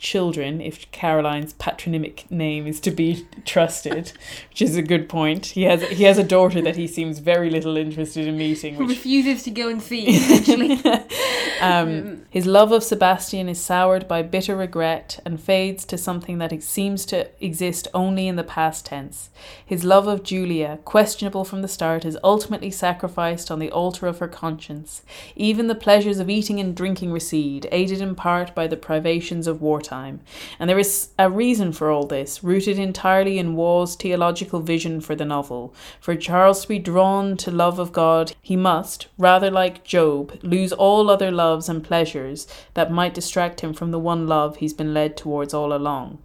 children 0.00 0.62
if 0.62 0.90
Caroline's 0.92 1.52
patronymic 1.52 2.28
name 2.30 2.66
is 2.66 2.80
to 2.80 2.90
be 2.90 3.26
trusted, 3.44 4.12
which 4.48 4.62
is 4.62 4.74
a 4.74 4.82
good 4.82 5.08
point. 5.08 5.46
He 5.46 5.64
has 5.64 5.82
he 5.82 6.04
has 6.04 6.18
a 6.18 6.24
daughter 6.24 6.60
that 6.62 6.76
he 6.76 6.86
seems 6.86 7.18
very 7.18 7.50
little 7.50 7.76
interested 7.76 8.26
in 8.26 8.36
meeting, 8.36 8.76
which 8.76 8.88
refuses 8.88 9.42
to 9.44 9.50
go 9.50 9.68
and 9.68 9.80
see, 9.80 10.06
essentially. 10.08 10.80
um, 11.60 12.22
his 12.30 12.46
love 12.46 12.72
of 12.72 12.82
Sebastian 12.82 13.48
is 13.48 13.60
soured 13.60 14.08
by 14.08 14.22
bitter 14.22 14.56
regret 14.56 15.20
and 15.24 15.38
fades 15.38 15.84
to 15.84 15.98
something 15.98 16.38
that 16.38 16.62
seems 16.62 17.04
to 17.06 17.28
exist 17.44 17.86
only 17.92 18.26
in 18.26 18.36
the 18.36 18.42
past 18.42 18.86
tense. 18.86 19.28
His 19.64 19.84
love 19.84 20.06
of 20.06 20.22
Julia, 20.22 20.78
questionable 20.84 21.44
from 21.44 21.60
the 21.60 21.68
start, 21.68 22.06
is 22.06 22.16
ultimately 22.24 22.70
sacrificed 22.70 23.50
on 23.50 23.58
the 23.58 23.70
altar 23.70 24.06
of 24.06 24.18
her 24.18 24.28
conscience. 24.28 25.02
Even 25.36 25.66
the 25.66 25.74
pleasures 25.74 26.18
of 26.18 26.30
eating 26.30 26.58
and 26.58 26.74
drinking 26.74 27.12
recede, 27.12 27.68
aided 27.70 28.00
in 28.00 28.14
part 28.14 28.54
by 28.54 28.66
the 28.66 28.76
privations 28.76 29.46
of 29.46 29.60
wartime. 29.60 29.89
And 29.90 30.68
there 30.70 30.78
is 30.78 31.10
a 31.18 31.30
reason 31.30 31.72
for 31.72 31.90
all 31.90 32.06
this, 32.06 32.44
rooted 32.44 32.78
entirely 32.78 33.38
in 33.38 33.56
Waugh's 33.56 33.96
theological 33.96 34.60
vision 34.60 35.00
for 35.00 35.14
the 35.14 35.24
novel. 35.24 35.74
For 36.00 36.16
Charles 36.16 36.62
to 36.62 36.68
be 36.68 36.78
drawn 36.78 37.36
to 37.38 37.50
love 37.50 37.78
of 37.78 37.92
God, 37.92 38.32
he 38.40 38.56
must, 38.56 39.08
rather 39.18 39.50
like 39.50 39.84
Job, 39.84 40.38
lose 40.42 40.72
all 40.72 41.10
other 41.10 41.30
loves 41.30 41.68
and 41.68 41.82
pleasures 41.82 42.46
that 42.74 42.92
might 42.92 43.14
distract 43.14 43.60
him 43.60 43.74
from 43.74 43.90
the 43.90 43.98
one 43.98 44.26
love 44.26 44.56
he's 44.56 44.74
been 44.74 44.94
led 44.94 45.16
towards 45.16 45.52
all 45.52 45.72
along. 45.72 46.18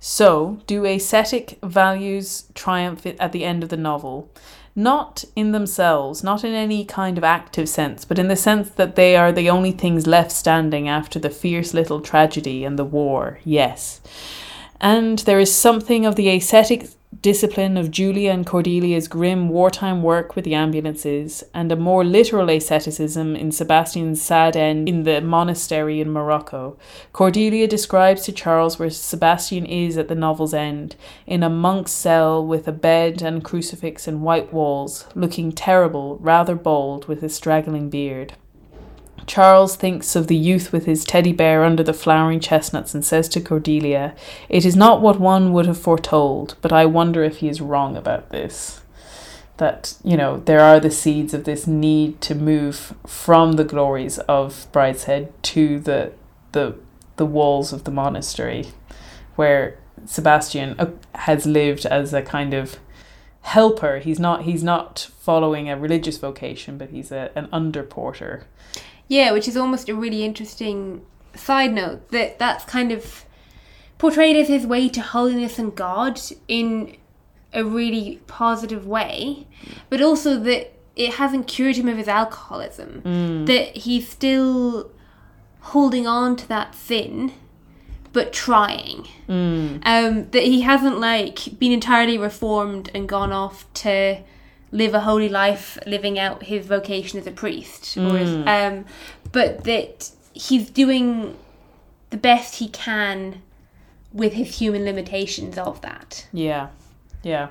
So, 0.00 0.60
do 0.66 0.84
ascetic 0.84 1.58
values 1.62 2.44
triumph 2.54 3.04
at 3.04 3.32
the 3.32 3.44
end 3.44 3.62
of 3.64 3.68
the 3.68 3.76
novel? 3.76 4.30
Not 4.78 5.24
in 5.34 5.50
themselves, 5.50 6.22
not 6.22 6.44
in 6.44 6.54
any 6.54 6.84
kind 6.84 7.18
of 7.18 7.24
active 7.24 7.68
sense, 7.68 8.04
but 8.04 8.16
in 8.16 8.28
the 8.28 8.36
sense 8.36 8.70
that 8.70 8.94
they 8.94 9.16
are 9.16 9.32
the 9.32 9.50
only 9.50 9.72
things 9.72 10.06
left 10.06 10.30
standing 10.30 10.88
after 10.88 11.18
the 11.18 11.30
fierce 11.30 11.74
little 11.74 12.00
tragedy 12.00 12.64
and 12.64 12.78
the 12.78 12.84
war, 12.84 13.40
yes. 13.44 14.00
And 14.80 15.18
there 15.18 15.40
is 15.40 15.52
something 15.52 16.06
of 16.06 16.14
the 16.14 16.28
ascetic 16.28 16.90
discipline 17.20 17.76
of 17.76 17.90
Julia 17.90 18.30
and 18.30 18.46
Cordelia's 18.46 19.08
grim 19.08 19.48
wartime 19.48 20.02
work 20.02 20.36
with 20.36 20.44
the 20.44 20.54
ambulances, 20.54 21.42
and 21.54 21.72
a 21.72 21.76
more 21.76 22.04
literal 22.04 22.50
asceticism 22.50 23.34
in 23.34 23.50
Sebastian's 23.50 24.20
sad 24.22 24.56
end 24.56 24.88
in 24.88 25.04
the 25.04 25.20
monastery 25.20 26.00
in 26.00 26.10
Morocco. 26.10 26.78
Cordelia 27.12 27.66
describes 27.66 28.22
to 28.22 28.32
Charles 28.32 28.78
where 28.78 28.90
Sebastian 28.90 29.66
is 29.66 29.96
at 29.96 30.08
the 30.08 30.14
novel's 30.14 30.54
end, 30.54 30.96
in 31.26 31.42
a 31.42 31.50
monk's 31.50 31.92
cell 31.92 32.46
with 32.46 32.68
a 32.68 32.72
bed 32.72 33.22
and 33.22 33.42
crucifix 33.42 34.06
and 34.06 34.22
white 34.22 34.52
walls, 34.52 35.06
looking 35.14 35.50
terrible, 35.50 36.18
rather 36.18 36.54
bald, 36.54 37.06
with 37.06 37.22
a 37.22 37.28
straggling 37.28 37.88
beard. 37.90 38.34
Charles 39.26 39.76
thinks 39.76 40.16
of 40.16 40.26
the 40.26 40.36
youth 40.36 40.72
with 40.72 40.86
his 40.86 41.04
teddy 41.04 41.32
bear 41.32 41.64
under 41.64 41.82
the 41.82 41.92
flowering 41.92 42.40
chestnuts 42.40 42.94
and 42.94 43.04
says 43.04 43.28
to 43.30 43.40
Cordelia, 43.40 44.14
It 44.48 44.64
is 44.64 44.76
not 44.76 45.00
what 45.00 45.20
one 45.20 45.52
would 45.52 45.66
have 45.66 45.78
foretold, 45.78 46.56
but 46.62 46.72
I 46.72 46.86
wonder 46.86 47.22
if 47.22 47.38
he 47.38 47.48
is 47.48 47.60
wrong 47.60 47.96
about 47.96 48.30
this. 48.30 48.82
That, 49.58 49.94
you 50.04 50.16
know, 50.16 50.38
there 50.38 50.60
are 50.60 50.78
the 50.78 50.90
seeds 50.90 51.34
of 51.34 51.44
this 51.44 51.66
need 51.66 52.20
to 52.22 52.34
move 52.34 52.94
from 53.06 53.52
the 53.52 53.64
glories 53.64 54.18
of 54.20 54.66
Brideshead 54.72 55.32
to 55.42 55.80
the 55.80 56.12
the 56.52 56.76
the 57.16 57.26
walls 57.26 57.72
of 57.72 57.82
the 57.84 57.90
monastery, 57.90 58.68
where 59.34 59.78
Sebastian 60.06 60.76
uh, 60.78 60.90
has 61.16 61.44
lived 61.44 61.84
as 61.86 62.14
a 62.14 62.22
kind 62.22 62.54
of 62.54 62.78
helper. 63.42 63.98
He's 63.98 64.20
not 64.20 64.42
he's 64.42 64.62
not 64.62 65.10
following 65.18 65.68
a 65.68 65.76
religious 65.76 66.18
vocation, 66.18 66.78
but 66.78 66.90
he's 66.90 67.10
a, 67.10 67.30
an 67.34 67.48
underporter. 67.48 68.44
Yeah, 69.08 69.32
which 69.32 69.48
is 69.48 69.56
almost 69.56 69.88
a 69.88 69.94
really 69.94 70.22
interesting 70.22 71.02
side 71.34 71.72
note 71.72 72.10
that 72.10 72.38
that's 72.38 72.64
kind 72.64 72.92
of 72.92 73.24
portrayed 73.98 74.36
as 74.36 74.48
his 74.48 74.66
way 74.66 74.88
to 74.90 75.00
holiness 75.00 75.58
and 75.58 75.74
God 75.74 76.20
in 76.46 76.96
a 77.52 77.64
really 77.64 78.20
positive 78.26 78.86
way, 78.86 79.46
but 79.88 80.00
also 80.02 80.38
that 80.40 80.72
it 80.94 81.14
hasn't 81.14 81.46
cured 81.46 81.76
him 81.76 81.88
of 81.88 81.96
his 81.96 82.08
alcoholism. 82.08 83.00
That 83.46 83.76
he's 83.78 84.08
still 84.08 84.90
holding 85.60 86.06
on 86.06 86.36
to 86.36 86.48
that 86.48 86.74
sin, 86.74 87.32
but 88.12 88.32
trying. 88.32 89.06
Um, 89.84 90.30
that 90.30 90.42
he 90.42 90.60
hasn't 90.62 90.98
like 91.00 91.58
been 91.58 91.72
entirely 91.72 92.18
reformed 92.18 92.90
and 92.94 93.08
gone 93.08 93.32
off 93.32 93.64
to 93.74 94.18
live 94.70 94.94
a 94.94 95.00
holy 95.00 95.28
life, 95.28 95.78
living 95.86 96.18
out 96.18 96.44
his 96.44 96.66
vocation 96.66 97.18
as 97.18 97.26
a 97.26 97.30
priest, 97.32 97.96
or 97.96 98.16
as, 98.16 98.30
um, 98.46 98.84
but 99.32 99.64
that 99.64 100.10
he's 100.32 100.70
doing 100.70 101.36
the 102.10 102.16
best 102.16 102.56
he 102.56 102.68
can 102.68 103.42
with 104.12 104.32
his 104.34 104.58
human 104.58 104.84
limitations 104.84 105.58
of 105.58 105.80
that. 105.82 106.26
Yeah, 106.32 106.68
yeah. 107.22 107.48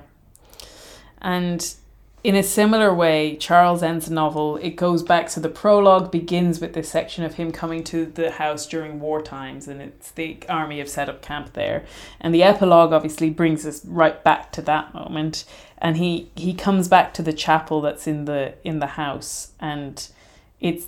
And 1.22 1.76
in 2.24 2.36
a 2.36 2.44
similar 2.44 2.94
way, 2.94 3.38
Charles 3.38 3.82
ends 3.82 4.08
the 4.08 4.14
novel. 4.14 4.58
It 4.58 4.72
goes 4.72 5.04
back 5.04 5.30
to 5.30 5.40
the 5.40 5.50
prologue, 5.50 6.12
begins 6.12 6.60
with 6.60 6.74
this 6.74 6.90
section 6.90 7.24
of 7.24 7.36
him 7.36 7.52
coming 7.52 7.84
to 7.86 8.06
the 8.06 8.32
house 8.32 8.68
during 8.68 9.00
war 9.00 9.22
times, 9.22 9.68
and 9.68 9.82
it's 9.82 10.12
the 10.12 10.38
army 10.50 10.80
have 10.80 10.90
set 10.90 11.10
up 11.10 11.22
camp 11.22 11.54
there. 11.54 11.86
And 12.20 12.34
the 12.34 12.44
epilogue 12.44 12.92
obviously 12.92 13.30
brings 13.30 13.66
us 13.66 13.86
right 13.86 14.22
back 14.24 14.52
to 14.54 14.62
that 14.64 14.94
moment. 14.94 15.46
And 15.80 15.98
he, 15.98 16.32
he 16.36 16.54
comes 16.54 16.88
back 16.88 17.14
to 17.16 17.22
the 17.22 17.34
chapel 17.34 17.82
that's 17.82 18.08
in 18.08 18.26
the 18.26 18.56
in 18.64 18.80
the 18.80 18.88
house, 18.88 19.52
and 19.60 20.08
it's 20.60 20.88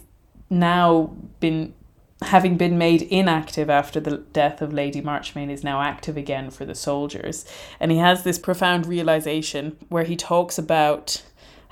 now 0.50 1.16
been 1.40 1.74
having 2.22 2.58
been 2.58 2.78
made 2.78 3.04
inactive 3.04 3.70
after 3.70 4.00
the 4.00 4.18
death 4.18 4.62
of 4.62 4.74
Lady 4.74 5.00
Marchmain, 5.00 5.50
is 5.50 5.64
now 5.64 5.82
active 5.82 6.18
again 6.18 6.50
for 6.50 6.66
the 6.66 6.76
soldiers. 6.76 7.46
And 7.80 7.92
he 7.92 7.98
has 7.98 8.24
this 8.24 8.38
profound 8.38 8.86
realization 8.86 9.78
where 9.88 10.04
he 10.04 10.16
talks 10.16 10.58
about 10.58 11.24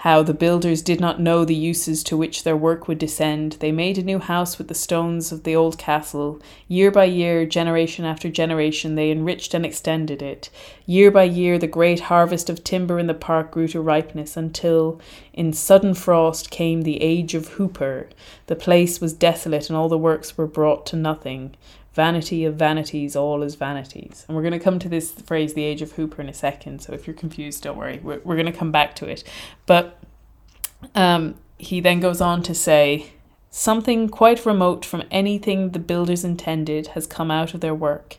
how 0.02 0.22
the 0.22 0.34
builders 0.34 0.84
did 0.84 1.00
not 1.00 1.20
know 1.20 1.44
the 1.44 1.56
uses 1.56 2.04
to 2.04 2.16
which 2.16 2.44
their 2.44 2.56
work 2.56 2.88
would 2.88 3.00
descend. 3.00 3.54
They 3.54 3.72
made 3.72 3.98
a 3.98 4.04
new 4.04 4.20
house 4.20 4.60
with 4.60 4.68
the 4.68 4.76
stones 4.76 5.32
of 5.32 5.44
the 5.44 5.56
old 5.56 5.80
castle. 5.80 6.40
Year 6.68 6.92
by 6.92 7.06
year, 7.06 7.48
generation 7.48 8.06
after 8.06 8.30
generation, 8.30 8.94
they 8.94 9.10
enriched 9.10 9.56
and 9.56 9.66
extended 9.66 10.22
it. 10.22 10.52
Year 10.86 11.10
by 11.10 11.24
year, 11.24 11.58
the 11.58 11.66
great 11.66 12.02
harvest 12.02 12.48
of 12.48 12.64
timber 12.64 13.00
in 13.00 13.08
the 13.08 13.16
park 13.16 13.50
grew 13.50 13.68
to 13.70 13.82
ripeness 13.82 14.38
until, 14.38 15.02
in 15.34 15.52
sudden 15.52 15.96
frost, 15.96 16.52
came 16.52 16.84
the 16.84 17.02
age 17.02 17.34
of 17.34 17.48
Hooper. 17.50 18.08
The 18.46 18.56
place 18.56 19.02
was 19.02 19.14
desolate 19.14 19.68
and 19.68 19.76
all 19.76 19.90
the 19.90 19.98
works 19.98 20.38
were 20.38 20.46
brought 20.46 20.86
to 20.88 20.96
nothing. 20.96 21.56
Vanity 21.98 22.46
of 22.46 22.54
vanities, 22.58 23.16
all 23.16 23.42
is 23.42 23.56
vanities. 23.56 24.24
And 24.28 24.36
we're 24.36 24.44
going 24.44 24.52
to 24.52 24.60
come 24.60 24.78
to 24.78 24.88
this 24.88 25.10
phrase, 25.14 25.56
the 25.56 25.64
age 25.64 25.82
of 25.82 25.94
Hooper, 25.94 26.22
in 26.22 26.30
a 26.30 26.34
second. 26.34 26.84
So 26.84 26.94
if 26.94 27.08
you're 27.08 27.16
confused, 27.16 27.64
don't 27.64 27.76
worry. 27.76 28.00
We're, 28.04 28.20
we're 28.24 28.36
going 28.36 28.46
to 28.46 28.52
come 28.52 28.72
back 28.72 28.94
to 28.98 29.08
it. 29.08 29.24
But 29.66 30.00
um, 30.94 31.40
he 31.58 31.80
then 31.80 32.00
goes 32.00 32.22
on 32.22 32.44
to 32.44 32.54
say, 32.54 33.14
Something 33.50 34.10
quite 34.10 34.46
remote 34.46 34.86
from 34.86 35.06
anything 35.10 35.72
the 35.72 35.80
builders 35.80 36.24
intended 36.24 36.90
has 36.90 37.08
come 37.08 37.32
out 37.32 37.56
of 37.56 37.62
their 37.62 37.74
work, 37.74 38.18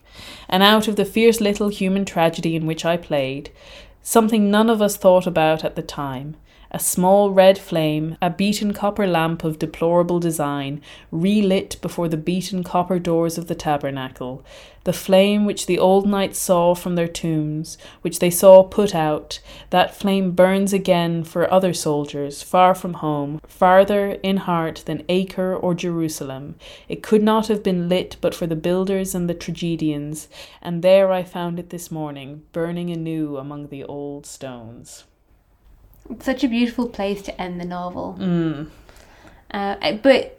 and 0.49 0.65
out 0.65 0.89
of 0.89 0.97
the 0.97 1.05
fierce 1.05 1.41
little 1.41 1.69
human 1.69 2.05
tragedy 2.05 2.57
in 2.57 2.67
which 2.67 2.85
I 2.85 2.97
played, 2.97 3.53
something 4.03 4.51
none 4.51 4.69
of 4.69 4.83
us 4.83 4.97
thought 4.97 5.29
about 5.29 5.63
at 5.63 5.77
the 5.77 5.83
time 5.83 6.35
a 6.71 6.79
small 6.79 7.31
red 7.31 7.57
flame, 7.59 8.17
a 8.21 8.29
beaten 8.29 8.73
copper 8.73 9.07
lamp 9.07 9.43
of 9.43 9.59
deplorable 9.59 10.21
design, 10.21 10.81
relit 11.11 11.81
before 11.81 12.09
the 12.09 12.17
beaten 12.17 12.63
copper 12.63 12.99
doors 12.99 13.39
of 13.39 13.49
the 13.49 13.55
tabernacle, 13.55 14.45
the 14.85 14.93
flame 14.93 15.45
which 15.45 15.67
the 15.67 15.79
old 15.79 16.07
knights 16.07 16.39
saw 16.39 16.75
from 16.75 16.95
their 16.95 17.09
tombs, 17.09 17.77
which 18.03 18.19
they 18.19 18.31
saw 18.31 18.63
put 18.63 18.95
out, 18.95 19.41
that 19.71 19.95
flame 19.95 20.33
burns 20.33 20.73
again 20.73 21.25
for 21.25 21.53
other 21.53 21.73
soldiers, 21.73 22.43
far 22.43 22.75
from 22.75 22.95
home, 22.95 23.41
farther 23.47 24.13
in 24.23 24.37
heart 24.39 24.83
than 24.87 25.05
Acre 25.09 25.55
or 25.55 25.75
Jerusalem. 25.75 26.55
It 26.89 27.03
could 27.03 27.23
not 27.23 27.49
have 27.49 27.63
been 27.63 27.89
lit 27.89 28.17
but 28.21 28.35
for 28.35 28.47
the 28.47 28.57
builders 28.57 29.15
and 29.15 29.29
the 29.29 29.35
tragedians, 29.35 30.29
and 30.63 30.83
there 30.83 31.11
I 31.13 31.23
found 31.23 31.59
it 31.59 31.71
this 31.71 31.91
morning, 31.91 32.43
burning 32.53 32.91
anew 32.91 33.37
among 33.37 33.69
the 33.69 33.85
old 33.85 34.27
stones. 34.27 35.05
Such 36.21 36.45
a 36.45 36.49
beautiful 36.49 36.89
place 36.89 37.23
to 37.23 37.41
end 37.41 37.61
the 37.61 37.65
novel. 37.65 38.17
Mm. 38.19 38.71
Uh, 39.51 39.93
but 40.03 40.35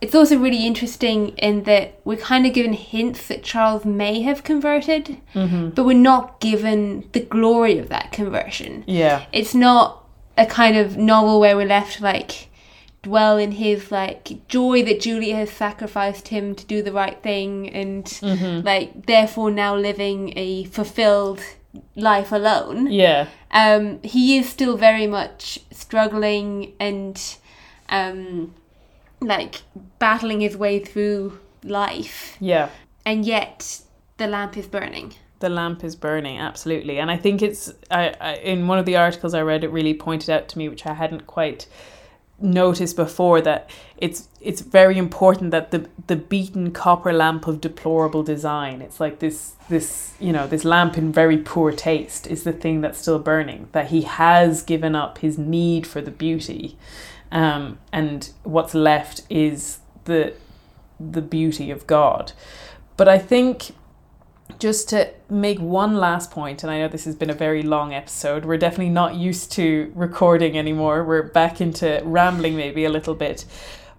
it's 0.00 0.14
also 0.14 0.38
really 0.38 0.66
interesting 0.66 1.28
in 1.38 1.62
that 1.64 2.00
we're 2.04 2.16
kind 2.18 2.46
of 2.46 2.52
given 2.52 2.74
hints 2.74 3.28
that 3.28 3.42
Charles 3.42 3.84
may 3.84 4.20
have 4.22 4.44
converted, 4.44 5.18
Mm-hmm. 5.34 5.70
but 5.70 5.84
we're 5.84 5.96
not 5.96 6.38
given 6.40 7.08
the 7.12 7.20
glory 7.20 7.78
of 7.78 7.88
that 7.88 8.12
conversion. 8.12 8.84
Yeah. 8.86 9.24
It's 9.32 9.54
not 9.54 10.04
a 10.36 10.44
kind 10.46 10.76
of 10.76 10.96
novel 10.98 11.40
where 11.40 11.56
we're 11.56 11.66
left 11.66 12.00
like 12.02 12.48
dwell 13.02 13.38
in 13.38 13.52
his 13.52 13.90
like 13.90 14.46
joy 14.48 14.82
that 14.84 15.00
Julia 15.00 15.36
has 15.36 15.50
sacrificed 15.50 16.28
him 16.28 16.54
to 16.56 16.66
do 16.66 16.82
the 16.82 16.92
right 16.92 17.22
thing 17.22 17.70
and 17.70 18.04
Mm-hmm. 18.04 18.66
like 18.66 19.06
therefore 19.06 19.50
now 19.50 19.76
living 19.76 20.32
a 20.36 20.64
fulfilled 20.64 21.40
life 21.94 22.32
alone 22.32 22.90
Yeah. 22.90 23.26
um, 23.50 24.00
he 24.02 24.36
is 24.38 24.48
still 24.48 24.76
very 24.76 25.06
much 25.06 25.58
struggling 25.70 26.72
and 26.80 27.20
um, 27.88 28.54
like 29.20 29.62
battling 29.98 30.40
his 30.40 30.56
way 30.56 30.78
through 30.80 31.38
life, 31.62 32.36
Yeah. 32.40 32.68
and 33.04 33.24
yet 33.24 33.80
the 34.18 34.26
lamp 34.26 34.56
is 34.56 34.66
burning. 34.66 35.14
The 35.38 35.48
lamp 35.50 35.84
is 35.84 35.94
burning, 35.96 36.38
absolutely. 36.38 36.98
And 36.98 37.10
I 37.10 37.16
think 37.18 37.42
it's 37.42 37.72
I, 37.90 38.14
I 38.20 38.34
in 38.36 38.68
one 38.68 38.78
of 38.78 38.86
the 38.86 38.96
articles 38.96 39.34
I 39.34 39.42
read 39.42 39.64
it 39.64 39.68
really 39.70 39.92
pointed 39.94 40.30
out 40.30 40.48
to 40.48 40.58
me 40.58 40.68
which 40.68 40.86
I 40.86 40.94
hadn't 40.94 41.26
quite 41.26 41.66
noticed 42.38 42.96
before 42.96 43.40
that 43.40 43.70
it's 43.96 44.28
it's 44.40 44.60
very 44.60 44.98
important 44.98 45.50
that 45.50 45.70
the 45.70 45.88
the 46.06 46.16
beaten 46.16 46.70
copper 46.70 47.12
lamp 47.12 47.46
of 47.46 47.62
deplorable 47.62 48.22
design 48.22 48.82
it's 48.82 49.00
like 49.00 49.20
this 49.20 49.56
this 49.68 50.14
you 50.20 50.32
know 50.32 50.46
this 50.46 50.64
lamp 50.64 50.96
in 50.96 51.12
very 51.12 51.38
poor 51.38 51.72
taste 51.72 52.26
is 52.26 52.44
the 52.44 52.52
thing 52.52 52.80
that's 52.80 52.98
still 52.98 53.18
burning 53.18 53.68
that 53.72 53.88
he 53.88 54.02
has 54.02 54.62
given 54.62 54.94
up 54.94 55.18
his 55.18 55.38
need 55.38 55.86
for 55.86 56.00
the 56.00 56.10
beauty. 56.10 56.76
Um, 57.32 57.78
and 57.92 58.30
what's 58.44 58.74
left 58.74 59.22
is 59.28 59.80
the 60.04 60.34
the 60.98 61.22
beauty 61.22 61.70
of 61.70 61.86
God. 61.86 62.32
But 62.96 63.08
I 63.08 63.18
think 63.18 63.72
just 64.58 64.88
to 64.90 65.12
make 65.28 65.58
one 65.58 65.96
last 65.96 66.30
point, 66.30 66.62
and 66.62 66.70
I 66.70 66.78
know 66.78 66.88
this 66.88 67.04
has 67.04 67.14
been 67.14 67.30
a 67.30 67.34
very 67.34 67.62
long 67.62 67.92
episode, 67.92 68.44
we're 68.44 68.56
definitely 68.56 68.90
not 68.90 69.14
used 69.14 69.52
to 69.52 69.92
recording 69.94 70.56
anymore. 70.56 71.04
We're 71.04 71.22
back 71.22 71.60
into 71.60 72.00
rambling 72.04 72.56
maybe 72.56 72.84
a 72.84 72.90
little 72.90 73.14
bit. 73.14 73.44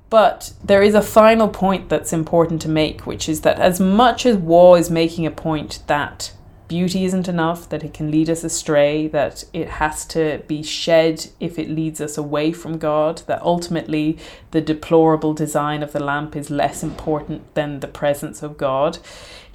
But 0.09 0.53
there 0.63 0.81
is 0.81 0.95
a 0.95 1.01
final 1.01 1.49
point 1.49 1.89
that's 1.89 2.13
important 2.13 2.61
to 2.61 2.69
make, 2.69 3.05
which 3.05 3.27
is 3.27 3.41
that 3.41 3.59
as 3.59 3.79
much 3.79 4.25
as 4.25 4.37
Waugh 4.37 4.75
is 4.75 4.89
making 4.89 5.25
a 5.25 5.31
point 5.31 5.83
that 5.87 6.31
beauty 6.67 7.05
isn't 7.05 7.27
enough, 7.27 7.69
that 7.69 7.83
it 7.83 7.93
can 7.93 8.11
lead 8.11 8.29
us 8.29 8.43
astray, 8.43 9.07
that 9.07 9.43
it 9.53 9.67
has 9.67 10.05
to 10.05 10.41
be 10.47 10.61
shed 10.61 11.27
if 11.39 11.57
it 11.57 11.69
leads 11.69 12.01
us 12.01 12.17
away 12.17 12.51
from 12.51 12.77
God, 12.77 13.21
that 13.27 13.41
ultimately 13.41 14.17
the 14.51 14.61
deplorable 14.61 15.33
design 15.33 15.81
of 15.81 15.93
the 15.93 16.03
lamp 16.03 16.35
is 16.35 16.49
less 16.49 16.83
important 16.83 17.53
than 17.55 17.79
the 17.79 17.87
presence 17.87 18.43
of 18.43 18.57
God. 18.57 18.99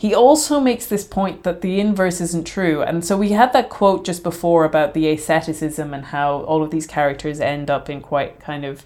He 0.02 0.16
also 0.16 0.58
makes 0.58 0.86
this 0.86 1.04
point 1.04 1.44
that 1.44 1.60
the 1.60 1.78
inverse 1.78 2.20
isn't 2.20 2.44
true. 2.44 2.82
And 2.82 3.04
so 3.04 3.16
we 3.16 3.28
had 3.28 3.52
that 3.52 3.68
quote 3.68 4.04
just 4.04 4.24
before 4.24 4.64
about 4.64 4.94
the 4.94 5.08
asceticism 5.08 5.94
and 5.94 6.06
how 6.06 6.40
all 6.40 6.64
of 6.64 6.72
these 6.72 6.88
characters 6.88 7.38
end 7.38 7.70
up 7.70 7.88
in 7.88 8.00
quite 8.00 8.40
kind 8.40 8.64
of 8.64 8.84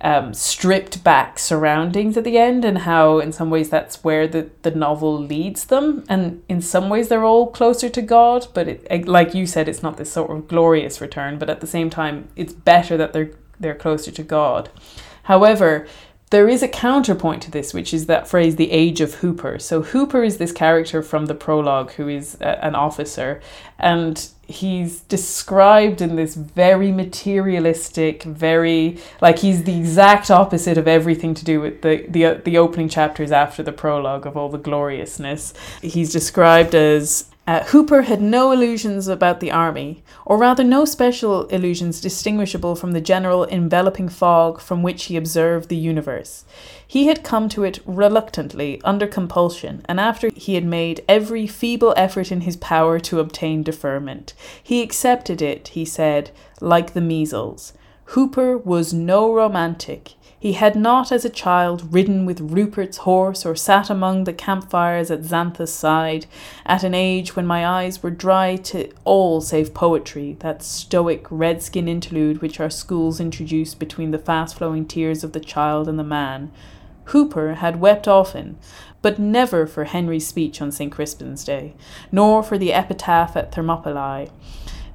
um, 0.00 0.34
stripped 0.34 1.04
back 1.04 1.38
surroundings 1.38 2.16
at 2.16 2.24
the 2.24 2.36
end, 2.36 2.64
and 2.64 2.78
how 2.78 3.20
in 3.20 3.30
some 3.30 3.48
ways 3.48 3.70
that's 3.70 4.02
where 4.02 4.26
the, 4.26 4.50
the 4.62 4.72
novel 4.72 5.16
leads 5.16 5.66
them. 5.66 6.04
And 6.08 6.42
in 6.48 6.60
some 6.60 6.88
ways 6.88 7.06
they're 7.06 7.30
all 7.32 7.46
closer 7.46 7.88
to 7.88 8.02
God, 8.02 8.48
but 8.54 8.66
it, 8.66 9.06
like 9.06 9.34
you 9.34 9.46
said, 9.46 9.68
it's 9.68 9.84
not 9.84 9.98
this 9.98 10.10
sort 10.10 10.32
of 10.32 10.48
glorious 10.48 11.00
return, 11.00 11.38
but 11.38 11.48
at 11.48 11.60
the 11.60 11.68
same 11.68 11.90
time, 11.90 12.26
it's 12.34 12.52
better 12.52 12.96
that 12.96 13.12
they're, 13.12 13.30
they're 13.60 13.76
closer 13.76 14.10
to 14.10 14.24
God. 14.24 14.68
However, 15.22 15.86
there 16.30 16.48
is 16.48 16.62
a 16.62 16.68
counterpoint 16.68 17.42
to 17.42 17.50
this, 17.50 17.72
which 17.72 17.94
is 17.94 18.06
that 18.06 18.26
phrase, 18.26 18.56
the 18.56 18.72
age 18.72 19.00
of 19.00 19.14
Hooper. 19.14 19.58
So, 19.58 19.82
Hooper 19.82 20.24
is 20.24 20.38
this 20.38 20.52
character 20.52 21.02
from 21.02 21.26
the 21.26 21.34
prologue 21.34 21.92
who 21.92 22.08
is 22.08 22.36
a, 22.40 22.64
an 22.64 22.74
officer, 22.74 23.40
and 23.78 24.28
he's 24.46 25.00
described 25.02 26.00
in 26.00 26.16
this 26.16 26.34
very 26.34 26.92
materialistic, 26.92 28.22
very 28.22 28.98
like 29.20 29.38
he's 29.38 29.64
the 29.64 29.76
exact 29.76 30.30
opposite 30.30 30.78
of 30.78 30.88
everything 30.88 31.34
to 31.34 31.44
do 31.44 31.60
with 31.60 31.82
the, 31.82 32.04
the, 32.08 32.24
uh, 32.24 32.34
the 32.44 32.58
opening 32.58 32.88
chapters 32.88 33.32
after 33.32 33.62
the 33.62 33.72
prologue 33.72 34.26
of 34.26 34.36
all 34.36 34.48
the 34.48 34.58
gloriousness. 34.58 35.54
He's 35.82 36.12
described 36.12 36.74
as 36.74 37.30
uh, 37.46 37.62
Hooper 37.64 38.02
had 38.02 38.22
no 38.22 38.52
illusions 38.52 39.06
about 39.06 39.40
the 39.40 39.50
army, 39.50 40.02
or 40.24 40.38
rather, 40.38 40.64
no 40.64 40.86
special 40.86 41.46
illusions 41.48 42.00
distinguishable 42.00 42.74
from 42.74 42.92
the 42.92 43.00
general 43.00 43.44
enveloping 43.44 44.08
fog 44.08 44.60
from 44.60 44.82
which 44.82 45.04
he 45.04 45.16
observed 45.16 45.68
the 45.68 45.76
universe. 45.76 46.44
He 46.86 47.06
had 47.06 47.22
come 47.22 47.50
to 47.50 47.64
it 47.64 47.80
reluctantly, 47.84 48.80
under 48.82 49.06
compulsion, 49.06 49.84
and 49.86 50.00
after 50.00 50.30
he 50.34 50.54
had 50.54 50.64
made 50.64 51.04
every 51.06 51.46
feeble 51.46 51.92
effort 51.96 52.32
in 52.32 52.42
his 52.42 52.56
power 52.56 52.98
to 53.00 53.20
obtain 53.20 53.62
deferment. 53.62 54.32
He 54.62 54.82
accepted 54.82 55.42
it, 55.42 55.68
he 55.68 55.84
said, 55.84 56.30
like 56.62 56.94
the 56.94 57.02
measles. 57.02 57.74
Hooper 58.08 58.56
was 58.56 58.94
no 58.94 59.32
romantic. 59.32 60.14
He 60.44 60.52
had 60.52 60.76
not, 60.76 61.10
as 61.10 61.24
a 61.24 61.30
child, 61.30 61.90
ridden 61.90 62.26
with 62.26 62.52
Rupert's 62.52 62.98
horse 62.98 63.46
or 63.46 63.56
sat 63.56 63.88
among 63.88 64.24
the 64.24 64.34
campfires 64.34 65.10
at 65.10 65.22
Xanthus' 65.24 65.72
side, 65.72 66.26
at 66.66 66.84
an 66.84 66.92
age 66.92 67.34
when 67.34 67.46
my 67.46 67.66
eyes 67.66 68.02
were 68.02 68.10
dry 68.10 68.56
to 68.56 68.90
all 69.04 69.40
save 69.40 69.72
poetry, 69.72 70.36
that 70.40 70.62
stoic 70.62 71.26
redskin 71.30 71.88
interlude 71.88 72.42
which 72.42 72.60
our 72.60 72.68
schools 72.68 73.20
introduce 73.20 73.74
between 73.74 74.10
the 74.10 74.18
fast 74.18 74.58
flowing 74.58 74.84
tears 74.84 75.24
of 75.24 75.32
the 75.32 75.40
child 75.40 75.88
and 75.88 75.98
the 75.98 76.04
man. 76.04 76.52
Hooper 77.04 77.54
had 77.54 77.80
wept 77.80 78.06
often, 78.06 78.58
but 79.00 79.18
never 79.18 79.66
for 79.66 79.84
Henry's 79.84 80.26
speech 80.26 80.60
on 80.60 80.70
St. 80.70 80.92
Crispin's 80.92 81.42
Day, 81.42 81.74
nor 82.12 82.42
for 82.42 82.58
the 82.58 82.74
epitaph 82.74 83.34
at 83.34 83.54
Thermopylae. 83.54 84.28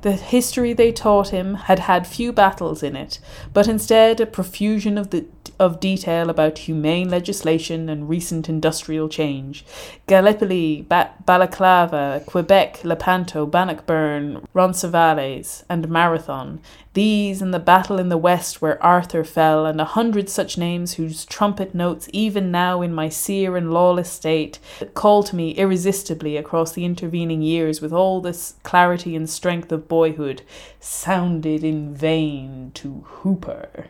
The 0.02 0.14
history 0.14 0.72
they 0.72 0.94
taught 0.94 1.30
him 1.30 1.56
had 1.56 1.80
had 1.80 2.08
few 2.08 2.32
battles 2.32 2.84
in 2.84 2.96
it, 2.96 3.20
but 3.52 3.68
instead 3.68 4.22
a 4.22 4.26
profusion 4.26 4.98
of 4.98 5.10
the 5.10 5.26
of 5.60 5.80
detail 5.80 6.30
about 6.30 6.60
humane 6.60 7.10
legislation 7.10 7.90
and 7.90 8.08
recent 8.10 8.48
industrial 8.48 9.10
change. 9.10 9.66
Gallipoli, 10.08 10.86
ba- 10.88 11.12
Balaclava, 11.26 12.24
Quebec, 12.26 12.84
Lepanto, 12.84 13.46
Bannockburn, 13.46 14.48
Roncesvalles, 14.54 15.66
and 15.70 15.90
Marathon. 15.90 16.62
These 16.94 17.42
and 17.42 17.54
the 17.54 17.60
battle 17.60 18.00
in 18.00 18.10
the 18.10 18.18
west 18.18 18.62
where 18.62 18.82
Arthur 18.84 19.24
fell, 19.24 19.66
and 19.66 19.80
a 19.80 19.86
hundred 19.86 20.30
such 20.30 20.58
names 20.58 20.94
whose 20.94 21.24
trumpet 21.26 21.76
notes, 21.76 22.10
even 22.12 22.52
now 22.52 22.82
in 22.82 22.94
my 22.94 23.10
sere 23.10 23.56
and 23.56 23.72
lawless 23.72 24.12
state, 24.12 24.60
call 24.96 25.22
to 25.24 25.36
me 25.36 25.52
irresistibly 25.52 26.36
across 26.36 26.72
the 26.72 26.86
intervening 26.86 27.42
years 27.42 27.80
with 27.80 27.94
all 27.94 28.22
this 28.22 28.56
clarity 28.64 29.16
and 29.16 29.30
strength 29.30 29.72
of 29.72 29.88
boyhood, 29.88 30.42
sounded 30.80 31.64
in 31.64 31.94
vain 31.94 32.72
to 32.74 33.04
Hooper. 33.06 33.86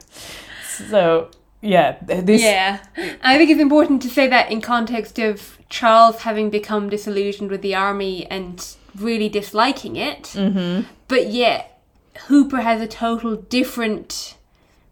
So 0.90 1.30
yeah, 1.62 1.98
this 2.02 2.42
Yeah. 2.42 2.80
I 3.22 3.38
think 3.38 3.50
it's 3.50 3.62
important 3.62 4.02
to 4.04 4.10
say 4.10 4.28
that 4.28 4.52
in 4.52 4.62
context 4.62 5.20
of 5.20 5.58
Charles 5.70 6.22
having 6.22 6.50
become 6.50 6.90
disillusioned 6.90 7.52
with 7.52 7.62
the 7.62 7.76
army 7.76 8.26
and 8.28 8.66
really 8.96 9.30
disliking 9.30 9.96
it. 9.96 10.24
Mm-hmm. 10.34 10.88
But 11.08 11.28
yet, 11.28 11.82
Hooper 12.28 12.62
has 12.62 12.82
a 12.82 12.88
total 12.88 13.36
different 13.36 14.36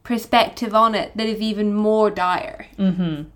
perspective 0.04 0.74
on 0.74 0.96
it 0.96 1.16
that 1.16 1.28
is 1.28 1.42
even 1.42 1.74
more 1.74 2.10
dire. 2.10 2.68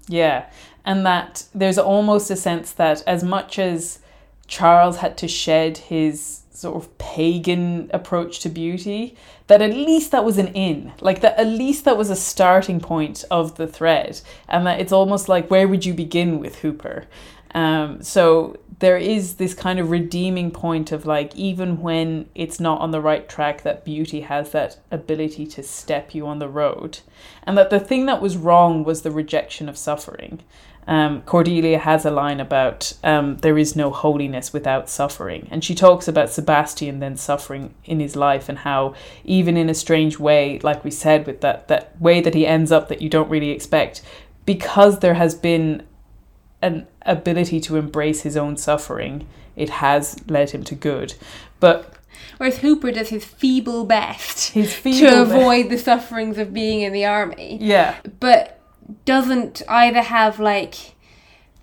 Yeah. 0.07 0.45
And 0.85 1.05
that 1.05 1.45
there's 1.53 1.77
almost 1.77 2.31
a 2.31 2.35
sense 2.35 2.71
that 2.73 3.03
as 3.05 3.23
much 3.23 3.59
as 3.59 3.99
Charles 4.47 4.97
had 4.97 5.17
to 5.17 5.27
shed 5.27 5.77
his 5.77 6.40
sort 6.61 6.75
of 6.75 6.97
pagan 6.97 7.89
approach 7.93 8.39
to 8.39 8.49
beauty, 8.49 9.15
that 9.47 9.61
at 9.61 9.73
least 9.73 10.11
that 10.11 10.23
was 10.23 10.37
an 10.37 10.47
in. 10.49 10.93
Like 11.01 11.21
that 11.21 11.37
at 11.39 11.47
least 11.47 11.85
that 11.85 11.97
was 11.97 12.09
a 12.09 12.15
starting 12.15 12.79
point 12.79 13.25
of 13.29 13.55
the 13.55 13.67
thread. 13.67 14.21
And 14.47 14.65
that 14.67 14.79
it's 14.79 14.91
almost 14.91 15.27
like 15.27 15.49
where 15.49 15.67
would 15.67 15.85
you 15.85 15.93
begin 15.93 16.39
with 16.39 16.59
Hooper? 16.59 17.07
Um, 17.53 18.01
so 18.01 18.57
there 18.81 18.97
is 18.97 19.35
this 19.35 19.53
kind 19.53 19.79
of 19.79 19.91
redeeming 19.91 20.49
point 20.51 20.91
of 20.91 21.05
like 21.05 21.35
even 21.35 21.81
when 21.81 22.27
it's 22.33 22.59
not 22.59 22.81
on 22.81 22.91
the 22.91 22.99
right 22.99 23.29
track 23.29 23.61
that 23.61 23.85
beauty 23.85 24.21
has 24.21 24.51
that 24.51 24.79
ability 24.89 25.45
to 25.45 25.61
step 25.61 26.15
you 26.15 26.25
on 26.25 26.39
the 26.39 26.49
road 26.49 26.99
and 27.43 27.55
that 27.57 27.69
the 27.69 27.79
thing 27.79 28.07
that 28.07 28.21
was 28.21 28.35
wrong 28.35 28.83
was 28.83 29.03
the 29.03 29.11
rejection 29.11 29.69
of 29.69 29.77
suffering 29.77 30.41
um, 30.87 31.21
cordelia 31.23 31.77
has 31.77 32.05
a 32.05 32.11
line 32.11 32.39
about 32.39 32.93
um, 33.03 33.37
there 33.37 33.57
is 33.57 33.75
no 33.75 33.91
holiness 33.91 34.51
without 34.51 34.89
suffering 34.89 35.47
and 35.51 35.63
she 35.63 35.75
talks 35.75 36.07
about 36.07 36.29
sebastian 36.29 36.99
then 36.99 37.15
suffering 37.15 37.73
in 37.85 37.99
his 37.99 38.15
life 38.15 38.49
and 38.49 38.59
how 38.59 38.93
even 39.23 39.57
in 39.57 39.69
a 39.69 39.73
strange 39.73 40.19
way 40.19 40.59
like 40.59 40.83
we 40.83 40.91
said 40.91 41.25
with 41.27 41.41
that 41.41 41.67
that 41.67 41.99
way 42.01 42.19
that 42.19 42.33
he 42.33 42.45
ends 42.45 42.71
up 42.71 42.87
that 42.87 43.01
you 43.01 43.09
don't 43.09 43.29
really 43.29 43.51
expect 43.51 44.01
because 44.45 44.99
there 44.99 45.13
has 45.13 45.35
been 45.35 45.83
an 46.61 46.87
ability 47.03 47.59
to 47.59 47.77
embrace 47.77 48.21
his 48.21 48.37
own 48.37 48.57
suffering, 48.57 49.27
it 49.55 49.69
has 49.69 50.17
led 50.27 50.51
him 50.51 50.63
to 50.65 50.75
good. 50.75 51.13
But 51.59 51.95
Whereas 52.37 52.59
Hooper 52.59 52.91
does 52.91 53.09
his 53.09 53.25
feeble 53.25 53.85
best 53.85 54.51
his 54.51 54.73
feeble 54.73 55.09
to 55.09 55.21
avoid 55.21 55.69
the 55.69 55.77
sufferings 55.77 56.37
of 56.37 56.53
being 56.53 56.81
in 56.81 56.93
the 56.93 57.05
army. 57.05 57.57
yeah, 57.61 57.99
but 58.19 58.60
doesn't 59.05 59.61
either 59.67 60.01
have 60.01 60.39
like 60.39 60.75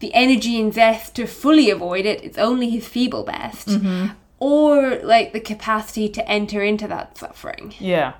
the 0.00 0.12
energy 0.14 0.60
and 0.60 0.72
zest 0.72 1.16
to 1.16 1.26
fully 1.26 1.70
avoid 1.70 2.06
it, 2.06 2.22
it's 2.22 2.38
only 2.38 2.70
his 2.70 2.86
feeble 2.86 3.24
best, 3.24 3.68
Mm-hmm. 3.68 4.06
or 4.38 4.96
like 5.02 5.32
the 5.32 5.40
capacity 5.40 6.09
to 6.10 6.28
enter 6.28 6.62
into 6.62 6.86
that 6.88 7.18
suffering. 7.18 7.74
yeah, 7.80 8.12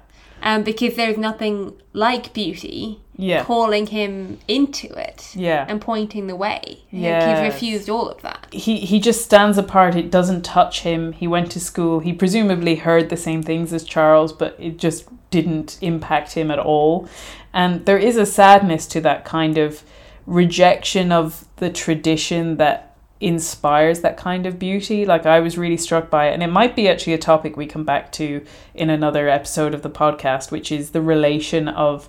Um, 0.43 0.63
because 0.65 0.97
there's 0.97 1.17
nothing 1.19 1.75
like 1.93 2.33
beauty 2.33 3.01
yeah, 3.17 3.45
calling 3.45 3.87
him 3.89 4.39
into 4.49 4.87
it 5.09 5.31
yeah. 5.35 5.67
and 5.69 5.81
pointing 5.81 6.27
the 6.27 6.37
way. 6.37 6.61
Like, 6.67 7.03
Yes. 7.03 7.39
he's 7.39 7.53
refused 7.55 7.89
all 7.89 8.09
of 8.09 8.23
that. 8.23 8.47
he 8.53 8.79
he 8.79 8.99
just 9.01 9.25
stands 9.25 9.59
apart. 9.59 9.95
It 9.97 10.11
doesn't 10.11 10.43
touch 10.45 10.81
him. 10.81 11.13
He 11.13 11.27
went 11.29 11.51
to 11.53 11.61
school. 11.61 12.01
He 12.01 12.13
presumably 12.13 12.77
heard 12.77 13.09
the 13.09 13.17
same 13.17 13.43
things 13.43 13.73
as 13.73 13.83
Charles, 13.85 14.33
but 14.33 14.57
it 14.59 14.79
just 14.79 15.05
didn't 15.31 15.79
impact 15.81 16.33
him 16.33 16.51
at 16.51 16.59
all. 16.59 17.09
And 17.53 17.85
there 17.87 17.99
is 17.99 18.17
a 18.17 18.27
sadness 18.27 18.87
to 18.89 19.01
that 19.03 19.25
kind 19.25 19.59
of 19.59 19.83
rejection 20.27 21.11
of 21.11 21.47
the 21.57 21.71
tradition 21.71 22.57
that 22.59 22.97
inspires 23.21 24.01
that 24.01 24.17
kind 24.17 24.47
of 24.47 24.59
beauty. 24.59 25.05
Like 25.05 25.27
I 25.27 25.41
was 25.41 25.59
really 25.59 25.77
struck 25.77 26.11
by 26.11 26.29
it, 26.29 26.35
and 26.35 26.43
it 26.43 26.49
might 26.49 26.77
be 26.77 26.89
actually 26.89 27.15
a 27.15 27.19
topic 27.19 27.57
we 27.57 27.67
come 27.67 27.85
back 27.85 28.13
to 28.13 28.45
in 28.75 28.91
another 28.91 29.29
episode 29.29 29.75
of 29.75 29.83
the 29.83 29.91
podcast, 29.91 30.51
which 30.51 30.71
is 30.71 30.91
the 30.91 31.03
relation 31.03 31.69
of 31.69 32.09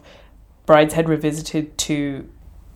Brideshead 0.67 1.07
Revisited 1.07 1.77
to 1.79 2.29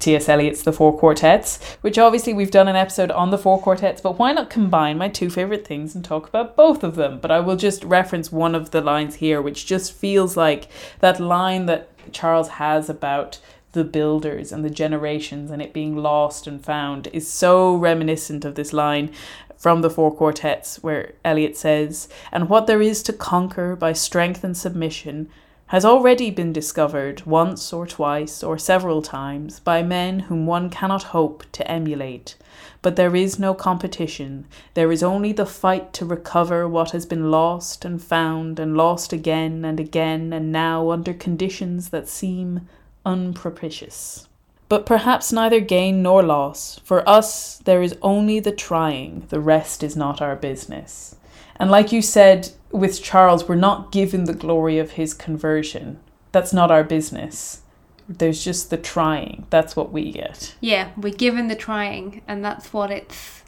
T.S. 0.04 0.28
Eliot's 0.28 0.64
The 0.64 0.74
Four 0.74 0.98
Quartets, 1.00 1.78
which 1.80 1.98
obviously 1.98 2.34
we've 2.34 2.52
done 2.52 2.68
an 2.68 2.76
episode 2.76 3.10
on 3.10 3.32
the 3.32 3.38
Four 3.38 3.62
Quartets, 3.62 4.02
but 4.02 4.20
why 4.20 4.34
not 4.34 4.50
combine 4.50 4.98
my 4.98 5.08
two 5.08 5.30
favourite 5.30 5.66
things 5.66 5.96
and 5.96 6.04
talk 6.04 6.28
about 6.28 6.58
both 6.58 6.84
of 6.84 6.96
them? 6.96 7.20
But 7.22 7.32
I 7.32 7.40
will 7.40 7.56
just 7.56 7.86
reference 7.86 8.30
one 8.30 8.54
of 8.54 8.72
the 8.72 8.82
lines 8.82 9.16
here, 9.16 9.42
which 9.42 9.66
just 9.66 9.94
feels 9.94 10.36
like 10.36 10.68
that 11.00 11.22
line 11.22 11.68
that 11.68 11.88
Charles 12.12 12.50
has 12.50 12.90
about 12.90 13.40
the 13.72 13.86
builders 13.86 14.52
and 14.52 14.66
the 14.66 14.70
generations 14.70 15.50
and 15.50 15.62
it 15.62 15.72
being 15.72 15.96
lost 15.96 16.48
and 16.48 16.62
found 16.62 17.08
is 17.14 17.32
so 17.32 17.74
reminiscent 17.74 18.44
of 18.44 18.56
this 18.56 18.74
line 18.74 19.10
from 19.56 19.82
the 19.82 19.90
Four 19.90 20.14
Quartets, 20.14 20.84
where 20.84 21.14
Eliot 21.24 21.56
says, 21.56 22.10
And 22.30 22.50
what 22.50 22.68
there 22.68 22.82
is 22.82 23.02
to 23.04 23.14
conquer 23.14 23.78
by 23.78 23.94
strength 23.94 24.44
and 24.44 24.58
submission 24.58 25.30
has 25.74 25.84
already 25.84 26.30
been 26.30 26.54
discovered 26.54 27.26
once 27.26 27.74
or 27.74 27.88
twice 27.88 28.44
or 28.44 28.60
several 28.60 29.02
times 29.02 29.60
by 29.60 29.82
men 29.82 30.20
whom 30.20 30.46
one 30.46 30.70
cannot 30.70 31.02
hope 31.02 31.44
to 31.52 31.68
emulate. 31.68 32.36
But 32.84 32.96
there 32.96 33.16
is 33.16 33.40
no 33.40 33.56
competition, 33.56 34.46
there 34.76 34.92
is 34.92 35.02
only 35.02 35.32
the 35.32 35.48
fight 35.48 35.92
to 35.94 36.06
recover 36.06 36.70
what 36.70 36.92
has 36.92 37.08
been 37.08 37.32
lost 37.32 37.86
and 37.86 38.00
found 38.00 38.60
and 38.60 38.78
lost 38.78 39.12
again 39.14 39.66
and 39.66 39.80
again 39.80 40.32
and 40.32 40.52
now 40.52 40.92
under 40.92 41.12
conditions 41.12 41.90
that 41.90 42.08
seem 42.08 42.70
unpropitious. 43.04 44.28
But 44.70 44.86
perhaps 44.86 45.34
neither 45.34 45.60
gain 45.60 46.04
nor 46.04 46.22
loss. 46.22 46.82
For 46.84 47.08
us, 47.10 47.58
there 47.58 47.82
is 47.82 47.98
only 48.04 48.40
the 48.40 48.52
trying, 48.52 49.26
the 49.30 49.40
rest 49.40 49.82
is 49.82 49.96
not 49.96 50.22
our 50.22 50.36
business. 50.36 51.16
And 51.56 51.72
like 51.72 51.92
you 51.92 52.04
said 52.04 52.52
with 52.74 53.02
Charles, 53.02 53.48
we're 53.48 53.56
not 53.56 53.92
given 53.92 54.26
the 54.26 54.34
glory 54.34 54.80
of 54.80 54.92
his 54.92 55.14
conversion. 55.14 56.00
That's 56.32 56.52
not 56.52 56.72
our 56.72 56.84
business. 56.84 57.62
There's 58.10 58.44
just 58.44 58.70
the 58.70 58.78
trying. 58.78 59.46
That's 59.50 59.76
what 59.76 59.92
we 59.92 60.12
get. 60.12 60.56
Yeah, 60.60 60.90
we're 60.98 61.14
given 61.14 61.48
the 61.48 61.56
trying, 61.56 62.22
and 62.28 62.44
that's 62.44 62.74
what 62.74 62.92
it's. 62.92 63.44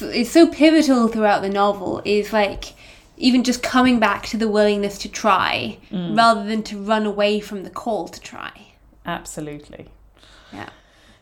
It's, 0.00 0.30
so 0.30 0.46
pivotal 0.46 1.08
throughout 1.08 1.42
the 1.42 1.48
novel. 1.48 2.00
Is 2.04 2.32
like 2.32 2.74
even 3.16 3.42
just 3.42 3.62
coming 3.62 3.98
back 3.98 4.26
to 4.26 4.36
the 4.36 4.48
willingness 4.48 4.98
to 4.98 5.08
try, 5.08 5.78
mm. 5.90 6.16
rather 6.16 6.44
than 6.44 6.62
to 6.64 6.78
run 6.78 7.06
away 7.06 7.40
from 7.40 7.64
the 7.64 7.70
call 7.70 8.06
to 8.08 8.20
try. 8.20 8.52
Absolutely. 9.06 9.88
Yeah. 10.52 10.68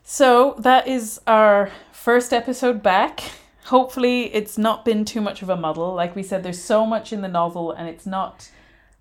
So 0.03 0.57
that 0.59 0.89
is 0.89 1.21
our 1.27 1.71
first 1.93 2.33
episode 2.33 2.83
back. 2.83 3.23
Hopefully, 3.67 4.35
it's 4.35 4.59
not 4.59 4.85
been 4.85 5.05
too 5.05 5.21
much 5.21 5.43
of 5.43 5.49
a 5.49 5.57
muddle. 5.57 5.95
Like 5.95 6.17
we 6.17 6.23
said, 6.23 6.43
there's 6.43 6.63
so 6.63 6.85
much 6.85 7.13
in 7.13 7.21
the 7.23 7.29
novel, 7.29 7.71
and 7.71 7.89
it's 7.89 8.07
not 8.07 8.51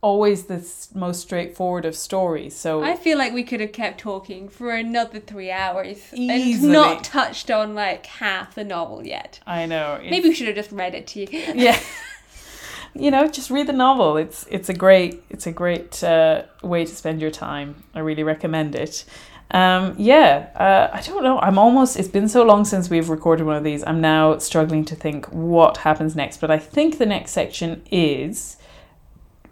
always 0.01 0.45
the 0.45 0.67
most 0.95 1.21
straightforward 1.21 1.85
of 1.85 1.95
stories. 1.95 2.55
So 2.55 2.83
I 2.83 2.95
feel 2.95 3.17
like 3.17 3.33
we 3.33 3.43
could 3.43 3.59
have 3.59 3.71
kept 3.71 3.99
talking 3.99 4.49
for 4.49 4.71
another 4.71 5.19
three 5.19 5.51
hours 5.51 5.99
and 6.11 6.31
Easily. 6.31 6.73
not 6.73 7.03
touched 7.03 7.51
on 7.51 7.75
like 7.75 8.07
half 8.07 8.55
the 8.55 8.63
novel 8.63 9.05
yet. 9.05 9.39
I 9.45 9.67
know. 9.67 9.95
it's- 9.95 10.09
Maybe 10.09 10.29
we 10.29 10.35
should 10.35 10.47
have 10.47 10.55
just 10.55 10.71
read 10.71 10.95
it 10.95 11.07
to 11.07 11.19
you. 11.21 11.27
yeah 11.55 11.79
you 12.93 13.09
know 13.09 13.27
just 13.27 13.49
read 13.49 13.67
the 13.67 13.73
novel 13.73 14.17
it's 14.17 14.45
it's 14.49 14.67
a 14.67 14.73
great 14.73 15.23
it's 15.29 15.47
a 15.47 15.51
great 15.51 16.03
uh, 16.03 16.43
way 16.61 16.83
to 16.85 16.93
spend 16.93 17.21
your 17.21 17.31
time 17.31 17.83
i 17.95 17.99
really 17.99 18.23
recommend 18.23 18.75
it 18.75 19.05
um, 19.51 19.95
yeah 19.97 20.49
uh, 20.55 20.95
i 20.95 21.01
don't 21.01 21.23
know 21.23 21.39
i'm 21.39 21.57
almost 21.57 21.97
it's 21.97 22.07
been 22.07 22.27
so 22.29 22.43
long 22.43 22.65
since 22.65 22.89
we've 22.89 23.09
recorded 23.09 23.45
one 23.45 23.55
of 23.55 23.63
these 23.63 23.83
i'm 23.85 24.01
now 24.01 24.37
struggling 24.37 24.83
to 24.85 24.95
think 24.95 25.25
what 25.27 25.77
happens 25.77 26.15
next 26.15 26.37
but 26.41 26.49
i 26.49 26.57
think 26.57 26.97
the 26.97 27.05
next 27.05 27.31
section 27.31 27.81
is 27.91 28.57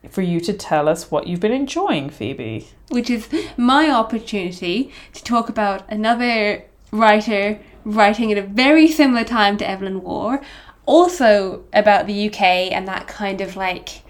for 0.09 0.21
you 0.21 0.39
to 0.39 0.53
tell 0.53 0.87
us 0.87 1.11
what 1.11 1.27
you've 1.27 1.41
been 1.41 1.51
enjoying 1.51 2.09
phoebe 2.09 2.67
which 2.89 3.09
is 3.09 3.29
my 3.57 3.89
opportunity 3.89 4.91
to 5.13 5.23
talk 5.23 5.49
about 5.49 5.89
another 5.89 6.63
writer 6.91 7.59
writing 7.85 8.31
at 8.31 8.37
a 8.37 8.41
very 8.41 8.87
similar 8.87 9.23
time 9.23 9.57
to 9.57 9.69
Evelyn 9.69 10.01
Waugh, 10.01 10.39
also 10.85 11.63
about 11.73 12.07
the 12.07 12.29
UK 12.29 12.41
and 12.41 12.87
that 12.87 13.07
kind 13.07 13.41
of 13.41 13.55
like 13.55 14.01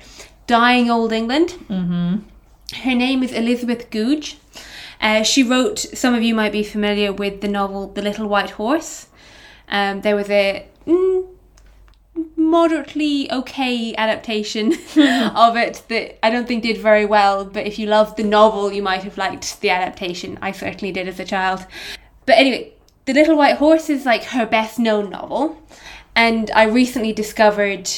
dying 0.47 0.89
old 0.89 1.11
England. 1.11 1.49
Mm-hmm. 1.69 2.17
Her 2.83 2.95
name 2.95 3.23
is 3.23 3.31
Elizabeth 3.31 3.89
Goudge. 3.89 4.37
Uh, 5.01 5.23
she 5.23 5.43
wrote, 5.43 5.79
some 5.79 6.13
of 6.13 6.23
you 6.23 6.35
might 6.35 6.51
be 6.51 6.63
familiar 6.63 7.13
with 7.13 7.41
the 7.41 7.47
novel 7.47 7.87
The 7.87 8.01
Little 8.01 8.27
White 8.27 8.51
Horse. 8.51 9.07
Um, 9.69 10.01
there 10.01 10.15
was 10.15 10.29
a 10.29 10.67
mm, 10.85 11.27
moderately 12.35 13.31
okay 13.31 13.95
adaptation 13.95 14.73
of 15.35 15.55
it 15.55 15.83
that 15.87 16.25
I 16.25 16.29
don't 16.29 16.47
think 16.47 16.63
did 16.63 16.77
very 16.77 17.05
well. 17.05 17.45
But 17.45 17.65
if 17.65 17.79
you 17.79 17.87
loved 17.87 18.17
the 18.17 18.23
novel, 18.23 18.71
you 18.71 18.81
might 18.81 19.03
have 19.03 19.17
liked 19.17 19.61
the 19.61 19.69
adaptation. 19.69 20.37
I 20.41 20.51
certainly 20.51 20.91
did 20.91 21.07
as 21.07 21.19
a 21.19 21.25
child. 21.25 21.65
But 22.25 22.37
anyway, 22.37 22.73
The 23.05 23.13
Little 23.13 23.37
White 23.37 23.57
Horse 23.57 23.89
is 23.89 24.05
like 24.05 24.23
her 24.25 24.45
best 24.45 24.79
known 24.79 25.09
novel. 25.09 25.61
And 26.15 26.51
I 26.51 26.63
recently 26.63 27.13
discovered 27.13 27.89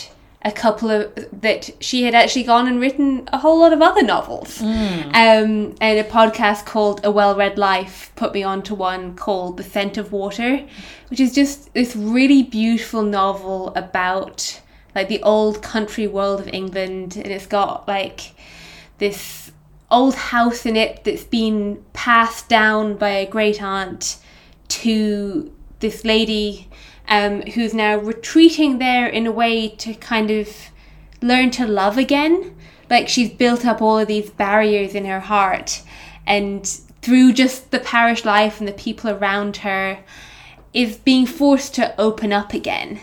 a 0.44 0.52
couple 0.52 0.90
of 0.90 1.14
that 1.42 1.70
she 1.80 2.04
had 2.04 2.16
actually 2.16 2.44
gone 2.44 2.68
and 2.68 2.80
written 2.80 3.30
a 3.32 3.38
whole 3.38 3.60
lot 3.60 3.74
of 3.74 3.82
other 3.82 4.02
novels. 4.02 4.62
Um, 4.62 5.76
and 5.80 6.00
a 6.00 6.04
podcast 6.04 6.66
called 6.66 7.02
A 7.04 7.12
Well 7.12 7.36
Read 7.36 7.58
Life 7.58 8.12
put 8.16 8.34
me 8.34 8.42
onto 8.42 8.74
one 8.74 9.16
called 9.16 9.58
The 9.58 9.64
Scent 9.64 9.98
of 9.98 10.12
Water, 10.12 10.66
which 11.10 11.20
is 11.20 11.34
just 11.34 11.74
this 11.74 11.96
really 11.96 12.42
beautiful 12.42 13.04
novel 13.04 13.72
about 13.76 14.62
like 14.96 15.08
the 15.08 15.22
old 15.22 15.62
country 15.62 16.08
world 16.08 16.40
of 16.40 16.48
England, 16.50 17.16
and 17.16 17.28
it's 17.28 17.46
got 17.46 17.88
like 17.88 18.34
this 18.98 19.52
old 19.90 20.16
house 20.16 20.66
in 20.66 20.76
it 20.76 21.04
that's 21.04 21.24
been 21.24 21.84
passed 21.94 22.50
down 22.50 22.96
by 22.96 23.10
a 23.10 23.28
great 23.28 23.62
aunt 23.62 24.18
to 24.70 25.54
this 25.80 26.06
lady 26.06 26.68
um, 27.12 27.42
who's 27.42 27.74
now 27.74 27.98
retreating 27.98 28.80
there 28.80 29.06
in 29.06 29.28
a 29.28 29.32
way 29.32 29.68
to 29.68 29.94
kind 29.94 30.32
of 30.32 30.48
learn 31.22 31.52
to 31.52 31.68
love 31.68 31.98
again. 31.98 32.56
Like 32.90 33.08
she's 33.08 33.30
built 33.30 33.66
up 33.66 33.82
all 33.82 34.00
of 34.00 34.08
these 34.08 34.30
barriers 34.32 34.96
in 34.96 35.06
her 35.06 35.20
heart, 35.20 35.84
and 36.26 36.66
through 37.02 37.34
just 37.34 37.72
the 37.72 37.80
parish 37.80 38.26
life 38.26 38.60
and 38.60 38.68
the 38.68 38.74
people 38.74 39.10
around 39.10 39.58
her, 39.58 40.00
is 40.74 40.98
being 40.98 41.26
forced 41.26 41.76
to 41.76 42.00
open 42.00 42.32
up 42.32 42.54
again. 42.54 43.00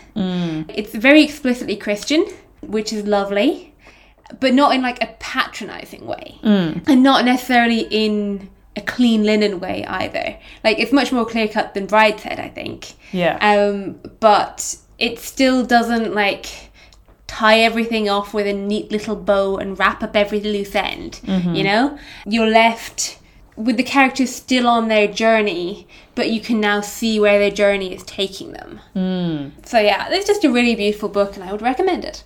It's 0.69 0.93
very 0.93 1.23
explicitly 1.23 1.75
Christian, 1.75 2.25
which 2.61 2.91
is 2.91 3.05
lovely, 3.05 3.73
but 4.39 4.53
not 4.53 4.73
in 4.73 4.81
like 4.81 5.03
a 5.03 5.15
patronizing 5.19 6.05
way, 6.07 6.39
and 6.87 7.03
not 7.03 7.25
necessarily 7.25 7.81
in 7.91 8.49
a 8.75 8.81
clean 8.81 9.23
linen 9.23 9.59
way 9.59 9.85
either. 9.85 10.37
Like 10.63 10.79
it's 10.79 10.91
much 10.91 11.11
more 11.11 11.25
clear 11.25 11.47
cut 11.47 11.73
than 11.73 11.87
Brideshead, 11.87 12.39
I 12.39 12.49
think. 12.49 12.93
Yeah. 13.11 13.37
Um, 13.41 13.99
but 14.19 14.77
it 14.97 15.19
still 15.19 15.65
doesn't 15.65 16.13
like 16.13 16.69
tie 17.27 17.59
everything 17.59 18.09
off 18.09 18.33
with 18.33 18.47
a 18.47 18.53
neat 18.53 18.91
little 18.91 19.15
bow 19.15 19.57
and 19.57 19.77
wrap 19.77 20.01
up 20.03 20.15
every 20.15 20.39
loose 20.39 20.75
end. 20.75 21.19
You 21.23 21.63
know, 21.63 21.97
you're 22.25 22.49
left 22.49 23.19
with 23.55 23.77
the 23.77 23.83
characters 23.83 24.33
still 24.33 24.67
on 24.67 24.87
their 24.87 25.07
journey, 25.07 25.87
but 26.15 26.29
you 26.31 26.39
can 26.39 26.59
now 26.59 26.81
see 26.81 27.19
where 27.19 27.37
their 27.37 27.51
journey 27.51 27.93
is 27.93 28.03
taking 28.03 28.53
them. 28.53 28.79
So 29.63 29.79
yeah, 29.79 30.07
it's 30.09 30.25
just 30.25 30.43
a 30.43 30.51
really 30.51 30.75
beautiful 30.75 31.09
book, 31.09 31.35
and 31.35 31.43
I 31.43 31.51
would 31.51 31.61
recommend 31.61 32.03
it. 32.05 32.23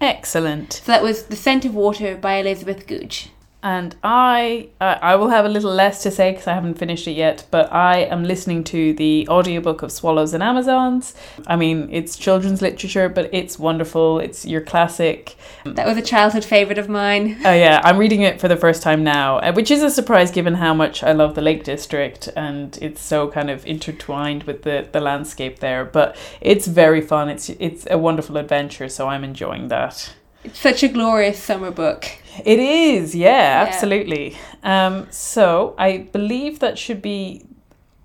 Excellent. 0.00 0.72
So 0.74 0.92
that 0.92 1.02
was 1.02 1.24
The 1.24 1.36
Scent 1.36 1.64
of 1.64 1.74
Water 1.74 2.16
by 2.16 2.34
Elizabeth 2.34 2.86
Goudge. 2.86 3.30
And 3.66 3.96
I, 4.04 4.68
uh, 4.80 4.98
I 5.02 5.16
will 5.16 5.30
have 5.30 5.44
a 5.44 5.48
little 5.48 5.72
less 5.72 6.00
to 6.04 6.12
say 6.12 6.30
because 6.30 6.46
I 6.46 6.54
haven't 6.54 6.74
finished 6.74 7.08
it 7.08 7.16
yet. 7.16 7.48
But 7.50 7.72
I 7.72 8.02
am 8.02 8.22
listening 8.22 8.62
to 8.64 8.94
the 8.94 9.26
audiobook 9.28 9.82
of 9.82 9.90
Swallows 9.90 10.34
and 10.34 10.40
Amazons. 10.40 11.14
I 11.48 11.56
mean, 11.56 11.88
it's 11.90 12.16
children's 12.16 12.62
literature, 12.62 13.08
but 13.08 13.28
it's 13.34 13.58
wonderful. 13.58 14.20
It's 14.20 14.46
your 14.46 14.60
classic. 14.60 15.34
That 15.64 15.84
was 15.84 15.96
a 15.96 16.02
childhood 16.02 16.44
favourite 16.44 16.78
of 16.78 16.88
mine. 16.88 17.38
Oh 17.44 17.52
yeah, 17.52 17.80
I'm 17.82 17.98
reading 17.98 18.22
it 18.22 18.40
for 18.40 18.46
the 18.46 18.56
first 18.56 18.84
time 18.84 19.02
now, 19.02 19.38
uh, 19.38 19.52
which 19.52 19.72
is 19.72 19.82
a 19.82 19.90
surprise 19.90 20.30
given 20.30 20.54
how 20.54 20.72
much 20.72 21.02
I 21.02 21.10
love 21.10 21.34
the 21.34 21.42
Lake 21.42 21.64
District 21.64 22.28
and 22.36 22.78
it's 22.80 23.00
so 23.00 23.26
kind 23.26 23.50
of 23.50 23.66
intertwined 23.66 24.44
with 24.44 24.62
the, 24.62 24.88
the 24.92 25.00
landscape 25.00 25.58
there. 25.58 25.84
But 25.84 26.16
it's 26.40 26.68
very 26.68 27.00
fun. 27.00 27.28
It's 27.28 27.48
it's 27.48 27.84
a 27.90 27.98
wonderful 27.98 28.36
adventure, 28.36 28.88
so 28.88 29.08
I'm 29.08 29.24
enjoying 29.24 29.66
that. 29.68 30.14
It's 30.46 30.60
such 30.60 30.84
a 30.84 30.88
glorious 30.88 31.42
summer 31.42 31.72
book. 31.72 32.06
It 32.44 32.60
is, 32.60 33.16
yeah, 33.16 33.64
absolutely. 33.66 34.36
Um, 34.62 35.08
so 35.10 35.74
I 35.76 35.98
believe 36.12 36.60
that 36.60 36.78
should 36.78 37.02
be 37.02 37.44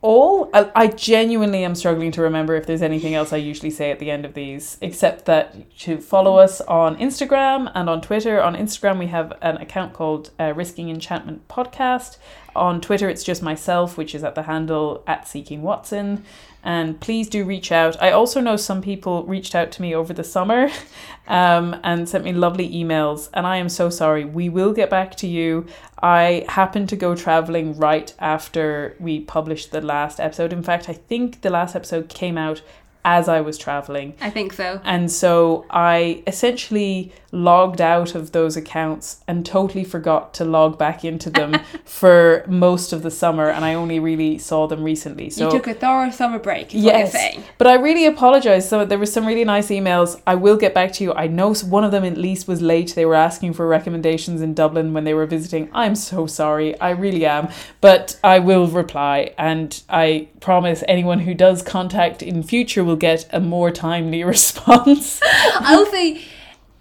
all. 0.01 0.49
I, 0.51 0.72
I 0.73 0.88
genuinely 0.88 1.63
am 1.63 1.76
struggling 1.76 2.11
to 2.13 2.22
remember 2.23 2.55
if 2.55 2.65
there's 2.65 2.81
anything 2.81 3.13
else 3.13 3.31
I 3.31 3.38
usually 3.38 3.69
say 3.69 3.91
at 3.91 3.99
the 3.99 4.09
end 4.09 4.26
of 4.26 4.34
these, 4.34 4.80
except 4.81 5.26
that 5.26 5.69
to 5.81 5.99
follow 5.99 6.38
us 6.39 6.61
on 6.61 6.97
Instagram 6.97 7.72
and 7.76 7.88
on 7.88 8.01
Twitter. 8.01 8.41
On 8.41 8.55
Instagram, 8.55 8.97
we 8.97 9.07
have 9.07 9.34
an 9.43 9.57
account 9.57 9.93
called 9.93 10.31
uh, 10.39 10.51
Risking 10.55 10.89
Enchantment 10.89 11.47
Podcast. 11.47 12.18
On 12.56 12.82
Twitter, 12.82 13.10
it's 13.10 13.23
just 13.23 13.41
myself, 13.41 13.98
which 13.98 14.14
is 14.14 14.23
at 14.23 14.36
the 14.36 14.44
handle 14.44 15.03
at 15.07 15.28
Seeking 15.28 15.61
Watson. 15.61 16.23
And 16.64 16.99
please 16.99 17.28
do 17.28 17.44
reach 17.44 17.72
out. 17.72 18.02
I 18.02 18.11
also 18.11 18.40
know 18.40 18.56
some 18.56 18.82
people 18.82 19.23
reached 19.23 19.56
out 19.56 19.72
to 19.72 19.82
me 19.82 19.95
over 19.95 20.14
the 20.14 20.23
summer 20.23 20.69
um, 21.28 21.80
and 21.84 22.07
sent 22.07 22.23
me 22.23 22.34
lovely 22.34 22.69
emails. 22.69 23.30
And 23.34 23.48
I 23.48 23.57
am 23.57 23.69
so 23.69 23.90
sorry. 23.90 24.26
We 24.26 24.49
will 24.49 24.73
get 24.73 24.90
back 24.90 25.15
to 25.18 25.28
you. 25.28 25.65
I 26.03 26.45
happened 26.49 26.90
to 26.90 26.95
go 26.95 27.15
traveling 27.15 27.78
right 27.78 28.14
after 28.19 28.95
we 28.99 29.22
published 29.22 29.72
the 29.72 29.82
last 29.82 30.19
episode. 30.19 30.53
In 30.53 30.64
fact, 30.64 30.88
I 30.88 30.94
think 30.94 31.41
the 31.41 31.49
last 31.49 31.76
episode 31.76 32.10
came 32.10 32.38
out 32.38 32.61
as 33.03 33.28
I 33.28 33.41
was 33.41 33.57
traveling. 33.57 34.14
I 34.22 34.30
think 34.30 34.53
so. 34.53 34.80
And 34.84 35.11
so 35.11 35.65
I 35.69 36.23
essentially 36.28 37.11
logged 37.32 37.80
out 37.80 38.14
of 38.16 38.32
those 38.32 38.58
accounts 38.58 39.24
and 39.28 39.45
totally 39.45 39.84
forgot 39.84 40.34
to 40.34 40.45
log 40.45 40.78
back 40.78 41.06
into 41.06 41.30
them 41.30 41.53
for 41.86 42.44
most 42.48 42.91
of 42.94 43.03
the 43.03 43.12
summer. 43.12 43.49
And 43.49 43.64
I 43.64 43.74
only 43.74 43.99
really 43.99 44.38
saw 44.38 44.68
them 44.68 44.84
recently. 44.84 45.30
So 45.30 45.45
you 45.45 45.52
took 45.52 45.68
a 45.68 45.74
thorough 45.74 46.12
summer 46.12 46.40
break, 46.40 46.76
is 46.76 46.84
what 46.84 46.98
you're 46.98 47.08
saying. 47.08 47.44
but 47.58 47.68
I 47.68 47.76
really 47.76 48.06
apologize. 48.06 48.68
So 48.68 48.86
there 48.86 48.99
were 48.99 49.06
some 49.06 49.26
really 49.26 49.45
nice 49.45 49.68
emails. 49.70 50.22
I 50.28 50.36
will 50.36 50.58
get 50.58 50.74
back 50.74 50.91
to 50.94 51.03
you. 51.03 51.14
I 51.14 51.28
know 51.28 51.53
one 51.53 51.84
of 51.84 51.91
them 51.91 52.03
at 52.03 52.18
least 52.18 52.48
was 52.48 52.62
late. 52.62 52.94
They 52.95 53.06
were 53.06 53.16
asking 53.16 53.53
for 53.53 53.68
recommendations 53.68 54.41
in 54.41 54.53
Dublin 54.53 54.94
when 54.94 55.03
they 55.03 55.14
were 55.14 55.26
visiting. 55.26 55.70
I'm 55.74 55.95
so 55.95 56.28
sorry. 56.28 56.80
I 56.80 56.91
really 56.91 57.26
am. 57.26 57.49
But 57.80 58.20
I 58.24 58.40
will 58.40 58.68
reply. 58.68 59.34
And 59.38 59.82
I 59.90 60.28
promise 60.40 60.84
anyone 60.88 61.20
who 61.20 61.34
does 61.34 61.62
contact 61.62 62.22
in 62.22 62.44
future 62.44 62.84
will 62.84 62.95
get 62.95 63.28
a 63.32 63.40
more 63.40 63.72
timely 63.72 64.24
response. 64.36 65.20
I'll 65.24 65.86
say 65.86 66.22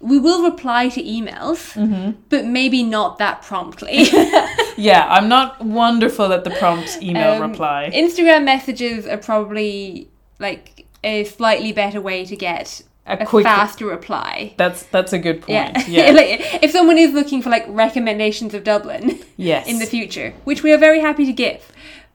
we 0.01 0.17
will 0.19 0.43
reply 0.43 0.89
to 0.89 1.01
emails, 1.01 1.73
Mm-hmm. 1.73 2.11
but 2.29 2.45
maybe 2.45 2.83
not 2.83 3.17
that 3.19 3.41
promptly. 3.43 4.03
yeah, 4.77 5.05
I'm 5.09 5.27
not 5.29 5.63
wonderful 5.63 6.33
at 6.33 6.43
the 6.43 6.49
prompt 6.51 6.97
email 7.01 7.41
Um, 7.41 7.51
reply. 7.51 7.91
Instagram 7.93 8.43
messages 8.43 9.05
are 9.07 9.17
probably 9.17 10.09
like 10.39 10.85
a 11.03 11.23
slightly 11.25 11.71
better 11.71 12.01
way 12.01 12.25
to 12.25 12.35
get 12.35 12.81
A 13.07 13.13
a, 13.21 13.25
quick- 13.25 13.45
faster 13.45 13.85
reply. 13.85 14.53
that's 14.57 14.83
that's 14.83 15.13
a 15.13 15.19
good 15.19 15.41
point. 15.41 15.77
Yeah. 15.87 16.05
Yeah. 16.05 16.11
like, 16.19 16.63
if 16.63 16.71
someone 16.71 16.97
is 16.97 17.13
looking 17.13 17.41
for 17.41 17.49
like 17.49 17.65
recommendations 17.67 18.53
of 18.53 18.63
Dublin 18.63 19.19
yes. 19.37 19.67
in 19.67 19.79
the 19.79 19.85
future, 19.85 20.33
which 20.45 20.63
we 20.63 20.71
are 20.73 20.77
very 20.77 20.99
happy 20.99 21.25
to 21.25 21.33
give. 21.33 21.71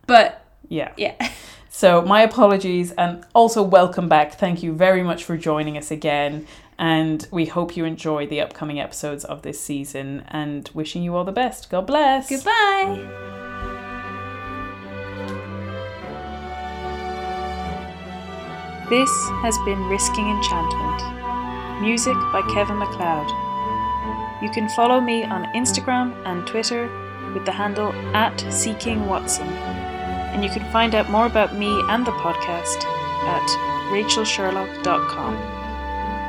But 0.07 0.45
yeah. 0.69 0.93
yeah. 0.97 1.15
So, 1.71 2.01
my 2.01 2.23
apologies 2.23 2.93
and 2.93 3.23
also 3.35 3.63
welcome 3.63 4.09
back. 4.09 4.33
Thank 4.39 4.63
you 4.63 4.73
very 4.73 5.03
much 5.03 5.25
for 5.25 5.37
joining 5.37 5.77
us 5.77 5.91
again. 5.91 6.47
And 6.79 7.27
we 7.31 7.47
hope 7.47 7.77
you 7.77 7.85
enjoy 7.85 8.27
the 8.27 8.41
upcoming 8.41 8.79
episodes 8.79 9.25
of 9.25 9.43
this 9.43 9.61
season 9.61 10.25
and 10.29 10.71
wishing 10.75 11.03
you 11.03 11.17
all 11.17 11.25
the 11.25 11.33
best. 11.33 11.71
God 11.71 11.87
bless. 11.87 12.29
Goodbye. 12.29 13.27
This 18.91 19.11
has 19.43 19.59
been 19.65 19.83
Risking 19.89 20.29
Enchantment. 20.29 21.81
Music 21.81 22.15
by 22.33 22.43
Kevin 22.55 22.79
MacLeod. 22.79 23.29
You 24.43 24.51
can 24.51 24.69
follow 24.69 25.01
me 25.01 25.25
on 25.25 25.45
Instagram 25.55 26.15
and 26.25 26.47
Twitter 26.47 26.89
with 27.35 27.45
the 27.45 27.53
handle 27.53 27.93
at 28.15 28.39
Seeking 28.53 29.07
Watson. 29.07 29.49
And 29.49 30.45
you 30.45 30.51
can 30.51 30.71
find 30.71 30.95
out 30.95 31.11
more 31.11 31.27
about 31.27 31.57
me 31.57 31.69
and 31.89 32.07
the 32.07 32.13
podcast 32.13 32.85
at 32.85 33.49
rachelsherlock.com. 33.91 35.56